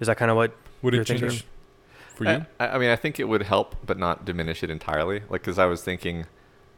Is 0.00 0.06
that 0.06 0.16
kind 0.16 0.30
of 0.30 0.36
what? 0.36 0.52
would 0.82 0.92
you're 0.94 1.02
it 1.02 1.06
change 1.06 1.20
thinking? 1.20 1.40
for 2.14 2.24
you? 2.24 2.46
I, 2.60 2.68
I 2.68 2.78
mean, 2.78 2.90
I 2.90 2.96
think 2.96 3.18
it 3.18 3.24
would 3.24 3.42
help, 3.42 3.74
but 3.84 3.98
not 3.98 4.24
diminish 4.24 4.62
it 4.62 4.70
entirely. 4.70 5.20
Like, 5.28 5.40
because 5.42 5.58
I 5.58 5.64
was 5.66 5.82
thinking, 5.82 6.26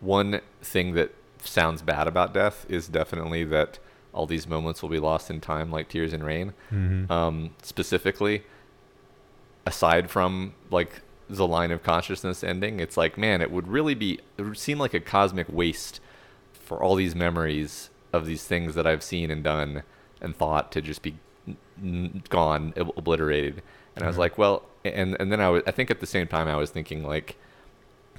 one 0.00 0.40
thing 0.62 0.94
that 0.94 1.12
sounds 1.42 1.82
bad 1.82 2.06
about 2.08 2.32
death 2.32 2.64
is 2.68 2.88
definitely 2.88 3.44
that 3.44 3.78
all 4.18 4.26
these 4.26 4.48
moments 4.48 4.82
will 4.82 4.88
be 4.88 4.98
lost 4.98 5.30
in 5.30 5.40
time, 5.40 5.70
like 5.70 5.88
tears 5.88 6.12
in 6.12 6.24
rain. 6.24 6.52
Mhm. 6.72 7.08
Um, 7.08 7.50
specifically, 7.62 8.42
aside 9.64 10.10
from 10.10 10.54
like 10.70 11.02
the 11.30 11.46
line 11.46 11.70
of 11.70 11.82
consciousness 11.82 12.42
ending, 12.42 12.80
it's 12.80 12.96
like, 12.96 13.16
man, 13.16 13.40
it 13.40 13.50
would 13.52 13.68
really 13.68 13.94
be. 13.94 14.18
It 14.36 14.42
would 14.42 14.58
seem 14.58 14.78
like 14.78 14.92
a 14.92 15.00
cosmic 15.00 15.46
waste 15.48 16.00
for 16.52 16.82
all 16.82 16.96
these 16.96 17.14
memories 17.14 17.90
of 18.12 18.26
these 18.26 18.44
things 18.44 18.74
that 18.74 18.86
I've 18.86 19.02
seen 19.02 19.30
and 19.30 19.44
done 19.44 19.82
and 20.20 20.34
thought 20.36 20.72
to 20.72 20.82
just 20.82 21.02
be 21.02 21.14
n- 21.80 22.22
gone, 22.28 22.74
ob- 22.76 22.92
obliterated. 22.96 23.62
And 23.94 24.04
I 24.04 24.08
was 24.08 24.16
Mhm. 24.16 24.20
like, 24.20 24.38
well, 24.38 24.64
and 24.84 25.16
and 25.20 25.30
then 25.30 25.40
I 25.40 25.48
was, 25.48 25.62
I 25.66 25.70
think 25.70 25.90
at 25.92 26.00
the 26.00 26.06
same 26.06 26.26
time 26.26 26.48
I 26.48 26.56
was 26.56 26.70
thinking 26.70 27.04
like, 27.04 27.36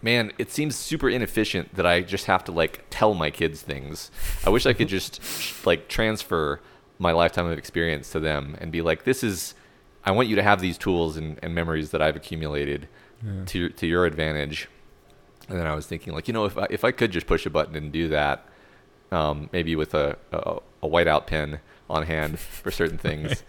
man, 0.02 0.32
it 0.38 0.52
seems 0.52 0.76
super 0.76 1.10
inefficient 1.10 1.76
that 1.76 1.86
I 1.86 2.02
just 2.02 2.26
have 2.26 2.44
to 2.46 2.52
like 2.52 2.86
tell 2.90 3.14
my 3.14 3.30
kids 3.32 3.62
things. 3.62 4.12
I 4.46 4.50
wish 4.50 4.66
I 4.66 4.74
could 4.74 4.88
just 4.98 5.22
like 5.66 5.88
transfer 5.88 6.60
my 6.98 7.12
lifetime 7.12 7.46
of 7.46 7.58
experience 7.58 8.12
to 8.12 8.20
them 8.20 8.58
and 8.60 8.72
be 8.72 8.82
like, 8.82 9.04
this 9.04 9.24
is, 9.24 9.54
I 10.06 10.12
want 10.12 10.28
you 10.28 10.36
to 10.36 10.44
have 10.44 10.60
these 10.62 10.78
tools 10.78 11.16
and, 11.18 11.40
and 11.42 11.54
memories 11.56 11.92
that 11.92 12.02
I've 12.02 12.16
accumulated 12.16 12.88
Yeah. 13.24 13.44
to 13.48 13.70
to 13.70 13.86
your 13.88 14.06
advantage. 14.06 14.68
And 15.50 15.58
then 15.60 15.66
I 15.68 15.74
was 15.76 15.86
thinking 15.88 16.14
like, 16.14 16.28
you 16.28 16.34
know, 16.34 16.46
if 16.46 16.58
I, 16.58 16.68
if 16.70 16.84
I 16.86 16.92
could 16.92 17.12
just 17.12 17.26
push 17.28 17.46
a 17.46 17.50
button 17.50 17.76
and 17.76 17.92
do 17.92 18.08
that, 18.10 18.46
um, 19.12 19.50
maybe 19.52 19.76
with 19.76 19.94
a, 19.94 20.18
a 20.32 20.60
a 20.84 20.88
whiteout 20.88 21.26
pen 21.28 21.60
on 21.90 22.04
hand 22.04 22.40
for 22.40 22.72
certain 22.72 22.98
things, 23.08 23.44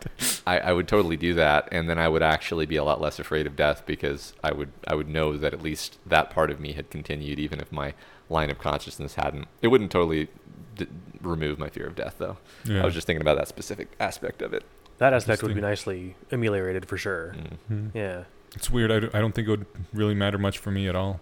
I, 0.46 0.58
I 0.58 0.72
would 0.72 0.88
totally 0.88 1.16
do 1.16 1.34
that, 1.34 1.68
and 1.72 1.88
then 1.88 1.98
I 1.98 2.08
would 2.08 2.22
actually 2.22 2.66
be 2.66 2.76
a 2.76 2.84
lot 2.84 3.00
less 3.00 3.18
afraid 3.18 3.46
of 3.46 3.56
death 3.56 3.82
because 3.86 4.32
I 4.42 4.52
would 4.52 4.70
I 4.86 4.94
would 4.94 5.08
know 5.08 5.36
that 5.36 5.52
at 5.52 5.62
least 5.62 5.98
that 6.06 6.30
part 6.30 6.50
of 6.50 6.58
me 6.60 6.72
had 6.72 6.90
continued, 6.90 7.38
even 7.38 7.60
if 7.60 7.70
my 7.70 7.94
line 8.28 8.50
of 8.50 8.58
consciousness 8.58 9.14
hadn't. 9.16 9.46
It 9.60 9.68
wouldn't 9.68 9.90
totally 9.90 10.28
d- 10.76 10.86
remove 11.20 11.58
my 11.58 11.68
fear 11.68 11.86
of 11.86 11.96
death, 11.96 12.14
though. 12.18 12.38
Yeah. 12.64 12.82
I 12.82 12.84
was 12.84 12.94
just 12.94 13.06
thinking 13.06 13.22
about 13.22 13.36
that 13.38 13.48
specific 13.48 13.88
aspect 14.00 14.40
of 14.40 14.52
it. 14.54 14.64
That 14.98 15.12
aspect 15.14 15.42
would 15.42 15.54
be 15.54 15.60
nicely 15.60 16.14
ameliorated 16.30 16.86
for 16.86 16.96
sure. 16.96 17.34
Mm. 17.36 17.58
Mhm. 17.70 17.90
Yeah. 17.94 18.24
It's 18.54 18.70
weird. 18.70 18.90
I, 18.92 19.00
d- 19.00 19.08
I 19.14 19.20
don't 19.20 19.34
think 19.34 19.48
it 19.48 19.50
would 19.50 19.66
really 19.92 20.14
matter 20.14 20.38
much 20.38 20.58
for 20.58 20.70
me 20.70 20.88
at 20.88 20.94
all. 20.96 21.20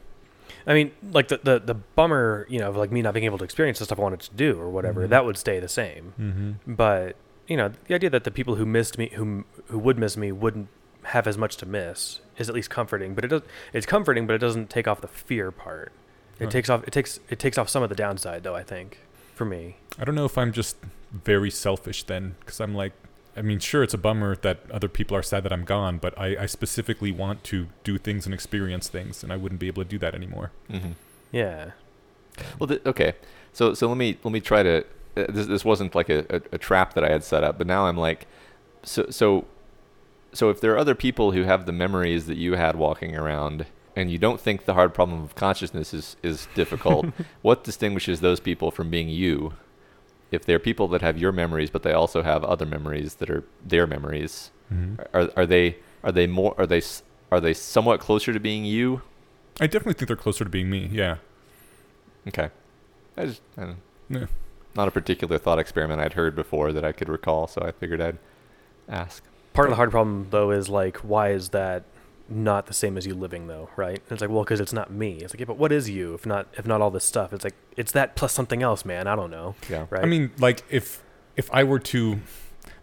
I 0.67 0.75
mean, 0.75 0.93
like 1.13 1.29
the, 1.29 1.41
the, 1.43 1.59
the 1.59 1.75
bummer, 1.75 2.47
you 2.51 2.59
know, 2.59 2.69
of 2.69 2.77
like 2.77 2.91
me 2.93 3.03
not 3.03 3.15
being 3.15 3.25
able 3.27 3.39
to 3.39 3.45
experience 3.45 3.79
the 3.79 3.85
stuff 3.87 3.99
I 3.99 4.03
wanted 4.03 4.21
to 4.21 4.35
do 4.35 4.59
or 4.61 4.69
whatever, 4.71 5.07
Mhm. 5.07 5.11
that 5.11 5.25
would 5.25 5.37
stay 5.39 5.59
the 5.61 5.69
same. 5.69 6.13
Mm-hmm. 6.21 6.75
But 6.75 7.17
you 7.47 7.57
know, 7.57 7.73
the 7.87 7.95
idea 7.95 8.11
that 8.11 8.25
the 8.25 8.31
people 8.31 8.57
who 8.57 8.67
missed 8.67 8.99
me, 8.99 9.11
who 9.15 9.45
who 9.69 9.79
would 9.79 9.99
miss 9.99 10.17
me, 10.17 10.33
wouldn't 10.33 10.69
have 11.05 11.27
as 11.27 11.39
much 11.39 11.57
to 11.59 11.67
miss 11.67 12.21
is 12.37 12.49
at 12.49 12.55
least 12.55 12.69
comforting. 12.71 13.15
But 13.15 13.25
it 13.25 13.29
does, 13.29 13.43
it's 13.73 13.87
comforting, 13.87 14.27
but 14.27 14.35
it 14.35 14.39
doesn't 14.39 14.69
take 14.69 14.87
off 14.87 15.01
the 15.01 15.09
fear 15.09 15.51
part. 15.51 15.93
It 16.39 16.45
Huh. 16.45 16.51
takes 16.51 16.69
off, 16.69 16.85
it 16.87 16.91
takes, 16.93 17.19
it 17.31 17.39
takes 17.39 17.57
off 17.57 17.69
some 17.69 17.83
of 17.83 17.89
the 17.89 17.95
downside, 17.95 18.43
though. 18.43 18.55
I 18.55 18.63
think 18.63 18.99
for 19.35 19.45
me. 19.47 19.77
I 19.99 20.05
don't 20.05 20.15
know 20.15 20.25
if 20.27 20.37
I'm 20.37 20.53
just 20.53 20.77
very 21.13 21.51
selfish 21.51 22.03
then, 22.03 22.35
because 22.41 22.61
I'm 22.61 22.75
like, 22.75 22.93
I 23.39 23.43
mean, 23.43 23.59
sure, 23.61 23.83
it's 23.83 23.95
a 23.95 23.99
bummer 23.99 24.37
that 24.37 24.59
other 24.71 24.89
people 24.89 25.17
are 25.17 25.23
sad 25.23 25.45
that 25.45 25.53
I'm 25.53 25.65
gone, 25.65 25.99
but 25.99 26.19
I, 26.19 26.37
I 26.43 26.47
specifically 26.47 27.13
want 27.13 27.45
to 27.45 27.69
do 27.85 27.97
things 27.99 28.27
and 28.27 28.35
experience 28.35 28.89
things, 28.89 29.23
and 29.23 29.33
I 29.33 29.37
wouldn't 29.37 29.61
be 29.61 29.69
able 29.69 29.83
to 29.85 29.89
do 29.89 29.99
that 29.99 30.15
anymore. 30.15 30.51
hmm 30.71 30.93
Yeah. 31.33 31.71
Well, 32.59 32.67
th- 32.69 32.83
okay. 32.85 33.15
So 33.53 33.75
so 33.75 33.89
let 33.89 33.97
me 33.97 34.19
let 34.25 34.33
me 34.33 34.41
try 34.41 34.63
to. 34.63 34.85
Uh, 35.17 35.25
this 35.29 35.47
this 35.47 35.65
wasn't 35.65 35.95
like 35.95 36.09
a, 36.09 36.21
a, 36.31 36.41
a 36.53 36.59
trap 36.59 36.95
that 36.95 37.05
I 37.05 37.09
had 37.11 37.25
set 37.25 37.43
up, 37.43 37.59
but 37.59 37.67
now 37.67 37.87
I'm 37.87 37.97
like, 37.97 38.27
so 38.83 39.07
so 39.11 39.47
so 40.33 40.51
if 40.51 40.61
there 40.61 40.73
are 40.75 40.79
other 40.79 40.95
people 40.95 41.33
who 41.33 41.45
have 41.45 41.65
the 41.67 41.73
memories 41.73 42.27
that 42.27 42.37
you 42.37 42.55
had 42.55 42.77
walking 42.77 43.17
around, 43.17 43.67
and 43.97 44.11
you 44.11 44.19
don't 44.19 44.41
think 44.41 44.65
the 44.67 44.75
hard 44.75 44.95
problem 44.95 45.23
of 45.23 45.35
consciousness 45.35 45.93
is 45.95 46.17
is 46.23 46.47
difficult, 46.55 47.07
what 47.43 47.65
distinguishes 47.65 48.21
those 48.21 48.41
people 48.41 48.71
from 48.71 48.91
being 48.91 49.09
you? 49.09 49.55
If 50.31 50.45
they're 50.45 50.59
people 50.59 50.89
that 50.89 51.01
have 51.03 51.17
your 51.19 51.33
memories, 51.33 51.71
but 51.71 51.83
they 51.83 51.93
also 51.93 52.23
have 52.23 52.45
other 52.45 52.67
memories 52.67 53.15
that 53.17 53.31
are 53.31 53.45
their 53.65 53.87
memories, 53.87 54.51
Mm-hmm. 54.73 55.01
are 55.17 55.31
are 55.35 55.47
they 55.47 55.77
are 56.05 56.13
they 56.13 56.27
more 56.27 56.55
are 56.59 56.67
they 56.67 56.77
s- 56.79 57.03
are 57.33 57.41
they 57.41 57.55
somewhat 57.55 58.01
closer 58.01 58.35
to 58.35 58.39
being 58.41 58.67
you? 58.67 59.01
I 59.61 59.67
definitely 59.67 59.95
think 59.95 60.09
they're 60.09 60.17
closer 60.17 60.45
to 60.45 60.51
being 60.51 60.69
me. 60.69 60.89
Yeah. 60.93 61.17
Okay. 62.27 62.51
I 63.17 63.25
just, 63.27 63.41
I 63.57 63.63
don't, 63.65 63.77
Yeah. 64.11 64.27
not 64.77 64.89
a 64.89 64.91
particular 64.91 65.39
thought 65.39 65.59
experiment 65.59 66.01
I'd 66.03 66.13
heard 66.13 66.37
before 66.37 66.73
that 66.75 66.85
I 66.85 66.93
could 66.93 67.09
recall, 67.09 67.47
so 67.47 67.63
I 67.63 67.73
figured 67.73 68.01
I'd 68.03 68.19
ask. 68.89 69.25
Part 69.55 69.69
of 69.69 69.71
the 69.71 69.77
hard 69.77 69.91
problem, 69.91 70.27
though, 70.31 70.51
is 70.51 70.69
like, 70.69 70.99
why 70.99 71.31
is 71.31 71.49
that 71.49 71.85
not 72.29 72.67
the 72.67 72.75
same 72.75 72.97
as 72.97 73.07
you 73.07 73.15
living, 73.15 73.47
though? 73.47 73.71
Right? 73.77 73.97
And 73.99 74.13
it's 74.13 74.21
like, 74.21 74.31
well, 74.31 74.45
because 74.45 74.61
it's 74.61 74.73
not 74.73 74.91
me. 74.91 75.17
It's 75.17 75.33
like, 75.33 75.41
yeah, 75.41 75.47
but 75.47 75.59
what 75.59 75.73
is 75.73 75.89
you? 75.89 76.15
If 76.15 76.27
not, 76.27 76.47
if 76.57 76.67
not 76.67 76.81
all 76.81 76.91
this 76.91 77.05
stuff, 77.05 77.33
it's 77.33 77.45
like, 77.45 77.55
it's 77.77 77.93
that 77.93 78.17
plus 78.17 78.33
something 78.33 78.63
else, 78.63 78.85
man. 78.85 79.07
I 79.07 79.17
don't 79.17 79.31
know. 79.31 79.55
Yeah. 79.69 79.87
Right? 79.91 80.03
I 80.03 80.07
mean, 80.07 80.31
like 80.39 80.63
if 80.71 81.03
if 81.37 81.49
I 81.53 81.65
were 81.65 81.79
to, 81.79 82.21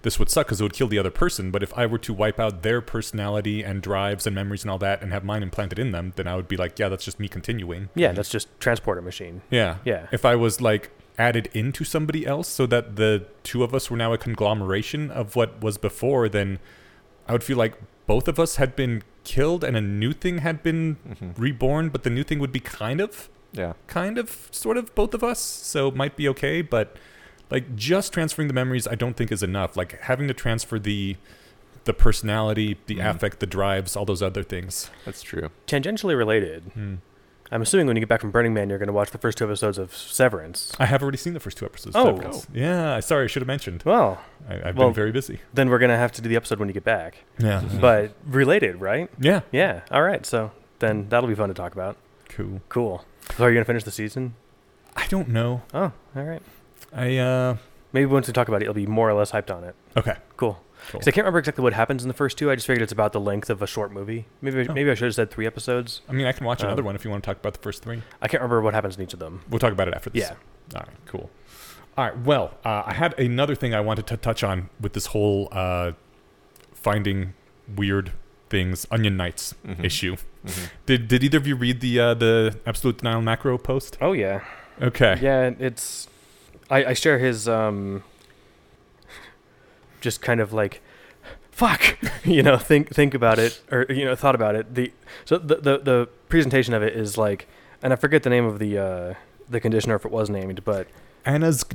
this 0.01 0.17
would 0.17 0.29
suck 0.29 0.47
because 0.47 0.61
it 0.61 0.63
would 0.63 0.73
kill 0.73 0.87
the 0.87 0.97
other 0.97 1.11
person. 1.11 1.51
But 1.51 1.61
if 1.61 1.77
I 1.77 1.85
were 1.85 1.97
to 1.99 2.13
wipe 2.13 2.39
out 2.39 2.63
their 2.63 2.81
personality 2.81 3.63
and 3.63 3.81
drives 3.81 4.25
and 4.25 4.33
memories 4.33 4.63
and 4.63 4.71
all 4.71 4.77
that, 4.79 5.01
and 5.01 5.11
have 5.11 5.23
mine 5.23 5.43
implanted 5.43 5.77
in 5.77 5.91
them, 5.91 6.13
then 6.15 6.27
I 6.27 6.35
would 6.35 6.47
be 6.47 6.57
like, 6.57 6.79
yeah, 6.79 6.89
that's 6.89 7.03
just 7.03 7.19
me 7.19 7.27
continuing. 7.27 7.89
yeah, 7.95 8.13
that's 8.13 8.29
just 8.29 8.47
transporter 8.59 9.01
machine. 9.01 9.41
Yeah. 9.51 9.77
Yeah. 9.83 10.07
If 10.11 10.23
I 10.25 10.35
was 10.35 10.61
like 10.61 10.91
added 11.17 11.49
into 11.53 11.83
somebody 11.83 12.25
else, 12.25 12.47
so 12.47 12.65
that 12.65 12.95
the 12.95 13.25
two 13.43 13.63
of 13.63 13.73
us 13.75 13.91
were 13.91 13.97
now 13.97 14.13
a 14.13 14.17
conglomeration 14.17 15.11
of 15.11 15.35
what 15.35 15.61
was 15.61 15.77
before, 15.77 16.29
then 16.29 16.59
I 17.27 17.33
would 17.33 17.43
feel 17.43 17.57
like 17.57 17.77
both 18.07 18.27
of 18.27 18.39
us 18.39 18.55
had 18.57 18.75
been 18.75 19.03
killed 19.23 19.63
and 19.63 19.75
a 19.75 19.81
new 19.81 20.13
thing 20.13 20.39
had 20.39 20.61
been 20.63 20.95
hmm 21.19 21.31
reborn, 21.37 21.89
but 21.89 22.03
the 22.03 22.09
new 22.09 22.23
thing 22.23 22.39
would 22.39 22.51
be 22.51 22.59
kind 22.59 23.01
of 23.01 23.29
Yeah. 23.53 23.73
kind 23.87 24.17
of 24.17 24.47
sort 24.51 24.77
of 24.77 24.93
both 24.95 25.13
of 25.13 25.23
us 25.23 25.39
so 25.39 25.87
it 25.87 25.95
might 25.95 26.15
be 26.17 26.27
okay 26.29 26.61
but 26.61 26.97
like 27.49 27.75
just 27.75 28.11
transferring 28.11 28.47
the 28.49 28.53
memories 28.53 28.85
i 28.87 28.95
don't 28.95 29.15
think 29.15 29.31
is 29.31 29.41
enough 29.43 29.77
like 29.77 29.99
having 30.01 30.27
to 30.27 30.33
transfer 30.33 30.77
the 30.77 31.15
the 31.85 31.93
personality 31.93 32.77
the 32.87 32.95
Mhm. 32.97 33.09
affect 33.15 33.39
the 33.39 33.45
drives 33.45 33.95
all 33.95 34.05
those 34.05 34.21
other 34.21 34.43
things 34.43 34.89
That's 35.05 35.21
true. 35.21 35.49
Tangentially 35.67 36.17
related. 36.17 36.63
Hmm. 36.73 36.95
I'm 37.51 37.61
assuming 37.61 37.85
when 37.87 37.95
you 37.95 37.99
get 38.01 38.09
back 38.09 38.21
from 38.21 38.31
Burning 38.31 38.53
Man, 38.53 38.69
you're 38.69 38.79
going 38.79 38.87
to 38.87 38.93
watch 38.93 39.11
the 39.11 39.17
first 39.17 39.37
two 39.37 39.45
episodes 39.45 39.77
of 39.77 39.95
Severance. 39.95 40.73
i 40.79 40.85
have 40.85 41.01
already 41.03 41.17
seen 41.17 41.33
the 41.33 41.39
first 41.39 41.57
two 41.57 41.65
episodes 41.65 41.95
Oh. 41.95 42.07
of 42.09 42.15
Severance. 42.17 42.47
yeah 42.53 42.99
sorry 42.99 43.25
i 43.25 43.27
should 43.27 43.41
have 43.41 43.47
mentioned 43.47 43.83
Well, 43.85 44.21
I, 44.49 44.69
i've 44.69 44.77
Well- 44.77 44.87
been 44.89 44.95
very 44.95 45.11
busy 45.11 45.39
then 45.53 45.69
we're 45.69 45.77
going 45.79 45.91
to 45.91 45.97
have 45.97 46.11
to 46.13 46.21
do 46.21 46.29
the 46.29 46.35
episode 46.35 46.59
when 46.59 46.67
you 46.69 46.73
get 46.73 46.83
back. 46.83 47.23
yeah. 47.37 47.61
But 47.79 48.13
related, 48.25 48.81
right? 48.81 49.09
yeah 49.19 49.41
Yeah. 49.51 49.81
All 49.91 50.01
right. 50.03 50.25
So 50.25 50.51
then 50.79 51.07
that'll 51.09 51.29
be 51.29 51.35
fun 51.35 51.49
to 51.49 51.55
talk 51.55 51.73
about. 51.73 51.97
cool 52.29 52.61
Cool. 52.69 53.05
So 53.37 53.43
are 53.43 53.49
you 53.49 53.53
going 53.55 53.63
to 53.63 53.67
finish 53.67 53.83
the 53.83 53.91
season? 53.91 54.35
i 54.97 55.05
don't 55.07 55.27
know 55.29 55.61
Oh, 55.73 55.91
all 56.15 56.23
right. 56.23 56.41
i 56.93 57.17
uh 57.17 57.57
Maybe 57.93 58.07
once 58.07 58.27
we 58.27 58.33
talk 58.33 58.49
about 58.49 58.61
it, 58.61 58.65
you'll 58.65 58.73
be 58.73 58.85
more 58.87 59.09
or 59.09 59.13
less 59.13 59.31
hyped 59.31 59.55
on 59.55 59.63
it. 59.63 59.75
okay 59.95 60.15
Cool. 60.35 60.59
Cool. 60.89 60.99
'Cause 60.99 61.07
I 61.07 61.11
can't 61.11 61.23
remember 61.25 61.39
exactly 61.39 61.63
what 61.63 61.73
happens 61.73 62.03
in 62.03 62.07
the 62.07 62.13
first 62.13 62.37
two. 62.37 62.51
I 62.51 62.55
just 62.55 62.67
figured 62.67 62.81
it's 62.83 62.91
about 62.91 63.11
the 63.13 63.19
length 63.19 63.49
of 63.49 63.61
a 63.61 63.67
short 63.67 63.91
movie. 63.91 64.25
Maybe 64.41 64.67
Oh. 64.69 64.73
maybe 64.73 64.91
I 64.91 64.93
should 64.95 65.05
have 65.05 65.15
said 65.15 65.31
three 65.31 65.45
episodes. 65.47 66.01
i 66.09 66.13
mean 66.13 66.27
i 66.27 66.31
can 66.31 66.45
watch 66.45 66.61
Um, 66.61 66.67
another 66.67 66.83
one 66.83 66.95
if 66.95 67.03
you 67.03 67.09
want 67.11 67.23
to 67.23 67.27
talk 67.27 67.37
about 67.37 67.53
the 67.53 67.59
first 67.59 67.81
three 67.83 68.01
I 68.21 68.27
can't 68.27 68.41
remember 68.41 68.61
what 68.61 68.73
happens 68.73 68.97
in 68.97 69.03
each 69.03 69.13
of 69.13 69.19
them. 69.19 69.41
we'll 69.49 69.59
talk 69.59 69.71
about 69.71 69.87
it 69.87 69.93
after 69.93 70.09
this 70.09 70.21
Yeah. 70.23 70.77
All 70.79 70.81
right, 70.87 70.95
cool. 71.07 71.29
All 71.97 72.05
right, 72.05 72.17
well, 72.19 72.55
uh, 72.65 72.83
I 72.85 72.93
had 72.93 73.17
another 73.19 73.55
thing 73.55 73.73
I 73.73 73.79
wanted 73.81 74.05
to 74.07 74.17
touch 74.17 74.43
on 74.43 74.69
with 74.81 74.93
this 74.93 75.07
whole 75.07 75.47
uh, 75.51 75.91
finding 76.73 77.33
weird 77.75 78.11
things, 78.49 78.85
Onion 78.91 79.17
Knights 79.17 79.55
Mhm. 79.67 79.83
issue. 79.83 80.15
Mhm. 80.45 80.69
Did 80.85 81.07
Did 81.07 81.23
either 81.23 81.37
of 81.37 81.47
you 81.47 81.55
read 81.55 81.81
the 81.81 81.99
uh, 81.99 82.13
the 82.13 82.57
Absolute 82.65 82.97
Denial 82.99 83.21
Macro 83.21 83.57
post? 83.57 83.97
Oh 84.01 84.13
yeah. 84.13 84.41
Okay. 84.81 85.17
Yeah, 85.21 85.51
it's 85.59 86.07
I, 86.69 86.85
I 86.85 86.93
share 86.93 87.17
his 87.19 87.47
um 87.47 88.03
just 90.05 90.21
kind 90.21 90.39
of 90.39 90.53
like 90.53 90.81
fuck 91.51 91.81
you 92.35 92.41
know 92.47 92.57
think 92.57 92.83
think 92.99 93.13
about 93.13 93.37
it 93.39 93.61
or 93.71 93.85
you 93.89 94.05
know 94.05 94.15
thought 94.15 94.35
about 94.35 94.55
it 94.55 94.65
the 94.75 94.91
so 95.25 95.37
the 95.37 95.55
the, 95.67 95.77
the 95.89 96.09
presentation 96.29 96.73
of 96.73 96.81
it 96.87 96.93
is 96.95 97.17
like 97.17 97.47
and 97.81 97.91
I 97.91 97.97
forget 97.97 98.23
the 98.23 98.29
name 98.29 98.45
of 98.45 98.59
the 98.59 98.71
uh 98.87 99.13
the 99.49 99.59
conditioner 99.59 99.95
if 99.95 100.05
it 100.05 100.11
was 100.11 100.29
named 100.29 100.63
but 100.63 100.87
Anna's 101.25 101.65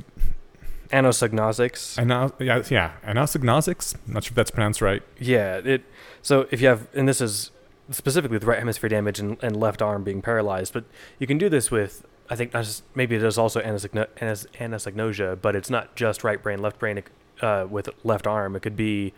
anosognostics. 0.91 1.97
Ana- 1.97 2.33
yeah, 2.39 2.63
yeah, 2.69 2.91
anosognostics. 3.05 3.95
Not 4.07 4.23
sure 4.23 4.31
if 4.31 4.35
that's 4.35 4.51
pronounced 4.51 4.81
right. 4.81 5.01
Yeah, 5.19 5.57
it. 5.57 5.83
So 6.21 6.47
if 6.51 6.61
you 6.61 6.67
have, 6.67 6.87
and 6.93 7.07
this 7.07 7.21
is 7.21 7.51
specifically 7.89 8.35
with 8.35 8.43
right 8.43 8.59
hemisphere 8.59 8.89
damage 8.89 9.19
and, 9.19 9.37
and 9.41 9.55
left 9.57 9.81
arm 9.81 10.03
being 10.03 10.21
paralyzed, 10.21 10.73
but 10.73 10.85
you 11.19 11.27
can 11.27 11.37
do 11.37 11.49
this 11.49 11.71
with. 11.71 12.05
I 12.29 12.35
think 12.37 12.53
maybe 12.95 13.15
it 13.17 13.23
is 13.23 13.37
also 13.37 13.61
anosogno- 13.61 14.07
anos- 14.21 14.47
anosognosia, 14.57 15.41
but 15.41 15.53
it's 15.53 15.69
not 15.69 15.95
just 15.95 16.23
right 16.23 16.41
brain, 16.41 16.61
left 16.61 16.79
brain 16.79 16.97
uh, 17.41 17.65
with 17.69 17.89
left 18.03 18.27
arm. 18.27 18.55
It 18.55 18.61
could 18.61 18.75
be 18.75 19.13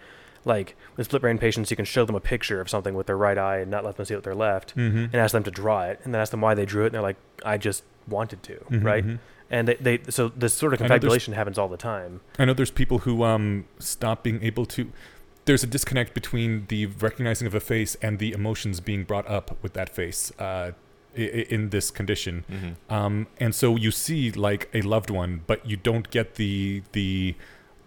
like 0.46 0.76
with 0.98 1.06
split 1.06 1.22
brain 1.22 1.38
patients, 1.38 1.72
you 1.72 1.78
can 1.78 1.86
show 1.86 2.04
them 2.06 2.16
a 2.16 2.20
picture 2.20 2.60
of 2.60 2.70
something 2.70 2.94
with 2.96 3.08
their 3.08 3.16
right 3.18 3.38
eye 3.38 3.60
and 3.60 3.72
not 3.72 3.86
let 3.86 3.96
them 3.96 4.06
see 4.06 4.14
it 4.14 4.18
with 4.18 4.26
their 4.26 4.36
left, 4.36 4.76
Mm-hmm. 4.76 4.98
and 4.98 5.16
ask 5.16 5.32
them 5.32 5.44
to 5.44 5.52
draw 5.52 5.84
it, 5.84 6.00
and 6.04 6.14
then 6.14 6.20
ask 6.22 6.32
them 6.32 6.42
why 6.42 6.54
they 6.54 6.66
drew 6.66 6.84
it, 6.84 6.88
and 6.88 6.96
they're 6.96 7.02
like, 7.02 7.18
"I 7.46 7.58
just 7.58 7.84
wanted 8.08 8.44
to," 8.44 8.54
Mm-hmm, 8.56 8.86
right? 8.86 9.06
And 9.50 9.68
they, 9.68 9.76
they 9.76 10.00
so 10.10 10.30
this 10.30 10.54
sort 10.54 10.74
of 10.74 10.82
I 10.82 10.88
confabulation 10.88 11.34
happens 11.34 11.58
all 11.58 11.68
the 11.70 11.78
time. 11.78 12.22
I 12.40 12.46
know 12.46 12.54
there's 12.54 12.72
people 12.72 13.00
who 13.00 13.24
um 13.24 13.66
stop 13.80 14.24
being 14.24 14.44
able 14.44 14.66
to. 14.68 14.92
There's 15.46 15.64
a 15.64 15.68
disconnect 15.68 16.14
between 16.14 16.66
the 16.68 16.86
recognizing 16.88 17.48
of 17.48 17.54
a 17.54 17.60
face 17.60 17.96
and 18.02 18.18
the 18.18 18.32
emotions 18.32 18.80
being 18.80 19.04
brought 19.04 19.28
up 19.30 19.58
with 19.62 19.74
that 19.74 19.90
face 19.94 20.32
uh, 20.40 20.72
i- 21.18 21.22
i- 21.22 21.46
in 21.50 21.70
this 21.70 21.92
condition. 21.92 22.46
Mm-hmm. 22.50 22.94
Um, 22.94 23.28
and 23.40 23.54
so 23.54 23.76
you 23.76 23.92
see 23.92 24.32
like 24.32 24.70
a 24.74 24.82
loved 24.82 25.10
one, 25.10 25.42
but 25.46 25.66
you 25.70 25.76
don't 25.78 26.10
get 26.10 26.36
the 26.36 26.82
the 26.94 27.36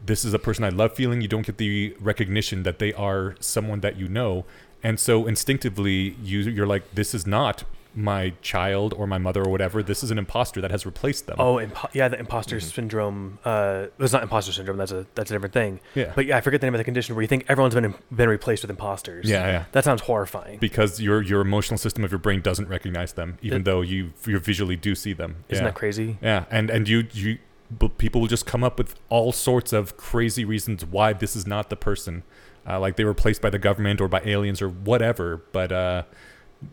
this 0.06 0.24
is 0.24 0.32
a 0.34 0.38
person 0.38 0.64
I 0.64 0.68
love 0.70 0.94
feeling. 0.94 1.20
You 1.20 1.28
don't 1.28 1.46
get 1.46 1.58
the 1.58 1.94
recognition 2.00 2.62
that 2.62 2.78
they 2.78 2.92
are 2.92 3.34
someone 3.40 3.80
that 3.80 3.96
you 3.96 4.08
know, 4.08 4.44
and 4.82 4.98
so 5.00 5.26
instinctively 5.26 6.16
you 6.22 6.40
you're 6.40 6.66
like, 6.66 6.94
this 6.94 7.14
is 7.14 7.26
not 7.26 7.64
my 7.98 8.30
child 8.42 8.92
or 8.98 9.06
my 9.06 9.16
mother 9.16 9.42
or 9.42 9.48
whatever. 9.50 9.82
This 9.82 10.04
is 10.04 10.10
an 10.10 10.18
imposter 10.18 10.60
that 10.60 10.70
has 10.70 10.84
replaced 10.84 11.26
them. 11.26 11.36
Oh, 11.38 11.54
impo- 11.56 11.88
yeah, 11.94 12.08
the 12.08 12.18
imposter 12.18 12.56
Mhm. 12.58 12.62
syndrome. 12.74 13.38
Uh, 13.42 13.86
it's 13.98 14.12
not 14.12 14.22
imposter 14.22 14.52
syndrome. 14.52 14.76
That's 14.76 14.92
a 14.92 15.06
that's 15.14 15.30
a 15.30 15.34
different 15.34 15.54
thing. 15.54 15.80
yeah, 15.94 16.12
But 16.14 16.26
yeah, 16.26 16.36
I 16.36 16.42
forget 16.42 16.60
the 16.60 16.66
name 16.66 16.74
of 16.74 16.78
the 16.78 16.84
condition 16.84 17.14
where 17.14 17.22
you 17.22 17.28
think 17.28 17.46
everyone's 17.48 17.74
been 17.74 17.94
been 18.14 18.28
replaced 18.28 18.62
with 18.64 18.70
imposters. 18.70 19.26
yeah, 19.30 19.46
yeah. 19.46 19.64
that 19.72 19.84
sounds 19.84 20.02
horrifying. 20.02 20.58
Because 20.58 21.00
your 21.00 21.22
your 21.22 21.40
emotional 21.40 21.78
system 21.78 22.04
of 22.04 22.10
your 22.12 22.18
brain 22.18 22.42
doesn't 22.42 22.68
recognize 22.68 23.14
them, 23.14 23.38
even 23.40 23.62
It- 23.62 23.64
though 23.64 23.80
you 23.80 24.12
you 24.26 24.38
visually 24.40 24.76
do 24.76 24.94
see 24.94 25.14
them. 25.14 25.36
Isn't 25.48 25.64
yeah. 25.64 25.70
that 25.70 25.74
crazy? 25.74 26.18
Yeah, 26.20 26.44
and 26.50 26.68
and 26.68 26.86
you 26.86 27.06
you 27.14 27.38
but 27.70 27.98
people 27.98 28.20
will 28.20 28.28
just 28.28 28.46
come 28.46 28.62
up 28.64 28.78
with 28.78 28.94
all 29.08 29.32
sorts 29.32 29.72
of 29.72 29.96
crazy 29.96 30.44
reasons 30.44 30.84
why 30.84 31.12
this 31.12 31.34
is 31.36 31.46
not 31.46 31.70
the 31.70 31.76
person, 31.76 32.22
uh, 32.68 32.78
like 32.80 32.96
they 32.96 33.04
were 33.04 33.14
placed 33.14 33.40
by 33.42 33.50
the 33.50 33.58
government 33.58 34.00
or 34.00 34.08
by 34.08 34.20
aliens 34.24 34.60
or 34.62 34.68
whatever. 34.68 35.38
But 35.52 35.72
uh, 35.72 36.02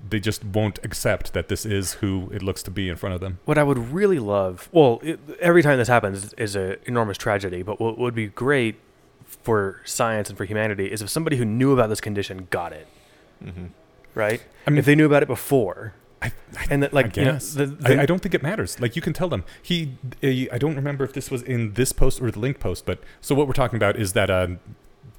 they 0.09 0.19
just 0.19 0.43
won't 0.43 0.79
accept 0.83 1.33
that 1.33 1.47
this 1.49 1.65
is 1.65 1.93
who 1.95 2.29
it 2.33 2.41
looks 2.41 2.63
to 2.63 2.71
be 2.71 2.89
in 2.89 2.95
front 2.95 3.15
of 3.15 3.21
them. 3.21 3.39
What 3.45 3.57
I 3.57 3.63
would 3.63 3.77
really 3.91 4.19
love, 4.19 4.69
well, 4.71 4.99
it, 5.03 5.19
every 5.39 5.61
time 5.63 5.77
this 5.77 5.87
happens 5.87 6.33
is 6.33 6.55
an 6.55 6.77
enormous 6.85 7.17
tragedy. 7.17 7.63
But 7.63 7.79
what 7.79 7.97
would 7.97 8.15
be 8.15 8.27
great 8.27 8.75
for 9.25 9.81
science 9.83 10.29
and 10.29 10.37
for 10.37 10.45
humanity 10.45 10.91
is 10.91 11.01
if 11.01 11.09
somebody 11.09 11.37
who 11.37 11.45
knew 11.45 11.73
about 11.73 11.89
this 11.89 12.01
condition 12.01 12.47
got 12.49 12.71
it, 12.73 12.87
Mm-hmm. 13.43 13.65
right? 14.13 14.41
I 14.65 14.69
mean, 14.69 14.77
if 14.77 14.85
they 14.85 14.95
knew 14.95 15.05
about 15.05 15.21
it 15.23 15.27
before, 15.27 15.93
I, 16.23 16.31
I, 16.57 16.67
and 16.69 16.81
that, 16.81 16.93
I 16.93 16.95
like, 16.95 17.17
you 17.17 17.25
know, 17.25 17.37
the, 17.37 17.65
the, 17.65 17.99
I, 17.99 18.03
I 18.03 18.05
don't 18.05 18.19
think 18.19 18.33
it 18.33 18.41
matters. 18.41 18.79
Like 18.79 18.95
you 18.95 19.01
can 19.01 19.13
tell 19.13 19.27
them. 19.27 19.43
He, 19.61 19.97
uh, 20.23 20.53
I 20.53 20.57
don't 20.57 20.75
remember 20.75 21.03
if 21.03 21.13
this 21.13 21.29
was 21.29 21.41
in 21.41 21.73
this 21.73 21.91
post 21.91 22.21
or 22.21 22.31
the 22.31 22.39
link 22.39 22.59
post, 22.59 22.85
but 22.85 22.99
so 23.19 23.35
what 23.35 23.45
we're 23.45 23.53
talking 23.53 23.77
about 23.77 23.97
is 23.97 24.13
that 24.13 24.29
uh, 24.29 24.47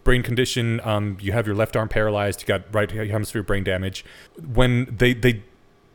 brain 0.03 0.23
condition. 0.23 0.81
Um, 0.83 1.19
you 1.21 1.33
have 1.33 1.47
your 1.47 1.57
left 1.57 1.77
arm 1.77 1.89
paralyzed. 1.89 2.43
You 2.43 2.47
got 2.47 2.73
right 2.73 2.91
hemisphere 2.91 3.43
brain 3.43 3.65
damage. 3.65 4.05
When 4.43 4.95
they 4.97 5.13
they 5.15 5.43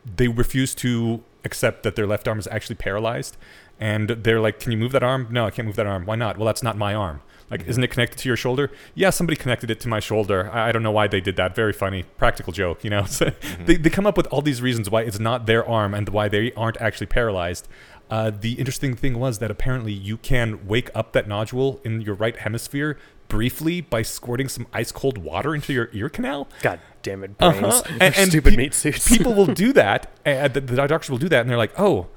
they 0.06 0.28
refuse 0.28 0.76
to 0.76 1.24
accept 1.44 1.84
that 1.84 1.96
their 1.96 2.08
left 2.08 2.28
arm 2.28 2.40
is 2.40 2.48
actually 2.52 2.76
paralyzed, 2.76 3.38
and 3.80 4.10
they're 4.10 4.42
like, 4.42 4.60
"Can 4.60 4.72
you 4.72 4.78
move 4.78 4.92
that 4.92 5.04
arm?" 5.04 5.28
No, 5.32 5.46
I 5.46 5.52
can't 5.52 5.66
move 5.66 5.78
that 5.78 5.88
arm. 5.88 6.06
Why 6.06 6.16
not? 6.16 6.38
Well, 6.38 6.46
that's 6.46 6.64
not 6.64 6.78
my 6.78 6.94
arm. 6.94 7.22
Like, 7.52 7.68
isn't 7.68 7.84
it 7.84 7.90
connected 7.90 8.18
to 8.20 8.30
your 8.30 8.38
shoulder? 8.38 8.72
Yeah, 8.96 9.10
somebody 9.10 9.36
connected 9.36 9.72
it 9.72 9.80
to 9.82 9.88
my 9.88 10.00
shoulder. 10.00 10.50
I, 10.54 10.70
I 10.70 10.72
don't 10.72 10.84
know 10.84 10.92
why 10.92 11.08
they 11.08 11.20
did 11.22 11.36
that. 11.38 11.56
Very 11.56 11.74
funny, 11.74 12.04
practical 12.18 12.54
joke, 12.54 12.84
you 12.84 12.90
know. 12.90 13.04
So 13.08 13.26
Mhm. 13.26 13.66
they, 13.66 13.76
they 13.78 13.90
come 13.90 14.06
up 14.06 14.18
with 14.18 14.28
all 14.28 14.42
these 14.42 14.62
reasons 14.62 14.90
why 14.90 15.02
it's 15.02 15.20
not 15.20 15.46
their 15.46 15.68
arm 15.68 15.94
and 15.94 16.08
why 16.10 16.28
they 16.30 16.52
aren't 16.54 16.78
actually 16.80 17.08
paralyzed. 17.08 17.68
Uh, 18.10 18.32
the 18.32 18.54
interesting 18.54 18.96
thing 18.96 19.20
was 19.20 19.38
that 19.40 19.52
apparently 19.52 19.94
you 19.94 20.18
can 20.18 20.66
wake 20.68 20.90
up 20.96 21.14
that 21.14 21.28
nodule 21.28 21.80
in 21.84 22.02
your 22.02 22.16
right 22.16 22.38
hemisphere 22.38 22.98
briefly 23.28 23.82
by 23.82 24.02
squirting 24.02 24.48
some 24.50 24.66
ice 24.74 24.92
cold 24.92 25.18
water 25.20 25.54
into 25.54 25.72
your 25.74 25.90
ear 25.94 26.10
canal. 26.10 26.48
God 26.62 26.80
damn 27.04 27.24
it, 27.24 27.38
brains. 27.38 27.64
Uh-huh. 27.64 27.82
And- 28.00 28.16
and 28.18 28.30
stupid 28.32 28.52
pe- 28.52 28.58
meat 28.58 28.74
suits. 28.74 29.08
People 29.08 29.34
will 29.36 29.46
do 29.46 29.72
that. 29.82 30.12
And 30.26 30.54
the, 30.54 30.62
the 30.62 30.76
doctors 30.88 31.10
will 31.12 31.20
do 31.20 31.30
that, 31.30 31.42
and 31.42 31.50
they're 31.50 31.58
like, 31.58 31.80
"Oh, 31.80 32.08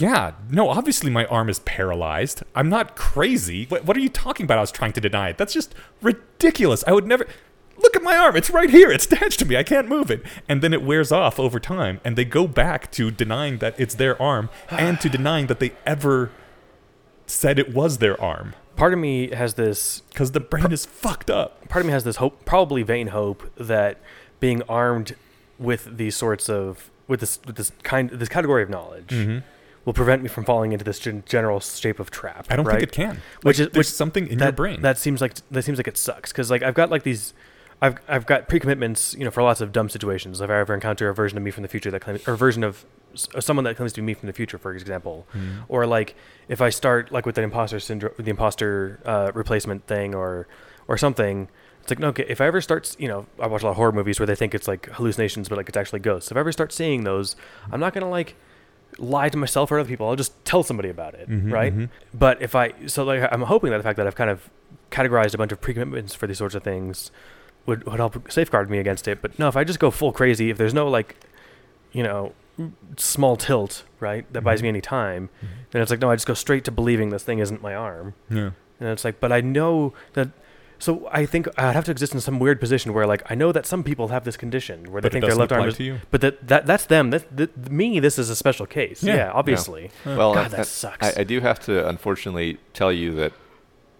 yeah, 0.00 0.32
no, 0.50 0.68
obviously 0.68 1.10
my 1.10 1.26
arm 1.26 1.48
is 1.48 1.58
paralyzed. 1.60 2.42
I'm 2.54 2.68
not 2.68 2.96
crazy. 2.96 3.66
What, 3.66 3.84
what 3.84 3.96
are 3.96 4.00
you 4.00 4.08
talking 4.08 4.44
about? 4.44 4.58
I 4.58 4.62
was 4.62 4.72
trying 4.72 4.92
to 4.94 5.00
deny 5.00 5.28
it. 5.30 5.38
That's 5.38 5.52
just 5.52 5.74
ridiculous. 6.02 6.82
I 6.86 6.92
would 6.92 7.06
never." 7.06 7.26
Look 7.82 7.96
at 7.96 8.02
my 8.02 8.14
arm. 8.14 8.36
It's 8.36 8.50
right 8.50 8.68
here. 8.68 8.90
It's 8.90 9.06
attached 9.06 9.38
to 9.38 9.46
me. 9.46 9.56
I 9.56 9.62
can't 9.62 9.88
move 9.88 10.10
it. 10.10 10.22
And 10.46 10.60
then 10.60 10.74
it 10.74 10.82
wears 10.82 11.10
off 11.10 11.40
over 11.40 11.58
time. 11.58 11.98
And 12.04 12.14
they 12.14 12.26
go 12.26 12.46
back 12.46 12.90
to 12.92 13.10
denying 13.10 13.56
that 13.58 13.74
it's 13.80 13.94
their 13.94 14.20
arm 14.20 14.50
and 14.68 15.00
to 15.00 15.08
denying 15.08 15.46
that 15.46 15.60
they 15.60 15.72
ever 15.86 16.30
said 17.26 17.58
it 17.58 17.72
was 17.72 17.96
their 17.96 18.20
arm. 18.20 18.54
part 18.76 18.92
of 18.92 18.98
me 18.98 19.30
has 19.30 19.54
this 19.54 20.00
Because 20.10 20.32
the 20.32 20.40
brain 20.40 20.72
is 20.72 20.84
fucked 20.84 21.30
up. 21.30 21.66
part 21.70 21.80
of 21.80 21.86
me 21.86 21.92
has 21.92 22.04
this 22.04 22.16
hope, 22.16 22.44
probably 22.44 22.82
vain 22.82 23.06
hope, 23.08 23.50
that 23.56 23.98
being 24.40 24.60
armed 24.68 25.16
with 25.58 25.96
these 25.96 26.16
sorts 26.16 26.50
of 26.50 26.90
with 27.08 27.20
this 27.20 27.38
with 27.46 27.56
this 27.56 27.72
kind 27.82 28.10
this 28.10 28.28
category 28.28 28.62
of 28.62 28.68
knowledge 28.68 29.08
Mm-hmm. 29.08 29.38
Will 29.90 29.94
prevent 29.94 30.22
me 30.22 30.28
from 30.28 30.44
falling 30.44 30.72
into 30.72 30.84
this 30.84 30.98
gen- 31.00 31.24
general 31.26 31.58
shape 31.60 31.98
of 31.98 32.10
trap. 32.12 32.46
I 32.48 32.54
don't 32.56 32.64
right? 32.64 32.74
think 32.78 32.84
it 32.84 32.92
can. 32.92 33.20
Which 33.42 33.58
Like, 33.58 33.68
is- 33.68 33.76
which- 33.76 33.86
something 33.88 34.28
in 34.28 34.38
that, 34.38 34.44
your 34.46 34.52
brain. 34.52 34.82
That 34.82 34.98
seems 34.98 35.20
like 35.20 35.34
that 35.50 35.62
seems 35.64 35.78
like 35.78 35.88
it 35.88 35.96
sucks 35.96 36.30
because 36.32 36.50
like 36.50 36.62
I've 36.62 36.74
got 36.74 36.90
like 36.90 37.02
these. 37.02 37.34
I've, 37.82 37.96
I've 38.08 38.26
got 38.26 38.46
pre-commitments, 38.46 39.14
you 39.18 39.24
know, 39.24 39.30
for 39.30 39.42
lots 39.42 39.62
of 39.62 39.72
dumb 39.72 39.88
situations. 39.88 40.42
If 40.42 40.50
I 40.50 40.60
ever 40.60 40.74
encounter 40.74 41.08
a 41.08 41.14
version 41.14 41.38
of 41.38 41.42
me 41.44 41.50
from 41.50 41.62
the 41.62 41.68
future 41.68 41.90
that 41.90 42.00
claims, 42.02 42.28
or 42.28 42.34
a 42.34 42.36
version 42.36 42.62
of 42.62 42.84
s- 43.14 43.26
someone 43.40 43.64
that 43.64 43.74
claims 43.78 43.94
to 43.94 44.02
be 44.02 44.04
me 44.04 44.12
from 44.12 44.26
the 44.26 44.34
future, 44.34 44.58
for 44.58 44.74
example, 44.74 45.26
Mhm. 45.34 45.62
or 45.66 45.86
like 45.86 46.14
if 46.46 46.60
I 46.60 46.68
start 46.68 47.10
like 47.10 47.24
with 47.24 47.36
the 47.36 47.42
imposter 47.42 47.80
syndrome, 47.80 48.12
the 48.18 48.28
imposter 48.30 49.00
uh, 49.06 49.32
replacement 49.34 49.86
thing, 49.86 50.14
or 50.14 50.46
or 50.88 50.98
something. 50.98 51.48
It's 51.80 51.90
like 51.90 51.98
no, 51.98 52.08
okay. 52.08 52.26
If 52.28 52.42
I 52.42 52.46
ever 52.46 52.60
start, 52.60 52.94
you 52.98 53.08
know, 53.08 53.24
I 53.40 53.46
watch 53.46 53.62
a 53.62 53.64
lot 53.64 53.70
of 53.70 53.76
horror 53.78 53.92
movies 53.92 54.20
where 54.20 54.26
they 54.26 54.34
think 54.36 54.54
it's 54.54 54.68
like 54.68 54.84
hallucinations, 54.90 55.48
but 55.48 55.56
like 55.56 55.68
it's 55.70 55.78
actually 55.78 56.00
ghosts. 56.00 56.30
If 56.30 56.36
I 56.36 56.40
ever 56.40 56.52
start 56.52 56.72
seeing 56.74 57.04
those, 57.04 57.34
I'm 57.72 57.80
not 57.80 57.94
gonna 57.94 58.10
like 58.10 58.36
lie 58.98 59.28
to 59.28 59.36
myself 59.38 59.70
or 59.70 59.78
other 59.78 59.88
people. 59.88 60.08
I'll 60.08 60.16
just 60.16 60.32
tell 60.44 60.62
somebody 60.62 60.88
about 60.88 61.14
it, 61.14 61.28
Mhm, 61.30 61.52
right? 61.52 61.76
mhm. 61.76 61.88
But 62.12 62.40
if 62.42 62.54
I, 62.54 62.72
so 62.86 63.04
like, 63.04 63.28
I'm 63.32 63.42
hoping 63.42 63.70
that 63.70 63.76
the 63.78 63.82
fact 63.82 63.96
that 63.96 64.06
I've 64.06 64.14
kind 64.16 64.30
of 64.30 64.50
categorized 64.90 65.34
a 65.34 65.38
bunch 65.38 65.52
of 65.52 65.60
pre-commitments 65.60 66.14
for 66.14 66.26
these 66.26 66.38
sorts 66.38 66.54
of 66.54 66.62
things 66.62 67.10
would, 67.66 67.84
would 67.86 67.96
help 68.00 68.30
safeguard 68.32 68.68
me 68.70 68.78
against 68.78 69.06
it. 69.08 69.22
But 69.22 69.38
no, 69.38 69.48
if 69.48 69.56
I 69.56 69.64
just 69.64 69.78
go 69.78 69.90
full 69.90 70.12
crazy, 70.12 70.50
if 70.50 70.58
there's 70.58 70.74
no 70.74 70.88
like, 70.88 71.16
you 71.92 72.02
know, 72.02 72.32
small 72.96 73.36
tilt, 73.36 73.84
right, 74.00 74.30
that 74.32 74.42
buys 74.42 74.60
Mhm. 74.60 74.62
me 74.64 74.68
any 74.70 74.80
time, 74.80 75.30
then 75.70 75.80
it's 75.82 75.90
like, 75.90 76.00
no, 76.00 76.10
I 76.10 76.16
just 76.16 76.26
go 76.26 76.34
straight 76.34 76.64
to 76.64 76.70
believing 76.70 77.10
this 77.10 77.22
thing 77.22 77.38
isn't 77.38 77.62
my 77.62 77.74
arm. 77.74 78.14
Yeah. 78.28 78.50
And 78.80 78.88
it's 78.88 79.04
like, 79.04 79.20
but 79.20 79.30
I 79.32 79.40
know 79.40 79.92
that. 80.14 80.28
So 80.80 81.08
I 81.12 81.26
think 81.26 81.46
I'd 81.56 81.74
have 81.74 81.84
to 81.84 81.90
exist 81.90 82.14
in 82.14 82.20
some 82.20 82.38
weird 82.40 82.58
position 82.58 82.92
where, 82.94 83.06
like, 83.06 83.22
I 83.30 83.34
know 83.34 83.52
that 83.52 83.66
some 83.66 83.84
people 83.84 84.08
have 84.08 84.24
this 84.24 84.36
condition 84.36 84.90
where 84.90 85.00
they 85.00 85.06
But 85.06 85.10
it 85.10 85.12
think 85.12 85.20
their 85.22 85.28
doesn't 85.30 85.40
left 85.40 85.52
arm 85.52 85.68
is, 85.68 85.76
to 85.76 85.84
you. 85.84 86.00
but 86.10 86.20
that, 86.22 86.48
that 86.48 86.66
that's 86.66 86.86
them. 86.86 87.10
That, 87.10 87.36
that 87.36 87.70
me, 87.70 88.00
this 88.00 88.18
is 88.18 88.30
a 88.30 88.34
special 88.36 88.66
case. 88.66 89.02
Yeah. 89.02 89.12
Yeah, 89.14 89.16
Yeah. 89.26 89.32
obviously. 89.32 89.90
Well, 90.06 90.34
God, 90.34 90.46
and- 90.46 90.54
that 90.54 90.66
sucks. 90.66 91.06
I, 91.16 91.20
I 91.20 91.24
do 91.24 91.40
have 91.40 91.60
to 91.60 91.86
unfortunately 91.88 92.58
tell 92.72 92.90
you 92.92 93.12
that 93.16 93.32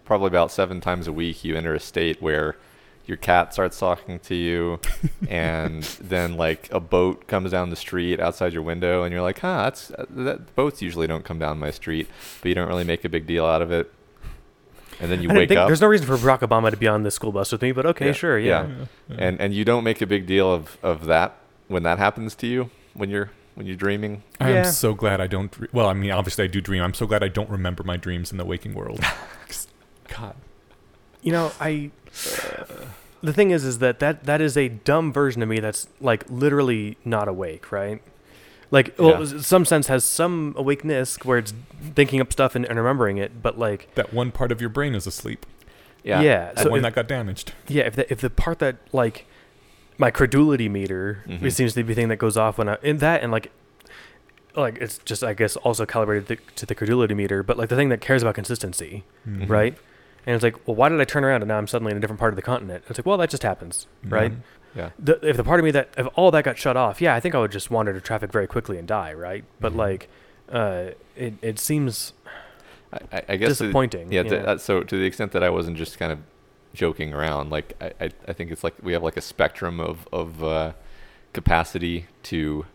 probably 0.05 0.28
about 0.28 0.51
seven 0.51 0.81
times 0.81 1.07
a 1.07 1.12
week 1.12 1.44
you 1.44 1.55
enter 1.57 1.74
a 1.74 1.78
state 1.81 2.20
where 2.20 2.57
your 3.07 3.16
cat 3.16 3.52
starts 3.52 3.78
talking 3.78 4.19
to 4.20 4.35
you 4.35 4.81
and 5.28 5.82
then 6.01 6.36
like 6.36 6.69
a 6.73 6.81
boat 6.81 7.27
comes 7.27 7.51
down 7.52 7.70
the 7.70 7.77
street 7.77 8.19
outside 8.20 8.52
your 8.52 8.62
window 8.62 9.02
and 9.05 9.12
you're 9.12 9.23
like 9.23 9.39
huh 9.40 9.65
that's 9.65 9.90
uh, 9.93 10.05
that 10.11 10.55
boats 10.57 10.81
usually 10.82 11.07
don't 11.07 11.24
come 11.24 11.39
down 11.39 11.59
my 11.59 11.70
street 11.70 12.09
but 12.40 12.48
you 12.48 12.55
don't 12.55 12.69
really 12.69 12.85
make 12.85 13.05
a 13.05 13.09
big 13.09 13.27
deal 13.27 13.44
out 13.47 13.62
of 13.62 13.70
it 13.73 13.93
and 15.01 15.11
then 15.11 15.23
you 15.23 15.31
I 15.31 15.35
wake 15.35 15.49
think- 15.49 15.59
up 15.61 15.67
There's 15.69 15.81
no 15.81 15.87
reason 15.89 16.07
for 16.07 16.17
Barack 16.17 16.41
Obama 16.41 16.71
to 16.71 16.77
be 16.77 16.87
on 16.89 17.03
the 17.03 17.11
school 17.11 17.33
bus 17.33 17.51
with 17.53 17.63
me, 17.63 17.73
but 17.73 17.87
okay, 17.87 18.07
Yeah. 18.07 18.13
sure, 18.13 18.39
yeah. 18.39 18.67
Yeah. 19.09 19.17
and 19.19 19.41
and 19.41 19.55
you 19.55 19.65
don't 19.65 19.85
make 19.85 20.01
a 20.01 20.07
big 20.07 20.27
deal 20.27 20.53
of 20.53 20.77
of 20.83 21.07
that 21.07 21.37
when 21.69 21.83
that 21.85 21.99
happens 21.99 22.35
to 22.37 22.47
you 22.47 22.71
when 22.95 23.11
you're 23.11 23.31
when 23.55 23.67
you're 23.67 23.77
dreaming 23.77 24.23
I 24.41 24.51
am 24.51 24.55
Yeah. 24.57 24.63
so 24.71 24.95
glad 24.95 25.21
I 25.21 25.27
don't. 25.27 25.51
Dre- 25.51 25.69
well, 25.73 25.87
I 25.89 25.93
mean, 25.93 26.11
obviously 26.13 26.45
I 26.45 26.47
do 26.47 26.61
dream. 26.61 26.83
I'm 26.83 26.95
so 26.95 27.07
glad 27.07 27.23
I 27.23 27.29
don't 27.29 27.51
remember 27.51 27.83
my 27.83 27.97
dreams 27.97 28.31
in 28.33 28.39
the 28.39 28.45
waking 28.45 28.75
world. 28.75 29.01
God. 30.09 30.35
You 31.23 31.33
know, 31.33 31.53
I. 31.61 31.91
the 33.23 33.33
thing 33.33 33.51
is, 33.51 33.65
is 33.65 33.79
that, 33.81 33.99
that 34.01 34.25
that 34.25 34.41
is 34.41 34.57
a 34.57 34.69
dumb 34.69 35.13
version 35.13 35.43
of 35.43 35.49
me 35.49 35.61
that's 35.61 35.87
like 36.01 36.25
literally 36.31 36.97
not 37.05 37.29
awake, 37.29 37.71
right? 37.71 38.01
Like, 38.71 38.95
well, 38.99 39.25
Yeah. 39.25 39.41
some 39.41 39.65
sense 39.65 39.89
has 39.89 40.05
some 40.05 40.55
awakeness 40.57 41.17
where 41.25 41.39
it's 41.39 41.53
thinking 41.95 42.21
up 42.21 42.33
stuff 42.33 42.55
and, 42.55 42.65
and 42.65 42.79
remembering 42.79 43.19
it, 43.19 43.43
but 43.43 43.59
like, 43.59 43.93
That 43.97 44.13
one 44.15 44.31
part 44.31 44.53
of 44.53 44.61
your 44.61 44.71
brain 44.71 44.95
is 44.95 45.07
asleep. 45.07 45.45
yeah 46.05 46.21
yeah. 46.23 46.53
The 46.55 46.63
so 46.63 46.71
one 46.71 46.79
if, 46.79 46.83
that 46.85 46.95
got 46.95 47.09
damaged. 47.09 47.53
yeah, 47.69 47.83
if 47.85 47.97
the 47.97 48.11
if 48.13 48.21
the 48.21 48.31
part 48.31 48.59
that 48.61 48.77
like 48.93 49.27
my 49.99 50.11
credulity 50.11 50.69
meter, 50.69 51.23
Mhm. 51.29 51.43
it 51.43 51.51
seems 51.51 51.75
to 51.75 51.83
be 51.83 51.89
the 51.93 51.95
thing 52.01 52.09
that 52.09 52.17
goes 52.17 52.37
off 52.39 52.57
when 52.59 52.69
I 52.71 52.79
in 52.83 52.99
that 52.99 53.23
and 53.23 53.31
like 53.33 53.51
like 54.57 54.79
it's 54.79 54.99
just 54.99 55.23
I 55.23 55.35
guess 55.35 55.57
also 55.57 55.85
calibrated 55.87 56.27
to, 56.29 56.37
to 56.57 56.67
the 56.67 56.75
credulity 56.75 57.15
meter, 57.15 57.43
but 57.43 57.59
like 57.59 57.69
the 57.69 57.77
thing 57.77 57.89
that 57.91 58.01
cares 58.01 58.23
about 58.23 58.35
consistency, 58.35 59.05
Mhm. 59.29 59.49
right? 59.49 59.77
And 60.27 60.35
it's 60.35 60.43
like, 60.43 60.57
well, 60.67 60.75
why 60.77 60.89
did 60.91 61.01
I 61.01 61.05
turn 61.05 61.25
around 61.25 61.43
and 61.43 61.49
now 61.49 61.57
I'm 61.59 61.67
suddenly 61.67 61.93
in 61.93 61.97
a 61.97 62.01
different 62.01 62.19
part 62.21 62.33
of 62.33 62.37
the 62.37 62.43
continent? 62.43 62.85
It's 62.89 62.99
like, 62.99 63.07
well, 63.07 63.17
that 63.19 63.31
just 63.31 63.43
happens, 63.43 63.87
right? 64.07 64.33
Mhm. 64.33 64.37
Yeah. 64.75 64.91
The, 64.99 65.19
if 65.29 65.37
the 65.37 65.45
part 65.45 65.59
of 65.61 65.65
me 65.65 65.71
that 65.73 65.89
if 65.99 66.07
all 66.15 66.31
that 66.31 66.45
got 66.45 66.57
shut 66.59 66.77
off, 66.77 67.01
yeah, 67.01 67.15
I 67.15 67.21
think 67.21 67.35
I 67.35 67.39
would 67.41 67.51
just 67.53 67.71
wander 67.71 67.93
to 67.93 68.01
traffic 68.01 68.31
very 68.33 68.47
quickly 68.47 68.79
and 68.79 68.87
die, 68.87 69.13
right? 69.13 69.45
But 69.59 69.73
Mhm. 69.73 69.77
like, 69.77 70.09
uh, 70.51 70.91
it 71.17 71.35
it 71.43 71.59
seems 71.59 72.13
I, 72.93 73.23
I, 73.29 73.37
guess 73.37 73.59
the- 73.59 73.65
disappointing. 73.67 74.13
yeah. 74.13 74.23
you 74.23 74.29
To, 74.31 74.49
uh, 74.49 74.59
so 74.59 74.83
to 74.83 74.97
the 74.97 75.05
extent 75.05 75.33
that 75.33 75.43
I 75.43 75.51
wasn't 75.51 75.77
just 75.77 75.99
kind 75.99 76.13
of 76.13 76.19
joking 76.75 77.13
around, 77.13 77.51
like 77.51 77.75
I, 77.81 77.93
I, 78.01 78.11
I 78.29 78.33
think 78.33 78.51
it's 78.53 78.63
like 78.65 78.75
we 78.83 78.93
have 78.93 79.03
like 79.03 79.17
a 79.17 79.21
spectrum 79.21 79.81
of 79.81 80.09
of 80.13 80.43
uh, 80.43 80.73
capacity 81.33 82.07
to 82.25 82.67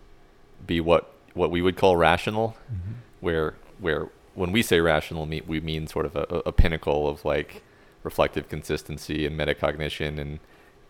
be 0.66 0.80
what 0.82 1.12
what 1.34 1.52
we 1.52 1.62
would 1.62 1.76
call 1.78 1.98
rational, 1.98 2.56
Mhm. 2.72 2.94
where 3.22 3.54
where 3.80 4.10
when 4.36 4.52
we 4.52 4.62
say 4.62 4.80
rational, 4.82 5.26
we 5.26 5.60
mean 5.62 5.88
sort 5.88 6.06
of 6.06 6.16
a, 6.16 6.42
a 6.46 6.52
pinnacle 6.52 7.08
of 7.08 7.24
like 7.24 7.62
reflective 8.04 8.50
consistency 8.50 9.26
and 9.26 9.38
metacognition 9.40 10.20
and 10.20 10.40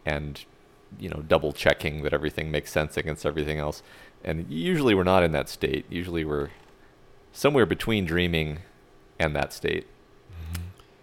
and 0.05 0.45
you 0.99 1.09
know 1.09 1.23
double 1.27 1.51
checking 1.53 2.03
that 2.03 2.13
everything 2.13 2.51
makes 2.51 2.71
sense 2.71 2.97
against 2.97 3.25
everything 3.25 3.57
else. 3.59 3.81
And 4.23 4.49
usually 4.49 4.95
we're 4.95 5.03
not 5.03 5.23
in 5.23 5.31
that 5.33 5.49
state. 5.49 5.85
Usually 5.89 6.25
we're 6.25 6.49
somewhere 7.31 7.65
between 7.65 8.05
dreaming 8.05 8.59
and 9.19 9.35
that 9.35 9.53
state. 9.53 9.85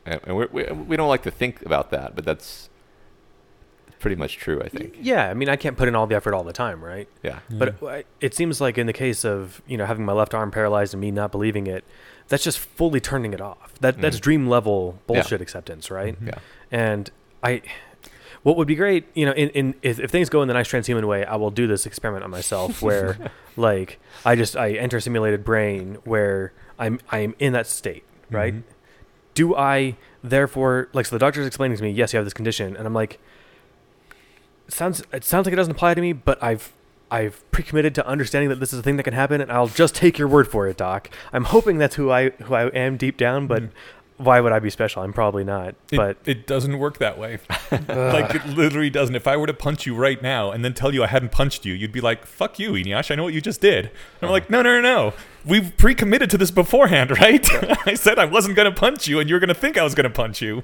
And, 0.05 0.21
and 0.25 0.37
we're, 0.37 0.49
we 0.51 0.65
we 0.65 0.97
don't 0.97 1.09
like 1.09 1.23
to 1.23 1.31
think 1.31 1.63
about 1.65 1.91
that, 1.93 2.17
but 2.17 2.25
that's 2.25 2.69
pretty 4.01 4.17
much 4.17 4.37
true. 4.37 4.61
I 4.61 4.69
think. 4.69 4.97
yeah, 5.01 5.31
I 5.31 5.35
mean, 5.35 5.49
I 5.49 5.55
can't 5.55 5.77
put 5.77 5.87
in 5.87 5.95
all 5.95 6.09
the 6.09 6.17
effort 6.17 6.35
all 6.35 6.43
the 6.43 6.53
time, 6.53 6.83
right? 6.83 7.09
Yeah. 7.23 7.39
But 7.49 7.77
it, 7.83 8.07
it 8.21 8.35
seems 8.35 8.61
like 8.61 8.77
in 8.79 8.89
the 8.89 8.93
case 8.93 9.25
of 9.25 9.63
you 9.69 9.77
know 9.77 9.87
having 9.87 10.05
my 10.05 10.13
left 10.13 10.35
arm 10.35 10.51
paralyzed 10.51 10.93
and 10.95 11.01
me 11.01 11.13
not 11.13 11.31
believing 11.31 11.69
it, 11.69 11.85
that's 12.27 12.43
just 12.43 12.59
fully 12.59 12.99
turning 12.99 13.33
it 13.33 13.41
off. 13.41 13.75
That 13.81 14.01
that's 14.01 14.17
Mhm. 14.17 14.23
dream 14.23 14.49
level 14.49 14.95
Yeah. 15.09 15.15
bullshit 15.15 15.41
acceptance, 15.41 15.89
right? 15.91 16.21
Mhm. 16.21 16.27
Yeah. 16.29 16.39
And 16.73 17.11
I, 17.45 17.63
what 18.43 18.57
would 18.57 18.67
be 18.69 18.75
great, 18.75 19.07
you 19.15 19.25
know, 19.27 19.33
in, 19.33 19.49
in 19.51 19.75
if, 19.83 20.01
if 20.01 20.11
things 20.11 20.29
go 20.29 20.43
in 20.43 20.49
the 20.49 20.55
nice 20.55 20.69
transhuman 20.69 21.07
way, 21.07 21.25
I 21.25 21.37
will 21.37 21.51
do 21.51 21.67
this 21.67 21.87
experiment 21.87 22.25
on 22.25 22.31
myself 22.31 22.83
where, 22.87 23.31
like, 23.57 23.99
I 24.25 24.35
just 24.37 24.57
I 24.57 24.73
enter 24.73 24.97
a 24.97 25.01
simulated 25.01 25.45
brain 25.45 25.99
where 26.05 26.53
I'm 26.79 26.99
I'm 27.11 27.35
in 27.39 27.53
that 27.53 27.67
state, 27.67 28.05
right? 28.31 28.55
Mhm. 28.55 28.63
Do 29.35 29.55
I 29.57 29.97
therefore 30.25 30.89
like 30.93 31.07
so 31.07 31.15
the 31.17 31.21
doctor's 31.21 31.47
explaining 31.47 31.77
to 31.77 31.83
me, 31.83 31.91
yes, 31.91 32.13
you 32.13 32.17
have 32.19 32.27
this 32.27 32.35
condition, 32.35 32.77
and 32.77 32.87
I'm 32.87 32.95
like, 32.95 33.19
it 34.69 34.75
sounds 34.75 35.03
it 35.13 35.25
sounds 35.25 35.47
like 35.47 35.53
it 35.53 35.57
doesn't 35.57 35.73
apply 35.73 35.95
to 35.95 36.01
me, 36.01 36.13
but 36.13 36.43
I've 36.43 36.73
I've 37.11 37.49
pre-committed 37.51 37.95
to 37.97 38.07
understanding 38.07 38.49
that 38.49 38.59
this 38.59 38.73
is 38.73 38.79
a 38.79 38.83
thing 38.83 38.97
that 38.97 39.03
can 39.03 39.13
happen, 39.13 39.41
and 39.41 39.53
I'll 39.53 39.67
just 39.69 39.95
take 39.95 40.19
your 40.19 40.29
word 40.29 40.49
for 40.49 40.67
it, 40.67 40.77
doc. 40.79 41.11
I'm 41.33 41.45
hoping 41.45 41.79
that's 41.79 41.97
who 41.97 42.11
I 42.11 42.31
who 42.31 42.55
I 42.55 42.67
am 42.69 42.97
deep 42.97 43.17
down, 43.17 43.47
but 43.47 43.63
Mhm. 43.65 43.71
Why 44.19 44.41
would 44.41 44.53
I 44.53 44.59
be 44.59 44.71
special? 44.71 45.03
I'm 45.03 45.13
probably 45.13 45.45
not. 45.45 45.75
It, 45.91 45.97
but 45.97 46.17
it 46.25 46.47
doesn't 46.47 46.79
work 46.79 46.99
that 46.99 47.19
way. 47.19 47.39
like 47.71 48.35
it 48.35 48.47
literally 48.47 48.91
doesn't. 48.91 49.15
If 49.15 49.27
I 49.27 49.37
were 49.37 49.47
to 49.47 49.55
punch 49.55 49.87
you 49.87 49.95
right 49.95 50.21
now 50.23 50.51
and 50.51 50.65
then 50.65 50.75
tell 50.75 50.95
you 50.95 51.03
I 51.03 51.09
hadn't 51.09 51.33
punched 51.33 51.65
you, 51.65 51.75
you'd 51.75 51.93
be 51.93 52.01
like, 52.01 52.27
"Fuck 52.27 52.59
you, 52.59 52.73
Eneasz. 52.73 53.11
I 53.11 53.15
know 53.15 53.25
what 53.25 53.35
you 53.35 53.41
just 53.41 53.61
did." 53.61 53.87
And 53.87 53.93
I'm 54.23 54.31
like, 54.31 54.49
"No, 54.51 54.63
no, 54.63 54.81
no, 54.81 54.81
no. 54.81 55.15
We've 55.45 55.77
pre-committed 55.77 56.31
to 56.31 56.39
this 56.39 56.51
beforehand, 56.51 57.11
right? 57.21 57.47
I 57.87 57.95
said 57.95 58.19
I 58.19 58.27
wasn't 58.27 58.57
gonna 58.57 58.73
punch 58.73 59.09
you, 59.09 59.19
and 59.19 59.29
you 59.29 59.35
were 59.35 59.41
gonna 59.41 59.55
think 59.55 59.77
I 59.77 59.83
was 59.83 59.95
gonna 59.95 60.11
punch 60.11 60.41
you." 60.41 60.63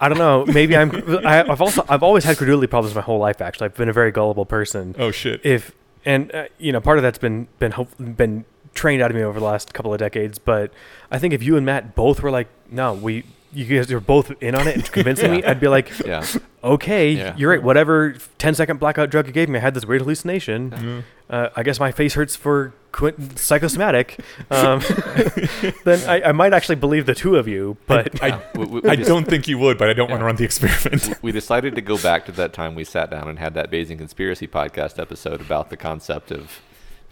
I 0.00 0.08
don't 0.08 0.18
know. 0.18 0.44
Maybe 0.46 0.76
I'm. 0.76 0.90
I, 1.24 1.48
I've 1.48 1.60
also 1.62 1.84
I've 1.88 2.02
always 2.02 2.24
had 2.24 2.36
credulity 2.36 2.66
problems 2.66 2.94
my 2.94 3.02
whole 3.02 3.20
life. 3.20 3.40
Actually, 3.40 3.66
I've 3.66 3.76
been 3.76 3.88
a 3.88 3.92
very 3.92 4.10
gullible 4.10 4.44
person. 4.44 4.96
Oh 4.98 5.12
shit. 5.12 5.40
If 5.44 5.72
and 6.04 6.34
uh, 6.34 6.46
you 6.58 6.72
know, 6.72 6.80
part 6.80 6.98
of 6.98 7.02
that's 7.02 7.18
been 7.18 7.46
been 7.60 7.72
hope, 7.72 7.88
been 7.98 8.44
trained 8.74 9.02
out 9.02 9.10
of 9.10 9.16
me 9.16 9.22
over 9.22 9.38
the 9.38 9.44
last 9.44 9.74
couple 9.74 9.92
of 9.92 9.98
decades. 9.98 10.38
But 10.38 10.72
I 11.10 11.18
think 11.18 11.34
if 11.34 11.42
you 11.42 11.56
and 11.56 11.66
Matt 11.66 11.94
both 11.94 12.22
were 12.22 12.30
like, 12.30 12.48
no, 12.70 12.94
we 12.94 13.24
you 13.54 13.66
guys 13.66 13.92
are 13.92 14.00
both 14.00 14.32
in 14.42 14.54
on 14.54 14.66
it 14.66 14.74
and 14.76 14.92
convincing 14.92 15.30
me, 15.30 15.44
I'd 15.44 15.60
be 15.60 15.68
like, 15.68 15.90
Yeah. 16.06 16.24
okay, 16.64 17.10
Yeah. 17.12 17.36
you're 17.36 17.50
right. 17.50 17.62
Whatever 17.62 18.14
10 18.38 18.54
second 18.54 18.80
blackout 18.80 19.10
drug 19.10 19.26
you 19.26 19.32
gave 19.34 19.50
me, 19.50 19.58
I 19.58 19.60
had 19.62 19.74
this 19.74 19.84
weird 19.84 20.00
hallucination. 20.00 20.70
Mm. 20.70 21.02
Uh, 21.28 21.50
I 21.54 21.62
guess 21.62 21.78
my 21.78 21.92
face 21.92 22.14
hurts 22.14 22.34
for 22.34 22.72
quint- 22.92 23.38
psychosomatic. 23.38 24.18
Um, 24.50 24.80
then 25.84 26.08
I, 26.08 26.22
I 26.28 26.32
might 26.32 26.54
actually 26.54 26.76
believe 26.76 27.04
the 27.04 27.14
two 27.14 27.36
of 27.36 27.46
you, 27.46 27.76
but 27.86 28.22
I, 28.22 28.28
Yeah. 28.28 28.40
We- 28.54 28.64
we- 28.64 28.80
we 28.80 28.88
I 28.88 28.96
just- 28.96 29.08
don't 29.08 29.26
think 29.28 29.46
you 29.48 29.58
would, 29.58 29.76
but 29.76 29.90
I 29.90 29.92
don't 29.92 30.08
want 30.10 30.20
to 30.20 30.24
run 30.24 30.36
the 30.36 30.44
experiment. 30.44 31.12
we 31.22 31.30
decided 31.30 31.74
to 31.74 31.82
go 31.82 31.98
back 31.98 32.24
to 32.26 32.32
that 32.32 32.54
time 32.54 32.74
we 32.74 32.84
sat 32.84 33.10
down 33.10 33.28
and 33.28 33.38
had 33.38 33.52
that 33.52 33.70
Bayesian 33.70 33.98
conspiracy 33.98 34.46
podcast 34.46 34.98
episode 34.98 35.42
about 35.42 35.68
the 35.68 35.76
concept 35.76 36.30
of 36.30 36.60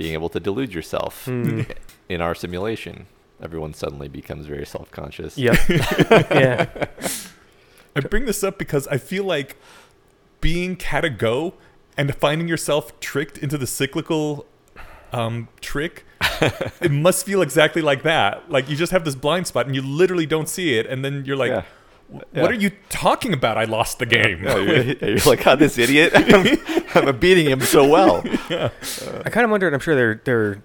being 0.01 0.15
able 0.15 0.31
to 0.31 0.41
delude 0.41 0.73
yourself 0.73 1.27
Hmm. 1.27 1.63
in 2.09 2.21
our 2.23 2.35
simulation. 2.35 3.07
Everyone 3.43 3.75
suddenly 3.75 4.09
becomes 4.09 4.47
very 4.47 4.65
self-conscious. 4.65 5.37
yep, 5.37 5.57
yeah, 5.69 6.87
I 7.97 8.01
bring 8.01 8.25
this 8.25 8.43
up 8.43 8.57
because 8.59 8.87
I 8.89 8.97
feel 8.99 9.25
like 9.25 9.57
being 10.41 10.77
cat 10.77 11.05
go 11.19 11.55
and 11.97 12.15
finding 12.15 12.49
yourself 12.49 12.99
tricked 13.01 13.37
into 13.39 13.59
the 13.59 13.67
cyclical 13.67 14.47
um, 15.13 15.49
trick, 15.61 16.05
it 16.81 16.91
must 16.91 17.27
feel 17.27 17.43
exactly 17.43 17.83
like 17.83 18.03
that. 18.05 18.51
Like 18.51 18.69
you 18.71 18.77
just 18.77 18.93
have 18.93 19.05
this 19.05 19.15
blind 19.15 19.47
spot 19.47 19.67
and 19.67 19.75
you 19.75 19.83
literally 19.83 20.27
don't 20.27 20.49
see 20.49 20.79
it, 20.79 20.87
and 20.87 21.05
then 21.05 21.25
you're 21.27 21.37
like, 21.37 21.51
Yeah. 21.51 21.65
"What 22.11 22.27
Yeah. 22.33 22.47
are 22.47 22.53
you 22.53 22.71
talking 22.89 23.33
about? 23.33 23.57
I 23.59 23.65
lost 23.65 23.99
the 23.99 24.07
game." 24.07 24.45
Yeah, 24.45 24.57
you're, 24.57 24.83
you're 25.01 25.19
like, 25.27 25.47
oh, 25.47 25.57
this 25.57 25.79
idiot. 25.79 26.13
I'm, 26.95 27.09
I'm 27.09 27.19
beating 27.19 27.47
him 27.47 27.61
so 27.61 27.87
well. 27.89 28.23
I 28.51 29.31
kind 29.31 29.45
of 29.45 29.51
wondered. 29.51 29.75
I'm 29.75 29.81
sure 29.81 29.95
there 29.95 30.21
there 30.25 30.63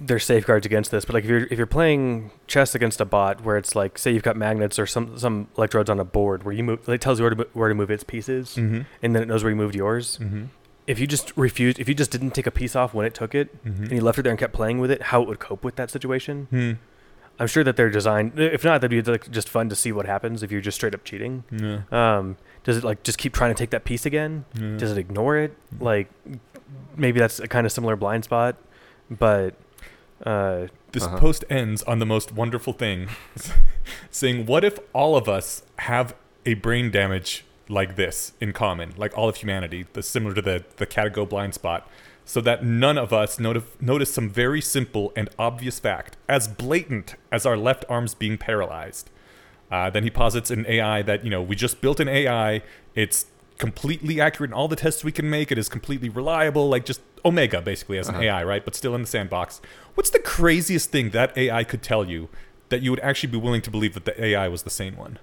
there's 0.00 0.24
safeguards 0.24 0.64
against 0.64 0.90
this, 0.90 1.04
but 1.04 1.14
like 1.14 1.24
if 1.24 1.30
you're 1.30 1.44
if 1.50 1.58
you're 1.58 1.66
playing 1.66 2.30
chess 2.46 2.74
against 2.74 3.00
a 3.00 3.04
bot 3.04 3.42
where 3.44 3.56
it's 3.56 3.74
like 3.74 3.98
say 3.98 4.12
you've 4.12 4.22
got 4.22 4.36
magnets 4.36 4.78
or 4.78 4.86
some 4.86 5.18
some 5.18 5.48
electrodes 5.56 5.90
on 5.90 5.98
a 5.98 6.04
board 6.04 6.44
where 6.44 6.54
you 6.54 6.62
move, 6.62 6.88
it 6.88 7.00
tells 7.00 7.18
you 7.18 7.24
where 7.24 7.34
to 7.34 7.48
where 7.52 7.68
to 7.68 7.74
move 7.74 7.90
its 7.90 8.04
pieces, 8.04 8.56
mm-hmm. 8.56 8.82
and 9.02 9.14
then 9.14 9.22
it 9.22 9.26
knows 9.26 9.42
where 9.42 9.50
you 9.50 9.56
moved 9.56 9.74
yours. 9.74 10.18
Mm-hmm. 10.20 10.44
If 10.86 10.98
you 10.98 11.06
just 11.06 11.36
refused, 11.36 11.78
if 11.78 11.88
you 11.88 11.94
just 11.94 12.10
didn't 12.10 12.30
take 12.30 12.46
a 12.46 12.50
piece 12.50 12.74
off 12.74 12.94
when 12.94 13.04
it 13.04 13.12
took 13.12 13.34
it, 13.34 13.54
and 13.64 13.92
you 13.92 14.00
left 14.00 14.18
it 14.18 14.22
there 14.22 14.30
and 14.30 14.38
kept 14.38 14.54
playing 14.54 14.78
with 14.78 14.90
it, 14.90 15.02
how 15.02 15.20
it 15.20 15.28
would 15.28 15.38
cope 15.38 15.62
with 15.62 15.76
that 15.76 15.90
situation. 15.90 16.78
I'm 17.40 17.46
sure 17.46 17.62
that 17.64 17.76
they're 17.76 17.90
designed. 17.90 18.38
If 18.38 18.64
not, 18.64 18.80
that'd 18.80 18.90
be 18.90 19.00
like 19.10 19.30
just 19.30 19.48
fun 19.48 19.68
to 19.68 19.76
see 19.76 19.92
what 19.92 20.06
happens 20.06 20.42
if 20.42 20.50
you're 20.50 20.60
just 20.60 20.76
straight 20.76 20.94
up 20.94 21.04
cheating. 21.04 21.44
Yeah. 21.52 21.82
Um, 21.92 22.36
does 22.64 22.76
it 22.78 22.84
like 22.84 23.02
just 23.04 23.18
keep 23.18 23.32
trying 23.32 23.54
to 23.54 23.58
take 23.58 23.70
that 23.70 23.84
piece 23.84 24.04
again? 24.04 24.44
Yeah. 24.54 24.76
Does 24.76 24.90
it 24.92 24.98
ignore 24.98 25.36
it? 25.36 25.56
Mhm. 25.76 25.82
Like 25.82 26.08
maybe 26.96 27.20
that's 27.20 27.38
a 27.38 27.46
kind 27.48 27.64
of 27.66 27.72
similar 27.72 27.96
blind 27.96 28.24
spot, 28.24 28.56
but 29.10 29.54
uh, 30.26 30.66
This 30.92 31.04
Uh-huh. 31.04 31.18
post 31.18 31.44
ends 31.50 31.82
on 31.84 31.98
the 32.00 32.06
most 32.06 32.32
wonderful 32.32 32.72
thing, 32.72 33.08
saying, 34.10 34.46
"What 34.46 34.64
if 34.64 34.78
all 34.92 35.16
of 35.16 35.28
us 35.28 35.62
have 35.80 36.14
a 36.46 36.54
brain 36.54 36.90
damage 36.90 37.44
like 37.68 37.96
this 37.96 38.32
in 38.40 38.52
common, 38.52 38.94
like 38.96 39.16
all 39.16 39.28
of 39.28 39.36
humanity, 39.36 39.86
the 39.92 40.02
similar 40.02 40.34
to 40.34 40.42
the 40.42 40.64
the 40.78 40.86
KataGo 40.86 41.28
blind 41.28 41.54
spot, 41.54 41.88
so 42.28 42.40
that 42.42 42.62
none 42.62 42.98
of 42.98 43.10
us 43.12 43.38
notif- 43.38 43.80
notice 43.80 44.12
some 44.12 44.28
very 44.28 44.60
simple 44.60 45.12
and 45.16 45.28
obvious 45.38 45.78
fact, 45.80 46.16
as 46.28 46.46
blatant 46.46 47.14
as 47.32 47.46
our 47.46 47.56
left 47.56 47.84
arms 47.88 48.12
being 48.14 48.36
paralyzed." 48.36 49.08
Uh, 49.70 49.88
then 49.90 50.02
he 50.02 50.10
posits 50.10 50.50
an 50.50 50.64
AI 50.68 51.02
that 51.02 51.24
you 51.24 51.30
know 51.30 51.42
we 51.42 51.56
just 51.56 51.80
built 51.80 51.98
an 52.00 52.08
AI. 52.08 52.62
It's 52.94 53.26
completely 53.58 54.20
accurate 54.20 54.50
in 54.50 54.54
all 54.54 54.68
the 54.68 54.76
tests 54.76 55.02
we 55.04 55.12
can 55.12 55.28
make. 55.28 55.50
It 55.50 55.58
is 55.58 55.68
completely 55.68 56.08
reliable, 56.08 56.68
like 56.68 56.84
just 56.84 57.00
Omega 57.24 57.60
basically 57.60 57.98
as 57.98 58.08
an 58.08 58.14
Uh-huh. 58.14 58.24
AI, 58.24 58.44
right? 58.44 58.64
But 58.64 58.74
still 58.76 58.94
in 58.94 59.00
the 59.02 59.06
sandbox. 59.08 59.60
What's 59.94 60.10
the 60.10 60.20
craziest 60.20 60.90
thing 60.92 61.10
that 61.10 61.36
AI 61.36 61.64
could 61.64 61.82
tell 61.82 62.04
you 62.08 62.28
that 62.68 62.82
you 62.82 62.90
would 62.92 63.00
actually 63.00 63.30
be 63.32 63.38
willing 63.38 63.62
to 63.62 63.70
believe 63.70 63.94
that 63.94 64.04
the 64.04 64.14
AI 64.24 64.46
was 64.48 64.62
the 64.62 64.70
same 64.82 64.96
one? 64.96 65.18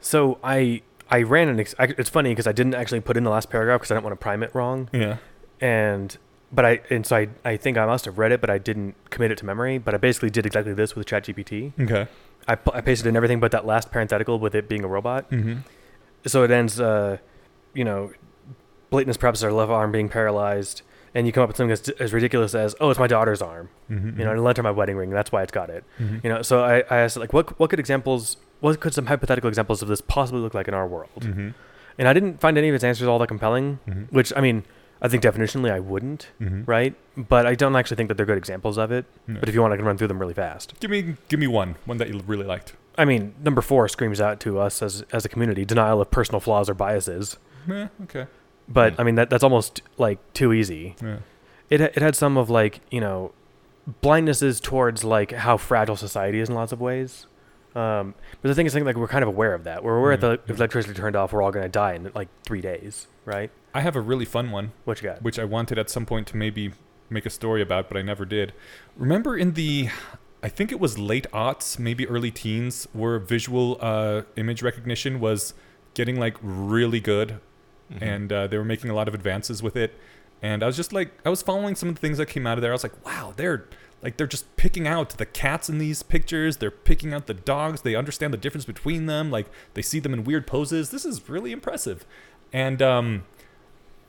so 0.00 0.38
I 0.44 0.82
I 1.10 1.22
ran 1.22 1.48
an. 1.48 1.58
Ex- 1.60 1.74
I, 1.78 1.84
it's 1.96 2.10
funny 2.10 2.30
because 2.30 2.46
I 2.46 2.52
didn't 2.52 2.74
actually 2.74 3.00
put 3.00 3.16
in 3.16 3.24
the 3.24 3.30
last 3.30 3.48
paragraph 3.50 3.80
because 3.80 3.90
I 3.90 3.94
didn't 3.94 4.04
want 4.04 4.18
to 4.20 4.22
prime 4.22 4.42
it 4.42 4.50
wrong, 4.54 4.88
Yeah. 4.92 5.16
And 5.60 6.16
but 6.52 6.64
I 6.64 6.80
and 6.90 7.04
so 7.06 7.16
I 7.16 7.28
I 7.44 7.56
think 7.56 7.76
I 7.78 7.86
must 7.86 8.04
have 8.04 8.18
read 8.18 8.32
it, 8.32 8.40
but 8.40 8.50
I 8.50 8.58
didn't 8.58 8.94
commit 9.10 9.30
it 9.30 9.38
to 9.38 9.46
memory. 9.46 9.78
But 9.78 9.94
I 9.94 9.98
basically 9.98 10.30
did 10.30 10.46
exactly 10.46 10.74
this 10.74 10.94
with 10.94 11.06
ChatGPT. 11.06 11.72
Okay. 11.80 12.06
I, 12.48 12.56
I 12.72 12.80
pasted 12.80 13.06
in 13.08 13.16
everything 13.16 13.40
but 13.40 13.50
that 13.50 13.66
last 13.66 13.90
parenthetical 13.90 14.38
with 14.38 14.54
it 14.54 14.68
being 14.68 14.84
a 14.84 14.88
robot. 14.88 15.28
Mm-hmm. 15.32 15.60
So 16.26 16.44
it 16.44 16.50
ends, 16.52 16.80
uh, 16.80 17.18
you 17.74 17.84
know, 17.84 18.12
blatantness 18.92 19.18
perhaps 19.18 19.42
our 19.42 19.52
left 19.52 19.70
arm 19.70 19.90
being 19.90 20.08
paralyzed, 20.08 20.82
and 21.14 21.26
you 21.26 21.32
come 21.32 21.42
up 21.42 21.48
with 21.48 21.56
something 21.56 21.72
as, 21.72 21.88
as 22.00 22.12
ridiculous 22.12 22.54
as, 22.54 22.74
"Oh, 22.80 22.90
it's 22.90 22.98
my 23.00 23.06
daughter's 23.08 23.42
arm." 23.42 23.68
Mm-hmm. 23.90 24.18
You 24.20 24.24
know, 24.24 24.32
I 24.32 24.36
lent 24.36 24.56
her 24.58 24.62
my 24.62 24.70
wedding 24.70 24.96
ring. 24.96 25.10
That's 25.10 25.32
why 25.32 25.42
it's 25.42 25.52
got 25.52 25.70
it. 25.70 25.84
Mhm. 25.98 26.22
You 26.22 26.30
know, 26.30 26.42
so 26.42 26.62
I, 26.62 26.84
I 26.90 26.98
asked 26.98 27.16
like, 27.16 27.32
what 27.32 27.58
what 27.58 27.70
could 27.70 27.80
examples, 27.80 28.36
what 28.60 28.78
could 28.80 28.94
some 28.94 29.06
hypothetical 29.06 29.48
examples 29.48 29.82
of 29.82 29.88
this 29.88 30.00
possibly 30.00 30.40
look 30.40 30.54
like 30.54 30.68
in 30.68 30.74
our 30.74 30.86
world? 30.86 31.10
Mm-hmm. 31.20 31.50
And 31.98 32.08
I 32.08 32.12
didn't 32.12 32.40
find 32.40 32.56
any 32.58 32.68
of 32.68 32.74
its 32.74 32.84
answers 32.84 33.08
all 33.08 33.18
that 33.18 33.28
compelling. 33.28 33.78
Mhm. 33.88 34.12
Which 34.12 34.32
I 34.36 34.40
mean, 34.40 34.64
I 35.02 35.08
think 35.08 35.22
definitionally 35.22 35.70
I 35.70 35.80
wouldn't, 35.80 36.28
Mm-hmm. 36.40 36.62
right? 36.64 36.94
But 37.16 37.46
I 37.46 37.54
don't 37.54 37.76
actually 37.76 37.96
think 37.96 38.08
that 38.08 38.16
they're 38.16 38.26
good 38.26 38.38
examples 38.38 38.78
of 38.78 38.90
it. 38.92 39.04
Yeah. 39.28 39.36
But 39.40 39.48
if 39.48 39.54
you 39.54 39.60
want, 39.60 39.72
I 39.72 39.76
can 39.76 39.84
run 39.84 39.98
through 39.98 40.08
them 40.08 40.18
really 40.18 40.34
fast. 40.34 40.74
Give 40.80 40.90
me 40.90 41.14
give 41.28 41.38
me 41.40 41.46
one, 41.46 41.76
one 41.84 41.98
that 41.98 42.08
you 42.08 42.20
really 42.26 42.46
liked. 42.46 42.74
I 42.98 43.04
mean, 43.04 43.34
number 43.42 43.60
four 43.60 43.88
screams 43.88 44.20
out 44.20 44.40
to 44.40 44.58
us 44.58 44.82
as 44.82 45.04
as 45.12 45.24
a 45.24 45.28
community 45.28 45.64
denial 45.64 46.00
of 46.00 46.10
personal 46.10 46.40
flaws 46.40 46.68
or 46.70 46.74
biases. 46.74 47.36
Yeah. 47.68 47.88
Okay. 48.04 48.26
But 48.68 48.94
Hmm. 48.94 49.00
I 49.00 49.04
mean, 49.04 49.14
that 49.16 49.28
that's 49.30 49.44
almost 49.44 49.82
like 49.98 50.18
too 50.32 50.52
easy. 50.52 50.96
Yeah. 51.02 51.18
it 51.68 51.80
it 51.80 51.98
had 52.02 52.16
some 52.16 52.36
of 52.36 52.48
like 52.50 52.80
you 52.90 53.00
know 53.00 53.32
blindnesses 54.02 54.60
towards 54.60 55.04
like 55.04 55.32
how 55.32 55.56
fragile 55.56 55.96
society 55.96 56.40
is 56.40 56.48
in 56.48 56.54
lots 56.54 56.72
of 56.72 56.80
ways. 56.80 57.26
Um, 57.74 58.14
but 58.40 58.48
the 58.48 58.54
thing 58.54 58.64
is, 58.66 58.74
I 58.74 58.78
think 58.78 58.86
like 58.86 58.96
we're 58.96 59.08
kind 59.08 59.22
of 59.22 59.28
aware 59.28 59.52
of 59.54 59.64
that. 59.64 59.84
We're 59.84 59.98
aware 59.98 60.16
Mhm. 60.16 60.20
that 60.22 60.40
if 60.48 60.56
electricity 60.56 60.94
turned 60.94 61.14
off, 61.14 61.32
we're 61.32 61.42
all 61.42 61.52
gonna 61.52 61.68
die 61.68 61.92
in 61.94 62.10
like 62.14 62.28
three 62.44 62.60
days, 62.62 63.06
right? 63.26 63.50
I 63.76 63.80
have 63.82 63.94
a 63.96 64.00
really 64.00 64.24
fun 64.24 64.50
one, 64.50 64.72
What 64.84 65.02
you 65.02 65.08
got? 65.10 65.22
which 65.22 65.38
I 65.38 65.44
wanted 65.44 65.78
at 65.78 65.90
some 65.90 66.06
point 66.06 66.26
to 66.28 66.36
maybe 66.36 66.72
make 67.10 67.26
a 67.26 67.30
story 67.30 67.60
about, 67.62 67.88
but 67.88 67.96
I 67.98 68.02
never 68.02 68.24
did. 68.24 68.52
Remember 68.96 69.36
in 69.36 69.52
the, 69.52 69.90
I 70.42 70.48
think 70.48 70.72
it 70.72 70.80
was 70.80 70.98
late 70.98 71.26
aughts, 71.32 71.78
maybe 71.78 72.06
early 72.08 72.30
teens, 72.30 72.88
where 72.92 73.18
visual 73.18 73.76
uh, 73.80 74.22
image 74.36 74.62
recognition 74.62 75.20
was 75.20 75.54
getting 75.94 76.18
like 76.18 76.36
really 76.42 77.00
good, 77.00 77.38
Mhm. 77.92 78.02
and 78.02 78.32
uh, 78.32 78.46
they 78.48 78.58
were 78.58 78.64
making 78.64 78.90
a 78.90 78.94
lot 78.94 79.06
of 79.08 79.14
advances 79.14 79.62
with 79.62 79.76
it. 79.76 79.92
And 80.42 80.62
I 80.62 80.66
was 80.66 80.76
just 80.76 80.92
like, 80.92 81.12
I 81.24 81.28
was 81.30 81.40
following 81.42 81.74
some 81.76 81.88
of 81.88 81.94
the 81.96 82.00
things 82.00 82.18
that 82.18 82.26
came 82.26 82.46
out 82.46 82.58
of 82.58 82.62
there. 82.62 82.72
I 82.72 82.74
was 82.74 82.82
like, 82.82 83.04
wow, 83.06 83.32
they're 83.36 83.66
like 84.02 84.16
they're 84.18 84.26
just 84.26 84.56
picking 84.56 84.86
out 84.88 85.10
the 85.10 85.24
cats 85.26 85.68
in 85.68 85.78
these 85.78 86.02
pictures. 86.02 86.56
They're 86.58 86.70
picking 86.70 87.14
out 87.14 87.26
the 87.26 87.34
dogs. 87.34 87.82
They 87.82 87.94
understand 87.94 88.32
the 88.32 88.38
difference 88.38 88.64
between 88.64 89.06
them. 89.06 89.30
Like 89.30 89.46
they 89.74 89.82
see 89.82 90.00
them 90.00 90.12
in 90.12 90.24
weird 90.24 90.46
poses. 90.46 90.90
This 90.90 91.04
is 91.04 91.28
really 91.28 91.52
impressive. 91.52 92.04
And 92.52 92.82
um, 92.82 93.24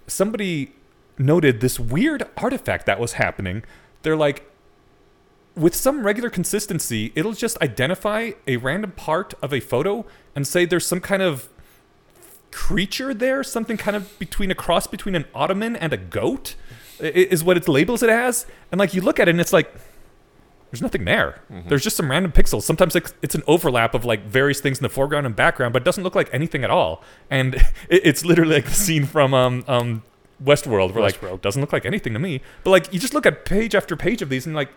somebody 0.07 0.73
noted 1.17 1.61
this 1.61 1.79
weird 1.79 2.23
artifact 2.37 2.85
that 2.85 2.99
was 2.99 3.13
happening. 3.13 3.63
They're 4.03 4.15
like, 4.15 4.49
with 5.55 5.73
some 5.75 6.05
regular 6.05 6.29
consistency, 6.29 7.11
it'll 7.15 7.33
just 7.33 7.59
identify 7.61 8.31
a 8.45 8.57
random 8.57 8.91
part 8.91 9.33
of 9.41 9.51
a 9.51 9.59
photo 9.59 10.05
and 10.35 10.47
say 10.47 10.65
there's 10.65 10.85
some 10.85 11.01
kind 11.01 11.23
of 11.23 11.49
creature 12.51 13.13
there, 13.13 13.43
something 13.43 13.75
kind 13.75 13.95
of 13.95 14.17
between 14.19 14.51
a 14.51 14.55
cross 14.55 14.85
between 14.85 15.15
an 15.15 15.25
ottoman 15.33 15.75
and 15.75 15.93
a 15.93 15.97
goat, 15.97 16.55
is 16.99 17.43
what 17.43 17.57
it 17.57 17.67
labels 17.67 18.03
it 18.03 18.09
as. 18.09 18.45
And 18.71 18.79
like 18.79 18.93
you 18.93 19.01
look 19.01 19.19
at 19.19 19.27
it 19.27 19.31
and 19.31 19.41
it's 19.41 19.53
like, 19.53 19.73
there's 20.71 20.81
nothing 20.81 21.05
there. 21.05 21.41
Mhm. 21.51 21.69
There's 21.69 21.83
just 21.83 21.95
some 21.95 22.09
random 22.11 22.31
pixels. 22.31 22.63
Sometimes 22.63 22.95
it's 22.95 23.35
an 23.35 23.43
overlap 23.47 23.93
of 23.93 24.03
like 24.05 24.25
various 24.25 24.59
things 24.59 24.79
in 24.79 24.83
the 24.83 24.89
foreground 24.89 25.25
and 25.25 25.35
background, 25.35 25.71
but 25.73 25.81
it 25.81 25.85
doesn't 25.85 26.03
look 26.03 26.15
like 26.15 26.29
anything 26.33 26.63
at 26.63 26.69
all. 26.69 27.03
And 27.29 27.55
it, 27.89 28.01
it's 28.03 28.25
literally 28.25 28.55
like 28.55 28.65
the 28.65 28.71
scene 28.73 29.05
from 29.05 29.33
um 29.33 29.63
um 29.67 30.03
Westworld, 30.43 30.93
where 30.93 31.03
like 31.03 31.41
doesn't 31.41 31.61
look 31.61 31.73
like 31.73 31.85
anything 31.85 32.13
to 32.13 32.19
me. 32.19 32.41
But 32.63 32.71
like 32.71 32.93
you 32.93 32.99
just 32.99 33.13
look 33.13 33.25
at 33.25 33.43
page 33.45 33.73
after 33.75 33.95
page 33.95 34.21
of 34.21 34.29
these 34.29 34.45
and 34.45 34.55
like, 34.55 34.69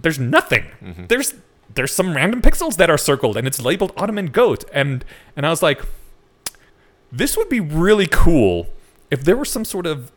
there's 0.00 0.18
nothing 0.18 0.64
Mhm. 0.84 1.08
there's 1.08 1.34
there's 1.74 1.92
some 1.92 2.14
random 2.14 2.40
pixels 2.42 2.76
that 2.76 2.88
are 2.90 2.98
circled 2.98 3.36
and 3.36 3.46
it's 3.46 3.60
labeled 3.60 3.92
Ottoman 3.96 4.26
goat 4.26 4.64
and 4.72 5.04
and 5.36 5.44
I 5.46 5.50
was 5.50 5.62
like 5.62 5.82
this 7.10 7.36
would 7.36 7.48
be 7.48 7.60
really 7.60 8.06
cool 8.06 8.66
if 9.10 9.24
there 9.24 9.36
were 9.36 9.44
some 9.44 9.64
sort 9.64 9.86
of 9.86 10.12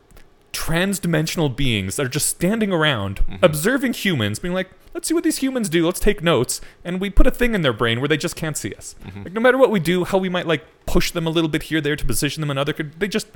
trans-dimensional 0.52 1.48
beings 1.48 1.96
that 1.96 2.06
are 2.06 2.10
just 2.10 2.26
standing 2.26 2.72
around 2.72 3.20
Mhm. 3.26 3.38
observing 3.42 3.92
humans 3.94 4.38
being 4.38 4.54
like 4.54 4.70
let's 4.94 5.08
see 5.08 5.14
what 5.14 5.24
these 5.24 5.38
humans 5.38 5.68
do 5.70 5.84
let's 5.86 6.00
take 6.00 6.22
notes 6.22 6.60
and 6.84 7.00
we 7.00 7.08
put 7.08 7.26
a 7.26 7.30
thing 7.30 7.54
in 7.54 7.62
their 7.62 7.72
brain 7.72 8.00
where 8.00 8.08
they 8.08 8.16
just 8.18 8.36
can't 8.36 8.56
see 8.56 8.72
us 8.74 8.94
Mhm. 9.04 9.24
like 9.24 9.32
no 9.32 9.40
matter 9.40 9.56
what 9.58 9.70
we 9.70 9.80
do 9.80 10.04
how 10.04 10.18
we 10.18 10.28
might 10.28 10.46
like 10.46 10.64
push 10.86 11.10
them 11.10 11.26
a 11.26 11.30
little 11.30 11.48
bit 11.48 11.64
here 11.64 11.80
there 11.80 11.96
to 11.96 12.04
position 12.04 12.40
them 12.42 12.50
in 12.50 12.58
other 12.58 12.74
they 12.98 13.08
just 13.08 13.28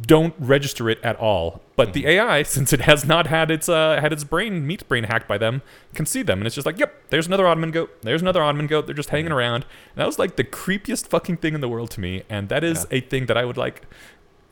don't 0.00 0.32
register 0.38 0.88
it 0.88 1.00
at 1.02 1.16
all. 1.16 1.60
But 1.74 1.92
the 1.92 2.04
Mhm. 2.04 2.08
AI, 2.10 2.42
since 2.54 2.72
it 2.72 2.82
has 2.82 3.04
not 3.04 3.26
had 3.26 3.50
its 3.50 3.68
uh, 3.68 3.98
had 4.00 4.12
its 4.12 4.22
brain 4.22 4.64
meat 4.64 4.86
brain 4.86 5.02
hacked 5.02 5.26
by 5.26 5.38
them, 5.38 5.60
can 5.92 6.06
see 6.06 6.22
them, 6.22 6.38
and 6.38 6.46
it's 6.46 6.54
just 6.54 6.66
like, 6.66 6.78
yep, 6.78 6.94
there's 7.10 7.26
another 7.26 7.48
Ottoman 7.48 7.72
goat. 7.72 7.90
There's 8.02 8.22
another 8.22 8.40
Ottoman 8.40 8.68
goat. 8.68 8.86
They're 8.86 8.94
just 8.94 9.08
hanging 9.10 9.32
around. 9.32 9.64
And 9.64 9.96
that 9.96 10.06
was 10.06 10.16
like 10.16 10.36
the 10.36 10.44
creepiest 10.44 11.08
fucking 11.08 11.38
thing 11.38 11.54
in 11.54 11.60
the 11.60 11.68
world 11.68 11.90
to 11.92 12.00
me, 12.00 12.22
and 12.30 12.48
that 12.48 12.62
is 12.62 12.86
Yeah. 12.92 12.98
a 12.98 13.00
thing 13.00 13.26
that 13.26 13.36
I 13.36 13.44
would 13.44 13.56
like 13.56 13.82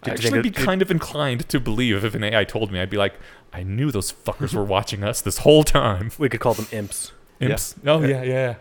Did 0.03 0.09
you 0.09 0.13
actually 0.13 0.31
think 0.31 0.43
be 0.43 0.49
it- 0.51 0.55
did- 0.57 0.65
kind 0.67 0.83
of 0.83 0.91
inclined 0.91 1.49
to 1.49 1.59
believe 1.61 2.05
if 2.05 2.15
an 2.15 2.23
AI 2.25 2.45
told 2.45 2.71
me. 2.71 2.81
I'd 2.81 2.91
be 2.91 2.97
like, 2.97 3.15
I 3.53 3.63
knew 3.63 3.91
those 3.91 4.13
fuckers 4.13 4.55
were 4.55 4.65
watching 4.65 5.03
us 5.03 5.21
this 5.21 5.39
whole 5.39 5.65
time. 5.65 6.11
We 6.19 6.29
could 6.29 6.41
call 6.41 6.55
them 6.55 6.67
imps. 6.73 7.13
Yeah. 7.41 7.49
Imps. 7.51 7.75
Oh 7.87 8.03
yeah, 8.03 8.23
yeah. 8.23 8.55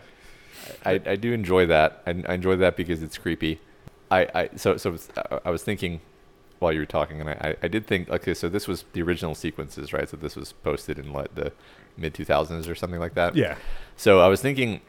I, 0.84 1.00
I 1.06 1.16
do 1.16 1.32
enjoy 1.32 1.66
that. 1.66 2.02
I, 2.06 2.10
I 2.28 2.34
enjoy 2.34 2.56
that 2.56 2.76
because 2.76 3.02
it's 3.02 3.18
creepy. 3.18 3.60
I, 4.10 4.28
I 4.34 4.50
so 4.56 4.76
so 4.76 4.96
I- 5.16 5.20
uh, 5.20 5.40
I 5.46 5.50
was 5.50 5.62
thinking 5.62 6.00
while 6.58 6.72
you 6.72 6.80
were 6.80 6.86
talking, 6.86 7.20
and 7.20 7.28
I, 7.30 7.32
I- 7.40 7.56
I 7.64 7.68
did 7.68 7.86
think 7.86 8.08
okay, 8.08 8.34
so 8.34 8.48
this 8.48 8.66
was 8.66 8.84
the 8.92 9.02
original 9.02 9.34
sequences, 9.34 9.92
right? 9.92 10.08
So 10.08 10.16
this 10.16 10.34
was 10.36 10.52
posted 10.52 10.98
in 10.98 11.12
like 11.12 11.34
the 11.34 11.52
mid 11.96 12.14
two 12.14 12.24
thousands 12.24 12.66
or 12.68 12.74
something 12.74 13.00
like 13.00 13.14
that. 13.14 13.36
Yeah. 13.36 13.56
So 13.96 14.20
I 14.20 14.28
was 14.28 14.40
thinking 14.40 14.80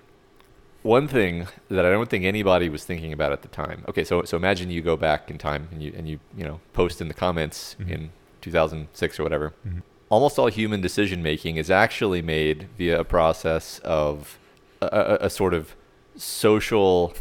one 0.87 1.07
thing 1.07 1.47
that 1.69 1.85
I 1.85 1.91
don't 1.91 2.09
think 2.09 2.23
anybody 2.25 2.69
was 2.69 2.83
thinking 2.85 3.11
about 3.13 3.31
at 3.31 3.41
the 3.41 3.47
time. 3.49 3.83
Okay, 3.89 4.03
so 4.03 4.23
so 4.23 4.37
imagine 4.37 4.69
you 4.71 4.81
go 4.81 4.95
back 4.97 5.29
in 5.31 5.37
time 5.37 5.67
and 5.71 5.81
you 5.83 5.93
and 5.97 6.07
you 6.09 6.19
you 6.39 6.45
know 6.47 6.59
post 6.73 7.01
in 7.01 7.07
the 7.07 7.13
comments 7.13 7.75
Mhm. 7.79 7.91
in 7.91 8.01
2006 8.41 9.19
or 9.19 9.23
whatever. 9.23 9.53
Mhm. 9.67 9.81
Almost 10.09 10.39
all 10.39 10.47
human 10.47 10.79
decision 10.81 11.21
making 11.21 11.57
is 11.57 11.69
actually 11.69 12.21
made 12.21 12.67
via 12.77 12.99
a 12.99 13.03
process 13.03 13.79
of 13.83 14.39
a, 14.81 14.85
a, 14.85 15.25
a 15.27 15.29
sort 15.29 15.53
of 15.53 15.75
social 16.15 17.13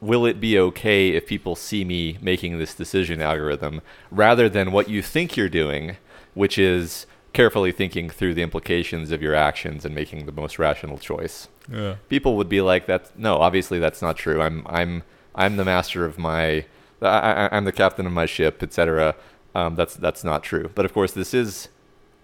will 0.00 0.24
it 0.24 0.40
be 0.40 0.58
okay 0.58 1.10
if 1.10 1.26
people 1.26 1.54
see 1.54 1.84
me 1.84 2.16
making 2.20 2.58
this 2.58 2.74
decision 2.74 3.20
algorithm 3.20 3.80
rather 4.10 4.48
than 4.48 4.72
what 4.72 4.88
you 4.88 5.02
think 5.02 5.36
you're 5.36 5.50
doing 5.50 5.96
which 6.34 6.56
is 6.58 7.06
carefully 7.34 7.72
thinking 7.72 8.08
through 8.08 8.32
the 8.34 8.42
implications 8.42 9.10
of 9.10 9.20
your 9.20 9.34
actions 9.34 9.84
and 9.84 9.94
making 9.94 10.24
the 10.24 10.32
most 10.32 10.58
rational 10.58 10.96
choice 10.98 11.48
Yeah. 11.70 11.96
people 12.08 12.36
would 12.36 12.48
be 12.48 12.60
like 12.60 12.86
that 12.86 13.18
no 13.18 13.36
obviously 13.38 13.78
that's 13.78 14.00
not 14.00 14.16
true 14.16 14.40
i'm 14.40 14.64
i'm 14.68 15.02
i'm 15.34 15.56
the 15.56 15.64
master 15.64 16.04
of 16.04 16.16
my 16.18 16.64
I, 17.02 17.06
I, 17.08 17.48
i'm 17.56 17.64
the 17.64 17.72
captain 17.72 18.06
of 18.06 18.12
my 18.12 18.26
ship 18.26 18.62
etc 18.62 19.14
um, 19.54 19.74
that's 19.74 19.94
that's 19.96 20.22
not 20.22 20.42
true 20.42 20.70
but 20.74 20.84
of 20.84 20.92
course 20.92 21.12
this 21.12 21.34
is 21.34 21.68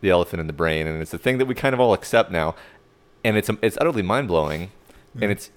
the 0.00 0.10
elephant 0.10 0.40
in 0.40 0.46
the 0.46 0.52
brain 0.52 0.86
and 0.86 1.00
it's 1.02 1.12
a 1.14 1.18
thing 1.18 1.38
that 1.38 1.46
we 1.46 1.54
kind 1.54 1.74
of 1.74 1.80
all 1.80 1.92
accept 1.92 2.30
now 2.30 2.54
and 3.24 3.36
it's 3.36 3.50
it's 3.62 3.76
utterly 3.80 4.02
mind-blowing 4.02 4.70
Yeah. 5.14 5.22
and 5.22 5.32
it's 5.32 5.50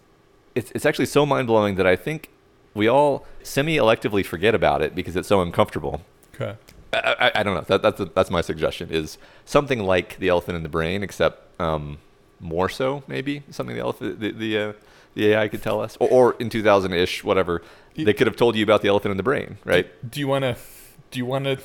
it's 0.55 0.71
it's 0.71 0.85
actually 0.85 1.05
so 1.07 1.25
mind-blowing 1.25 1.75
that 1.75 1.85
i 1.87 1.95
think 1.95 2.29
we 2.73 2.87
all 2.87 3.25
semi-electively 3.43 4.25
forget 4.25 4.53
about 4.55 4.81
it 4.81 4.95
because 4.95 5.15
it's 5.15 5.27
so 5.27 5.41
uncomfortable 5.41 6.01
Okay. 6.35 6.55
I, 6.91 7.15
I, 7.19 7.31
I 7.39 7.43
don't 7.43 7.55
know. 7.55 7.61
That, 7.61 7.81
that's 7.81 8.01
that's 8.13 8.29
my 8.29 8.41
suggestion. 8.41 8.89
Is 8.89 9.17
something 9.45 9.79
like 9.79 10.17
the 10.19 10.27
elephant 10.29 10.55
in 10.57 10.63
the 10.63 10.69
brain, 10.69 11.01
except 11.03 11.59
um, 11.61 11.97
more 12.39 12.69
so, 12.69 13.03
maybe 13.07 13.43
something 13.49 13.75
the 13.75 13.81
elephant 13.81 14.19
the 14.19 14.31
the, 14.31 14.57
uh, 14.57 14.73
the 15.15 15.27
AI 15.33 15.47
could 15.47 15.63
tell 15.63 15.79
us, 15.81 15.97
or, 15.99 16.09
or 16.09 16.35
in 16.39 16.49
2000 16.49 16.91
ish, 16.93 17.23
whatever. 17.23 17.61
Y- 17.97 18.03
They 18.03 18.13
could 18.13 18.27
have 18.27 18.35
told 18.35 18.55
you 18.55 18.63
about 18.63 18.81
the 18.81 18.89
elephant 18.89 19.11
in 19.11 19.17
the 19.17 19.23
brain, 19.23 19.57
right? 19.63 19.87
Do 20.11 20.19
you 20.19 20.27
wanna 20.27 20.57
do 21.11 21.19
you 21.19 21.25
wanna 21.25 21.57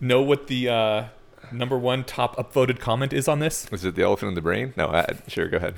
know 0.00 0.22
what 0.22 0.46
the 0.46 0.68
uh, 0.68 1.04
number 1.52 1.78
one 1.78 2.04
top 2.04 2.36
upvoted 2.36 2.78
comment 2.78 3.12
is 3.12 3.28
on 3.28 3.38
this? 3.38 3.66
Is 3.72 3.84
it 3.84 3.94
the 3.94 4.02
elephant 4.02 4.28
in 4.30 4.34
the 4.34 4.42
brain? 4.42 4.74
No, 4.76 4.88
I, 4.88 5.06
sure, 5.28 5.48
go 5.48 5.56
ahead. 5.56 5.74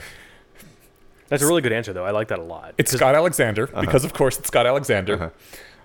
That's 1.28 1.42
a 1.42 1.46
really 1.46 1.62
good 1.62 1.72
answer, 1.72 1.92
though. 1.94 2.04
I 2.04 2.10
like 2.10 2.28
that 2.28 2.38
a 2.38 2.42
lot. 2.42 2.74
It's 2.76 2.92
Scott 2.92 3.14
Alexander, 3.14 3.64
Uh-huh. 3.72 3.80
because 3.80 4.04
of 4.04 4.12
course 4.12 4.38
it's 4.38 4.48
Scott 4.48 4.66
Alexander, 4.66 5.14
Uh-huh. 5.14 5.30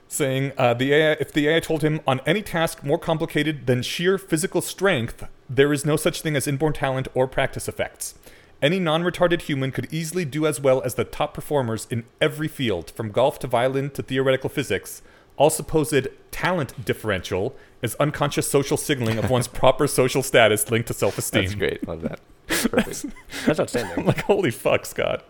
Saying 0.08 0.54
uh, 0.58 0.74
the 0.74 0.94
AI, 0.94 1.12
if 1.14 1.32
the 1.32 1.48
AI 1.48 1.60
told 1.60 1.84
him 1.84 2.00
on 2.08 2.22
any 2.26 2.42
task 2.42 2.84
more 2.84 2.98
complicated 2.98 3.68
than 3.68 3.82
sheer 3.82 4.18
physical 4.18 4.62
strength, 4.62 5.28
there 5.50 5.74
is 5.74 5.86
no 5.86 5.96
such 5.96 6.22
thing 6.22 6.36
as 6.36 6.48
inborn 6.48 6.74
talent 6.74 7.08
or 7.14 7.28
practice 7.28 7.68
effects. 7.68 8.16
Any 8.62 8.80
non-retarded 8.80 9.44
human 9.44 9.72
could 9.72 9.92
easily 9.94 10.26
do 10.26 10.48
as 10.48 10.60
well 10.60 10.82
as 10.82 10.96
the 10.96 11.04
top 11.04 11.34
performers 11.34 11.88
in 11.92 12.06
every 12.20 12.48
field, 12.48 12.90
from 12.92 13.12
golf 13.12 13.38
to 13.40 13.48
violin 13.48 13.92
to 13.92 14.02
theoretical 14.02 14.50
physics. 14.50 15.04
All 15.36 15.52
supposed 15.52 16.08
talent 16.32 16.84
differential 16.84 17.56
is 17.84 17.96
unconscious 17.96 18.50
social 18.50 18.78
signaling 18.78 19.20
of 19.20 19.30
one's 19.30 19.48
proper 19.62 19.86
social 19.86 20.24
status 20.24 20.72
linked 20.72 20.88
to 20.88 20.94
self-esteem. 20.96 21.44
That's 21.44 21.56
great. 21.56 21.88
Love 21.88 22.02
that. 22.02 22.20
Perfect. 22.48 23.06
That's 23.46 23.60
I'm 23.60 23.64
outstanding. 23.64 24.06
like, 24.06 24.22
holy 24.22 24.52
fuck, 24.52 24.86
Scott. 24.86 25.24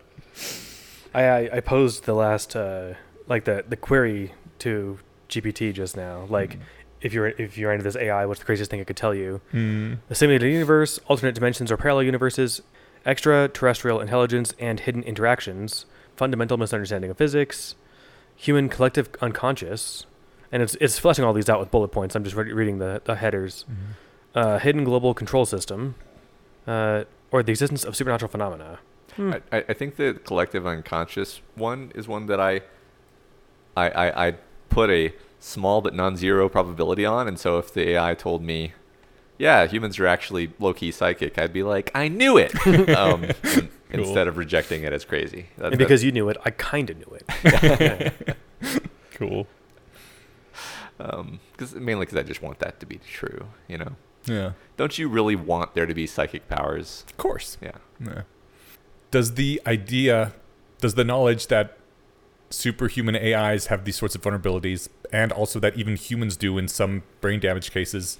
I, 1.12 1.22
I 1.24 1.50
I 1.56 1.60
posed 1.60 2.04
the 2.04 2.14
last 2.14 2.56
uh, 2.56 2.94
like 3.26 3.44
the 3.44 3.64
the 3.68 3.76
query 3.76 4.32
to 4.60 4.98
GPT 5.28 5.72
just 5.72 5.96
now. 5.96 6.26
Like, 6.28 6.54
Mm. 6.56 6.60
if 7.00 7.12
you're 7.12 7.28
if 7.28 7.56
you're 7.58 7.72
into 7.72 7.84
this 7.84 7.96
AI, 7.96 8.26
what's 8.26 8.40
the 8.40 8.46
craziest 8.46 8.70
thing 8.70 8.80
it 8.80 8.86
could 8.86 8.96
tell 8.96 9.14
you? 9.14 9.40
Hmm. 9.52 9.94
A 10.10 10.14
simulated 10.14 10.50
universe, 10.52 10.98
alternate 11.08 11.34
dimensions 11.34 11.70
or 11.70 11.76
parallel 11.76 12.04
universes, 12.04 12.62
extraterrestrial 13.06 14.00
intelligence 14.00 14.54
and 14.58 14.80
hidden 14.80 15.02
interactions, 15.02 15.86
fundamental 16.16 16.56
misunderstanding 16.56 17.10
of 17.10 17.16
physics, 17.16 17.74
human 18.36 18.68
collective 18.68 19.08
unconscious, 19.20 20.06
and 20.52 20.62
it's 20.62 20.74
it's 20.80 20.98
fleshing 20.98 21.24
all 21.24 21.32
these 21.32 21.48
out 21.48 21.60
with 21.60 21.70
bullet 21.70 21.88
points. 21.88 22.14
I'm 22.14 22.24
just 22.24 22.36
re- 22.36 22.52
reading 22.52 22.78
the, 22.78 23.00
the 23.04 23.16
headers. 23.16 23.64
Uh, 24.34 24.58
hidden 24.58 24.84
global 24.84 25.14
control 25.14 25.46
system, 25.46 25.94
uh, 26.66 27.04
or 27.32 27.42
the 27.42 27.50
existence 27.50 27.82
of 27.84 27.96
supernatural 27.96 28.30
phenomena. 28.30 28.78
Hmm. 29.16 29.32
I, 29.32 29.40
I 29.58 29.64
I 29.70 29.72
think 29.74 29.96
the 29.96 30.14
collective 30.24 30.66
unconscious 30.66 31.40
one 31.54 31.92
is 31.94 32.06
one 32.06 32.26
that 32.26 32.38
I, 32.38 32.60
I, 33.76 33.88
I, 33.90 34.26
I 34.28 34.34
put 34.70 34.90
a 34.90 35.12
small 35.40 35.80
but 35.80 35.94
non-zero 35.94 36.48
probability 36.48 37.04
on, 37.04 37.28
and 37.28 37.38
so 37.38 37.58
if 37.58 37.72
the 37.72 37.90
AI 37.90 38.14
told 38.14 38.42
me, 38.42 38.72
yeah, 39.38 39.66
humans 39.66 39.98
are 40.00 40.06
actually 40.06 40.52
low-key 40.58 40.90
psychic, 40.90 41.38
I'd 41.38 41.52
be 41.52 41.62
like, 41.62 41.90
I 41.94 42.08
knew 42.08 42.36
it, 42.36 42.54
um, 42.96 43.26
Cool. 43.42 44.00
instead 44.00 44.26
of 44.28 44.36
rejecting 44.36 44.82
it 44.82 44.92
as 44.92 45.04
crazy. 45.04 45.46
That- 45.56 45.68
and 45.68 45.78
because 45.78 46.02
you 46.04 46.12
knew 46.12 46.28
it, 46.28 46.36
I 46.44 46.50
kind 46.50 46.90
of 46.90 46.96
knew 46.98 47.16
it. 47.18 47.26
that- 47.44 48.36
Cool. 49.14 49.46
um, 51.00 51.40
cause, 51.56 51.74
mainly 51.74 52.06
because 52.06 52.18
I 52.18 52.22
just 52.22 52.42
want 52.42 52.58
that 52.60 52.80
to 52.80 52.86
be 52.86 52.98
true, 52.98 53.46
you 53.68 53.78
know. 53.78 53.96
Yeah. 54.26 54.52
Don't 54.76 54.98
you 54.98 55.08
really 55.08 55.36
want 55.36 55.74
there 55.74 55.86
to 55.86 55.94
be 55.94 56.06
psychic 56.06 56.48
powers? 56.48 57.04
Of 57.08 57.16
course. 57.16 57.56
Yeah. 57.62 57.72
Yeah. 58.04 58.22
Does 59.10 59.34
the 59.34 59.60
idea, 59.66 60.32
does 60.80 60.94
the 60.94 61.04
knowledge 61.04 61.46
that 61.46 61.78
superhuman 62.50 63.16
AIs 63.16 63.66
have 63.66 63.84
these 63.84 63.96
sorts 63.96 64.14
of 64.14 64.22
vulnerabilities, 64.22 64.88
and 65.12 65.32
also 65.32 65.58
that 65.60 65.76
even 65.76 65.96
humans 65.96 66.36
do 66.36 66.58
in 66.58 66.68
some 66.68 67.02
brain 67.20 67.40
damage 67.40 67.70
cases, 67.70 68.18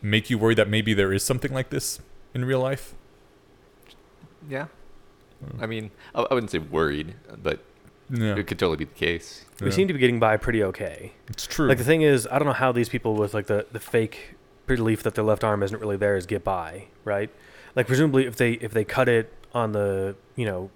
make 0.00 0.30
you 0.30 0.38
worry 0.38 0.54
that 0.54 0.68
maybe 0.68 0.94
there 0.94 1.12
is 1.12 1.22
something 1.24 1.52
like 1.52 1.70
this 1.70 2.00
in 2.34 2.44
real 2.44 2.60
life? 2.60 2.94
Yeah. 4.48 4.66
Hmm. 5.44 5.62
I 5.62 5.66
mean, 5.66 5.90
I, 6.14 6.22
I 6.22 6.34
wouldn't 6.34 6.50
say 6.50 6.58
worried, 6.58 7.14
but 7.42 7.60
Yeah. 8.10 8.34
it 8.36 8.46
could 8.46 8.58
totally 8.58 8.76
be 8.78 8.84
the 8.84 8.94
case. 8.94 9.44
We 9.60 9.70
seem 9.70 9.86
to 9.88 9.94
be 9.94 10.00
getting 10.00 10.18
by 10.20 10.36
pretty 10.36 10.62
okay. 10.64 11.12
It's 11.28 11.46
true. 11.46 11.68
Like 11.68 11.78
the 11.78 11.84
thing 11.84 12.02
is, 12.02 12.26
I 12.30 12.38
don't 12.38 12.46
know 12.46 12.52
how 12.54 12.72
these 12.72 12.88
people 12.88 13.14
with 13.14 13.32
like 13.32 13.46
the, 13.46 13.66
the 13.72 13.80
fake 13.80 14.34
belief 14.66 15.02
that 15.02 15.14
their 15.14 15.24
left 15.24 15.44
arm 15.44 15.62
isn't 15.62 15.78
really 15.80 15.96
theirs 15.96 16.26
get 16.26 16.42
by, 16.44 16.86
right? 17.04 17.30
Like 17.76 17.86
presumably 17.86 18.26
if 18.26 18.36
they 18.36 18.52
if 18.54 18.72
they 18.72 18.84
cut 18.84 19.08
it 19.08 19.32
on 19.54 19.72
the 19.72 20.14
you 20.36 20.44
know 20.46 20.70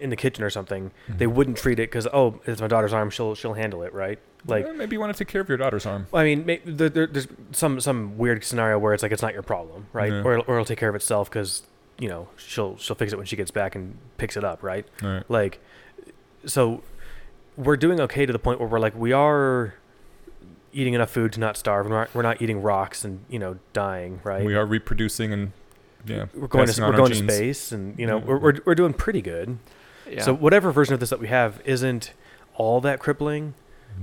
in 0.00 0.10
the 0.10 0.16
kitchen 0.16 0.44
or 0.44 0.50
something, 0.50 0.90
they 1.08 1.26
Mhm. 1.26 1.32
wouldn't 1.32 1.56
treat 1.56 1.78
it 1.78 1.90
because 1.90 2.06
oh 2.12 2.40
it's 2.46 2.60
my 2.60 2.66
daughter's 2.68 2.92
arm, 2.92 3.10
she'll 3.10 3.34
she'll 3.34 3.54
handle 3.54 3.82
it, 3.82 3.92
right? 3.92 4.18
Like 4.46 4.66
Eh, 4.66 4.72
maybe 4.72 4.94
you 4.96 5.00
want 5.00 5.12
to 5.16 5.18
take 5.24 5.30
care 5.30 5.40
of 5.40 5.48
your 5.48 5.58
daughter's 5.58 5.84
arm. 5.86 6.06
I 6.14 6.22
mean, 6.24 6.46
may, 6.46 6.60
there, 6.64 6.88
there, 6.88 7.06
there's 7.06 7.26
some 7.52 7.80
some 7.80 8.16
weird 8.18 8.44
scenario 8.44 8.78
where 8.78 8.94
it's 8.94 9.02
like 9.02 9.12
it's 9.12 9.22
not 9.22 9.32
your 9.34 9.42
problem, 9.42 9.86
right? 9.92 10.12
Yeah. 10.12 10.22
Or 10.22 10.32
it'll- 10.34 10.44
or 10.46 10.54
it'll 10.54 10.64
take 10.64 10.78
care 10.78 10.88
of 10.88 10.94
itself 10.94 11.28
because 11.28 11.62
you 11.98 12.08
know 12.08 12.28
she'll 12.36 12.76
she'll 12.78 12.94
fix 12.96 13.12
it 13.12 13.16
when 13.16 13.26
she 13.26 13.34
gets 13.36 13.50
back 13.50 13.74
and 13.74 13.96
picks 14.18 14.36
it 14.36 14.44
up, 14.44 14.62
right? 14.62 14.86
Right. 15.02 15.24
Like, 15.28 15.58
so 16.46 16.82
we're 17.56 17.76
doing 17.76 18.00
okay 18.00 18.24
to 18.26 18.32
the 18.32 18.38
point 18.38 18.60
where 18.60 18.68
we're 18.68 18.78
like 18.78 18.94
we 18.96 19.12
are 19.12 19.74
eating 20.72 20.94
enough 20.94 21.10
food 21.10 21.32
to 21.32 21.40
not 21.40 21.56
starve, 21.56 21.86
we're 21.86 21.92
not, 21.98 22.14
we're 22.14 22.22
not 22.22 22.40
eating 22.40 22.62
rocks 22.62 23.04
and 23.04 23.20
you 23.28 23.38
know 23.38 23.58
dying, 23.72 24.20
right? 24.22 24.44
We 24.44 24.54
are 24.54 24.64
reproducing 24.66 25.32
and 25.32 25.52
yeah, 26.06 26.26
we're 26.34 26.46
going 26.46 26.68
to 26.68 26.80
we're 26.82 26.96
going 26.96 27.10
to 27.10 27.16
space, 27.16 27.72
and 27.72 27.98
you 27.98 28.06
know 28.06 28.18
Yeah. 28.18 28.24
we're, 28.24 28.38
we're 28.38 28.54
we're 28.66 28.74
doing 28.76 28.92
pretty 28.94 29.20
good. 29.20 29.58
Yeah. 30.10 30.22
So 30.22 30.34
whatever 30.34 30.72
version 30.72 30.94
of 30.94 31.00
this 31.00 31.10
that 31.10 31.20
we 31.20 31.28
have 31.28 31.60
isn't 31.64 32.12
all 32.54 32.80
that 32.82 32.98
crippling, 33.00 33.54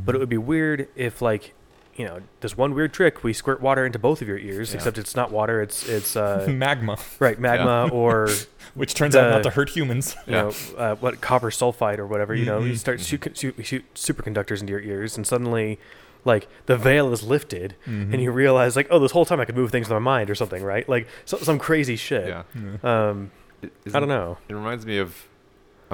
but 0.06 0.16
it 0.16 0.18
would 0.20 0.30
be 0.30 0.38
weird 0.38 0.88
if 0.96 1.22
like 1.22 1.54
you 1.96 2.04
know 2.04 2.20
this 2.42 2.58
one 2.58 2.74
weird 2.74 2.92
trick 2.94 3.24
we 3.24 3.32
squirt 3.32 3.62
water 3.62 3.86
into 3.86 3.98
both 3.98 4.22
of 4.22 4.28
your 4.28 4.38
ears 4.38 4.72
Yeah. 4.72 4.76
except 4.76 4.98
it's 4.98 5.16
not 5.16 5.32
water 5.32 5.62
it's 5.62 5.88
it's 5.88 6.18
uh 6.18 6.46
magma, 6.50 6.98
right 7.20 7.40
magma 7.40 7.88
or 7.90 8.28
which 8.74 8.94
turns 8.96 9.16
out 9.16 9.30
not 9.32 9.44
to 9.44 9.50
hurt 9.52 9.70
humans. 9.70 10.14
you 10.28 10.34
Yeah. 10.34 10.42
know 10.42 10.52
uh, 10.78 10.96
what 10.96 11.22
copper 11.22 11.50
sulfide 11.52 11.98
or 11.98 12.06
whatever 12.06 12.36
you 12.36 12.44
know 12.46 12.60
you 12.60 12.74
Mhm. 12.74 12.78
start 12.78 13.00
shoot, 13.00 13.26
shoot, 13.38 13.56
shoot 13.66 13.86
superconductors 13.96 14.60
into 14.60 14.72
your 14.72 14.82
ears 14.82 15.16
and 15.16 15.26
suddenly 15.26 15.80
like 16.26 16.50
the 16.66 16.76
veil 16.76 17.14
is 17.14 17.24
lifted 17.24 17.76
Mm-hmm. 17.88 18.12
and 18.14 18.22
you 18.22 18.30
realize 18.32 18.76
like 18.76 18.88
oh 18.92 19.00
this 19.00 19.12
whole 19.14 19.24
time 19.26 19.40
i 19.40 19.46
could 19.46 19.56
move 19.56 19.72
things 19.72 19.88
in 19.88 19.94
my 19.94 20.00
mind 20.00 20.30
or 20.30 20.36
something 20.36 20.64
right 20.64 20.90
like 20.90 21.08
so, 21.24 21.38
some 21.38 21.58
crazy 21.58 21.96
shit 21.96 22.28
yeah. 22.28 22.44
Yeah. 22.84 23.10
um 23.10 23.32
i 23.94 24.00
don't 24.02 24.10
know 24.10 24.38
It 24.50 24.54
reminds 24.54 24.86
me 24.86 24.98
of. 24.98 25.28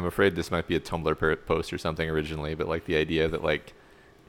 I'm 0.01 0.07
afraid 0.07 0.35
this 0.35 0.49
might 0.49 0.67
be 0.67 0.75
a 0.75 0.79
Tumblr 0.79 1.45
post 1.45 1.71
or 1.71 1.77
something 1.77 2.09
originally, 2.09 2.55
but 2.55 2.67
like 2.67 2.85
the 2.85 2.95
idea 2.95 3.27
that 3.27 3.43
like 3.43 3.73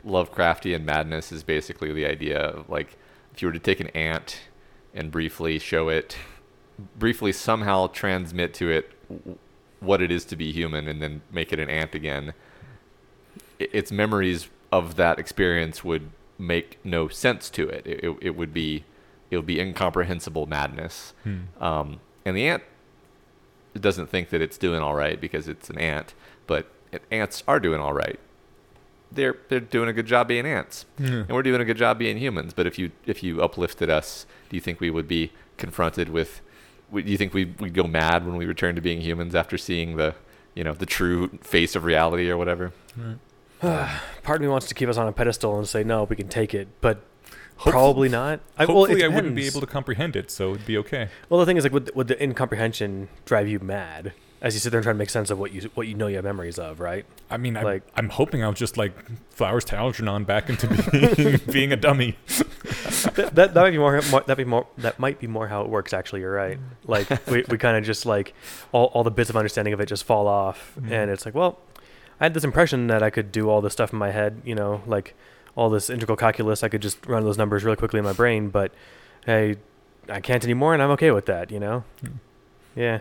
Lovecraftian 0.07 0.85
madness 0.85 1.33
is 1.33 1.43
basically 1.43 1.93
the 1.93 2.05
idea 2.05 2.39
of 2.39 2.69
like 2.69 2.99
if 3.33 3.41
you 3.41 3.49
were 3.49 3.53
to 3.53 3.59
take 3.59 3.81
an 3.81 3.89
ant 3.89 4.41
and 4.93 5.11
briefly 5.11 5.59
show 5.59 5.89
it, 5.89 6.19
briefly 6.99 7.33
somehow 7.33 7.87
transmit 7.87 8.53
to 8.55 8.71
it 8.71 8.93
what 9.81 10.03
it 10.03 10.11
is 10.11 10.27
to 10.27 10.37
be 10.37 10.53
human, 10.53 10.87
and 10.87 11.01
then 11.01 11.23
make 11.33 11.55
it 11.55 11.59
an 11.59 11.71
ant 11.71 11.95
again, 11.95 12.35
its 13.59 13.91
memories 13.91 14.51
of 14.71 14.97
that 14.97 15.19
experience 15.19 15.83
would 15.83 16.11
make 16.39 16.79
no 16.85 17.09
sense 17.09 17.49
to 17.49 17.69
it. 17.69 17.87
It, 17.87 18.05
it, 18.05 18.17
it 18.21 18.37
would 18.37 18.53
be 18.53 18.85
it 19.31 19.37
would 19.37 19.47
be 19.47 19.59
incomprehensible 19.59 20.45
madness. 20.45 21.15
Hmm. 21.25 21.39
Um, 21.59 22.01
and 22.27 22.37
the 22.37 22.47
ant 22.47 22.63
doesn't 23.81 24.09
think 24.09 24.31
that 24.31 24.41
it's 24.43 24.59
doing 24.59 24.81
all 24.81 24.95
right 24.95 25.21
because 25.21 25.49
it's 25.49 25.71
an 25.71 25.79
ant, 25.79 26.15
but 26.47 26.67
ants 27.11 27.43
are 27.49 27.59
doing 27.61 27.81
all 27.81 27.93
right. 27.93 28.19
They're 29.11 29.37
they're 29.49 29.61
doing 29.61 29.89
a 29.89 29.93
good 29.93 30.07
job 30.07 30.29
being 30.29 30.47
ants, 30.47 30.87
Yeah. 30.99 31.09
and 31.09 31.31
we're 31.31 31.43
doing 31.43 31.61
a 31.61 31.65
good 31.65 31.77
job 31.77 31.99
being 31.99 32.17
humans. 32.19 32.53
But 32.55 32.67
if 32.67 32.79
you 32.79 32.93
if 33.07 33.23
you 33.23 33.43
uplifted 33.43 33.91
us, 33.91 34.27
do 34.49 34.57
you 34.57 34.61
think 34.61 34.81
we 34.81 34.91
would 34.91 35.07
be 35.09 35.33
confronted 35.59 36.09
with? 36.09 36.41
Do 36.95 37.01
you 37.01 37.17
think 37.19 37.35
we 37.35 37.47
we'd 37.61 37.75
go 37.75 37.85
mad 37.85 38.27
when 38.27 38.37
we 38.37 38.47
return 38.47 38.75
to 38.75 38.81
being 38.81 39.01
humans 39.03 39.35
after 39.35 39.59
seeing 39.59 39.97
the 39.97 40.15
you 40.55 40.65
know 40.65 40.73
the 40.73 40.87
true 40.87 41.29
face 41.43 41.77
of 41.77 41.85
reality 41.85 42.31
or 42.31 42.37
whatever? 42.39 42.73
Right. 42.97 43.19
part 44.23 44.37
of 44.37 44.41
me 44.43 44.49
wants 44.49 44.67
to 44.69 44.75
keep 44.75 44.89
us 44.89 44.97
on 44.97 45.07
a 45.07 45.13
pedestal 45.13 45.57
and 45.59 45.69
say 45.69 45.85
no 45.85 46.03
we 46.05 46.17
can 46.17 46.27
take 46.29 46.53
it 46.53 46.67
but 46.81 47.01
Hopefully- 47.63 47.73
probably 47.73 48.09
not 48.09 48.41
I, 48.59 48.65
well, 48.67 48.77
Hopefully, 48.79 49.05
I 49.05 49.09
wouldn't 49.09 49.35
be 49.37 49.47
able 49.47 49.61
to 49.61 49.67
comprehend 49.67 50.17
it, 50.17 50.31
so 50.31 50.51
it'd 50.55 50.67
be 50.67 50.77
okay. 50.79 51.09
Well, 51.29 51.41
the 51.41 51.47
thing 51.47 51.57
is, 51.57 51.65
like, 51.65 51.73
would, 51.73 51.91
would 51.95 52.09
the 52.09 52.23
incomprehension 52.23 53.09
drive 53.25 53.49
you 53.49 53.59
mad 53.61 54.13
as 54.41 54.55
you 54.55 54.61
sit 54.61 54.71
there 54.71 54.79
and 54.79 54.85
try 54.85 54.93
to 54.93 54.99
make 54.99 55.11
sense 55.11 55.31
of 55.31 55.39
what 55.39 55.53
you 55.53 55.71
what 55.75 55.87
you 55.87 55.95
know 55.95 56.09
you 56.09 56.17
have 56.17 56.25
memories 56.25 56.59
of, 56.59 56.81
right? 56.81 57.05
I 57.31 57.37
mean, 57.37 57.57
I'm, 57.57 57.65
Like- 57.65 57.85
I'm 57.95 58.09
hoping 58.09 58.43
I'll 58.43 58.53
just 58.53 58.77
like 58.77 58.93
flowers 59.31 59.65
to 59.67 59.77
Algernon 59.77 60.25
back 60.25 60.51
into 60.51 60.67
being, 60.91 61.41
being 61.53 61.73
a 61.73 61.77
dummy. 61.77 62.17
that, 63.15 63.31
that 63.35 63.55
that 63.55 63.55
might 63.55 63.71
be 63.71 63.79
more, 63.79 64.01
more 64.11 64.23
that 64.27 64.37
be 64.37 64.45
more 64.45 64.67
that 64.79 64.99
might 64.99 65.19
be 65.21 65.27
more 65.27 65.47
how 65.49 65.63
it 65.63 65.69
works. 65.69 65.93
Actually, 65.93 66.23
you're 66.23 66.33
right. 66.35 66.59
Like 66.87 67.09
we, 67.29 67.45
we 67.49 67.59
kind 67.59 67.77
of 67.77 67.85
just 67.85 68.05
like 68.07 68.35
all 68.73 68.87
all 68.87 69.05
the 69.05 69.11
bits 69.11 69.31
of 69.31 69.37
understanding 69.37 69.73
of 69.75 69.81
it 69.81 69.87
just 69.87 70.05
fall 70.05 70.27
off, 70.27 70.73
Mhm. 70.81 70.91
and 70.91 71.11
it's 71.11 71.25
like, 71.25 71.35
well, 71.35 71.61
I 72.21 72.25
had 72.25 72.35
this 72.35 72.45
impression 72.45 72.89
that 72.89 73.03
I 73.03 73.11
could 73.11 73.31
do 73.33 73.49
all 73.49 73.61
this 73.61 73.73
stuff 73.73 73.93
in 73.93 73.99
my 73.99 74.11
head, 74.11 74.43
you 74.45 74.55
know, 74.55 74.83
like 74.87 75.15
all 75.55 75.71
this 75.71 75.91
integral 75.91 76.17
calculus. 76.17 76.63
I 76.63 76.69
could 76.69 76.83
just 76.83 77.05
run 77.07 77.25
those 77.25 77.39
numbers 77.39 77.65
really 77.65 77.77
quickly 77.77 77.99
in 77.99 78.05
my 78.05 78.13
brain, 78.13 78.49
but 78.49 78.73
hey, 79.27 79.57
I 80.09 80.21
can't 80.21 80.45
anymore, 80.45 80.75
and 80.75 80.83
I'm 80.83 80.91
okay 80.91 81.11
with 81.11 81.27
that, 81.27 81.51
you 81.51 81.61
know. 81.61 81.85
Hmm. 82.01 82.17
Yeah. 82.75 83.01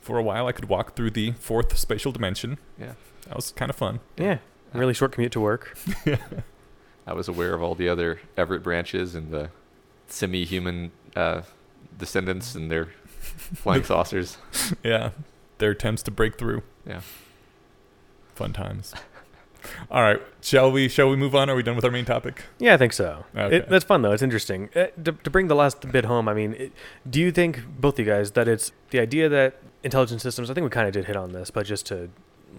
For 0.00 0.18
a 0.18 0.22
while, 0.22 0.46
I 0.46 0.52
could 0.52 0.68
walk 0.68 0.96
through 0.96 1.10
the 1.10 1.32
fourth 1.32 1.76
spatial 1.76 2.12
dimension. 2.12 2.58
Yeah. 2.78 2.92
That 3.26 3.36
was 3.36 3.52
kind 3.52 3.70
of 3.70 3.76
fun. 3.76 4.00
Yeah. 4.16 4.38
Really 4.72 4.94
short 4.94 5.12
commute 5.12 5.32
to 5.32 5.40
work. 5.40 5.76
I 7.06 7.12
was 7.12 7.28
aware 7.28 7.54
of 7.54 7.62
all 7.62 7.74
the 7.74 7.88
other 7.88 8.20
Everett 8.36 8.62
branches 8.62 9.14
and 9.14 9.30
the 9.30 9.50
semi-human 10.08 10.90
uh, 11.16 11.42
descendants 11.96 12.54
and 12.54 12.70
their 12.70 12.86
flying 13.20 13.84
saucers. 13.84 14.36
Yeah, 14.82 15.10
their 15.58 15.70
attempts 15.70 16.02
to 16.04 16.10
break 16.10 16.38
through. 16.38 16.62
Yeah. 16.86 17.00
Fun 18.34 18.52
times. 18.52 18.94
All 19.90 20.02
right, 20.02 20.20
shall 20.40 20.70
we? 20.70 20.88
Shall 20.88 21.08
we 21.08 21.16
move 21.16 21.34
on? 21.34 21.48
Are 21.50 21.54
we 21.54 21.62
done 21.62 21.76
with 21.76 21.84
our 21.84 21.90
main 21.90 22.04
topic? 22.04 22.44
Yeah, 22.58 22.74
I 22.74 22.76
think 22.76 22.92
so. 22.92 23.24
Okay. 23.34 23.56
It, 23.56 23.68
that's 23.68 23.84
fun 23.84 24.02
though. 24.02 24.12
It's 24.12 24.22
interesting. 24.22 24.68
Uh, 24.74 24.86
to, 25.04 25.12
to 25.12 25.30
bring 25.30 25.48
the 25.48 25.54
last 25.54 25.90
bit 25.92 26.04
home, 26.04 26.28
I 26.28 26.34
mean, 26.34 26.54
it, 26.54 26.72
do 27.08 27.20
you 27.20 27.30
think 27.32 27.64
both 27.80 27.98
you 27.98 28.04
guys 28.04 28.32
that 28.32 28.48
it's 28.48 28.72
the 28.90 29.00
idea 29.00 29.28
that 29.28 29.60
intelligent 29.82 30.20
systems? 30.20 30.50
I 30.50 30.54
think 30.54 30.64
we 30.64 30.70
kind 30.70 30.86
of 30.86 30.92
did 30.92 31.06
hit 31.06 31.16
on 31.16 31.32
this, 31.32 31.50
but 31.50 31.66
just 31.66 31.86
to 31.86 32.10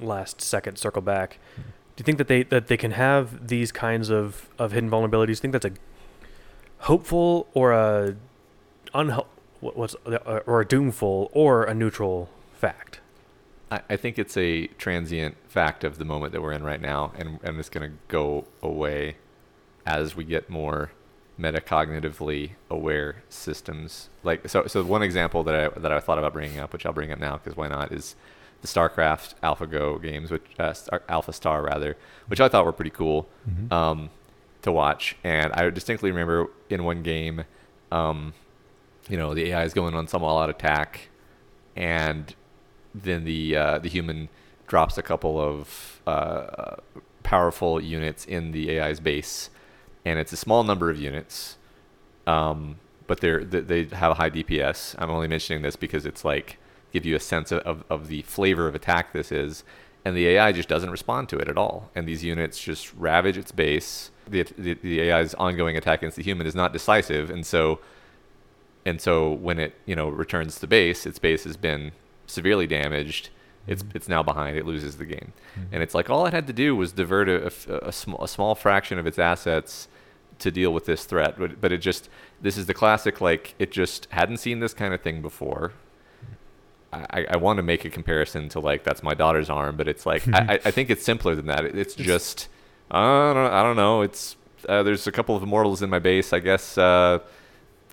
last 0.02 0.42
second 0.42 0.78
circle 0.78 1.02
back, 1.02 1.40
do 1.58 2.02
you 2.02 2.04
think 2.04 2.18
that 2.18 2.28
they 2.28 2.44
that 2.44 2.68
they 2.68 2.78
can 2.78 2.92
have 2.92 3.48
these 3.48 3.72
kinds 3.72 4.10
of 4.10 4.50
of 4.58 4.72
hidden 4.72 4.90
vulnerabilities? 4.90 5.26
Do 5.26 5.32
you 5.32 5.36
think 5.36 5.54
that's 5.54 5.66
a 5.66 5.72
hopeful 6.80 7.48
or 7.54 7.72
a 7.72 8.16
unhelp 8.94 9.28
what's 9.60 9.96
uh, 10.06 10.40
or 10.46 10.62
a 10.62 10.66
doomful 10.66 11.30
or 11.34 11.64
a 11.64 11.74
neutral 11.74 12.30
fact? 12.54 12.99
I, 13.72 13.82
I 13.90 13.96
think 13.96 14.20
it's 14.20 14.38
a 14.38 14.68
transient 14.68 15.36
fact 15.48 15.84
of 15.84 15.98
the 15.98 16.06
moment 16.06 16.34
that 16.34 16.42
we're 16.42 16.54
in 16.54 16.64
right 16.64 16.82
now, 16.82 17.12
and, 17.18 17.40
and 17.44 17.60
it's 17.60 17.70
going 17.70 17.90
to 17.90 17.98
go 18.08 18.46
away 18.62 19.18
as 19.86 20.16
we 20.16 20.24
get 20.24 20.50
more 20.50 20.92
metacognitively 21.40 22.52
aware 22.70 23.24
systems. 23.30 24.10
Like 24.24 24.48
so, 24.50 24.68
so 24.68 24.84
one 24.84 25.02
example 25.02 25.44
that 25.44 25.56
I 25.56 25.80
that 25.80 25.92
I 25.92 26.00
thought 26.00 26.18
about 26.18 26.34
bringing 26.34 26.60
up, 26.60 26.74
which 26.74 26.86
I'll 26.86 26.94
bring 26.94 27.12
up 27.12 27.20
now 27.20 27.38
because 27.38 27.56
why 27.56 27.68
not, 27.68 27.92
is 27.92 28.16
the 28.62 28.68
StarCraft 28.68 29.36
AlphaGo 29.42 30.02
games, 30.02 30.32
which 30.32 30.44
uh, 30.60 30.74
Star, 30.74 31.02
Alpha 31.08 31.32
Star 31.32 31.64
rather, 31.64 31.96
which 32.28 32.42
I 32.42 32.50
thought 32.50 32.66
were 32.66 32.74
pretty 32.74 32.92
cool 32.92 33.28
um, 33.72 34.10
to 34.64 34.72
watch. 34.72 35.16
And 35.24 35.54
I 35.54 35.70
distinctly 35.70 36.12
remember 36.12 36.48
in 36.70 36.84
one 36.84 37.02
game, 37.02 37.46
um, 37.92 38.34
you 39.08 39.18
know, 39.18 39.34
the 39.34 39.52
AI 39.52 39.64
is 39.64 39.74
going 39.74 39.94
on 39.94 40.08
some 40.08 40.24
all-out 40.24 40.50
attack, 40.50 41.08
and 41.76 42.36
then 42.94 43.26
the 43.26 43.56
uh, 43.56 43.80
the 43.80 43.90
human 43.90 44.30
drops 44.68 44.98
a 44.98 45.02
couple 45.02 45.40
of 45.40 46.02
uh, 46.08 46.76
powerful 47.24 47.82
units 47.82 48.26
in 48.26 48.52
the 48.52 48.80
AI's 48.80 49.00
base, 49.00 49.50
and 50.06 50.20
it's 50.20 50.34
a 50.34 50.38
small 50.38 50.64
number 50.64 50.90
of 50.90 51.00
units, 51.00 51.58
um, 52.28 52.78
but 53.08 53.22
they're 53.22 53.44
they 53.44 53.86
have 53.86 54.12
a 54.12 54.16
high 54.16 54.30
DPS. 54.30 54.96
I'm 54.98 55.10
only 55.10 55.28
mentioning 55.28 55.62
this 55.62 55.76
because 55.76 56.06
it's 56.06 56.24
like 56.24 56.58
give 56.92 57.06
you 57.06 57.16
a 57.16 57.20
sense 57.20 57.52
of, 57.52 57.60
of, 57.60 57.84
of 57.90 58.08
the 58.08 58.24
flavor 58.24 58.68
of 58.68 58.74
attack 58.74 59.14
this 59.14 59.32
is, 59.32 59.64
and 60.04 60.16
the 60.16 60.28
AI 60.28 60.52
just 60.52 60.68
doesn't 60.70 60.90
respond 60.90 61.30
to 61.30 61.38
it 61.38 61.48
at 61.48 61.58
all, 61.58 61.92
and 61.94 62.08
these 62.08 62.24
units 62.24 62.60
just 62.60 62.94
ravage 62.96 63.38
its 63.38 63.52
base. 63.52 64.12
The, 64.28 64.44
the, 64.58 64.74
the 64.76 65.12
AI's 65.12 65.34
ongoing 65.36 65.78
attack 65.78 66.00
against 66.00 66.18
the 66.18 66.24
human 66.24 66.48
is 66.48 66.56
not 66.56 66.74
decisive, 66.74 67.30
and 67.30 67.46
so 67.46 67.80
and 68.86 69.02
so 69.02 69.32
when 69.32 69.60
it 69.60 69.76
you 69.86 69.96
know 69.96 70.10
returns 70.10 70.60
to 70.60 70.68
base, 70.68 71.06
its 71.06 71.20
base 71.20 71.44
has 71.44 71.58
been 71.58 71.92
severely 72.30 72.68
damaged. 72.68 73.30
It's 73.68 73.84
Mhm. 73.84 73.96
it's 73.96 74.08
now 74.08 74.24
behind. 74.24 74.58
It 74.58 74.66
loses 74.66 74.98
the 74.98 75.06
game, 75.06 75.34
Mhm. 75.58 75.66
and 75.74 75.84
it's 75.84 75.94
like 75.94 76.10
all 76.10 76.26
it 76.26 76.34
had 76.34 76.48
to 76.48 76.54
do 76.54 76.76
was 76.76 76.92
divert 76.92 77.28
a, 77.30 77.48
a 77.70 77.90
a 77.90 77.92
sm- 77.92 78.16
a 78.22 78.28
small 78.28 78.56
fraction 78.56 78.98
of 78.98 79.06
its 79.06 79.20
assets 79.20 79.88
to 80.40 80.50
deal 80.50 80.74
with 80.74 80.86
this 80.86 81.04
threat. 81.04 81.36
But, 81.38 81.60
but 81.60 81.72
it 81.72 81.80
just 81.80 82.10
this 82.42 82.58
is 82.58 82.66
the 82.66 82.74
classic 82.74 83.20
like 83.22 83.54
it 83.60 83.72
just 83.72 84.08
hadn't 84.12 84.38
seen 84.38 84.60
this 84.60 84.74
kind 84.74 84.94
of 84.94 85.02
thing 85.02 85.22
before. 85.22 85.74
I, 86.92 87.28
I 87.30 87.38
want 87.38 87.58
to 87.58 87.64
make 87.64 87.86
a 87.86 87.90
comparison 87.90 88.50
to 88.50 88.60
like 88.60 88.84
that's 88.84 89.04
my 89.04 89.14
daughter's 89.14 89.50
arm, 89.50 89.76
but 89.78 89.88
it's 89.88 90.06
like 90.08 90.28
I, 90.34 90.54
I- 90.56 90.60
I 90.66 90.72
think 90.72 90.90
it's 90.90 91.04
simpler 91.04 91.36
than 91.36 91.46
that. 91.48 91.64
It- 91.66 91.78
It's 91.78 91.94
just 91.94 92.48
I 92.90 93.34
don't 93.34 93.52
I 93.52 93.62
don't 93.62 93.76
know. 93.76 94.02
It's 94.02 94.36
uh, 94.68 94.82
there's 94.84 95.06
a 95.06 95.12
couple 95.12 95.36
of 95.36 95.44
immortals 95.44 95.82
in 95.84 95.90
my 95.92 96.00
base. 96.00 96.34
I 96.34 96.40
guess 96.40 96.78
uh, 96.78 97.20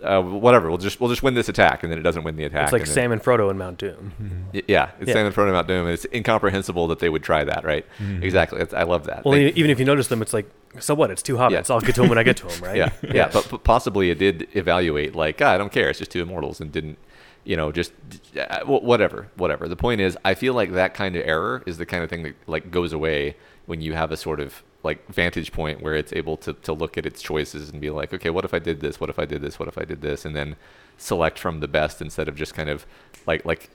uh, 0.03 0.21
whatever. 0.23 0.69
We'll 0.69 0.79
just 0.79 1.01
we'll 1.01 1.11
just 1.11 1.23
win 1.23 1.35
this 1.35 1.49
attack, 1.49 1.83
and 1.83 1.91
then 1.91 1.99
it 1.99 2.03
doesn't 2.03 2.23
win 2.25 2.37
the 2.37 2.45
attack. 2.45 2.65
It's 2.65 2.73
like 2.73 2.83
and 2.83 2.89
then- 2.89 2.95
Sam 2.95 3.13
and 3.13 3.23
Frodo 3.23 3.51
in 3.51 3.59
Mount 3.59 3.79
Doom. 3.79 4.13
Y- 4.53 4.63
Yeah, 4.69 4.91
it's 5.01 5.09
Yeah. 5.09 5.15
Sam 5.15 5.27
and 5.27 5.35
Frodo 5.35 5.49
of 5.49 5.55
Mount 5.55 5.69
Doom. 5.69 5.85
and 5.87 5.95
It's 5.95 6.07
incomprehensible 6.13 6.87
that 6.89 6.99
they 6.99 7.09
would 7.09 7.23
try 7.23 7.45
that, 7.45 7.65
right? 7.65 7.85
Exactly. 8.23 8.61
It's, 8.61 8.75
I 8.75 8.83
love 8.83 9.05
that. 9.07 9.25
Well, 9.25 9.33
They- 9.35 9.49
even 9.53 9.71
if 9.71 9.79
you 9.79 9.85
notice 9.85 10.09
them, 10.09 10.23
it's 10.23 10.33
like, 10.35 10.51
so 10.79 10.95
what? 10.95 11.11
It's 11.11 11.23
two 11.23 11.37
hobbits. 11.37 11.69
Yeah. 11.69 11.75
I'll 11.75 11.81
get 11.81 11.95
to 11.95 12.01
them 12.03 12.11
when 12.11 12.19
I 12.19 12.23
get 12.23 12.37
to 12.39 12.47
them, 12.47 12.61
right? 12.65 12.77
yeah, 12.77 12.91
yeah, 13.03 13.31
But, 13.33 13.49
but 13.51 13.65
possibly 13.65 14.11
it 14.11 14.19
did 14.19 14.49
evaluate 14.55 15.15
like, 15.15 15.41
ah, 15.41 15.53
I 15.53 15.59
don't 15.59 15.73
care. 15.73 15.89
It's 15.91 15.99
just 15.99 16.11
two 16.11 16.23
immortals, 16.23 16.61
and 16.61 16.71
didn't, 16.71 16.99
you 17.45 17.57
know, 17.57 17.73
just 17.73 17.93
uh, 18.39 18.65
whatever, 18.65 19.29
whatever. 19.37 19.69
The 19.69 19.77
point 19.77 20.01
is, 20.01 20.19
I 20.25 20.35
feel 20.35 20.53
like 20.55 20.73
that 20.73 20.95
kind 20.95 21.17
of 21.17 21.23
error 21.27 21.63
is 21.67 21.79
the 21.79 21.87
kind 21.87 22.03
of 22.05 22.11
thing 22.11 22.23
that 22.25 22.35
like 22.47 22.71
goes 22.71 22.93
away 22.93 23.37
when 23.67 23.81
you 23.81 23.95
have 23.95 24.11
a 24.13 24.17
sort 24.17 24.41
of 24.41 24.63
like 24.87 25.07
vantage 25.13 25.53
point 25.53 25.83
where 25.83 25.95
it's 25.95 26.13
able 26.15 26.37
to 26.39 26.53
to 26.55 26.73
look 26.73 26.97
at 26.97 27.05
its 27.05 27.21
choices 27.21 27.69
and 27.71 27.81
be 27.81 27.91
like, 27.91 28.15
okay, 28.15 28.31
what 28.31 28.45
if 28.45 28.55
I 28.55 28.59
did 28.59 28.81
this? 28.81 28.99
What 29.01 29.11
if 29.11 29.19
I 29.19 29.27
did 29.27 29.43
this? 29.43 29.59
What 29.59 29.69
if 29.69 29.77
I 29.77 29.85
did 29.85 30.01
this? 30.01 30.25
And 30.25 30.35
then 30.35 30.57
select 30.97 31.39
from 31.39 31.61
the 31.61 31.69
best 31.69 32.01
instead 32.01 32.29
of 32.29 32.35
just 32.37 32.55
kind 32.55 32.71
of 32.71 32.87
like 33.27 33.45
like 33.45 33.69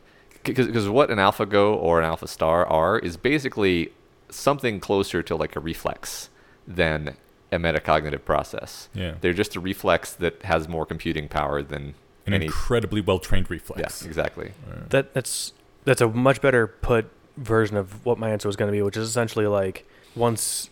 because 0.44 0.90
what 0.90 1.12
an 1.12 1.20
AlphaGo 1.20 1.76
or 1.76 2.00
an 2.00 2.06
Alpha 2.06 2.28
Star 2.28 2.66
are 2.66 2.98
is 2.98 3.16
basically 3.18 3.92
something 4.30 4.80
closer 4.80 5.22
to 5.22 5.36
like 5.36 5.56
a 5.56 5.60
reflex 5.60 6.30
than 6.68 7.16
a 7.52 7.58
metacognitive 7.58 8.24
process. 8.26 8.90
Yeah. 8.94 9.16
They're 9.22 9.34
just 9.34 9.56
a 9.56 9.60
reflex 9.60 10.14
that 10.14 10.42
has 10.44 10.68
more 10.68 10.86
computing 10.86 11.28
power 11.28 11.62
than 11.62 11.94
An 12.26 12.34
any. 12.34 12.46
incredibly 12.46 13.02
well 13.02 13.20
trained 13.20 13.52
reflex. 13.52 13.80
Yeah, 13.80 13.86
reflex. 13.86 14.06
exactly. 14.06 14.52
That 14.90 15.14
that's 15.14 15.54
that's 15.84 16.02
a 16.02 16.08
much 16.08 16.42
better 16.42 16.66
put 16.66 17.06
version 17.38 17.78
of 17.78 18.04
what 18.06 18.18
my 18.18 18.30
answer 18.32 18.48
was 18.48 18.56
going 18.56 18.72
to 18.72 18.76
be, 18.78 18.82
which 18.82 18.98
is 18.98 19.08
essentially 19.08 19.46
like 19.48 19.86
once 20.16 20.71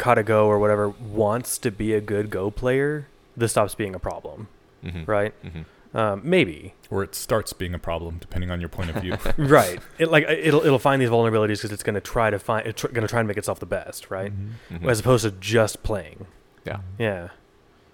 KataGo 0.00 0.46
or 0.46 0.58
whatever 0.58 0.88
wants 0.88 1.58
to 1.58 1.70
be 1.70 1.94
a 1.94 2.00
good 2.00 2.30
Go 2.30 2.50
player, 2.50 3.06
this 3.36 3.50
stops 3.52 3.74
being 3.74 3.94
a 3.94 3.98
problem, 3.98 4.48
hmm 4.82 5.04
right? 5.06 5.32
hmm 5.42 5.62
Um, 5.96 6.20
maybe, 6.24 6.74
Or 6.88 7.02
it 7.02 7.14
starts 7.16 7.52
being 7.52 7.74
a 7.74 7.78
problem, 7.78 8.18
depending 8.20 8.50
on 8.50 8.60
your 8.60 8.68
point 8.68 8.90
of 8.90 8.96
view. 9.02 9.16
right? 9.36 9.78
It 9.98 10.08
like 10.10 10.24
it'll 10.28 10.64
it'll 10.64 10.78
find 10.78 11.02
these 11.02 11.10
vulnerabilities 11.10 11.58
because 11.58 11.72
it's 11.72 11.82
going 11.82 11.94
to 12.02 12.06
try 12.14 12.30
to 12.30 12.38
find 12.38 12.66
it's 12.66 12.80
tr- 12.80 12.88
going 12.96 13.02
to 13.06 13.08
try 13.08 13.18
and 13.20 13.28
make 13.28 13.36
itself 13.36 13.58
the 13.60 13.66
best, 13.78 14.10
right? 14.10 14.32
Mhm. 14.32 14.78
hmm 14.78 14.88
As 14.88 15.00
opposed 15.00 15.24
to 15.24 15.32
just 15.32 15.82
playing. 15.82 16.26
Yeah. 16.64 16.80
Yeah. 16.98 17.28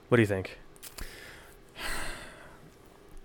What 0.08 0.16
do 0.16 0.22
you 0.22 0.26
think? 0.26 0.58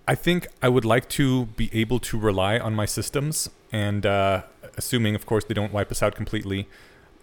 I 0.07 0.15
think 0.15 0.47
I 0.61 0.69
would 0.69 0.85
like 0.85 1.07
to 1.09 1.45
be 1.45 1.69
able 1.73 1.99
to 1.99 2.17
rely 2.17 2.57
on 2.59 2.73
my 2.73 2.85
systems, 2.85 3.49
and 3.71 4.05
uh, 4.05 4.43
assuming, 4.77 5.15
of 5.15 5.25
course, 5.25 5.43
they 5.45 5.53
don't 5.53 5.71
wipe 5.71 5.91
us 5.91 6.01
out 6.03 6.15
completely. 6.15 6.67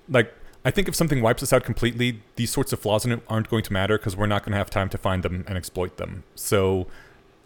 Like, 0.09 0.32
I 0.64 0.70
think 0.70 0.89
if 0.89 0.94
something 0.94 1.22
wipes 1.22 1.43
us 1.43 1.52
out 1.52 1.64
completely, 1.64 2.20
these 2.36 2.51
sorts 2.51 2.72
of 2.72 2.80
flaws 2.80 3.05
in 3.05 3.12
it 3.12 3.22
aren't 3.28 3.48
going 3.48 3.62
to 3.62 3.72
matter 3.72 3.97
because 3.97 4.16
we're 4.16 4.26
not 4.26 4.43
going 4.44 4.52
to 4.52 4.59
have 4.59 4.70
time 4.70 4.89
to 4.90 4.98
find 4.98 5.22
them 5.22 5.44
and 5.47 5.56
exploit 5.56 5.97
them. 5.97 6.24
So, 6.35 6.86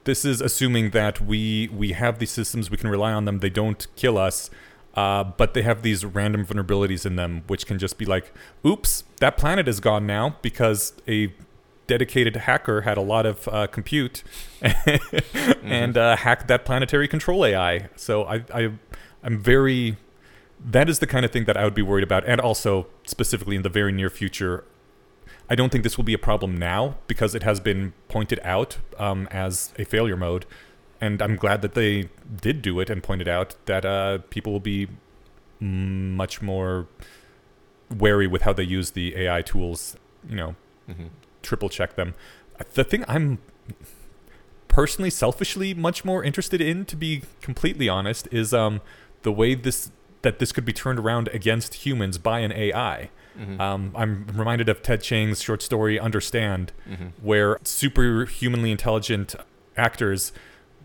this 0.04 0.24
is 0.24 0.40
assuming 0.40 0.90
that 0.90 1.20
we 1.20 1.68
we 1.68 1.92
have 1.92 2.18
these 2.18 2.30
systems, 2.30 2.70
we 2.70 2.76
can 2.76 2.90
rely 2.90 3.12
on 3.12 3.24
them, 3.24 3.38
they 3.38 3.50
don't 3.50 3.86
kill 3.96 4.18
us, 4.18 4.50
uh, 4.94 5.24
but 5.24 5.54
they 5.54 5.62
have 5.62 5.82
these 5.82 6.04
random 6.04 6.44
vulnerabilities 6.44 7.06
in 7.06 7.16
them, 7.16 7.42
which 7.46 7.66
can 7.66 7.78
just 7.78 7.98
be 7.98 8.04
like, 8.04 8.32
"Oops, 8.66 9.04
that 9.20 9.36
planet 9.36 9.68
is 9.68 9.80
gone 9.80 10.06
now 10.06 10.36
because 10.42 10.92
a 11.06 11.32
dedicated 11.86 12.36
hacker 12.36 12.82
had 12.82 12.96
a 12.96 13.02
lot 13.02 13.26
of 13.26 13.48
uh, 13.48 13.66
compute 13.66 14.22
and 15.62 15.96
uh, 15.96 16.16
hacked 16.16 16.48
that 16.48 16.64
planetary 16.64 17.08
control 17.08 17.44
AI." 17.44 17.88
So 17.96 18.24
I, 18.24 18.44
I 18.52 18.70
I'm 19.22 19.38
very 19.38 19.96
that 20.64 20.88
is 20.88 20.98
the 20.98 21.06
kind 21.06 21.24
of 21.24 21.30
thing 21.30 21.44
that 21.44 21.56
I 21.56 21.64
would 21.64 21.74
be 21.74 21.82
worried 21.82 22.04
about, 22.04 22.24
and 22.26 22.40
also 22.40 22.86
specifically 23.04 23.56
in 23.56 23.62
the 23.62 23.68
very 23.68 23.92
near 23.92 24.10
future. 24.10 24.64
I 25.50 25.54
don't 25.54 25.70
think 25.70 25.84
this 25.84 25.96
will 25.96 26.04
be 26.04 26.14
a 26.14 26.18
problem 26.18 26.56
now 26.56 26.96
because 27.06 27.34
it 27.34 27.42
has 27.42 27.60
been 27.60 27.92
pointed 28.08 28.40
out 28.42 28.78
um, 28.98 29.28
as 29.30 29.72
a 29.78 29.84
failure 29.84 30.16
mode, 30.16 30.46
and 31.00 31.20
I'm 31.20 31.36
glad 31.36 31.62
that 31.62 31.74
they 31.74 32.08
did 32.40 32.62
do 32.62 32.80
it 32.80 32.88
and 32.88 33.02
pointed 33.02 33.28
out 33.28 33.56
that 33.66 33.84
uh, 33.84 34.18
people 34.30 34.52
will 34.52 34.60
be 34.60 34.88
much 35.60 36.42
more 36.42 36.86
wary 37.90 38.26
with 38.26 38.42
how 38.42 38.52
they 38.52 38.62
use 38.62 38.92
the 38.92 39.16
AI 39.16 39.42
tools. 39.42 39.96
You 40.28 40.36
know, 40.36 40.56
hmm 40.86 41.06
triple 41.42 41.68
check 41.68 41.96
them. 41.96 42.14
The 42.74 42.84
thing 42.84 43.04
I'm 43.08 43.38
personally, 44.68 45.10
selfishly, 45.10 45.74
much 45.74 46.04
more 46.04 46.24
interested 46.24 46.60
in, 46.60 46.84
to 46.86 46.96
be 46.96 47.22
completely 47.40 47.88
honest, 47.88 48.28
is 48.30 48.54
um, 48.54 48.80
the 49.22 49.32
way 49.32 49.54
this 49.54 49.90
that 50.22 50.38
this 50.38 50.52
could 50.52 50.64
be 50.64 50.72
turned 50.72 50.98
around 50.98 51.28
against 51.28 51.74
humans 51.86 52.18
by 52.18 52.40
an 52.40 52.52
AI. 52.52 53.10
hmm 53.36 53.60
Um, 53.60 53.92
I'm 53.94 54.26
reminded 54.34 54.68
of 54.68 54.82
Ted 54.82 55.02
Chiang's 55.02 55.42
short 55.42 55.62
story 55.62 55.98
"Understand," 55.98 56.72
hmm 56.86 57.08
where 57.20 57.58
superhumanly 57.64 58.70
intelligent 58.70 59.34
actors 59.76 60.32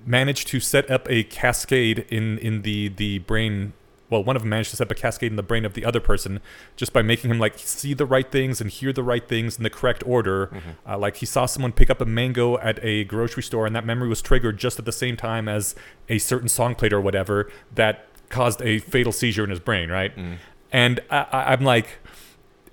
manage 0.06 0.46
to 0.46 0.60
set 0.60 0.90
up 0.90 1.10
a 1.10 1.24
cascade 1.24 2.06
in 2.10 2.38
in 2.40 2.62
the 2.62 2.90
the 2.90 3.20
brain. 3.20 3.74
Well, 4.10 4.24
one 4.24 4.38
of 4.38 4.42
them 4.44 4.50
managed 4.52 4.70
to 4.70 4.78
set 4.78 4.88
up 4.88 4.92
a 4.92 4.96
cascade 4.96 5.32
in 5.34 5.36
the 5.36 5.44
brain 5.44 5.66
of 5.66 5.74
the 5.74 5.84
other 5.84 6.00
person 6.00 6.40
just 6.78 6.94
by 6.94 7.02
making 7.02 7.30
him 7.30 7.40
like 7.40 7.60
see 7.60 7.94
the 7.94 8.06
right 8.06 8.32
things 8.32 8.62
and 8.62 8.70
hear 8.70 8.94
the 8.94 9.04
right 9.04 9.28
things 9.28 9.58
in 9.58 9.64
the 9.64 9.70
correct 9.70 10.02
order. 10.06 10.48
Mm-hmm. 10.48 10.70
Uh, 10.90 10.98
like 10.98 11.18
he 11.18 11.26
saw 11.26 11.46
someone 11.46 11.74
pick 11.74 11.90
up 11.90 12.00
a 12.00 12.06
mango 12.06 12.58
at 12.60 12.80
a 12.82 13.04
grocery 13.04 13.44
store, 13.44 13.66
and 13.66 13.76
that 13.76 13.86
memory 13.86 14.08
was 14.08 14.22
triggered 14.22 14.58
just 14.58 14.80
at 14.80 14.86
the 14.86 14.94
same 14.94 15.18
time 15.18 15.50
as 15.50 15.76
a 16.08 16.20
certain 16.20 16.48
song 16.48 16.74
played 16.74 16.94
or 16.94 17.02
whatever 17.02 17.52
that 17.76 18.06
caused 18.30 18.62
a 18.62 18.80
fatal 18.80 19.12
seizure 19.12 19.44
in 19.44 19.50
his 19.50 19.60
brain. 19.60 19.90
Right? 19.90 20.16
Mm. 20.16 20.38
And 20.72 21.00
I, 21.10 21.26
I, 21.32 21.54
I'm 21.54 21.64
like, 21.64 22.00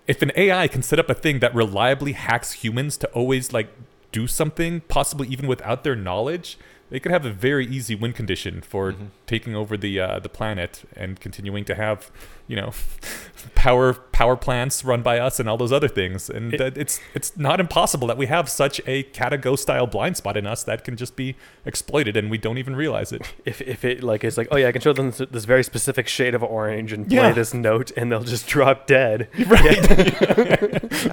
if 0.07 0.23
an 0.23 0.33
AI 0.37 0.69
can 0.69 0.83
set 0.83 0.99
up 0.99 1.09
a 1.09 1.15
thing 1.15 1.39
that 1.39 1.55
reliably 1.55 2.13
hacks 2.13 2.53
humans 2.53 2.97
to 2.99 3.09
always 3.09 3.53
like 3.53 3.69
do 4.13 4.27
something, 4.27 4.81
possibly 4.83 5.29
even 5.29 5.47
without 5.47 5.85
their 5.85 5.97
knowledge, 5.97 6.59
they 6.95 7.01
could 7.01 7.11
have 7.13 7.27
a 7.27 7.31
very 7.49 7.67
easy 7.67 7.95
win 7.97 8.13
condition 8.13 8.61
for 8.63 8.93
Mhm. 8.93 9.09
taking 9.27 9.57
over 9.57 9.77
the 9.77 9.99
uh, 9.99 10.19
the 10.21 10.29
planet 10.29 10.73
and 10.97 11.19
continuing 11.19 11.65
to 11.65 11.75
have, 11.75 11.99
you 12.47 12.55
know, 12.61 12.71
power 13.57 13.95
power 14.21 14.37
plants 14.37 14.85
run 14.85 15.03
by 15.03 15.19
us 15.19 15.41
and 15.41 15.49
all 15.49 15.57
those 15.57 15.73
other 15.73 15.89
things. 15.89 16.31
And 16.31 16.55
It- 16.55 16.79
it's 16.79 17.01
it's 17.15 17.37
not 17.37 17.59
impossible 17.59 18.07
that 18.09 18.17
we 18.17 18.27
have 18.27 18.49
such 18.49 18.81
a 18.87 19.03
KataGo 19.19 19.59
style 19.59 19.87
blind 19.89 20.17
spot 20.17 20.37
in 20.37 20.47
us 20.47 20.63
that 20.65 20.85
can 20.85 20.97
just 20.97 21.17
be 21.17 21.35
exploited 21.67 22.17
and 22.17 22.31
we 22.31 22.39
don't 22.39 22.59
even 22.59 22.77
realize 22.77 23.11
it. 23.17 23.23
If, 23.45 23.61
if 23.63 23.85
it 23.85 24.03
like 24.03 24.23
is 24.25 24.39
like 24.39 24.49
oh 24.53 24.57
yeah 24.57 24.69
I 24.69 24.73
can 24.73 24.81
show 24.81 24.93
them 24.93 25.11
this, 25.11 25.23
this 25.37 25.45
very 25.47 25.65
specific 25.65 26.07
shade 26.09 26.35
of 26.35 26.43
orange 26.45 26.93
and 26.93 27.07
play 27.09 27.17
Yeah. 27.17 27.33
this 27.33 27.53
note 27.53 27.91
and 27.97 28.11
they'll 28.13 28.23
just 28.37 28.47
drop 28.47 28.87
dead. 28.87 29.29
Right. 29.55 29.85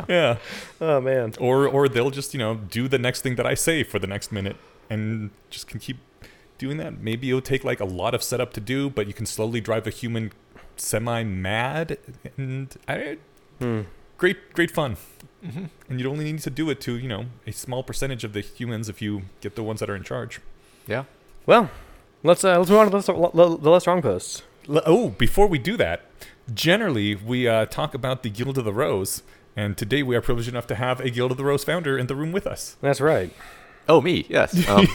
yeah. 0.10 0.38
Oh 0.80 1.02
man. 1.02 1.34
or 1.40 1.68
or 1.68 1.90
they'll 1.90 2.12
just 2.12 2.34
you 2.34 2.40
know 2.40 2.53
do 2.56 2.88
the 2.88 2.99
next 2.99 3.22
thing 3.22 3.36
that 3.36 3.45
I 3.45 3.56
say 3.56 3.84
for 3.84 3.99
the 3.99 4.08
next 4.08 4.32
minute 4.32 4.58
and 4.91 5.30
just 5.49 5.65
can 5.68 5.80
keep 5.80 5.97
doing 6.57 6.77
that. 6.77 6.99
Maybe 6.99 7.30
it'll 7.30 7.41
take 7.53 7.63
like 7.63 7.80
a 7.80 7.85
lot 8.01 8.13
of 8.13 8.22
setup 8.22 8.51
to 8.53 8.61
do, 8.61 8.89
but 8.89 9.07
you 9.07 9.13
can 9.13 9.26
slowly 9.26 9.59
drive 9.61 9.88
a 9.88 9.89
human 10.01 10.31
semi 10.76 11.23
mad, 11.23 11.97
and 12.38 12.76
I, 12.88 13.18
Hmm. 13.59 13.81
great 14.18 14.53
great 14.53 14.72
fun. 14.72 14.97
hmm 15.43 15.65
And 15.89 15.99
you'd 15.99 16.07
only 16.09 16.26
need 16.26 16.39
to 16.39 16.49
do 16.49 16.69
it 16.69 16.80
to 16.81 16.91
you 16.97 17.07
know 17.07 17.26
a 17.47 17.51
small 17.51 17.84
percentage 17.84 18.23
of 18.23 18.34
the 18.34 18.41
humans 18.41 18.89
if 18.89 19.01
you 19.01 19.23
get 19.41 19.55
the 19.55 19.63
ones 19.63 19.80
that 19.80 19.89
are 19.89 19.95
in 19.95 20.03
charge. 20.03 20.39
Yeah. 20.88 21.03
Well, 21.45 21.69
let's 22.23 22.43
uh, 22.43 22.57
let's 22.59 22.69
move 22.69 22.80
on 22.80 22.85
to 22.91 22.91
the, 22.91 23.13
the, 23.34 23.57
the 23.57 23.69
less 23.72 23.85
wrong 23.88 24.01
posts. 24.01 24.43
L- 24.69 24.84
Oh, 24.85 25.09
before 25.09 25.47
we 25.47 25.57
do 25.59 25.77
that, 25.77 25.99
generally 26.53 27.15
we 27.15 27.47
uh, 27.47 27.65
talk 27.65 27.93
about 27.93 28.23
the 28.23 28.30
Guild 28.30 28.57
of 28.57 28.65
the 28.65 28.73
Rose, 28.73 29.23
and 29.55 29.77
today 29.77 30.03
we 30.03 30.15
are 30.15 30.22
privileged 30.22 30.49
enough 30.49 30.68
to 30.68 30.76
have 30.76 30.99
a 30.99 31.09
Guild 31.09 31.31
of 31.31 31.38
the 31.38 31.43
Rose 31.45 31.63
founder 31.63 31.97
in 31.97 32.07
the 32.07 32.15
room 32.15 32.31
with 32.31 32.45
us. 32.47 32.77
That's 32.81 33.01
right. 33.01 33.34
Oh, 33.90 34.02
me, 34.02 34.26
yes. 34.30 34.68
Um, 34.70 34.88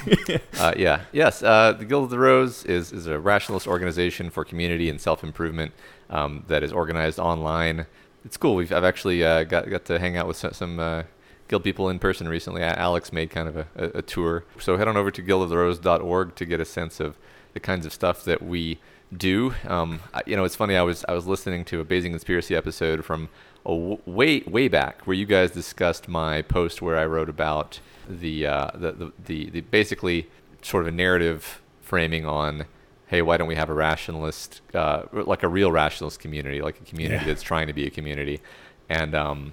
uh, 0.58 0.72
yeah, 0.76 1.02
yes. 1.12 1.42
Uh, 1.42 1.72
the 1.72 1.84
Guild 1.84 2.04
of 2.04 2.10
the 2.10 2.18
Rose 2.18 2.64
is, 2.64 2.92
is 2.92 3.06
a 3.06 3.18
rationalist 3.18 3.66
organization 3.66 4.30
for 4.30 4.44
community 4.44 4.88
and 4.88 5.00
self 5.00 5.22
improvement 5.22 5.72
um, 6.10 6.44
that 6.48 6.62
is 6.62 6.72
organized 6.72 7.18
online. 7.18 7.86
It's 8.24 8.36
cool. 8.36 8.54
We've 8.54 8.72
I've 8.72 8.84
actually 8.84 9.24
uh, 9.24 9.44
got 9.44 9.68
got 9.68 9.84
to 9.86 9.98
hang 9.98 10.16
out 10.16 10.26
with 10.26 10.36
some, 10.36 10.52
some 10.52 10.80
uh, 10.80 11.02
guild 11.48 11.64
people 11.64 11.88
in 11.88 11.98
person 11.98 12.28
recently. 12.28 12.62
Alex 12.62 13.12
made 13.12 13.30
kind 13.30 13.48
of 13.48 13.56
a, 13.56 13.66
a, 13.76 13.84
a 13.98 14.02
tour. 14.02 14.44
So 14.58 14.76
head 14.76 14.88
on 14.88 14.96
over 14.96 15.10
to 15.10 15.22
guildoftheRose.org 15.22 16.34
to 16.34 16.44
get 16.44 16.60
a 16.60 16.64
sense 16.64 17.00
of 17.00 17.16
the 17.54 17.60
kinds 17.60 17.86
of 17.86 17.92
stuff 17.92 18.24
that 18.24 18.42
we 18.42 18.78
do. 19.16 19.54
Um, 19.66 20.00
I, 20.12 20.22
you 20.26 20.36
know, 20.36 20.44
it's 20.44 20.56
funny. 20.56 20.76
I 20.76 20.82
was 20.82 21.04
I 21.08 21.12
was 21.12 21.26
listening 21.26 21.64
to 21.66 21.80
a 21.80 21.84
Bayesian 21.84 22.10
Conspiracy 22.10 22.54
episode 22.54 23.04
from 23.04 23.28
a 23.64 23.70
w- 23.70 23.98
way 24.06 24.40
way 24.40 24.68
back 24.68 25.02
where 25.06 25.14
you 25.14 25.26
guys 25.26 25.50
discussed 25.52 26.08
my 26.08 26.42
post 26.42 26.82
where 26.82 26.96
I 26.98 27.06
wrote 27.06 27.28
about 27.28 27.80
the 28.08 28.46
uh, 28.46 28.70
the, 28.74 28.92
the, 28.92 29.12
the 29.26 29.50
the 29.50 29.60
basically 29.62 30.28
sort 30.62 30.82
of 30.82 30.88
a 30.88 30.96
narrative 30.96 31.60
framing 31.80 32.24
on 32.26 32.64
hey 33.08 33.22
why 33.22 33.36
don't 33.36 33.46
we 33.46 33.54
have 33.54 33.68
a 33.70 33.74
rationalist 33.74 34.60
uh, 34.74 35.02
like 35.12 35.42
a 35.42 35.48
real 35.48 35.70
rationalist 35.70 36.18
community 36.18 36.60
like 36.60 36.80
a 36.80 36.84
community 36.84 37.20
Yeah. 37.20 37.26
that's 37.28 37.42
trying 37.42 37.66
to 37.68 37.72
be 37.72 37.86
a 37.86 37.90
community 37.90 38.40
and 38.88 39.14
um 39.14 39.52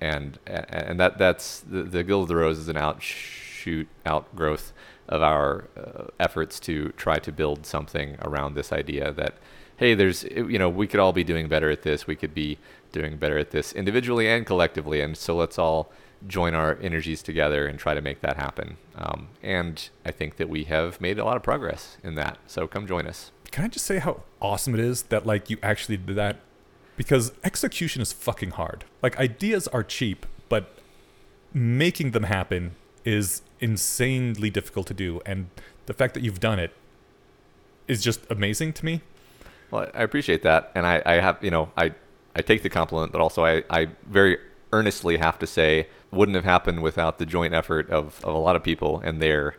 and 0.00 0.38
and 0.46 0.98
that 1.00 1.18
that's 1.18 1.60
the, 1.60 1.82
the 1.82 2.02
Guild 2.02 2.22
of 2.22 2.28
the 2.28 2.36
Rose 2.36 2.58
is 2.58 2.68
an 2.68 2.76
outshoot 2.76 3.88
outgrowth 4.06 4.72
of 5.08 5.22
our 5.22 5.68
uh, 5.76 6.04
efforts 6.18 6.58
to 6.60 6.88
try 6.96 7.18
to 7.18 7.30
build 7.30 7.66
something 7.66 8.16
around 8.22 8.54
this 8.54 8.72
idea 8.72 9.12
that 9.12 9.34
hey, 9.76 9.94
there's 9.94 10.22
you 10.24 10.58
know 10.58 10.68
we 10.68 10.86
could 10.86 11.00
all 11.00 11.12
be 11.12 11.24
doing 11.24 11.48
better 11.48 11.70
at 11.70 11.82
this. 11.82 12.06
We 12.06 12.16
could 12.16 12.32
be 12.34 12.58
doing 12.92 13.16
better 13.16 13.36
at 13.38 13.50
this 13.50 13.72
individually 13.72 14.28
and 14.28 14.46
collectively, 14.46 15.00
and 15.00 15.16
so 15.16 15.34
let's 15.36 15.58
all 15.58 15.90
join 16.26 16.54
our 16.54 16.78
energies 16.80 17.22
together 17.22 17.66
and 17.66 17.78
try 17.78 17.94
to 17.94 18.00
make 18.00 18.20
that 18.20 18.36
happen. 18.36 18.76
Um, 18.96 19.28
and 19.42 19.88
I 20.04 20.10
think 20.10 20.36
that 20.36 20.48
we 20.48 20.64
have 20.64 21.00
made 21.00 21.18
a 21.18 21.24
lot 21.24 21.36
of 21.36 21.42
progress 21.42 21.98
in 22.02 22.14
that. 22.14 22.38
So 22.46 22.66
come 22.66 22.86
join 22.86 23.06
us. 23.06 23.30
Can 23.50 23.64
I 23.64 23.68
just 23.68 23.84
say 23.86 23.98
how 23.98 24.22
awesome 24.40 24.74
it 24.74 24.80
is 24.80 25.02
that 25.04 25.26
like 25.26 25.50
you 25.50 25.58
actually 25.62 25.96
did 25.96 26.16
that? 26.16 26.40
Because 26.96 27.32
execution 27.42 28.00
is 28.02 28.12
fucking 28.12 28.50
hard. 28.50 28.84
Like 29.02 29.18
ideas 29.18 29.68
are 29.68 29.82
cheap, 29.82 30.26
but 30.48 30.76
making 31.52 32.12
them 32.12 32.24
happen 32.24 32.74
is 33.04 33.42
insanely 33.60 34.50
difficult 34.50 34.86
to 34.88 34.94
do. 34.94 35.20
And 35.26 35.50
the 35.86 35.94
fact 35.94 36.14
that 36.14 36.22
you've 36.22 36.40
done 36.40 36.58
it 36.58 36.72
is 37.86 38.02
just 38.02 38.20
amazing 38.30 38.72
to 38.74 38.84
me. 38.84 39.02
Well, 39.70 39.90
I 39.94 40.02
appreciate 40.02 40.42
that, 40.42 40.70
and 40.74 40.86
I, 40.86 41.02
I 41.04 41.14
have 41.14 41.42
you 41.42 41.50
know 41.50 41.70
I 41.76 41.94
I 42.36 42.42
take 42.42 42.62
the 42.62 42.70
compliment, 42.70 43.12
but 43.12 43.20
also 43.20 43.44
I, 43.44 43.64
I 43.70 43.88
very 44.08 44.38
earnestly 44.72 45.16
have 45.16 45.38
to 45.38 45.46
say 45.46 45.88
wouldn't 46.14 46.36
have 46.36 46.44
happened 46.44 46.82
without 46.82 47.18
the 47.18 47.26
joint 47.26 47.54
effort 47.54 47.90
of, 47.90 48.24
of 48.24 48.34
a 48.34 48.38
lot 48.38 48.56
of 48.56 48.62
people 48.62 49.00
and 49.00 49.20
their 49.20 49.56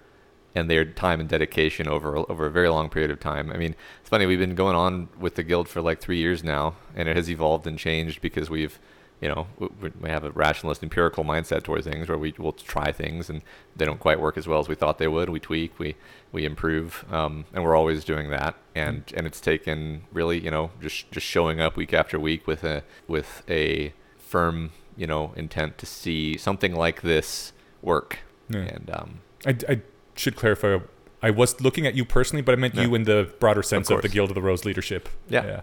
and 0.57 0.69
their 0.69 0.85
time 0.85 1.19
and 1.19 1.27
dedication 1.27 1.87
over 1.87 2.17
over 2.17 2.45
a 2.45 2.51
very 2.51 2.69
long 2.69 2.89
period 2.89 3.11
of 3.11 3.19
time. 3.19 3.51
I 3.51 3.57
mean, 3.57 3.75
it's 3.99 4.09
funny 4.09 4.25
we've 4.25 4.39
been 4.39 4.55
going 4.55 4.75
on 4.75 5.09
with 5.19 5.35
the 5.35 5.43
guild 5.43 5.67
for 5.67 5.81
like 5.81 5.99
three 5.99 6.17
years 6.17 6.43
now, 6.43 6.75
and 6.95 7.09
it 7.09 7.15
has 7.15 7.29
evolved 7.29 7.67
and 7.67 7.77
changed 7.77 8.21
because 8.21 8.49
we've 8.49 8.79
you 9.21 9.29
know, 9.29 9.47
we, 9.79 10.09
have 10.09 10.23
a 10.23 10.31
rationalist, 10.31 10.83
empirical 10.83 11.23
mindset 11.23 11.63
towards 11.63 11.87
things 11.87 12.09
where 12.09 12.17
we 12.17 12.33
will 12.37 12.51
try 12.51 12.91
things 12.91 13.29
and 13.29 13.41
they 13.75 13.85
don't 13.85 13.99
quite 13.99 14.19
work 14.19 14.37
as 14.37 14.47
well 14.47 14.59
as 14.59 14.67
we 14.67 14.75
thought 14.75 14.97
they 14.97 15.07
would. 15.07 15.29
We 15.29 15.39
tweak, 15.39 15.79
we 15.79 15.95
we 16.31 16.45
improve, 16.45 17.05
um, 17.11 17.45
and 17.53 17.63
we're 17.63 17.75
always 17.75 18.03
doing 18.03 18.29
that. 18.31 18.55
And 18.75 19.03
and 19.15 19.25
it's 19.25 19.39
taken 19.39 20.03
really, 20.11 20.39
you 20.39 20.51
know, 20.51 20.71
just 20.81 21.09
just 21.11 21.25
showing 21.25 21.61
up 21.61 21.77
week 21.77 21.93
after 21.93 22.19
week 22.19 22.45
with 22.45 22.63
a 22.63 22.83
with 23.07 23.41
a 23.49 23.93
firm, 24.17 24.71
you 24.97 25.07
know, 25.07 25.33
intent 25.35 25.77
to 25.79 25.85
see 25.85 26.37
something 26.37 26.75
like 26.75 27.01
this 27.01 27.53
work. 27.81 28.19
Yeah. 28.49 28.59
And 28.59 28.89
um, 28.93 29.19
I, 29.45 29.55
I 29.69 29.81
should 30.15 30.35
clarify. 30.35 30.79
I 31.21 31.31
was 31.31 31.59
looking 31.61 31.87
at 31.87 31.95
you 31.95 32.05
personally, 32.05 32.41
but 32.43 32.51
I 32.53 32.55
meant 32.55 32.75
Yeah. 32.75 32.83
you 32.83 32.95
in 32.95 33.03
the 33.03 33.33
broader 33.39 33.63
sense 33.63 33.89
of, 33.89 34.01
the. 34.01 34.09
Guild 34.09 34.29
of 34.29 34.35
the 34.35 34.41
Rose 34.41 34.63
leadership. 34.65 35.09
Yeah. 35.29 35.45
yeah. 35.45 35.61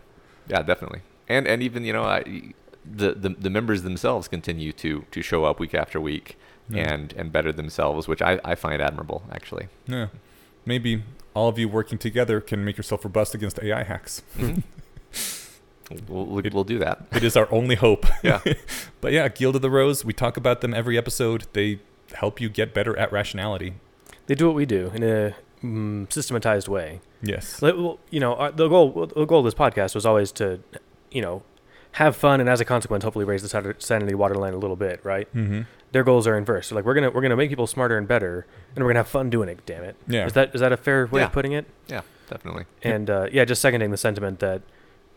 Yeah, 0.49 0.63
definitely. 0.63 1.03
And 1.29 1.47
and 1.47 1.63
even 1.63 1.85
you 1.85 1.93
know, 1.93 2.03
I, 2.05 2.53
the, 2.85 3.13
the 3.15 3.29
the 3.31 3.51
members 3.51 3.83
themselves 3.83 4.27
continue 4.29 4.73
to 4.73 5.05
to 5.11 5.23
show 5.23 5.45
up 5.45 5.61
week 5.61 5.73
after 5.75 6.01
week 6.01 6.37
Yeah. 6.69 6.93
and 6.93 7.13
and 7.13 7.31
better 7.31 7.53
themselves, 7.53 8.09
which 8.09 8.21
I 8.21 8.41
I 8.45 8.55
find 8.57 8.83
admirable 8.83 9.23
actually. 9.31 9.69
Yeah. 9.87 10.09
Maybe 10.67 11.05
all 11.35 11.49
of 11.49 11.59
you 11.59 11.69
working 11.69 11.99
together 11.99 12.41
can 12.41 12.65
make 12.65 12.77
yourself 12.77 13.05
robust 13.05 13.35
against 13.35 13.59
AI 13.63 13.85
hacks. 13.85 14.23
We'll, 16.09 16.27
we'll, 16.27 16.43
we'll 16.53 16.65
do 16.65 16.79
that. 16.79 17.07
It 17.13 17.25
is 17.25 17.37
our 17.37 17.49
only 17.53 17.75
hope. 17.77 18.07
Yeah. 18.23 18.41
But 19.01 19.13
yeah, 19.13 19.27
Guild 19.29 19.57
of 19.57 19.63
the 19.63 19.71
Rose, 19.71 20.05
we 20.05 20.13
talk 20.13 20.37
about 20.37 20.61
them 20.61 20.73
every 20.73 20.97
episode. 20.97 21.47
They 21.55 21.81
help 22.15 22.41
you 22.41 22.49
get 22.49 22.73
better 22.73 22.97
at 22.97 23.11
rationality. 23.11 23.75
They 24.27 24.37
do 24.37 24.47
what 24.47 24.55
we 24.55 24.65
do 24.65 24.93
in 24.95 25.03
a 25.03 25.35
mm, 25.63 26.13
systematized 26.13 26.69
way. 26.69 27.01
Yes. 27.21 27.61
Like, 27.61 27.75
well, 27.75 27.99
You 28.11 28.21
know, 28.21 28.35
our, 28.37 28.53
the 28.53 28.69
goal 28.69 29.07
the 29.15 29.25
goal 29.25 29.41
of 29.41 29.45
this 29.45 29.55
podcast 29.55 29.95
was 29.97 30.07
always 30.07 30.31
to, 30.33 30.61
you 31.11 31.21
know, 31.21 31.43
have 31.93 32.15
fun 32.17 32.39
and 32.41 32.49
as 32.49 32.61
a 32.61 32.65
consequence, 32.65 33.03
hopefully 33.03 33.25
raise 33.25 33.43
the 33.43 33.75
sanity 33.79 34.15
waterline 34.15 34.55
a 34.55 34.59
little 34.59 34.77
bit, 34.77 35.01
right? 35.05 35.27
Mm-hmm. 35.35 35.63
Their 35.91 36.05
goals 36.05 36.27
are 36.29 36.39
inverse. 36.39 36.69
So 36.69 36.77
like 36.77 36.85
we're 36.85 36.95
gonna 36.95 37.11
we're 37.11 37.21
gonna 37.23 37.37
make 37.37 37.51
people 37.51 37.67
smarter 37.67 37.99
and 37.99 38.07
better, 38.09 38.47
and 38.77 38.85
we're 38.85 38.91
gonna 38.91 39.01
have 39.01 39.09
fun 39.09 39.29
doing 39.31 39.49
it. 39.51 39.67
Damn 39.67 39.85
it! 39.85 39.97
Yeah. 40.07 40.27
Is 40.27 40.33
that 40.35 40.55
is 40.55 40.61
that 40.63 40.73
a 40.73 40.77
fair 40.77 41.07
way 41.07 41.21
Yeah. 41.21 41.27
of 41.27 41.33
putting 41.33 41.53
it? 41.53 41.67
Yeah, 41.89 42.01
definitely. 42.31 42.65
And 42.83 43.11
uh, 43.11 43.27
yeah, 43.33 43.45
just 43.45 43.61
seconding 43.61 43.91
the 43.91 43.99
sentiment 43.99 44.39
that 44.39 44.63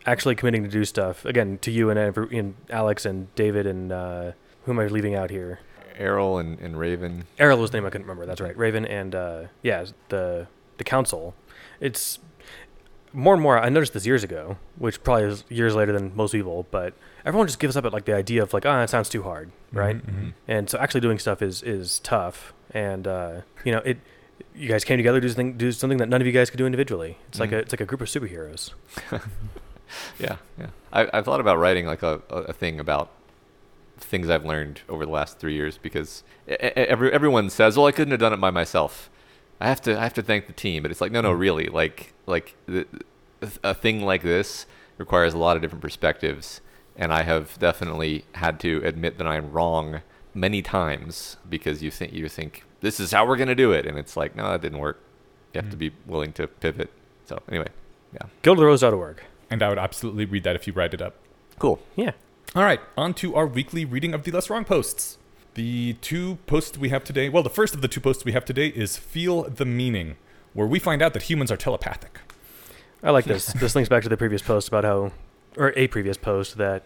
actually 0.06 0.34
committing 0.36 0.62
to 0.62 0.68
do 0.70 0.84
stuff 0.84 1.24
again 1.24 1.58
to 1.58 1.70
you 1.70 1.90
and, 1.90 1.98
every, 1.98 2.38
and 2.38 2.54
Alex 2.70 3.04
and 3.04 3.34
David 3.34 3.66
and 3.66 3.92
uh, 3.92 4.32
who 4.64 4.72
am 4.72 4.78
I 4.78 4.86
leaving 4.86 5.14
out 5.14 5.30
here? 5.30 5.58
Errol 5.98 6.38
and, 6.38 6.58
and 6.60 6.78
Raven. 6.78 7.24
Errol 7.38 7.58
was 7.58 7.70
the 7.70 7.78
name 7.78 7.86
I 7.86 7.90
couldn't 7.90 8.06
remember. 8.06 8.26
That's 8.26 8.40
right. 8.40 8.56
Raven 8.56 8.84
and 8.86 9.14
uh, 9.14 9.44
yeah, 9.62 9.84
the 10.10 10.46
the 10.78 10.84
council. 10.84 11.34
It's 11.80 12.18
more 13.12 13.32
and 13.32 13.42
more. 13.42 13.58
I 13.58 13.70
noticed 13.70 13.94
this 13.94 14.04
years 14.04 14.22
ago, 14.22 14.58
which 14.76 15.02
probably 15.02 15.24
is 15.24 15.44
years 15.48 15.74
later 15.74 15.92
than 15.92 16.14
most 16.14 16.32
people. 16.32 16.66
But 16.70 16.92
everyone 17.24 17.46
just 17.46 17.58
gives 17.58 17.76
up 17.76 17.84
at 17.86 17.92
like 17.94 18.04
the 18.04 18.14
idea 18.14 18.42
of 18.42 18.52
like, 18.52 18.66
ah, 18.66 18.82
it 18.82 18.90
sounds 18.90 19.08
too 19.08 19.22
hard, 19.22 19.50
right? 19.72 19.96
Mhm. 20.06 20.34
And 20.46 20.68
so 20.68 20.78
actually 20.78 21.00
doing 21.00 21.18
stuff 21.18 21.40
is 21.40 21.62
is 21.62 21.98
tough. 22.00 22.52
And 22.72 23.06
uh, 23.08 23.40
you 23.64 23.72
know, 23.72 23.78
it. 23.78 23.98
You 24.54 24.68
guys 24.68 24.84
came 24.84 24.98
together 24.98 25.18
to 25.20 25.26
do 25.26 25.30
something, 25.32 25.56
do 25.56 25.72
something 25.72 25.96
that 25.98 26.10
none 26.10 26.20
of 26.20 26.26
you 26.26 26.32
guys 26.32 26.50
could 26.50 26.58
do 26.58 26.66
individually. 26.66 27.16
It's 27.28 27.40
like 27.40 27.50
Mhm. 27.50 27.56
a 27.56 27.58
it's 27.60 27.72
like 27.72 27.80
a 27.80 27.86
group 27.86 28.02
of 28.02 28.08
superheroes. 28.08 28.72
Yeah, 30.18 30.36
yeah. 30.58 30.68
I, 30.92 31.08
I've 31.12 31.24
thought 31.24 31.40
about 31.40 31.58
writing 31.58 31.86
like 31.86 32.02
a, 32.02 32.20
a, 32.30 32.52
thing 32.52 32.80
about 32.80 33.10
things 33.98 34.28
I've 34.28 34.44
learned 34.44 34.80
over 34.88 35.04
the 35.06 35.12
last 35.12 35.38
three 35.38 35.54
years 35.54 35.78
because 35.78 36.22
every, 36.48 37.12
everyone 37.12 37.50
says, 37.50 37.76
"Well, 37.76 37.86
I 37.86 37.92
couldn't 37.92 38.10
have 38.12 38.20
done 38.20 38.32
it 38.32 38.40
by 38.40 38.50
myself. 38.50 39.10
I 39.60 39.68
have 39.68 39.80
to 39.82 39.98
I 39.98 40.02
have 40.02 40.14
to 40.14 40.22
thank 40.22 40.46
the 40.46 40.52
team." 40.52 40.82
But 40.82 40.90
it's 40.90 41.00
like, 41.00 41.12
no, 41.12 41.20
no, 41.20 41.32
really. 41.32 41.66
Like 41.66 42.12
like 42.26 42.56
the, 42.66 42.86
a 43.62 43.74
thing 43.74 44.02
like 44.02 44.22
this 44.22 44.66
requires 44.98 45.34
a 45.34 45.38
lot 45.38 45.56
of 45.56 45.62
different 45.62 45.82
perspectives, 45.82 46.60
and 46.96 47.12
I 47.12 47.22
have 47.22 47.58
definitely 47.58 48.24
had 48.32 48.58
to 48.60 48.80
admit 48.84 49.18
that 49.18 49.26
I'm 49.26 49.52
wrong 49.52 50.00
many 50.34 50.62
times 50.62 51.36
because 51.48 51.82
you 51.82 51.90
think 51.90 52.12
you 52.12 52.28
think 52.28 52.64
this 52.80 52.98
is 53.00 53.12
how 53.12 53.26
we're 53.26 53.36
gonna 53.36 53.54
do 53.54 53.72
it, 53.72 53.86
and 53.86 53.98
it's 53.98 54.16
like, 54.16 54.34
no, 54.36 54.50
that 54.50 54.62
didn't 54.62 54.78
work. 54.78 55.00
You 55.54 55.60
have 55.62 55.70
to 55.70 55.76
Mm. 55.76 55.80
be 55.80 55.92
willing 56.06 56.32
to 56.34 56.46
pivot. 56.46 56.90
So 57.26 57.42
anyway, 57.48 57.68
yeah, 58.12 58.26
Guildofrose.org. 58.42 59.22
And 59.50 59.62
I 59.62 59.68
would 59.68 59.78
absolutely 59.78 60.24
read 60.24 60.44
that 60.44 60.56
if 60.56 60.66
you 60.66 60.72
write 60.72 60.94
it 60.94 61.02
up. 61.02 61.14
cool. 61.58 61.80
Yeah. 61.94 62.12
All 62.54 62.62
right, 62.62 62.80
on 62.96 63.12
to 63.14 63.34
our 63.34 63.46
weekly 63.46 63.84
reading 63.84 64.14
of 64.14 64.22
the 64.22 64.30
Less 64.30 64.48
Wrong 64.48 64.64
posts. 64.64 65.18
The 65.54 65.94
two 66.00 66.36
posts 66.46 66.78
we 66.78 66.88
have 66.90 67.04
today, 67.04 67.28
well, 67.28 67.42
the 67.42 67.50
first 67.50 67.74
of 67.74 67.80
the 67.82 67.88
two 67.88 68.00
posts 68.00 68.24
we 68.24 68.32
have 68.32 68.44
today 68.44 68.68
is 68.68 68.96
Feel 68.96 69.42
the 69.44 69.64
Meaning, 69.64 70.16
where 70.54 70.66
we 70.66 70.78
find 70.78 71.02
out 71.02 71.12
that 71.14 71.24
humans 71.24 71.50
are 71.50 71.56
telepathic. 71.56 72.20
I 73.02 73.10
like 73.10 73.24
this. 73.26 73.46
this 73.54 73.74
links 73.74 73.88
back 73.88 74.02
to 74.04 74.08
the 74.08 74.16
previous 74.16 74.42
post 74.42 74.68
about 74.68 74.84
how, 74.84 75.12
or 75.56 75.72
a 75.76 75.86
previous 75.88 76.16
post 76.16 76.56
that 76.56 76.84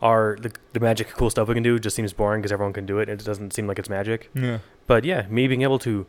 our 0.00 0.36
the, 0.40 0.52
the 0.72 0.80
magic 0.80 1.10
cool 1.10 1.30
stuff 1.30 1.46
we 1.46 1.54
can 1.54 1.62
do 1.62 1.78
just 1.78 1.94
seems 1.94 2.12
boring 2.12 2.40
because 2.42 2.50
everyone 2.52 2.72
can 2.72 2.86
do 2.86 2.98
it. 2.98 3.08
It 3.08 3.24
doesn't 3.24 3.52
seem 3.52 3.66
like 3.68 3.78
it's 3.78 3.88
magic. 3.88 4.28
Yeah. 4.34 4.58
But 4.86 5.04
yeah, 5.04 5.26
me 5.28 5.46
being 5.46 5.62
able 5.62 5.78
to 5.80 6.06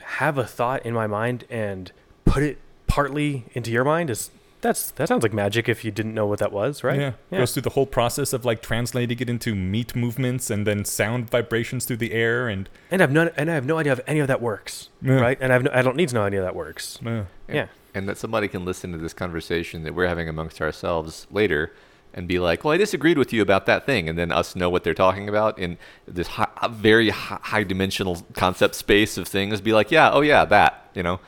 have 0.00 0.36
a 0.36 0.44
thought 0.44 0.84
in 0.84 0.92
my 0.92 1.06
mind 1.06 1.44
and 1.48 1.90
put 2.24 2.42
it 2.42 2.58
partly 2.86 3.44
into 3.54 3.70
your 3.70 3.84
mind 3.84 4.10
is 4.10 4.30
that's 4.60 4.90
that 4.92 5.08
sounds 5.08 5.22
like 5.22 5.32
magic 5.32 5.68
if 5.68 5.84
you 5.84 5.90
didn't 5.90 6.14
know 6.14 6.26
what 6.26 6.38
that 6.38 6.52
was, 6.52 6.82
right? 6.84 6.98
Yeah. 6.98 7.12
Yeah. 7.30 7.38
Goes 7.38 7.52
through 7.52 7.62
the 7.62 7.70
whole 7.70 7.86
process 7.86 8.32
of 8.32 8.44
like 8.44 8.62
translating 8.62 9.18
it 9.20 9.28
into 9.30 9.54
meat 9.54 9.94
movements 9.96 10.50
and 10.50 10.66
then 10.66 10.84
sound 10.84 11.30
vibrations 11.30 11.84
through 11.86 11.96
the 11.98 12.12
air 12.12 12.48
and 12.48 12.68
And 12.90 13.02
I've 13.02 13.10
no 13.12 13.30
and 13.36 13.50
I 13.50 13.54
have 13.54 13.66
no 13.66 13.78
idea 13.78 13.92
if 13.92 14.00
any 14.06 14.20
of 14.20 14.28
that 14.28 14.40
works, 14.42 14.88
Yeah. 15.02 15.14
right? 15.20 15.38
And 15.40 15.52
I've 15.52 15.62
no, 15.62 15.70
I 15.72 15.82
don't 15.82 15.96
need 15.96 16.08
to 16.10 16.14
know 16.14 16.24
any 16.24 16.36
of 16.36 16.44
that 16.44 16.54
works. 16.54 16.98
uh, 17.04 17.24
Yeah. 17.48 17.66
and 17.94 18.08
that 18.08 18.18
somebody 18.18 18.48
can 18.48 18.64
listen 18.64 18.92
to 18.92 18.98
this 18.98 19.12
conversation 19.14 19.82
that 19.84 19.94
we're 19.94 20.06
having 20.08 20.28
amongst 20.28 20.60
ourselves 20.60 21.26
later 21.30 21.72
and 22.12 22.26
be 22.26 22.38
like, 22.40 22.64
"Well, 22.64 22.74
I 22.74 22.76
disagreed 22.76 23.18
with 23.18 23.32
you 23.32 23.40
about 23.40 23.66
that 23.66 23.86
thing," 23.86 24.08
and 24.08 24.18
then 24.18 24.32
us 24.32 24.56
know 24.56 24.68
what 24.68 24.82
they're 24.82 24.94
talking 24.94 25.28
about 25.28 25.56
in 25.60 25.78
this 26.08 26.26
high, 26.26 26.48
very 26.68 27.10
high, 27.10 27.38
high 27.40 27.62
dimensional 27.62 28.26
concept 28.34 28.74
space 28.74 29.16
of 29.16 29.28
things. 29.28 29.60
Be 29.60 29.72
like, 29.72 29.92
"Yeah, 29.92 30.10
oh 30.12 30.20
yeah, 30.20 30.44
that," 30.44 30.88
you 30.92 31.04
know. 31.04 31.20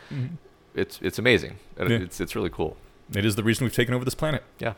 It's 0.74 0.98
it's 1.02 1.18
amazing. 1.20 1.56
Yeah. 1.78 1.86
It's 1.88 2.20
it's 2.20 2.34
really 2.34 2.50
cool. 2.50 2.76
It 3.14 3.24
is 3.24 3.36
the 3.36 3.42
reason 3.42 3.64
we've 3.64 3.74
taken 3.74 3.94
over 3.94 4.04
this 4.04 4.14
planet. 4.14 4.42
Yeah. 4.58 4.74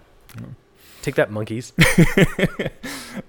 Take 1.03 1.15
that, 1.17 1.31
monkeys. 1.31 1.73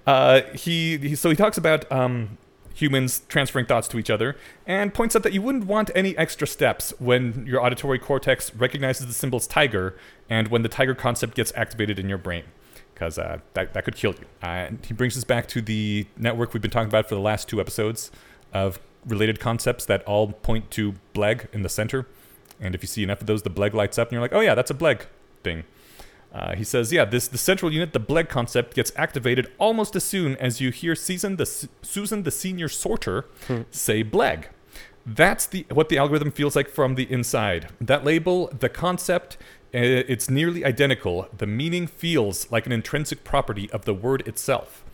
Uh, 0.04 0.42
he, 0.54 0.98
he 0.98 1.14
so 1.14 1.30
he 1.30 1.36
talks 1.36 1.56
about 1.56 1.90
um, 1.90 2.38
humans 2.74 3.22
transferring 3.28 3.66
thoughts 3.66 3.88
to 3.88 3.98
each 3.98 4.10
other 4.10 4.36
and 4.66 4.92
points 4.92 5.16
out 5.16 5.22
that 5.22 5.32
you 5.32 5.40
wouldn't 5.40 5.64
want 5.64 5.90
any 5.94 6.16
extra 6.18 6.46
steps 6.46 6.92
when 6.98 7.44
your 7.46 7.64
auditory 7.64 7.98
cortex 7.98 8.54
recognizes 8.54 9.06
the 9.06 9.12
symbols 9.12 9.46
tiger 9.46 9.96
and 10.28 10.48
when 10.48 10.62
the 10.62 10.68
tiger 10.68 10.94
concept 10.94 11.34
gets 11.34 11.52
activated 11.56 11.98
in 11.98 12.08
your 12.08 12.18
brain 12.18 12.44
because 12.94 13.18
uh, 13.18 13.38
that, 13.54 13.74
that 13.74 13.84
could 13.84 13.96
kill 13.96 14.12
you. 14.12 14.26
Uh, 14.42 14.46
and 14.46 14.84
he 14.86 14.94
brings 14.94 15.16
us 15.16 15.24
back 15.24 15.46
to 15.46 15.60
the 15.60 16.06
network 16.16 16.52
we've 16.54 16.62
been 16.62 16.70
talking 16.70 16.88
about 16.88 17.08
for 17.08 17.14
the 17.14 17.20
last 17.20 17.48
two 17.48 17.60
episodes 17.60 18.10
of 18.52 18.78
related 19.04 19.40
concepts 19.40 19.84
that 19.86 20.02
all 20.04 20.32
point 20.32 20.70
to 20.70 20.94
Blegg 21.14 21.48
in 21.52 21.62
the 21.62 21.68
center. 21.68 22.06
And 22.60 22.74
if 22.74 22.82
you 22.82 22.86
see 22.88 23.02
enough 23.02 23.20
of 23.20 23.26
those, 23.26 23.42
the 23.42 23.50
Blegg 23.50 23.74
lights 23.74 23.98
up 23.98 24.08
and 24.08 24.12
you're 24.12 24.22
like, 24.22 24.32
oh 24.34 24.40
yeah, 24.40 24.54
that's 24.54 24.70
a 24.70 24.74
Blegg 24.74 25.06
thing. 25.42 25.64
Uh, 26.32 26.54
he 26.54 26.64
says, 26.64 26.92
yeah, 26.92 27.04
this 27.04 27.28
the 27.28 27.38
central 27.38 27.72
unit, 27.72 27.92
the 27.92 28.00
Blegg 28.00 28.28
concept, 28.28 28.74
gets 28.74 28.92
activated 28.96 29.50
almost 29.58 29.96
as 29.96 30.04
soon 30.04 30.36
as 30.36 30.60
you 30.60 30.70
hear 30.70 30.94
Susan, 30.94 31.36
the 31.36 31.42
s- 31.42 31.68
Susan, 31.82 32.24
the 32.24 32.30
senior 32.30 32.68
sorter, 32.68 33.24
say 33.70 34.02
Blegg. 34.02 34.48
That's 35.06 35.46
the 35.46 35.64
what 35.70 35.88
the 35.88 35.98
algorithm 35.98 36.32
feels 36.32 36.56
like 36.56 36.68
from 36.68 36.94
the 36.96 37.10
inside. 37.10 37.68
That 37.80 38.04
label, 38.04 38.48
the 38.48 38.68
concept, 38.68 39.36
uh, 39.74 39.78
it's 39.78 40.28
nearly 40.28 40.64
identical. 40.64 41.28
The 41.36 41.46
meaning 41.46 41.86
feels 41.86 42.50
like 42.50 42.66
an 42.66 42.72
intrinsic 42.72 43.22
property 43.22 43.70
of 43.70 43.84
the 43.84 43.94
word 43.94 44.26
itself. 44.26 44.84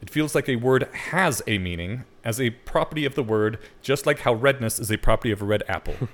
It 0.00 0.08
feels 0.10 0.34
like 0.34 0.48
a 0.48 0.56
word 0.56 0.88
has 1.10 1.42
a 1.46 1.58
meaning 1.58 2.04
as 2.24 2.40
a 2.40 2.50
property 2.50 3.04
of 3.04 3.14
the 3.14 3.22
word, 3.22 3.58
just 3.82 4.06
like 4.06 4.20
how 4.20 4.32
redness 4.32 4.78
is 4.80 4.90
a 4.90 4.96
property 4.96 5.30
of 5.32 5.42
a 5.42 5.44
red 5.44 5.62
apple. 5.68 5.94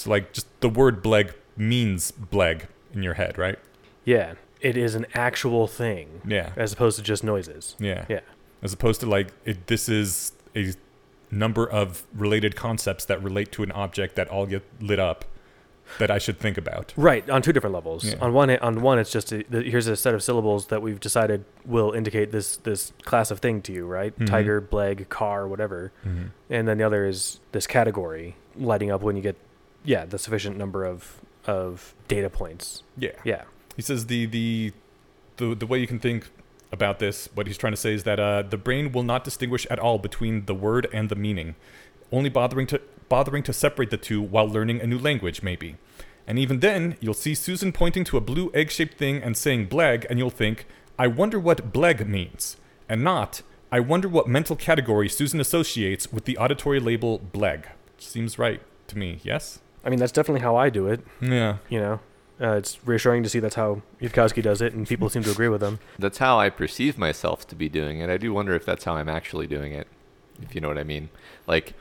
it's 0.00 0.06
like 0.06 0.32
just 0.32 0.46
the 0.60 0.68
word 0.68 1.02
blegg 1.02 1.34
means 1.56 2.10
blegg 2.10 2.66
in 2.94 3.02
your 3.02 3.14
head, 3.14 3.36
right? 3.36 3.58
Yeah, 4.04 4.34
it 4.60 4.76
is 4.76 4.94
an 4.94 5.06
actual 5.14 5.66
thing 5.66 6.22
Yeah. 6.26 6.50
as 6.56 6.72
opposed 6.72 6.96
to 6.98 7.02
just 7.04 7.22
noises. 7.22 7.76
Yeah. 7.78 8.06
Yeah. 8.08 8.20
As 8.62 8.72
opposed 8.72 9.00
to 9.02 9.06
like 9.06 9.28
it, 9.44 9.66
this 9.66 9.88
is 9.88 10.32
a 10.56 10.72
number 11.30 11.68
of 11.68 12.04
related 12.14 12.56
concepts 12.56 13.04
that 13.04 13.22
relate 13.22 13.52
to 13.52 13.62
an 13.62 13.72
object 13.72 14.16
that 14.16 14.28
all 14.28 14.46
get 14.46 14.62
lit 14.80 14.98
up 14.98 15.24
that 15.98 16.10
I 16.10 16.18
should 16.18 16.38
think 16.38 16.56
about. 16.56 16.92
Right, 16.96 17.28
on 17.28 17.42
two 17.42 17.52
different 17.52 17.74
levels. 17.74 18.04
Yeah. 18.04 18.14
On 18.20 18.32
one, 18.32 18.48
on 18.50 18.80
one, 18.80 18.98
it's 19.00 19.10
just 19.10 19.32
a, 19.32 19.44
the, 19.50 19.62
here's 19.62 19.86
a 19.88 19.96
set 19.96 20.14
of 20.14 20.22
syllables 20.22 20.68
that 20.68 20.80
we've 20.82 21.00
decided 21.00 21.44
will 21.66 21.92
indicate 21.92 22.30
this 22.32 22.56
this 22.58 22.92
class 23.02 23.30
of 23.30 23.40
thing 23.40 23.60
to 23.62 23.72
you, 23.72 23.86
right? 23.86 24.16
Mhm. 24.18 24.26
Tiger, 24.26 24.60
blegg, 24.62 25.08
car, 25.08 25.46
whatever. 25.48 25.92
And 26.48 26.66
then 26.68 26.78
the 26.78 26.84
other 26.84 27.06
is 27.06 27.40
this 27.52 27.66
category 27.66 28.36
lighting 28.56 28.90
up 28.90 29.02
when 29.02 29.16
you 29.16 29.22
get, 29.22 29.36
yeah, 29.84 30.04
the 30.04 30.18
sufficient 30.18 30.56
number 30.56 30.84
of 30.84 31.20
of 31.46 31.94
data 32.08 32.28
points. 32.28 32.82
Yeah. 32.96 33.12
Yeah. 33.24 33.44
He 33.76 33.82
says 33.82 34.06
the 34.06 34.26
the 34.26 34.72
the 35.36 35.54
the 35.54 35.66
way 35.66 35.78
you 35.78 35.86
can 35.86 35.98
think 35.98 36.28
about 36.72 36.98
this, 36.98 37.28
what 37.34 37.46
he's 37.46 37.58
trying 37.58 37.72
to 37.72 37.76
say 37.76 37.94
is 37.94 38.04
that 38.04 38.20
uh, 38.20 38.42
the 38.42 38.56
brain 38.56 38.92
will 38.92 39.02
not 39.02 39.24
distinguish 39.24 39.66
at 39.70 39.78
all 39.78 39.98
between 39.98 40.46
the 40.46 40.54
word 40.54 40.86
and 40.92 41.08
the 41.08 41.16
meaning, 41.16 41.56
only 42.12 42.30
bothering 42.30 42.66
to 42.68 42.80
bothering 43.08 43.42
to 43.42 43.52
separate 43.52 43.90
the 43.90 43.96
two 43.96 44.22
while 44.22 44.48
learning 44.48 44.80
a 44.80 44.86
new 44.86 44.98
language, 44.98 45.42
maybe. 45.42 45.76
And 46.26 46.38
even 46.38 46.60
then, 46.60 46.96
you'll 47.00 47.14
see 47.14 47.34
Susan 47.34 47.72
pointing 47.72 48.04
to 48.04 48.16
a 48.16 48.20
blue 48.20 48.52
egg-shaped 48.54 48.96
thing 48.96 49.20
and 49.22 49.36
saying 49.36 49.66
"blegg," 49.68 50.06
and 50.08 50.18
you'll 50.18 50.30
think, 50.30 50.66
"I 50.98 51.08
wonder 51.08 51.40
what 51.40 51.72
blegg 51.72 52.06
means," 52.06 52.56
and 52.88 53.02
not, 53.02 53.42
"I 53.72 53.80
wonder 53.80 54.08
what 54.08 54.28
mental 54.28 54.54
category 54.54 55.08
Susan 55.08 55.40
associates 55.40 56.12
with 56.12 56.26
the 56.26 56.38
auditory 56.38 56.78
label 56.78 57.18
blegg." 57.18 57.66
Seems 57.98 58.38
right 58.38 58.60
to 58.88 58.98
me. 58.98 59.20
Yes. 59.24 59.58
I 59.84 59.90
mean, 59.90 59.98
that's 59.98 60.12
definitely 60.12 60.40
how 60.42 60.56
I 60.56 60.70
do 60.70 60.86
it. 60.88 61.00
Yeah. 61.20 61.56
You 61.68 61.80
know, 61.80 62.00
uh, 62.40 62.52
it's 62.56 62.78
reassuring 62.86 63.22
to 63.22 63.28
see 63.28 63.38
that's 63.38 63.54
how 63.54 63.82
Yudkowsky 64.00 64.42
does 64.42 64.60
it, 64.60 64.72
and 64.74 64.86
people 64.86 65.08
seem 65.08 65.22
to 65.24 65.30
agree 65.30 65.48
with 65.48 65.62
him. 65.62 65.78
That's 65.98 66.18
how 66.18 66.38
I 66.38 66.50
perceive 66.50 66.98
myself 66.98 67.46
to 67.48 67.54
be 67.54 67.68
doing 67.68 68.00
it. 68.00 68.10
I 68.10 68.16
do 68.16 68.32
wonder 68.32 68.54
if 68.54 68.64
that's 68.64 68.84
how 68.84 68.94
I'm 68.96 69.08
actually 69.08 69.46
doing 69.46 69.72
it, 69.72 69.86
if 70.42 70.54
you 70.54 70.60
know 70.60 70.68
what 70.68 70.78
I 70.78 70.84
mean. 70.84 71.08
Like, 71.46 71.74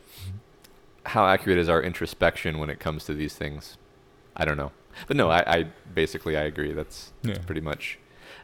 how 1.05 1.25
accurate 1.27 1.57
is 1.59 1.69
our 1.69 1.81
introspection 1.81 2.59
when 2.59 2.69
it 2.69 2.79
comes 2.79 3.05
to 3.05 3.13
these 3.13 3.35
things? 3.35 3.77
I 4.35 4.45
don't 4.45 4.57
know. 4.57 4.71
But 5.07 5.17
no, 5.17 5.29
I, 5.29 5.43
I 5.59 5.63
basically 5.93 6.35
I 6.37 6.41
agree. 6.41 6.73
That's, 6.73 7.11
that's 7.23 7.39
Yeah. 7.39 7.45
pretty 7.45 7.61
much. 7.61 7.97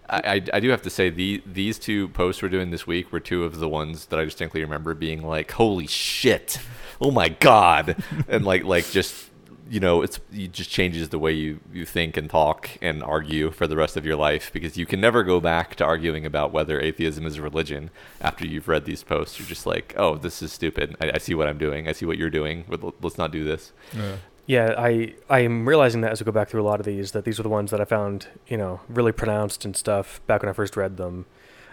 I, 0.09 0.17
I, 0.17 0.41
I 0.53 0.59
do 0.59 0.69
have 0.69 0.81
to 0.83 0.89
say 0.89 1.09
the 1.09 1.41
these 1.45 1.79
two 1.79 2.07
posts 2.09 2.41
we're 2.41 2.49
doing 2.49 2.69
this 2.71 2.85
week 2.85 3.11
were 3.11 3.19
two 3.19 3.43
of 3.43 3.57
the 3.59 3.67
ones 3.67 4.05
that 4.07 4.19
I 4.19 4.23
distinctly 4.25 4.61
remember 4.61 4.93
being 4.93 5.23
like, 5.25 5.51
"Holy 5.51 5.87
shit! 5.87 6.59
Oh 7.01 7.09
my 7.11 7.29
god!" 7.29 7.95
and 8.27 8.45
like 8.45 8.63
like 8.63 8.89
just 8.91 9.31
you 9.69 9.79
know 9.79 10.01
it's 10.01 10.19
it 10.31 10.51
just 10.51 10.69
changes 10.69 11.09
the 11.09 11.19
way 11.19 11.31
you 11.31 11.59
you 11.73 11.85
think 11.85 12.17
and 12.17 12.29
talk 12.29 12.69
and 12.81 13.01
argue 13.03 13.51
for 13.51 13.67
the 13.67 13.75
rest 13.75 13.97
of 13.97 14.05
your 14.05 14.15
life 14.15 14.51
because 14.53 14.77
you 14.77 14.85
can 14.85 15.01
never 15.01 15.23
go 15.23 15.39
back 15.39 15.75
to 15.75 15.83
arguing 15.83 16.25
about 16.25 16.51
whether 16.51 16.79
atheism 16.79 17.25
is 17.25 17.37
a 17.37 17.41
religion 17.41 17.89
after 18.21 18.45
you've 18.45 18.67
read 18.67 18.85
these 18.85 19.03
posts. 19.03 19.39
You're 19.39 19.47
just 19.47 19.65
like, 19.65 19.93
"Oh, 19.97 20.15
this 20.15 20.41
is 20.41 20.51
stupid. 20.51 20.95
I, 21.01 21.11
I 21.15 21.17
see 21.17 21.33
what 21.33 21.47
I'm 21.47 21.57
doing. 21.57 21.87
I 21.87 21.93
see 21.93 22.05
what 22.05 22.17
you're 22.17 22.29
doing. 22.29 22.65
Let's 23.01 23.17
not 23.17 23.31
do 23.31 23.43
this." 23.43 23.71
Yeah. 23.93 24.17
Yeah, 24.47 24.75
I 24.77 25.15
I 25.27 25.39
am 25.39 25.67
realizing 25.67 26.01
that 26.01 26.11
as 26.11 26.21
we 26.21 26.25
go 26.25 26.31
back 26.31 26.49
through 26.49 26.61
a 26.61 26.69
lot 26.69 26.79
of 26.79 26.85
these, 26.85 27.13
that 27.13 27.25
these 27.25 27.39
are 27.39 27.43
the 27.43 27.49
ones 27.49 27.71
that 27.71 27.81
I 27.81 27.85
found, 27.85 28.27
you 28.47 28.57
know, 28.57 28.79
really 28.87 29.11
pronounced 29.11 29.65
and 29.65 29.75
stuff 29.75 30.21
back 30.27 30.43
when 30.43 30.49
I 30.49 30.53
first 30.53 30.77
read 30.77 30.97
them, 30.97 31.25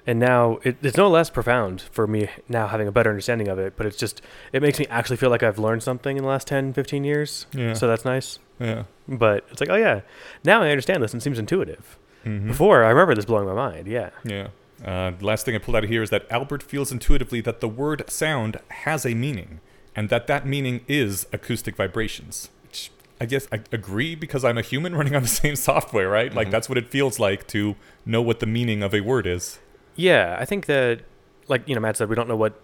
and 0.06 0.18
now 0.18 0.58
it, 0.64 0.76
it's 0.82 0.96
no 0.96 1.08
less 1.08 1.30
profound 1.30 1.82
for 1.82 2.06
me 2.06 2.28
now 2.48 2.66
having 2.66 2.88
a 2.88 2.92
better 2.92 3.10
understanding 3.10 3.48
of 3.48 3.58
it. 3.58 3.74
But 3.76 3.86
it's 3.86 3.96
just 3.96 4.20
it 4.52 4.62
makes 4.62 4.78
me 4.78 4.86
actually 4.90 5.16
feel 5.16 5.30
like 5.30 5.42
I've 5.42 5.58
learned 5.58 5.82
something 5.82 6.16
in 6.16 6.22
the 6.22 6.28
last 6.28 6.46
10, 6.48 6.72
15 6.72 7.04
years. 7.04 7.46
Yeah. 7.52 7.74
So 7.74 7.86
that's 7.88 8.04
nice. 8.04 8.38
yeah. 8.58 8.84
But 9.08 9.44
it's 9.50 9.60
like, 9.60 9.70
oh 9.70 9.76
yeah, 9.76 10.00
now 10.44 10.62
I 10.62 10.70
understand 10.70 11.02
this 11.02 11.12
and 11.12 11.20
it 11.20 11.24
seems 11.24 11.38
intuitive. 11.38 11.98
Mhm. 12.24 12.48
Before 12.48 12.84
I 12.84 12.88
remember 12.90 13.14
this 13.14 13.24
blowing 13.24 13.46
my 13.46 13.54
mind. 13.54 13.86
Yeah. 13.88 14.10
Yeah. 14.24 14.48
Uh, 14.84 15.10
the 15.16 15.24
last 15.24 15.44
thing 15.44 15.54
I 15.54 15.58
pulled 15.58 15.76
out 15.76 15.84
of 15.84 15.90
here 15.90 16.02
is 16.02 16.10
that 16.10 16.26
Albert 16.30 16.62
feels 16.62 16.90
intuitively 16.90 17.40
that 17.42 17.60
the 17.60 17.68
word 17.68 18.08
sound 18.10 18.58
has 18.68 19.06
a 19.06 19.14
meaning, 19.14 19.60
and 19.94 20.08
that 20.08 20.26
that 20.26 20.44
meaning 20.46 20.80
is 20.88 21.26
acoustic 21.32 21.76
vibrations. 21.76 22.50
Which 22.64 22.90
I 23.20 23.26
guess 23.26 23.46
I 23.52 23.60
agree 23.70 24.16
because 24.16 24.44
I'm 24.44 24.58
a 24.58 24.62
human 24.62 24.94
running 24.96 25.14
on 25.14 25.22
the 25.22 25.28
same 25.28 25.54
software, 25.54 26.08
right? 26.08 26.34
Like 26.34 26.48
Mhm. 26.48 26.50
that's 26.52 26.68
what 26.68 26.78
it 26.78 26.88
feels 26.88 27.20
like 27.20 27.46
to 27.48 27.76
know 28.06 28.22
what 28.22 28.40
the 28.40 28.46
meaning 28.46 28.82
of 28.82 28.92
a 28.94 29.00
word 29.02 29.26
is. 29.26 29.60
Yeah, 29.96 30.36
I 30.38 30.44
think 30.44 30.66
that, 30.66 31.00
like 31.48 31.68
you 31.68 31.74
know, 31.74 31.80
Matt 31.80 31.96
said, 31.96 32.08
we 32.08 32.16
don't 32.16 32.28
know 32.28 32.36
what 32.36 32.54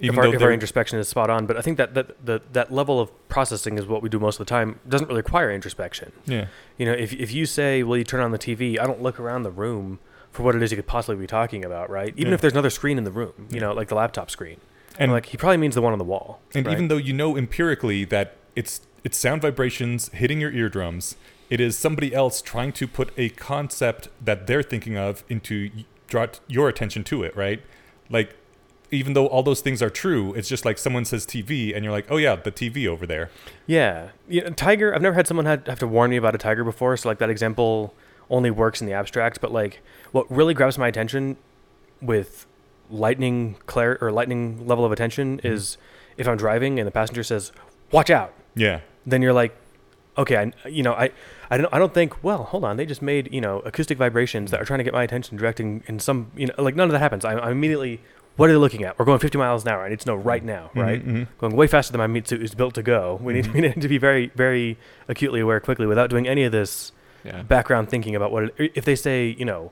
Even 0.00 0.14
if, 0.18 0.18
our, 0.24 0.34
if 0.34 0.42
our 0.42 0.52
introspection 0.52 0.98
is 0.98 1.08
spot 1.08 1.30
on, 1.30 1.46
but 1.46 1.56
I 1.56 1.60
think 1.60 1.76
that 1.78 1.94
that, 1.94 2.26
that 2.26 2.52
that 2.52 2.72
level 2.72 3.00
of 3.00 3.10
processing 3.28 3.78
is 3.78 3.86
what 3.86 4.02
we 4.02 4.08
do 4.08 4.18
most 4.18 4.40
of 4.40 4.46
the 4.46 4.50
time. 4.50 4.80
Doesn't 4.88 5.06
really 5.08 5.20
require 5.22 5.50
introspection. 5.52 6.12
yeah, 6.26 6.46
You 6.78 6.86
know, 6.86 6.92
if 6.92 7.12
if 7.12 7.32
you 7.32 7.46
say, 7.46 7.82
"Well, 7.82 7.96
you 7.96 8.04
turn 8.04 8.20
on 8.20 8.32
the 8.32 8.38
TV," 8.38 8.78
I 8.78 8.86
don't 8.86 9.02
look 9.02 9.20
around 9.20 9.44
the 9.44 9.50
room 9.52 9.98
for 10.32 10.42
what 10.42 10.56
it 10.56 10.62
is 10.62 10.72
you 10.72 10.76
could 10.76 10.86
possibly 10.88 11.14
be 11.20 11.28
talking 11.28 11.64
about, 11.64 11.88
right? 11.90 12.12
Even 12.16 12.28
Yeah. 12.28 12.34
if 12.34 12.40
there's 12.40 12.52
another 12.54 12.70
screen 12.70 12.98
in 12.98 13.04
the 13.04 13.12
room, 13.12 13.34
you 13.50 13.60
know, 13.60 13.72
like 13.72 13.86
the 13.86 13.94
laptop 13.94 14.30
screen, 14.32 14.56
and 14.98 15.12
like 15.12 15.26
he 15.26 15.36
probably 15.36 15.58
means 15.58 15.76
the 15.76 15.82
one 15.82 15.92
on 15.92 15.98
the 16.00 16.04
wall. 16.04 16.40
And 16.54 16.66
right? 16.66 16.72
even 16.72 16.88
though 16.88 16.96
you 16.96 17.12
know 17.12 17.36
empirically 17.36 18.04
that 18.06 18.36
it's 18.56 18.80
it's 19.04 19.16
sound 19.16 19.42
vibrations 19.42 20.08
hitting 20.08 20.40
your 20.40 20.50
eardrums, 20.50 21.14
it 21.50 21.60
is 21.60 21.78
somebody 21.78 22.12
else 22.12 22.42
trying 22.42 22.72
to 22.72 22.88
put 22.88 23.12
a 23.16 23.28
concept 23.28 24.08
that 24.20 24.48
they're 24.48 24.62
thinking 24.64 24.96
of 24.96 25.22
into 25.28 25.70
draw 26.14 26.26
your 26.46 26.68
attention 26.68 27.02
to 27.04 27.24
it, 27.24 27.34
right? 27.36 27.60
Like 28.08 28.36
even 28.90 29.14
though 29.14 29.26
all 29.26 29.42
those 29.42 29.60
things 29.60 29.82
are 29.82 29.90
true, 29.90 30.32
it's 30.34 30.48
just 30.48 30.64
like 30.64 30.78
someone 30.78 31.04
says 31.04 31.26
TV 31.26 31.74
and 31.74 31.84
you're 31.84 31.92
like, 31.92 32.06
"Oh 32.10 32.16
yeah, 32.16 32.36
the 32.36 32.52
TV 32.52 32.86
over 32.86 33.04
there." 33.06 33.30
Yeah, 33.66 34.10
know, 34.28 34.50
tiger. 34.50 34.94
I've 34.94 35.02
never 35.02 35.14
had 35.16 35.26
someone 35.26 35.46
had, 35.46 35.66
have 35.66 35.80
to 35.80 35.88
warn 35.88 36.10
me 36.10 36.16
about 36.16 36.34
a 36.34 36.38
tiger 36.38 36.62
before, 36.62 36.96
so 36.96 37.08
like 37.08 37.18
that 37.18 37.30
example 37.30 37.92
only 38.30 38.50
works 38.52 38.80
in 38.80 38.86
the 38.86 38.92
abstract. 38.92 39.40
But 39.40 39.50
like, 39.52 39.80
what 40.12 40.30
really 40.30 40.54
grabs 40.54 40.78
my 40.78 40.86
attention 40.86 41.36
with 42.00 42.46
lightning 42.90 43.56
clar 43.66 43.98
or 44.00 44.12
lightning 44.12 44.66
level 44.68 44.84
of 44.84 44.92
attention 44.92 45.38
Mm-hmm. 45.38 45.46
is 45.48 45.76
if 46.16 46.28
I'm 46.28 46.36
driving 46.36 46.78
and 46.78 46.86
the 46.86 46.92
passenger 46.92 47.24
says, 47.24 47.50
"Watch 47.90 48.10
out," 48.10 48.32
Yeah. 48.54 48.80
then 49.04 49.20
you're 49.22 49.32
like, 49.32 49.56
okay, 50.18 50.36
I, 50.64 50.68
you 50.68 50.82
know, 50.82 50.92
I, 50.94 51.10
I 51.50 51.56
don't, 51.58 51.72
I 51.74 51.78
don't 51.78 51.92
think. 51.94 52.22
Well, 52.22 52.44
hold 52.44 52.64
on, 52.64 52.76
they 52.76 52.86
just 52.86 53.02
made 53.02 53.28
you 53.32 53.40
know 53.40 53.60
acoustic 53.60 53.98
vibrations 53.98 54.50
that 54.50 54.60
are 54.60 54.64
trying 54.64 54.78
to 54.78 54.84
get 54.84 54.92
my 54.92 55.02
attention 55.02 55.36
directing 55.36 55.82
in 55.86 55.98
some, 56.00 56.30
you 56.36 56.46
know, 56.46 56.54
like 56.58 56.74
none 56.76 56.86
of 56.88 56.92
that 56.92 56.98
happens. 57.00 57.24
I'm, 57.24 57.38
I'm 57.38 57.52
immediately. 57.52 58.00
What 58.36 58.50
are 58.50 58.52
they 58.52 58.58
looking 58.58 58.82
at? 58.82 58.98
We're 58.98 59.04
going 59.04 59.20
50 59.20 59.38
miles 59.38 59.62
an 59.62 59.68
hour. 59.70 59.84
I 59.84 59.88
need 59.88 60.00
to 60.00 60.08
know 60.08 60.16
right 60.16 60.42
now, 60.42 60.70
right? 60.74 61.06
Mhm, 61.06 61.12
mhm. 61.12 61.26
going 61.38 61.54
way 61.54 61.68
faster 61.68 61.92
than 61.92 62.00
my 62.00 62.08
meat 62.08 62.26
suit 62.26 62.42
is 62.42 62.52
built 62.52 62.74
to 62.74 62.82
go. 62.82 63.20
We 63.22 63.32
need, 63.32 63.46
we 63.54 63.60
need 63.60 63.80
to 63.80 63.86
be 63.86 63.96
very, 63.96 64.32
very 64.34 64.76
acutely 65.06 65.38
aware 65.38 65.60
quickly 65.60 65.86
without 65.86 66.10
doing 66.10 66.26
any 66.26 66.42
of 66.42 66.50
this 66.50 66.90
Yeah. 67.22 67.42
background 67.42 67.90
thinking 67.90 68.16
about 68.16 68.32
what 68.32 68.52
it, 68.58 68.72
if 68.74 68.84
they 68.84 68.96
say, 68.96 69.36
you 69.38 69.44
know, 69.44 69.70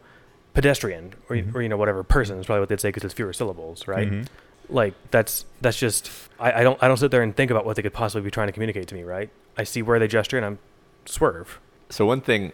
pedestrian 0.54 1.14
or, 1.28 1.36
Mhm. 1.36 1.54
or 1.54 1.62
you 1.62 1.68
know 1.68 1.76
whatever 1.76 2.02
person 2.04 2.38
is 2.38 2.46
probably 2.46 2.60
what 2.60 2.68
they'd 2.68 2.80
say 2.80 2.90
because 2.90 3.04
it's 3.04 3.14
fewer 3.14 3.32
syllables, 3.32 3.88
right? 3.88 4.28
Like 4.68 4.94
that's 5.10 5.44
that's 5.60 5.76
just 5.78 6.10
I, 6.38 6.60
I 6.60 6.62
don't 6.62 6.80
I 6.82 6.86
don't 6.88 6.96
sit 6.98 7.10
there 7.10 7.22
and 7.22 7.34
think 7.36 7.50
about 7.50 7.66
what 7.66 7.74
they 7.76 7.82
could 7.82 7.92
possibly 7.92 8.22
be 8.22 8.30
trying 8.30 8.46
to 8.46 8.52
communicate 8.52 8.86
to 8.88 8.94
me, 8.94 9.02
right? 9.02 9.28
I 9.56 9.64
see 9.64 9.82
where 9.82 9.98
they 9.98 10.08
gesture 10.08 10.36
and 10.36 10.46
I'm 10.46 10.58
swerve. 11.04 11.60
So 11.90 12.06
one 12.06 12.20
thing, 12.20 12.52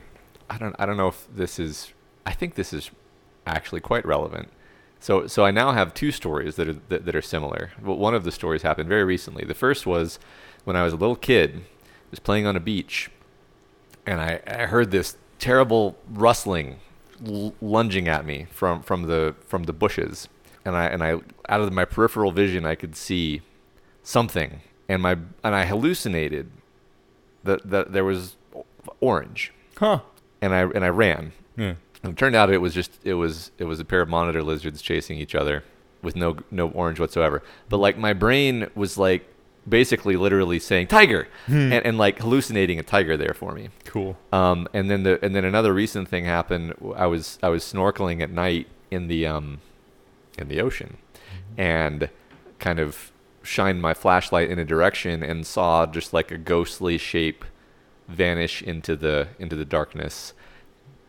I 0.51 0.59
don't 0.59 0.75
I 0.79 0.87
don't 0.87 0.97
know 0.97 1.09
if 1.09 1.27
this 1.33 1.59
is 1.59 1.93
I 2.27 2.33
think 2.33 2.55
this 2.55 2.73
is 2.73 2.91
actually 3.47 3.81
quite 3.81 4.05
relevant. 4.05 4.49
So 5.01 5.27
so 5.27 5.45
I 5.45 5.51
now 5.51 5.73
have 5.73 5.95
two 5.95 6.11
stories 6.11 6.57
that 6.57 6.69
are 6.69 6.77
that, 6.89 7.05
that 7.05 7.15
are 7.15 7.23
similar. 7.23 7.73
Well, 7.83 7.97
one 7.97 8.15
of 8.15 8.25
the 8.25 8.33
stories 8.33 8.63
happened 8.63 8.89
very 8.89 9.05
recently. 9.05 9.45
The 9.45 9.55
first 9.55 9.87
was 9.87 10.19
when 10.65 10.77
I 10.77 10.83
was 10.83 10.93
a 10.93 10.97
little 10.97 11.17
kid, 11.17 11.57
I 11.57 12.11
was 12.11 12.19
playing 12.19 12.47
on 12.47 12.57
a 12.57 12.61
beach, 12.61 13.11
and 14.07 14.21
I, 14.21 14.41
I 14.47 14.67
heard 14.67 14.91
this 14.91 15.17
terrible 15.39 15.97
rustling 16.11 16.81
l- 17.27 17.55
lunging 17.61 18.09
at 18.09 18.27
me 18.27 18.47
from 18.51 18.83
from 18.83 19.03
the 19.05 19.35
from 19.47 19.65
the 19.65 19.73
bushes, 19.73 20.29
and 20.65 20.77
I 20.77 20.87
and 20.87 21.03
I 21.03 21.21
out 21.49 21.61
of 21.61 21.73
my 21.73 21.85
peripheral 21.85 22.33
vision 22.33 22.67
I 22.67 22.75
could 22.75 22.97
see 22.97 23.43
something, 24.03 24.63
and 24.89 25.01
my 25.01 25.13
and 25.45 25.55
I 25.55 25.65
hallucinated 25.65 26.51
that 27.49 27.69
that 27.71 27.93
there 27.93 28.05
was 28.05 28.37
orange, 29.01 29.53
Huh. 29.77 30.01
and 30.41 30.55
I 30.55 30.61
and 30.63 30.85
I 30.85 30.89
ran. 30.89 31.33
Yeah. 31.57 31.75
And 32.03 32.13
it 32.13 32.17
turned 32.17 32.37
out 32.37 32.51
it 32.51 32.59
was 32.59 32.75
just 32.75 32.93
it 33.05 33.15
was 33.15 33.51
it 33.59 33.65
was 33.65 33.81
a 33.81 33.85
pair 33.85 34.01
of 34.01 34.09
monitor 34.09 34.43
lizards 34.43 34.81
chasing 34.81 35.19
each 35.19 35.35
other 35.35 35.65
with 36.03 36.15
no 36.17 36.37
no 36.51 36.69
orange 36.71 37.01
whatsoever. 37.01 37.43
But 37.69 37.79
like 37.79 37.99
my 37.99 38.13
brain 38.13 38.69
was 38.75 38.97
like 38.97 39.27
basically 39.69 40.17
literally 40.17 40.59
saying 40.59 40.87
tiger 40.87 41.29
and, 41.47 41.73
and 41.75 41.99
like 41.99 42.21
hallucinating 42.21 42.79
a 42.79 42.83
tiger 42.83 43.17
there 43.19 43.35
for 43.35 43.53
me. 43.53 43.69
Cool. 43.85 44.17
Um, 44.33 44.67
and 44.73 44.89
then 44.91 45.03
the 45.03 45.19
and 45.25 45.35
then 45.35 45.45
another 45.45 45.75
recent 45.75 46.09
thing 46.09 46.25
happened. 46.25 46.75
I 46.97 47.07
was 47.07 47.39
I 47.43 47.49
was 47.49 47.65
snorkeling 47.65 48.23
at 48.23 48.31
night 48.31 48.69
in 48.91 49.09
the 49.09 49.27
um, 49.27 49.61
in 50.39 50.47
the 50.49 50.61
ocean, 50.61 50.97
and 51.57 52.09
kind 52.61 52.79
of 52.79 53.11
shined 53.49 53.81
my 53.81 53.95
flashlight 53.95 54.51
in 54.51 54.59
a 54.59 54.65
direction 54.65 55.23
and 55.23 55.47
saw 55.47 55.87
just 55.87 56.13
like 56.13 56.31
a 56.31 56.37
ghostly 56.37 56.99
shape 56.99 57.45
vanish 58.07 58.63
into 58.63 58.95
the 58.95 59.29
into 59.39 59.57
the 59.57 59.65
darkness, 59.65 60.35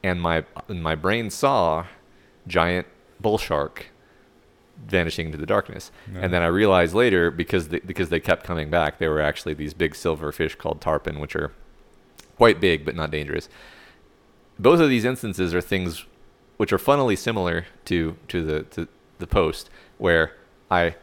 and 0.01 0.21
my 0.21 0.45
and 0.69 0.81
my 0.81 0.95
brain 0.95 1.29
saw 1.29 1.85
giant 2.47 2.87
bull 3.19 3.37
shark 3.37 3.87
vanishing 4.87 5.25
into 5.25 5.37
the 5.37 5.45
darkness. 5.45 5.91
Yeah. 6.11 6.21
And 6.21 6.33
then 6.33 6.41
I 6.41 6.47
realized 6.47 6.95
later 6.95 7.29
because 7.29 7.67
they, 7.67 7.79
because 7.79 8.07
they 8.07 8.21
kept 8.21 8.45
coming 8.45 8.69
back, 8.69 8.97
they 8.97 9.09
were 9.09 9.19
actually 9.19 9.53
these 9.53 9.73
big 9.73 9.93
silver 9.93 10.31
fish 10.31 10.55
called 10.55 10.79
tarpon, 10.79 11.19
which 11.19 11.35
are 11.35 11.51
quite 12.37 12.61
big 12.61 12.85
but 12.85 12.95
not 12.95 13.11
dangerous. 13.11 13.49
Both 14.57 14.79
of 14.79 14.87
these 14.87 15.03
instances 15.03 15.53
are 15.53 15.61
things 15.61 16.05
which 16.55 16.71
are 16.71 16.77
funnily 16.77 17.17
similar 17.17 17.65
to 17.85 18.15
to 18.29 18.45
the 18.45 18.63
to 18.63 18.87
the 19.17 19.27
post 19.27 19.69
where 19.97 20.37
I 20.71 20.95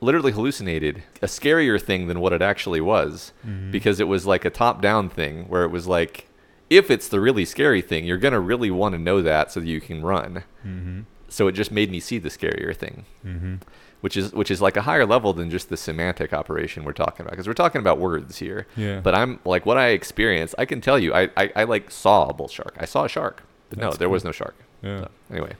literally 0.00 0.32
hallucinated 0.32 1.02
a 1.22 1.26
scarier 1.26 1.80
thing 1.80 2.06
than 2.06 2.20
what 2.20 2.32
it 2.32 2.42
actually 2.42 2.80
was 2.80 3.32
Mhm. 3.46 3.70
because 3.70 3.98
it 4.00 4.08
was 4.08 4.26
like 4.26 4.44
a 4.44 4.50
top 4.50 4.80
down 4.80 5.08
thing 5.08 5.44
where 5.48 5.64
it 5.64 5.70
was 5.70 5.86
like 5.86 6.26
if 6.70 6.90
it's 6.90 7.08
the 7.08 7.18
really 7.20 7.44
scary 7.44 7.80
thing 7.82 8.04
you're 8.04 8.18
going 8.18 8.34
to 8.34 8.40
really 8.40 8.70
want 8.70 8.92
to 8.94 8.98
know 8.98 9.22
that 9.22 9.50
so 9.50 9.58
that 9.60 9.66
you 9.66 9.80
can 9.80 10.02
run 10.02 10.44
Mhm. 10.66 11.04
so 11.28 11.48
it 11.48 11.52
just 11.52 11.72
made 11.72 11.90
me 11.90 11.98
see 12.00 12.18
the 12.18 12.28
scarier 12.28 12.76
thing 12.76 13.04
Mhm. 13.26 13.60
which 14.00 14.16
is 14.16 14.32
which 14.32 14.50
is 14.50 14.62
like 14.62 14.76
a 14.76 14.82
higher 14.82 15.04
level 15.06 15.32
than 15.32 15.50
just 15.50 15.68
the 15.68 15.76
semantic 15.76 16.32
operation 16.32 16.84
we're 16.84 16.92
talking 16.92 17.22
about 17.24 17.32
because 17.32 17.46
we're 17.48 17.52
talking 17.54 17.80
about 17.80 17.98
words 17.98 18.38
here 18.38 18.66
Yeah. 18.76 19.00
but 19.00 19.14
i'm 19.14 19.40
like 19.44 19.66
what 19.66 19.76
i 19.78 19.88
experienced 19.88 20.54
i 20.58 20.64
can 20.64 20.80
tell 20.80 20.98
you 20.98 21.12
i 21.14 21.28
i, 21.36 21.50
I 21.56 21.64
like 21.64 21.90
saw 21.90 22.28
a 22.28 22.34
bull 22.34 22.48
shark 22.48 22.76
i 22.78 22.84
saw 22.84 23.04
a 23.04 23.08
shark 23.08 23.42
but 23.70 23.78
no 23.78 23.86
That's 23.86 23.98
there 23.98 24.08
was 24.08 24.22
no 24.24 24.30
shark 24.32 24.54
yeah. 24.82 25.00
So, 25.00 25.08
anyway 25.32 25.52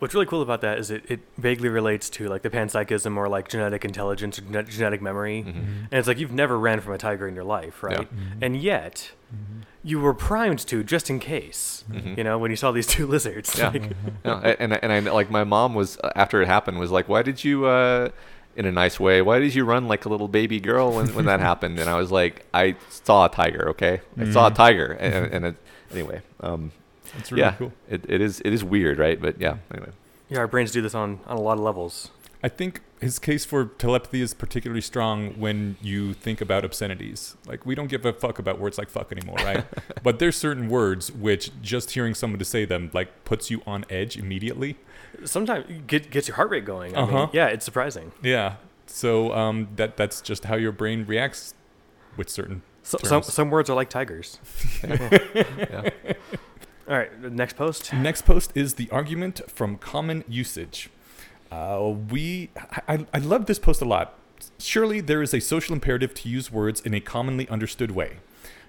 What's 0.00 0.14
really 0.14 0.26
cool 0.26 0.42
about 0.42 0.60
that 0.62 0.78
is 0.78 0.90
it, 0.90 1.04
it 1.08 1.20
vaguely 1.38 1.68
relates 1.68 2.10
to 2.10 2.28
like 2.28 2.42
the 2.42 2.50
panpsychism 2.50 3.16
or 3.16 3.28
like 3.28 3.48
genetic 3.48 3.84
intelligence 3.84 4.38
or 4.38 4.42
gene- 4.42 4.66
genetic 4.66 5.00
memory. 5.00 5.44
Mhm. 5.46 5.54
And 5.90 5.92
it's 5.92 6.08
like 6.08 6.18
you've 6.18 6.32
never 6.32 6.58
ran 6.58 6.80
from 6.80 6.92
a 6.94 6.98
tiger 6.98 7.28
in 7.28 7.34
your 7.34 7.44
life, 7.44 7.82
right? 7.82 8.08
Mhm. 8.12 8.42
And 8.42 8.56
yet 8.56 9.12
Mhm. 9.32 9.62
you 9.84 10.00
were 10.00 10.12
primed 10.14 10.58
to 10.66 10.82
just 10.82 11.08
in 11.08 11.20
case. 11.20 11.84
Mhm. 11.92 12.18
You 12.18 12.24
know, 12.24 12.36
when 12.38 12.50
you 12.50 12.56
saw 12.56 12.72
these 12.72 12.86
two 12.86 13.06
lizards. 13.14 13.56
Yeah. 13.56 13.68
Like, 13.68 13.90
No, 14.24 14.34
and 14.38 14.72
and 14.82 14.92
I 14.92 14.98
like 15.12 15.30
my 15.30 15.44
mom 15.44 15.74
was 15.74 15.98
uh, 16.02 16.10
after 16.16 16.42
it 16.42 16.46
happened 16.48 16.78
was 16.80 16.90
like, 16.90 17.08
why 17.08 17.22
did 17.22 17.44
you, 17.44 17.66
uh, 17.66 18.08
in 18.56 18.66
a 18.66 18.72
nice 18.72 18.98
way, 18.98 19.22
why 19.22 19.38
did 19.38 19.54
you 19.54 19.64
run 19.64 19.86
like 19.86 20.04
a 20.04 20.08
little 20.08 20.26
baby 20.26 20.58
girl 20.58 20.92
when, 20.92 21.14
when 21.14 21.26
that 21.26 21.38
happened? 21.38 21.78
And 21.78 21.88
I 21.88 21.94
was 21.96 22.10
like, 22.10 22.44
I 22.52 22.74
saw 22.88 23.26
a 23.26 23.28
tiger, 23.28 23.68
okay, 23.70 24.00
I 24.18 24.28
saw 24.32 24.48
a 24.48 24.50
tiger, 24.50 24.92
and, 24.98 25.14
and, 25.14 25.32
and 25.34 25.44
it, 25.46 25.54
anyway, 25.92 26.22
um, 26.40 26.72
That's 27.16 27.32
really 27.32 27.42
yeah, 27.42 27.52
cool. 27.52 27.72
it, 27.88 28.04
it 28.08 28.20
is 28.20 28.40
it 28.44 28.52
is 28.52 28.64
weird, 28.64 28.98
right? 28.98 29.20
But 29.20 29.40
yeah, 29.40 29.56
anyway, 29.72 29.90
yeah, 30.28 30.38
our 30.38 30.46
brains 30.46 30.72
do 30.72 30.80
this 30.80 30.94
on, 30.94 31.20
on 31.26 31.36
a 31.36 31.40
lot 31.40 31.54
of 31.54 31.60
levels. 31.64 32.10
I 32.42 32.48
think 32.48 32.80
his 33.00 33.18
case 33.18 33.44
for 33.44 33.66
telepathy 33.66 34.20
is 34.22 34.34
particularly 34.34 34.80
strong 34.80 35.38
when 35.38 35.76
you 35.82 36.14
think 36.14 36.40
about 36.40 36.64
obscenities. 36.64 37.36
Like 37.46 37.66
we 37.66 37.74
don't 37.74 37.88
give 37.88 38.04
a 38.06 38.12
fuck 38.12 38.38
about 38.38 38.58
words 38.58 38.78
like 38.78 38.88
fuck 38.88 39.12
anymore, 39.12 39.36
right? 39.36 39.64
but 40.02 40.18
there's 40.18 40.36
certain 40.36 40.68
words 40.68 41.12
which 41.12 41.50
just 41.60 41.92
hearing 41.92 42.14
someone 42.14 42.38
to 42.38 42.44
say 42.44 42.64
them 42.64 42.90
like 42.94 43.24
puts 43.24 43.50
you 43.50 43.62
on 43.66 43.84
edge 43.90 44.16
immediately. 44.16 44.76
Sometimes 45.24 45.66
get, 45.86 46.10
gets 46.10 46.28
your 46.28 46.36
heart 46.36 46.50
rate 46.50 46.64
going. 46.64 46.96
I 46.96 47.00
Uh-huh. 47.00 47.28
yeah, 47.32 47.46
it's 47.46 47.64
surprising. 47.64 48.12
Yeah. 48.22 48.56
So 48.86 49.32
um, 49.34 49.68
that 49.76 49.96
that's 49.96 50.20
just 50.20 50.44
how 50.44 50.56
your 50.56 50.72
brain 50.72 51.04
reacts 51.06 51.54
with 52.16 52.28
certain. 52.28 52.62
So, 52.82 52.98
some, 52.98 53.20
Terms. 53.20 53.32
some 53.32 53.50
words 53.50 53.68
are 53.68 53.76
like 53.76 53.90
tigers. 53.90 54.38
yeah. 54.82 55.90
All 56.90 56.96
right, 56.98 57.22
the 57.22 57.30
next 57.30 57.54
post. 57.56 57.92
Next 57.92 58.22
post 58.22 58.50
is 58.56 58.74
the 58.74 58.90
argument 58.90 59.40
from 59.48 59.76
common 59.78 60.24
usage. 60.28 60.90
Uh, 61.50 61.94
we 62.10 62.50
I, 62.56 62.94
I- 62.94 63.06
I 63.14 63.18
love 63.18 63.46
this 63.46 63.58
post 63.60 63.80
a 63.80 63.84
lot. 63.84 64.14
Surely 64.58 65.00
there 65.00 65.22
is 65.22 65.32
a 65.32 65.40
social 65.40 65.72
imperative 65.74 66.14
to 66.14 66.28
use 66.28 66.50
words 66.50 66.80
in 66.80 66.92
a 66.94 67.00
commonly 67.00 67.48
understood 67.48 67.92
way. 67.92 68.16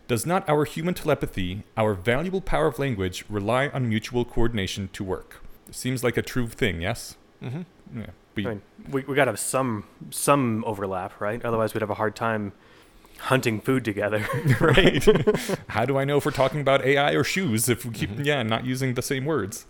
Does 0.07 0.26
not 0.26 0.48
our 0.49 0.65
human 0.65 0.93
telepathy, 0.93 1.64
our 1.77 1.93
valuable 1.93 2.41
power 2.41 2.68
of 2.68 2.77
language, 2.80 3.23
rely 3.30 3.69
on 3.69 3.88
mutual 3.89 4.26
coordination 4.26 4.89
to 4.93 5.03
work? 5.03 5.41
Seems 5.72 6.03
like 6.03 6.18
a 6.18 6.22
true 6.22 6.48
thing, 6.48 6.81
yes? 6.81 7.15
Mm-hmm. 7.41 7.61
Yeah. 7.99 8.06
We, 8.35 8.45
I 8.45 8.49
mean, 8.49 8.61
we, 8.89 9.02
we 9.03 9.15
got 9.15 9.26
to 9.26 9.31
have 9.31 9.39
some 9.39 9.85
some 10.11 10.64
overlap, 10.65 11.19
right? 11.19 11.43
Otherwise, 11.43 11.73
we'd 11.73 11.81
have 11.81 11.89
a 11.89 11.95
hard 11.95 12.15
time 12.15 12.52
hunting 13.22 13.61
food 13.61 13.85
together, 13.85 14.26
right? 14.61 15.06
How 15.68 15.85
do 15.85 15.98
I 15.98 16.06
know 16.06 16.18
if 16.18 16.26
we're 16.26 16.31
talking 16.31 16.61
about 16.61 16.84
AI 16.84 17.11
or 17.14 17.23
shoes 17.23 17.69
if 17.69 17.85
we 17.85 17.91
keep, 17.91 18.10
Mhm. 18.11 18.26
yeah, 18.26 18.43
not 18.43 18.65
using 18.65 18.93
the 18.95 19.02
same 19.02 19.26
words? 19.26 19.65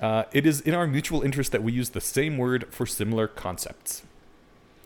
Uh, 0.00 0.24
it 0.32 0.44
is 0.44 0.60
in 0.60 0.74
our 0.74 0.86
mutual 0.86 1.22
interest 1.22 1.52
that 1.52 1.62
we 1.62 1.72
use 1.72 1.90
the 1.90 2.00
same 2.00 2.36
word 2.36 2.66
for 2.70 2.84
similar 2.84 3.26
concepts. 3.28 4.02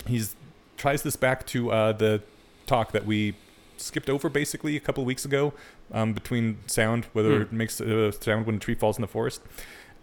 He's 0.06 0.36
tries 0.76 1.02
this 1.02 1.16
back 1.16 1.44
to 1.48 1.72
uh, 1.72 1.92
the 1.92 2.22
talk 2.66 2.92
that 2.92 3.04
we 3.04 3.34
skipped 3.78 4.08
over 4.08 4.28
basically 4.28 4.76
a 4.76 4.80
couple 4.80 5.04
weeks 5.04 5.24
ago 5.24 5.52
um, 5.92 6.12
between 6.12 6.58
sound, 6.66 7.06
whether 7.14 7.34
Hmm. 7.36 7.42
it 7.42 7.52
makes 7.52 7.80
a 7.80 8.12
sound 8.12 8.46
when 8.46 8.56
a 8.56 8.58
tree 8.58 8.74
falls 8.76 8.96
in 8.96 9.02
the 9.02 9.08
forest. 9.08 9.40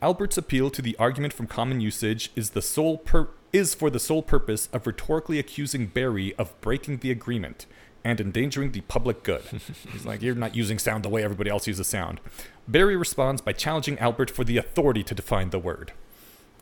Albert's 0.02 0.38
appeal 0.38 0.70
to 0.72 0.82
the 0.82 0.96
argument 1.00 1.32
from 1.32 1.48
common 1.48 1.80
usage 1.80 2.30
is 2.36 2.50
the 2.50 2.62
sole 2.62 2.98
pur- 2.98 3.30
is 3.54 3.74
for 3.74 3.90
the 3.90 4.00
sole 4.00 4.22
purpose 4.22 4.68
of 4.74 4.86
rhetorically 4.86 5.40
accusing 5.40 5.86
Barry 5.88 6.36
of 6.36 6.60
breaking 6.60 6.98
the 6.98 7.12
agreement 7.12 7.66
and 8.06 8.22
endangering 8.22 8.72
the 8.72 8.82
public 8.82 9.23
good. 9.23 9.41
He's 9.91 10.06
like, 10.06 10.22
You're 10.22 10.36
not 10.36 10.56
using 10.56 10.80
sound 10.80 11.03
the 11.03 11.10
way 11.10 11.23
everybody 11.23 11.49
else 11.49 11.68
uses 11.68 11.88
sound. 11.88 12.22
Barry 12.68 12.95
responds 12.95 13.41
by 13.41 13.52
challenging 13.52 13.99
Albert 13.99 14.30
for 14.32 14.44
the 14.45 14.57
authority 14.57 15.03
to 15.03 15.15
define 15.15 15.49
the 15.49 15.60
word. 15.60 15.91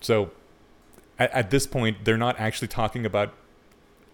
So 0.02 0.32
at, 1.20 1.32
at 1.32 1.52
this 1.52 1.68
point, 1.68 2.06
they're 2.06 2.18
not 2.18 2.40
actually 2.40 2.70
talking 2.70 3.06
about 3.06 3.34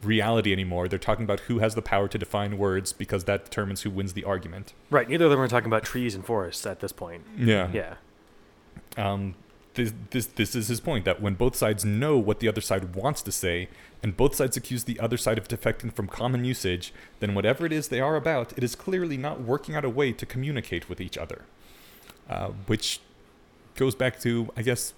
reality 0.02 0.52
anymore. 0.52 0.88
They're 0.88 0.98
talking 0.98 1.24
about 1.24 1.42
who 1.42 1.60
has 1.60 1.76
the 1.76 1.82
power 1.82 2.08
to 2.08 2.18
define 2.18 2.58
words 2.58 2.94
because 2.94 3.26
that 3.26 3.44
determines 3.46 3.82
who 3.82 3.90
wins 3.92 4.14
the 4.14 4.24
argument. 4.24 4.74
right. 4.90 5.08
Neither 5.08 5.26
of 5.26 5.32
them 5.32 5.40
are 5.40 5.48
talking 5.48 5.68
about 5.68 5.84
trees 5.84 6.16
and 6.16 6.26
forests 6.26 6.66
at 6.66 6.80
this 6.80 6.92
point. 6.92 7.24
Yeah. 7.38 7.70
Yeah. 7.72 7.96
um, 8.98 9.36
this, 9.80 9.94
this 10.12 10.26
this 10.28 10.56
is 10.56 10.68
his 10.68 10.80
point 10.80 11.06
that 11.06 11.22
when 11.22 11.36
both 11.36 11.56
sides 11.56 11.84
know 11.86 12.18
what 12.18 12.40
the 12.40 12.48
other 12.48 12.62
side 12.62 12.96
wants 12.96 13.22
to 13.24 13.32
say, 13.32 13.70
and 14.04 14.16
both 14.16 14.36
sides 14.36 14.56
accuse 14.58 14.84
the 14.84 15.00
other 15.00 15.18
side 15.18 15.38
of 15.38 15.48
defecting 15.48 15.94
from 15.94 16.08
common 16.08 16.46
usage, 16.46 16.94
then 17.20 17.34
whatever 17.36 17.66
it 17.66 17.72
is 17.72 17.88
they 17.88 18.00
are 18.00 18.16
about, 18.16 18.58
it 18.58 18.64
is 18.64 18.76
clearly 18.76 19.18
not 19.18 19.42
working 19.42 19.76
out 19.76 19.86
a 19.86 19.90
way 19.90 20.12
to 20.12 20.26
communicate 20.26 20.90
with 20.90 21.02
each 21.02 21.18
other. 21.18 21.44
Uh, 22.30 22.50
which 22.68 23.00
goes 23.76 23.96
back 23.96 24.20
to, 24.20 24.50
I 24.56 24.62
guess, 24.62 24.94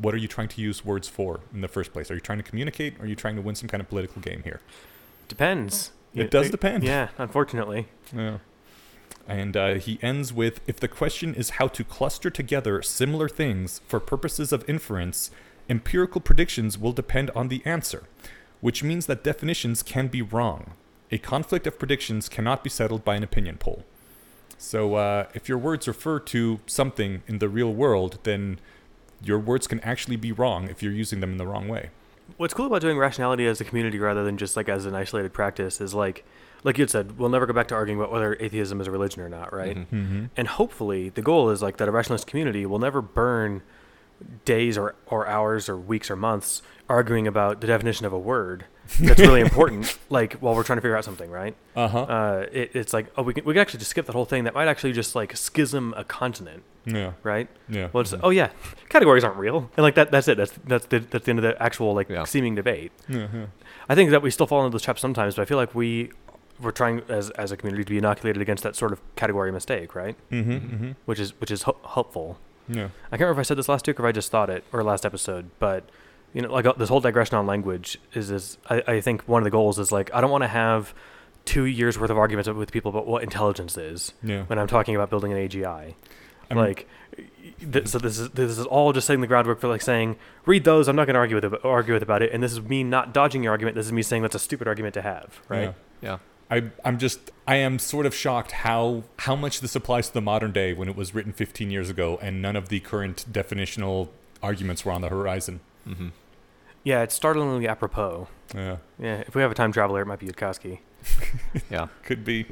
what 0.00 0.12
are 0.14 0.18
you 0.18 0.28
trying 0.28 0.48
to 0.48 0.60
use 0.60 0.84
words 0.84 1.08
for 1.08 1.40
in 1.52 1.60
the 1.60 1.68
first 1.68 1.92
place? 1.92 2.10
Are 2.10 2.14
you 2.14 2.20
trying 2.20 2.38
to 2.38 2.44
communicate? 2.44 2.98
Or 2.98 3.04
are 3.04 3.06
you 3.06 3.16
trying 3.16 3.36
to 3.36 3.42
win 3.42 3.54
some 3.54 3.68
kind 3.68 3.80
of 3.80 3.88
political 3.88 4.20
game 4.20 4.42
here? 4.42 4.60
Depends. 5.28 5.92
It 6.14 6.30
does 6.30 6.50
depend. 6.50 6.84
Yeah, 6.84 7.08
unfortunately. 7.18 7.88
Yeah. 8.14 8.38
And 9.26 9.56
uh, 9.56 9.74
he 9.74 9.98
ends 10.02 10.32
with 10.32 10.60
If 10.66 10.80
the 10.80 10.88
question 10.88 11.34
is 11.34 11.50
how 11.50 11.68
to 11.68 11.84
cluster 11.84 12.30
together 12.30 12.82
similar 12.82 13.28
things 13.28 13.80
for 13.88 14.00
purposes 14.00 14.52
of 14.52 14.68
inference, 14.68 15.30
empirical 15.68 16.20
predictions 16.20 16.78
will 16.78 16.92
depend 16.92 17.30
on 17.30 17.48
the 17.48 17.62
answer, 17.64 18.04
which 18.60 18.82
means 18.82 19.06
that 19.06 19.24
definitions 19.24 19.82
can 19.82 20.08
be 20.08 20.20
wrong. 20.20 20.72
A 21.10 21.18
conflict 21.18 21.66
of 21.66 21.78
predictions 21.78 22.28
cannot 22.28 22.62
be 22.62 22.70
settled 22.70 23.04
by 23.04 23.14
an 23.14 23.22
opinion 23.22 23.56
poll. 23.56 23.84
So 24.58 24.94
uh, 24.94 25.26
if 25.34 25.48
your 25.48 25.58
words 25.58 25.88
refer 25.88 26.18
to 26.20 26.60
something 26.66 27.22
in 27.26 27.38
the 27.38 27.48
real 27.48 27.72
world, 27.72 28.18
then 28.24 28.58
your 29.22 29.38
words 29.38 29.66
can 29.66 29.80
actually 29.80 30.16
be 30.16 30.32
wrong 30.32 30.68
if 30.68 30.82
you're 30.82 30.92
using 30.92 31.20
them 31.20 31.32
in 31.32 31.36
the 31.38 31.46
wrong 31.46 31.68
way. 31.68 31.90
What's 32.36 32.54
cool 32.54 32.66
about 32.66 32.80
doing 32.80 32.98
rationality 32.98 33.46
as 33.46 33.60
a 33.60 33.64
community 33.64 33.98
rather 33.98 34.24
than 34.24 34.38
just 34.38 34.56
like 34.56 34.68
as 34.68 34.86
an 34.86 34.94
isolated 34.94 35.32
practice 35.32 35.80
is 35.80 35.94
like, 35.94 36.24
like 36.64 36.76
you 36.78 36.82
had 36.82 36.90
said, 36.90 37.18
we'll 37.18 37.28
never 37.28 37.46
go 37.46 37.52
back 37.52 37.68
to 37.68 37.74
arguing 37.74 38.00
about 38.00 38.10
whether 38.10 38.36
atheism 38.40 38.80
is 38.80 38.86
a 38.88 38.90
religion 38.90 39.22
or 39.22 39.28
not, 39.28 39.52
right? 39.52 39.76
Mhm. 39.76 39.86
Mm-hmm. 39.92 40.24
And 40.36 40.48
hopefully, 40.48 41.10
the 41.10 41.22
goal 41.22 41.50
is 41.50 41.62
like 41.62 41.76
that 41.76 41.86
a 41.88 41.92
rationalist 41.92 42.26
community 42.26 42.66
will 42.66 42.78
never 42.80 43.00
burn 43.02 43.62
days 44.44 44.78
or, 44.78 44.94
or 45.06 45.26
hours 45.26 45.68
or 45.68 45.76
weeks 45.76 46.10
or 46.10 46.16
months 46.16 46.62
arguing 46.88 47.26
about 47.26 47.60
the 47.60 47.66
definition 47.66 48.06
of 48.06 48.12
a 48.12 48.18
word 48.18 48.64
that's 49.00 49.18
really 49.20 49.40
important, 49.48 49.98
like 50.10 50.34
while 50.34 50.54
we're 50.54 50.62
trying 50.62 50.76
to 50.76 50.82
figure 50.82 50.96
out 50.96 51.04
something, 51.04 51.30
right? 51.30 51.54
Uh-huh. 51.74 52.00
Uh, 52.02 52.46
it, 52.52 52.70
it's 52.74 52.92
like, 52.92 53.06
oh, 53.16 53.22
we 53.22 53.34
can, 53.34 53.44
we 53.44 53.54
can 53.54 53.60
actually 53.60 53.78
just 53.78 53.90
skip 53.90 54.06
that 54.06 54.12
whole 54.14 54.24
thing. 54.26 54.44
That 54.44 54.54
might 54.54 54.68
actually 54.68 54.92
just 54.92 55.14
like 55.14 55.36
schism 55.36 55.94
a 55.96 56.04
continent, 56.04 56.62
yeah. 56.84 57.12
right? 57.22 57.48
Yeah. 57.68 57.88
Well, 57.92 58.02
it's, 58.02 58.14
oh 58.22 58.30
yeah, 58.30 58.50
categories 58.88 59.24
aren't 59.24 59.38
real, 59.38 59.70
and 59.76 59.82
like 59.82 59.94
that, 59.96 60.10
that's 60.10 60.28
it. 60.28 60.36
That's 60.36 60.52
that's 60.66 60.86
the, 60.86 60.98
that's 61.00 61.24
the 61.24 61.30
end 61.30 61.38
of 61.38 61.42
the 61.42 61.60
actual 61.62 61.94
like 61.94 62.08
Yeah. 62.08 62.24
seeming 62.24 62.54
debate. 62.54 62.92
yeah, 63.08 63.26
yeah. 63.32 63.46
I 63.88 63.94
think 63.94 64.10
that 64.10 64.22
we 64.22 64.30
still 64.30 64.46
fall 64.46 64.64
into 64.64 64.74
those 64.74 64.82
traps 64.82 65.00
sometimes, 65.02 65.34
but 65.34 65.42
I 65.42 65.44
feel 65.46 65.58
like 65.58 65.74
we 65.74 66.10
we're 66.64 66.70
trying 66.72 67.02
as 67.08 67.30
as 67.30 67.52
a 67.52 67.56
community 67.56 67.84
to 67.84 67.90
be 67.90 67.98
inoculated 67.98 68.40
against 68.42 68.62
that 68.64 68.74
sort 68.76 68.92
of 68.92 69.00
category 69.16 69.52
mistake, 69.52 69.94
right? 69.94 70.16
Mm-hmm. 70.30 70.50
Mhm. 70.52 70.60
Mm-hmm. 70.70 70.90
Which 71.04 71.20
is 71.20 71.38
which 71.40 71.50
is 71.50 71.62
ho- 71.62 71.76
helpful. 71.94 72.38
Yeah. 72.68 72.88
I 73.06 73.10
can't 73.18 73.20
remember 73.22 73.40
if 73.40 73.44
I 73.46 73.48
said 73.48 73.58
this 73.58 73.68
last 73.68 73.86
week 73.86 74.00
or 74.00 74.04
if 74.04 74.08
I 74.08 74.12
just 74.12 74.30
thought 74.30 74.48
it 74.50 74.64
or 74.72 74.82
last 74.82 75.04
episode, 75.04 75.50
but 75.58 75.88
you 76.32 76.42
know, 76.42 76.50
like 76.52 76.64
uh, 76.66 76.72
this 76.72 76.88
whole 76.88 77.00
digression 77.00 77.36
on 77.36 77.46
language 77.46 77.98
is 78.14 78.30
is 78.30 78.58
I, 78.70 78.82
I 78.86 79.00
think 79.00 79.22
one 79.28 79.40
of 79.42 79.44
the 79.44 79.50
goals 79.50 79.78
is 79.78 79.92
like 79.92 80.12
I 80.14 80.20
don't 80.20 80.30
want 80.30 80.42
to 80.44 80.48
have 80.48 80.94
two 81.44 81.64
years 81.66 81.98
worth 81.98 82.08
of 82.10 82.16
arguments 82.16 82.48
with 82.48 82.72
people 82.72 82.88
about 82.90 83.06
what 83.06 83.22
intelligence 83.22 83.76
is 83.76 84.14
Yeah. 84.22 84.44
when 84.44 84.58
I'm 84.58 84.66
talking 84.66 84.96
about 84.96 85.10
building 85.10 85.30
an 85.32 85.38
AGI. 85.38 85.94
I'm- 86.50 86.58
like, 86.58 86.86
th- 87.72 87.86
so 87.88 87.98
this 87.98 88.18
is 88.18 88.30
this 88.30 88.50
is 88.58 88.66
all 88.66 88.92
just 88.92 89.06
setting 89.06 89.20
the 89.20 89.26
groundwork 89.26 89.60
for 89.60 89.68
like 89.68 89.82
saying 89.82 90.16
read 90.46 90.64
those. 90.64 90.88
I'm 90.88 90.96
not 90.96 91.06
going 91.06 91.14
to 91.14 91.20
argue 91.20 91.36
with 91.36 91.44
it, 91.44 91.64
argue 91.64 91.94
with 91.94 92.02
about 92.02 92.22
it, 92.22 92.32
and 92.32 92.42
this 92.42 92.52
is 92.52 92.60
me 92.62 92.82
not 92.82 93.12
dodging 93.14 93.42
your 93.42 93.52
argument. 93.52 93.76
This 93.76 93.86
is 93.86 93.92
me 93.92 94.02
saying 94.02 94.22
that's 94.22 94.34
a 94.34 94.38
stupid 94.38 94.66
argument 94.68 94.94
to 94.94 95.02
have, 95.02 95.40
right? 95.48 95.74
Yeah. 96.00 96.08
Yeah. 96.10 96.18
I, 96.50 96.70
I'm 96.84 96.98
just 96.98 97.30
I 97.46 97.56
am 97.56 97.78
sort 97.78 98.06
of 98.06 98.14
shocked 98.14 98.52
how 98.52 99.04
how 99.20 99.34
much 99.34 99.60
this 99.60 99.74
applies 99.74 100.08
to 100.08 100.14
the 100.14 100.20
modern 100.20 100.52
day 100.52 100.72
when 100.72 100.88
it 100.88 100.96
was 100.96 101.14
written 101.14 101.32
15 101.32 101.70
years 101.70 101.90
ago 101.90 102.18
and 102.22 102.42
none 102.42 102.56
of 102.56 102.68
the 102.68 102.80
current 102.80 103.24
definitional 103.30 104.08
arguments 104.42 104.84
were 104.84 104.92
on 104.92 105.00
the 105.00 105.08
horizon. 105.08 105.60
Mm-hmm. 105.88 106.08
Yeah, 106.82 107.02
it's 107.02 107.14
startlingly 107.14 107.66
apropos. 107.66 108.28
Yeah, 108.54 108.76
Yeah, 108.98 109.24
if 109.26 109.34
we 109.34 109.42
have 109.42 109.50
a 109.50 109.54
time 109.54 109.72
traveler, 109.72 110.02
it 110.02 110.06
might 110.06 110.18
be 110.18 110.26
Yudkowsky. 110.26 110.80
Yeah. 111.70 111.88
could 112.02 112.24
be. 112.24 112.46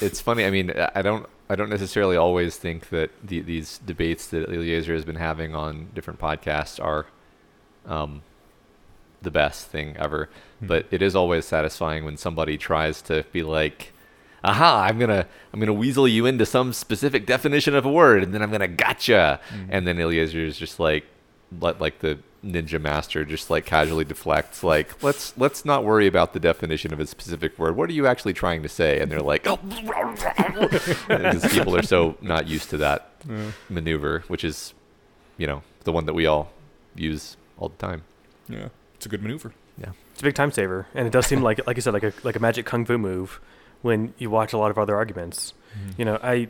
it's 0.00 0.20
funny. 0.20 0.44
I 0.44 0.50
mean, 0.50 0.72
I 0.94 1.02
don't 1.02 1.26
I 1.48 1.54
don't 1.56 1.70
necessarily 1.70 2.16
always 2.16 2.56
think 2.56 2.88
that 2.88 3.10
the, 3.22 3.40
these 3.40 3.78
debates 3.78 4.26
that 4.28 4.48
Eliezer 4.48 4.94
has 4.94 5.04
been 5.04 5.16
having 5.16 5.54
on 5.54 5.88
different 5.94 6.18
podcasts 6.18 6.82
are 6.82 7.06
um, 7.86 8.22
the 9.26 9.30
best 9.30 9.66
thing 9.66 9.94
ever. 9.98 10.30
Hmm. 10.60 10.66
But 10.68 10.86
it 10.90 11.02
is 11.02 11.14
always 11.14 11.44
satisfying 11.44 12.06
when 12.06 12.16
somebody 12.16 12.56
tries 12.56 13.02
to 13.02 13.24
be 13.32 13.42
like, 13.42 13.92
"Aha! 14.42 14.84
I'm 14.88 14.98
gonna 14.98 15.26
I'm 15.52 15.60
gonna 15.60 15.74
weasel 15.74 16.08
you 16.08 16.24
into 16.24 16.46
some 16.46 16.72
specific 16.72 17.26
definition 17.26 17.74
of 17.74 17.84
a 17.84 17.92
word, 17.92 18.22
and 18.22 18.32
then 18.32 18.40
I'm 18.40 18.50
gonna 18.50 18.68
gotcha." 18.68 19.40
Hmm. 19.50 19.66
And 19.68 19.86
then 19.86 20.00
Eliezer 20.00 20.40
is 20.40 20.56
just 20.56 20.80
like, 20.80 21.04
let 21.60 21.80
like 21.80 21.98
the 21.98 22.18
ninja 22.44 22.80
master 22.80 23.24
just 23.24 23.50
like 23.50 23.66
casually 23.66 24.04
deflects 24.04 24.62
like 24.62 25.02
let's 25.02 25.36
let's 25.36 25.64
not 25.64 25.82
worry 25.82 26.06
about 26.06 26.32
the 26.32 26.38
definition 26.38 26.92
of 26.92 27.00
a 27.00 27.06
specific 27.06 27.58
word 27.58 27.74
what 27.74 27.90
are 27.90 27.92
you 27.92 28.06
actually 28.06 28.32
trying 28.32 28.62
to 28.62 28.68
say 28.68 29.00
and 29.00 29.10
they're 29.10 29.20
like 29.20 29.44
oh 29.48 29.56
because 31.08 31.44
people 31.52 31.74
are 31.74 31.82
so 31.82 32.16
not 32.20 32.46
used 32.46 32.70
to 32.70 32.76
that 32.76 33.10
Yeah. 33.28 33.50
maneuver 33.68 34.22
which 34.28 34.44
is 34.44 34.74
you 35.38 35.48
know 35.48 35.62
the 35.82 35.90
one 35.90 36.06
that 36.06 36.12
we 36.14 36.26
all 36.26 36.52
use 36.94 37.36
all 37.58 37.68
the 37.68 37.76
time 37.78 38.02
yeah, 38.48 38.68
it's 39.06 39.12
a 39.14 39.16
good 39.16 39.22
maneuver. 39.22 39.52
Yeah, 39.80 39.90
it's 40.12 40.20
a 40.20 40.24
big 40.24 40.34
time 40.34 40.50
saver, 40.50 40.86
and 40.94 41.06
it 41.06 41.10
does 41.12 41.26
seem 41.26 41.42
like, 41.42 41.64
like 41.66 41.76
you 41.76 41.82
said, 41.82 41.94
like 41.94 42.02
a 42.02 42.12
like 42.24 42.36
a 42.36 42.40
magic 42.40 42.66
kung 42.66 42.84
fu 42.84 42.98
move 42.98 43.40
when 43.82 44.12
you 44.18 44.30
watch 44.30 44.52
a 44.52 44.58
lot 44.58 44.70
of 44.70 44.78
other 44.78 44.96
arguments. 44.96 45.54
You 45.98 46.04
know, 46.04 46.18
I 46.22 46.48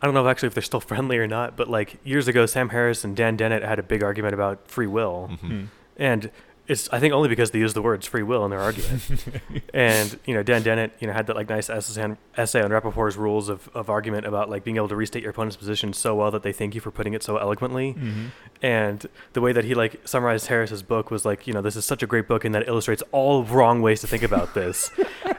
I 0.00 0.06
don't 0.06 0.14
know 0.14 0.24
if 0.26 0.30
actually 0.30 0.48
if 0.48 0.54
they're 0.54 0.62
still 0.62 0.80
friendly 0.92 1.18
or 1.18 1.26
not, 1.26 1.56
but 1.56 1.68
like 1.68 1.98
years 2.04 2.28
ago, 2.28 2.46
Sam 2.46 2.68
Harris 2.68 3.02
and 3.04 3.16
Dan 3.16 3.36
Dennett 3.36 3.62
had 3.62 3.78
a 3.78 3.82
big 3.82 4.02
argument 4.02 4.34
about 4.34 4.68
free 4.68 4.86
will, 4.86 5.30
Mhm. 5.32 5.38
Hmm. 5.48 5.64
and 5.96 6.30
it's 6.68 6.88
I 6.92 7.00
think 7.00 7.12
only 7.12 7.28
because 7.28 7.50
they 7.50 7.58
use 7.58 7.74
the 7.74 7.82
words 7.82 8.06
free 8.06 8.22
will 8.22 8.44
in 8.44 8.50
their 8.50 8.60
argument. 8.60 9.24
and 9.74 10.18
you 10.24 10.32
know, 10.34 10.42
Dan 10.42 10.62
Dennett, 10.62 10.92
you 11.00 11.06
know, 11.08 11.12
had 11.12 11.26
that 11.26 11.34
like 11.36 11.48
nice 11.48 11.68
essay 11.68 12.00
on, 12.02 12.18
essay 12.36 12.62
on 12.62 12.70
Rapoport's 12.70 13.16
rules 13.16 13.48
of, 13.48 13.68
of 13.74 13.90
argument 13.90 14.26
about 14.26 14.48
like 14.48 14.62
being 14.62 14.76
able 14.76 14.88
to 14.88 14.94
restate 14.96 15.22
your 15.22 15.30
opponent's 15.30 15.56
position 15.56 15.92
so 15.92 16.14
well 16.14 16.30
that 16.30 16.42
they 16.44 16.52
thank 16.52 16.74
you 16.74 16.80
for 16.80 16.90
putting 16.92 17.14
it 17.14 17.22
so 17.22 17.36
eloquently. 17.36 17.94
Mhm. 17.94 18.26
And 18.62 19.06
the 19.32 19.40
way 19.40 19.52
that 19.52 19.64
he 19.64 19.74
like 19.74 20.00
summarized 20.06 20.46
Harris's 20.46 20.82
book 20.84 21.10
was 21.10 21.24
like, 21.24 21.46
you 21.48 21.52
know, 21.52 21.62
this 21.62 21.74
is 21.74 21.84
such 21.84 22.02
a 22.02 22.06
great 22.06 22.28
book 22.28 22.44
and 22.44 22.54
that 22.54 22.68
illustrates 22.68 23.02
all 23.10 23.42
wrong 23.42 23.82
ways 23.82 24.00
to 24.02 24.06
think 24.06 24.22
about 24.22 24.54
this. 24.54 24.90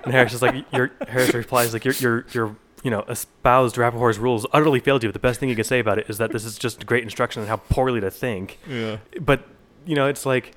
and 0.03 0.13
Harris 0.13 0.33
is 0.33 0.41
like, 0.41 0.65
your 0.73 0.91
Harris 1.07 1.33
replies 1.33 1.71
like, 1.73 1.85
your 1.85 1.93
your 1.95 2.25
your 2.33 2.55
you 2.83 2.91
know 2.91 3.03
espoused 3.07 3.77
Rapoport's 3.77 4.17
rules 4.17 4.45
utterly 4.51 4.81
failed 4.81 5.03
you. 5.03 5.09
But 5.09 5.13
the 5.13 5.19
best 5.19 5.39
thing 5.39 5.47
you 5.47 5.55
can 5.55 5.63
say 5.63 5.79
about 5.79 5.99
it 5.99 6.09
is 6.09 6.17
that 6.17 6.33
this 6.33 6.43
is 6.43 6.57
just 6.57 6.85
great 6.85 7.03
instruction 7.03 7.41
on 7.41 7.47
how 7.47 7.55
poorly 7.57 8.01
to 8.01 8.11
think. 8.11 8.59
Yeah. 8.67 8.97
But 9.21 9.47
you 9.85 9.95
know, 9.95 10.07
it's 10.07 10.25
like. 10.25 10.53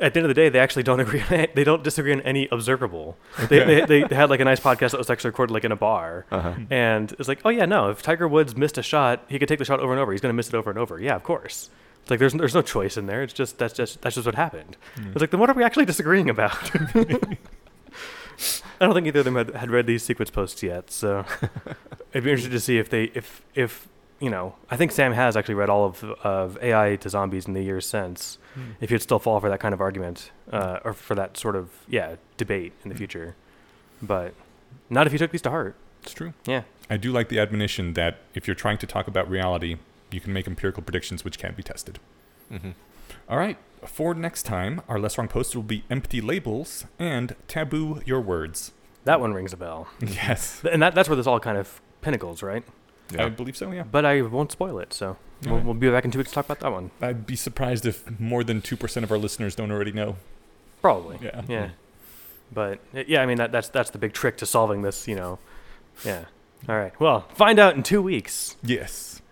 At 0.00 0.14
the 0.14 0.20
end 0.20 0.24
of 0.24 0.28
the 0.28 0.34
day, 0.34 0.48
they 0.48 0.58
actually 0.58 0.82
don't 0.82 1.00
agree. 1.06 1.22
They 1.28 1.64
don't 1.64 1.84
disagree 1.84 2.12
on 2.12 2.20
any 2.22 2.48
observable. 2.50 3.16
They, 3.48 3.84
they, 3.84 4.04
they 4.04 4.14
had 4.14 4.30
like 4.30 4.40
a 4.40 4.44
nice 4.44 4.60
podcast 4.60 4.92
that 4.92 4.98
was 4.98 5.10
actually 5.10 5.30
recorded 5.30 5.52
like 5.52 5.64
in 5.64 5.72
a 5.72 5.76
bar, 5.76 6.26
uh-huh. 6.30 6.54
and 6.70 7.12
it's 7.18 7.28
like, 7.28 7.40
oh 7.44 7.50
yeah, 7.50 7.66
no. 7.66 7.90
If 7.90 8.02
Tiger 8.02 8.26
Woods 8.26 8.56
missed 8.56 8.78
a 8.78 8.82
shot, 8.82 9.24
he 9.28 9.38
could 9.38 9.48
take 9.48 9.58
the 9.58 9.64
shot 9.64 9.80
over 9.80 9.92
and 9.92 10.00
over. 10.00 10.12
He's 10.12 10.20
going 10.20 10.32
to 10.32 10.36
miss 10.36 10.48
it 10.48 10.54
over 10.54 10.70
and 10.70 10.78
over. 10.78 10.98
Yeah, 11.00 11.16
of 11.16 11.22
course. 11.22 11.70
It's 12.02 12.10
like 12.10 12.18
there's 12.18 12.32
there's 12.32 12.54
no 12.54 12.62
choice 12.62 12.96
in 12.96 13.06
there. 13.06 13.22
It's 13.22 13.32
just 13.32 13.58
that's 13.58 13.74
just 13.74 14.00
that's 14.02 14.14
just 14.14 14.26
what 14.26 14.34
happened. 14.34 14.76
Mm. 14.96 15.12
It's 15.12 15.20
like 15.20 15.30
then 15.30 15.40
what 15.40 15.50
are 15.50 15.54
we 15.54 15.64
actually 15.64 15.84
disagreeing 15.84 16.30
about? 16.30 16.70
I 18.80 18.86
don't 18.86 18.94
think 18.94 19.06
either 19.06 19.18
of 19.20 19.26
them 19.26 19.36
had, 19.36 19.54
had 19.54 19.70
read 19.70 19.86
these 19.86 20.02
sequence 20.02 20.30
posts 20.30 20.62
yet, 20.62 20.90
so 20.90 21.26
it'd 22.12 22.24
be 22.24 22.30
interesting 22.30 22.52
to 22.52 22.60
see 22.60 22.78
if 22.78 22.88
they 22.88 23.04
if 23.14 23.42
if 23.54 23.86
you 24.20 24.30
know. 24.30 24.54
I 24.70 24.76
think 24.76 24.92
Sam 24.92 25.12
has 25.12 25.36
actually 25.36 25.54
read 25.56 25.70
all 25.70 25.84
of 25.84 26.04
of 26.22 26.58
AI 26.62 26.96
to 26.96 27.08
zombies 27.08 27.46
in 27.46 27.54
the 27.54 27.62
years 27.62 27.86
since. 27.86 28.38
Hmm. 28.54 28.72
If 28.80 28.90
he'd 28.90 29.02
still 29.02 29.18
fall 29.18 29.40
for 29.40 29.48
that 29.48 29.60
kind 29.60 29.74
of 29.74 29.80
argument 29.80 30.30
uh, 30.52 30.80
or 30.84 30.92
for 30.92 31.14
that 31.14 31.36
sort 31.36 31.56
of 31.56 31.70
yeah 31.88 32.16
debate 32.36 32.72
in 32.84 32.88
the 32.90 32.94
future, 32.94 33.34
but 34.02 34.34
not 34.88 35.06
if 35.06 35.12
you 35.12 35.18
took 35.18 35.30
these 35.32 35.42
to 35.42 35.50
heart. 35.50 35.74
It's 36.02 36.12
true. 36.12 36.32
Yeah. 36.46 36.62
I 36.88 36.96
do 36.96 37.12
like 37.12 37.28
the 37.28 37.38
admonition 37.38 37.92
that 37.94 38.18
if 38.34 38.48
you're 38.48 38.54
trying 38.54 38.78
to 38.78 38.86
talk 38.86 39.06
about 39.06 39.28
reality, 39.30 39.76
you 40.10 40.20
can 40.20 40.32
make 40.32 40.46
empirical 40.46 40.82
predictions 40.82 41.24
which 41.24 41.38
can't 41.38 41.56
be 41.56 41.62
tested. 41.62 41.98
hmm 42.48 42.70
All 43.28 43.38
right. 43.38 43.58
For 43.86 44.14
next 44.14 44.42
time, 44.42 44.82
our 44.88 44.98
less 44.98 45.16
wrong 45.16 45.28
poster 45.28 45.58
will 45.58 45.64
be 45.64 45.84
empty 45.90 46.20
labels 46.20 46.84
and 46.98 47.36
taboo 47.48 48.02
your 48.04 48.20
words. 48.20 48.72
That 49.04 49.20
one 49.20 49.32
rings 49.34 49.52
a 49.52 49.56
bell. 49.56 49.88
Yes. 50.00 50.62
And 50.70 50.82
that, 50.82 50.94
that's 50.94 51.08
where 51.08 51.16
this 51.16 51.26
all 51.26 51.40
kind 51.40 51.56
of 51.58 51.80
pinnacles, 52.02 52.42
right? 52.42 52.64
I 53.18 53.28
believe 53.28 53.56
so, 53.56 53.70
yeah. 53.72 53.82
But 53.82 54.04
I 54.04 54.22
won't 54.22 54.52
spoil 54.52 54.78
it, 54.78 54.92
so 54.92 55.16
we'll, 55.42 55.50
Alright. 55.52 55.64
we'll 55.66 55.74
be 55.74 55.90
back 55.90 56.04
in 56.04 56.10
two 56.10 56.18
weeks 56.18 56.30
to 56.30 56.34
talk 56.34 56.44
about 56.46 56.60
that 56.60 56.72
one. 56.72 56.90
I'd 57.00 57.26
be 57.26 57.36
surprised 57.36 57.86
if 57.86 58.18
more 58.20 58.44
than 58.44 58.60
2% 58.62 59.02
of 59.02 59.10
our 59.10 59.18
listeners 59.18 59.54
don't 59.54 59.70
already 59.70 59.92
know. 59.92 60.16
Probably. 60.80 61.18
Yeah. 61.22 61.42
Yeah. 61.48 61.70
But 62.52 62.80
yeah, 62.92 63.22
I 63.22 63.26
mean 63.26 63.36
that 63.36 63.52
that's 63.52 63.68
that's 63.68 63.90
the 63.90 63.98
big 63.98 64.12
trick 64.12 64.36
to 64.38 64.46
solving 64.46 64.82
this, 64.82 65.06
you 65.06 65.14
know. 65.14 65.38
Yeah. 66.04 66.24
All 66.68 66.76
right. 66.76 66.98
Well, 67.00 67.26
find 67.34 67.58
out 67.58 67.76
in 67.76 67.82
two 67.82 68.02
weeks. 68.02 68.56
Yes. 68.62 69.22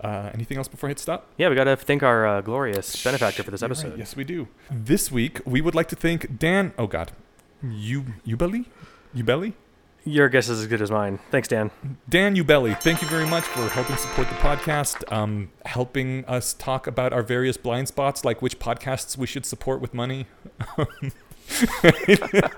Uh, 0.00 0.30
anything 0.34 0.58
else 0.58 0.68
before 0.68 0.88
I 0.88 0.90
hit 0.90 0.98
stop? 0.98 1.26
Yeah, 1.38 1.48
we 1.48 1.54
got 1.54 1.64
to 1.64 1.76
thank 1.76 2.02
our 2.02 2.26
uh, 2.26 2.40
glorious 2.40 3.02
benefactor 3.02 3.42
for 3.42 3.50
this 3.50 3.60
You're 3.62 3.68
right. 3.68 3.78
episode. 3.78 3.98
Yes, 3.98 4.14
we 4.16 4.24
do. 4.24 4.48
This 4.70 5.10
week, 5.10 5.40
we 5.46 5.60
would 5.60 5.74
like 5.74 5.88
to 5.88 5.96
thank 5.96 6.38
Dan. 6.38 6.72
Oh, 6.78 6.86
God. 6.86 7.12
You, 7.62 8.04
you 8.24 8.36
belly? 8.36 8.66
You 9.14 9.24
Ubelli? 9.24 9.54
Your 10.08 10.28
guess 10.28 10.48
is 10.48 10.60
as 10.60 10.66
good 10.68 10.80
as 10.80 10.90
mine. 10.90 11.18
Thanks, 11.32 11.48
Dan. 11.48 11.72
Dan 12.08 12.36
Ubelli, 12.36 12.80
thank 12.80 13.02
you 13.02 13.08
very 13.08 13.26
much 13.26 13.42
for 13.42 13.68
helping 13.68 13.96
support 13.96 14.28
the 14.28 14.36
podcast, 14.36 15.02
um, 15.12 15.50
helping 15.64 16.24
us 16.26 16.54
talk 16.54 16.86
about 16.86 17.12
our 17.12 17.22
various 17.24 17.56
blind 17.56 17.88
spots, 17.88 18.24
like 18.24 18.40
which 18.40 18.60
podcasts 18.60 19.16
we 19.18 19.26
should 19.26 19.44
support 19.44 19.80
with 19.80 19.92
money. 19.92 20.26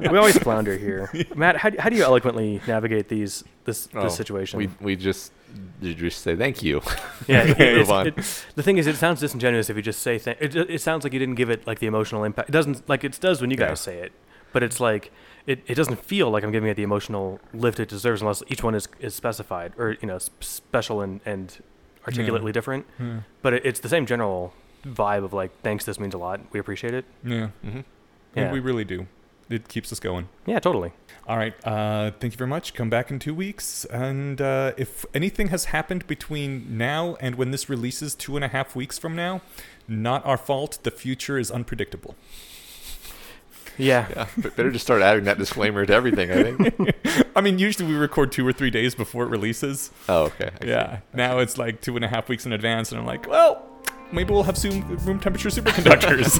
we 0.01 0.07
always 0.19 0.39
flounder 0.43 0.77
here. 0.77 1.11
Matt, 1.35 1.57
how, 1.57 1.71
do- 1.71 1.79
how 1.79 1.89
do 1.89 1.97
you 1.97 2.05
eloquently 2.05 2.61
navigate 2.67 3.09
these 3.09 3.45
this 3.65 3.89
Oh, 3.95 4.03
this 4.05 4.15
situation? 4.17 4.59
we 4.59 4.69
we 4.81 4.95
just 4.97 5.33
you 5.81 5.95
just 5.95 6.21
say 6.23 6.37
thank 6.37 6.63
you 6.63 6.83
yeah, 7.27 7.43
it- 7.59 7.79
Move 7.79 7.91
on. 7.91 8.07
it- 8.09 8.17
the 8.57 8.63
thing 8.63 8.77
is, 8.79 8.87
it 8.87 8.97
sounds 8.97 9.21
disingenuous 9.21 9.71
if 9.71 9.77
you 9.77 9.83
just 9.83 10.01
say 10.03 10.19
th- 10.19 10.37
it. 10.41 10.55
It 10.55 10.81
sounds 10.83 11.03
like 11.05 11.13
you 11.15 11.19
didn't 11.19 11.37
give 11.37 11.49
it 11.51 11.67
like 11.67 11.79
the 11.79 11.87
emotional 11.87 12.25
impact. 12.25 12.51
It 12.51 12.53
doesn't 12.53 12.89
like 12.89 13.05
it 13.05 13.19
does 13.21 13.41
when 13.41 13.51
you 13.51 13.57
Yeah. 13.59 13.69
guys 13.69 13.81
say 13.81 13.99
it, 14.01 14.13
but 14.53 14.63
it's 14.63 14.81
like 14.81 15.11
it, 15.53 15.59
it 15.67 15.75
doesn't 15.75 16.01
feel 16.05 16.31
like 16.31 16.45
I'm 16.45 16.53
giving 16.53 16.69
it 16.71 16.75
the 16.75 16.83
emotional 16.83 17.41
lift 17.53 17.81
it 17.81 17.89
deserves 17.89 18.21
unless 18.23 18.43
each 18.49 18.63
one 18.63 18.75
is, 18.75 18.87
is 19.01 19.15
specified 19.15 19.73
or 19.79 19.97
you 20.01 20.07
know 20.11 20.17
s- 20.17 20.31
special 20.41 21.01
and 21.01 21.21
and 21.27 21.47
articulately 22.07 22.53
different. 22.53 22.87
Yeah. 23.01 23.21
But 23.43 23.53
it, 23.55 23.63
it's 23.67 23.81
the 23.81 23.89
same 23.89 24.07
general 24.07 24.53
vibe 24.85 25.25
of 25.25 25.33
like 25.33 25.51
thanks. 25.63 25.85
This 25.85 25.99
means 25.99 26.15
a 26.15 26.19
lot. 26.19 26.41
We 26.53 26.61
appreciate 26.61 26.95
it. 26.95 27.05
Yeah. 27.25 27.49
hmm 27.63 27.69
And 27.69 27.85
Yeah. 28.37 28.53
we 28.53 28.61
really 28.61 28.85
do. 28.85 29.07
It 29.51 29.67
keeps 29.69 29.91
us 29.93 29.99
going. 30.01 30.29
Yeah, 30.45 30.59
totally. 30.61 30.93
All 31.27 31.39
right. 31.39 31.55
Uh, 31.65 32.11
thank 32.21 32.35
you 32.35 32.37
very 32.37 32.51
much. 32.51 32.75
Come 32.75 32.91
back 32.91 33.11
in 33.11 33.19
two 33.19 33.35
weeks. 33.35 33.87
And 33.87 34.41
uh, 34.43 34.73
if 34.77 35.07
anything 35.15 35.49
has 35.49 35.67
happened 35.77 36.07
between 36.07 36.77
now 36.77 37.17
and 37.19 37.35
when 37.37 37.51
this 37.51 37.69
releases 37.71 38.15
two 38.15 38.37
and 38.37 38.45
a 38.45 38.49
half 38.49 38.77
weeks 38.77 38.99
from 38.99 39.17
now, 39.17 39.41
not 39.89 40.21
our 40.27 40.37
fault. 40.37 40.79
The 40.83 40.91
future 40.91 41.39
is 41.39 41.51
unpredictable. 41.51 42.15
Yeah. 43.79 44.07
yeah 44.17 44.51
better 44.57 44.71
just 44.71 44.85
start 44.85 45.03
adding 45.03 45.25
that 45.25 45.39
disclaimer 45.39 45.87
to 45.87 45.93
everything 45.95 46.31
i 46.31 46.43
think 46.43 46.95
I 47.37 47.41
mean, 47.41 47.61
usually 47.61 47.89
we 47.89 47.95
record 47.95 48.33
two 48.33 48.45
or 48.45 48.53
three 48.53 48.71
days 48.71 48.97
before 48.97 49.23
it 49.23 49.29
releases. 49.29 49.93
oh 50.09 50.25
okay 50.25 50.51
I 50.61 50.65
see. 50.65 50.71
Yeah. 50.71 50.99
Now 51.15 51.39
it's 51.39 51.57
like 51.57 51.81
two 51.81 51.95
and 51.95 52.05
a 52.05 52.09
half 52.09 52.29
weeks 52.29 52.47
in 52.47 52.53
advance, 52.53 52.91
and 52.91 53.01
I'm 53.01 53.07
like, 53.07 53.29
well, 53.29 53.65
maybe 54.11 54.33
we'll 54.33 54.43
have 54.43 54.59
soon 54.59 54.85
room 55.05 55.21
temperature 55.21 55.49
superconductors. 55.49 56.35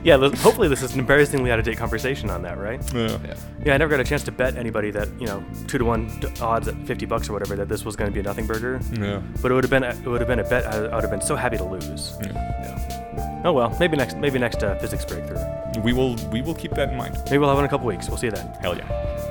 Yeah. 0.04 0.18
Hopefully, 0.18 0.68
this 0.68 0.82
is 0.82 0.94
an 0.94 1.00
embarrassingly 1.00 1.50
out 1.50 1.58
of 1.58 1.64
date 1.64 1.78
conversation 1.78 2.30
on 2.30 2.42
that, 2.42 2.58
right? 2.58 2.80
yeah. 2.94 3.18
yeah 3.26 3.34
Yeah, 3.66 3.74
I 3.74 3.78
never 3.78 3.90
got 3.90 3.98
a 3.98 4.04
chance 4.04 4.22
to 4.24 4.30
bet 4.30 4.56
anybody 4.56 4.92
that 4.92 5.08
you 5.20 5.26
know 5.26 5.44
two 5.66 5.78
to 5.78 5.84
one 5.84 6.08
odds 6.40 6.68
at 6.68 6.76
fifty 6.86 7.06
bucks 7.06 7.28
or 7.28 7.32
whatever 7.32 7.56
that 7.56 7.68
this 7.68 7.84
was 7.84 7.96
going 7.96 8.08
to 8.08 8.14
be 8.14 8.20
a 8.20 8.22
nothing 8.22 8.46
burger. 8.46 8.80
Yeah. 9.00 9.20
But 9.42 9.50
it 9.50 9.54
would 9.54 9.64
have 9.64 9.70
been 9.70 9.82
a, 9.82 9.90
it 9.90 10.06
would 10.06 10.20
have 10.20 10.28
been 10.28 10.38
a 10.38 10.48
bet 10.48 10.64
I, 10.66 10.76
I 10.76 10.94
would 10.94 11.02
have 11.02 11.10
been 11.10 11.22
so 11.22 11.34
happy 11.34 11.56
to 11.56 11.64
lose. 11.64 12.16
yeah. 12.22 12.32
yeah 12.32 13.42
Oh 13.44 13.52
well, 13.52 13.76
maybe 13.80 13.96
next 13.96 14.16
maybe 14.16 14.38
next 14.38 14.62
uh, 14.62 14.78
physics 14.78 15.04
breakthrough. 15.04 15.42
We 15.78 15.92
will 15.92 16.16
we 16.30 16.42
will 16.42 16.54
keep 16.54 16.72
that 16.72 16.90
in 16.90 16.96
mind. 16.96 17.16
Maybe 17.26 17.38
we'll 17.38 17.48
have 17.48 17.58
it 17.58 17.60
in 17.60 17.66
a 17.66 17.68
couple 17.68 17.86
weeks. 17.86 18.08
We'll 18.08 18.18
see 18.18 18.26
you 18.26 18.32
then. 18.32 18.48
Hell 18.60 18.76
yeah. 18.76 19.29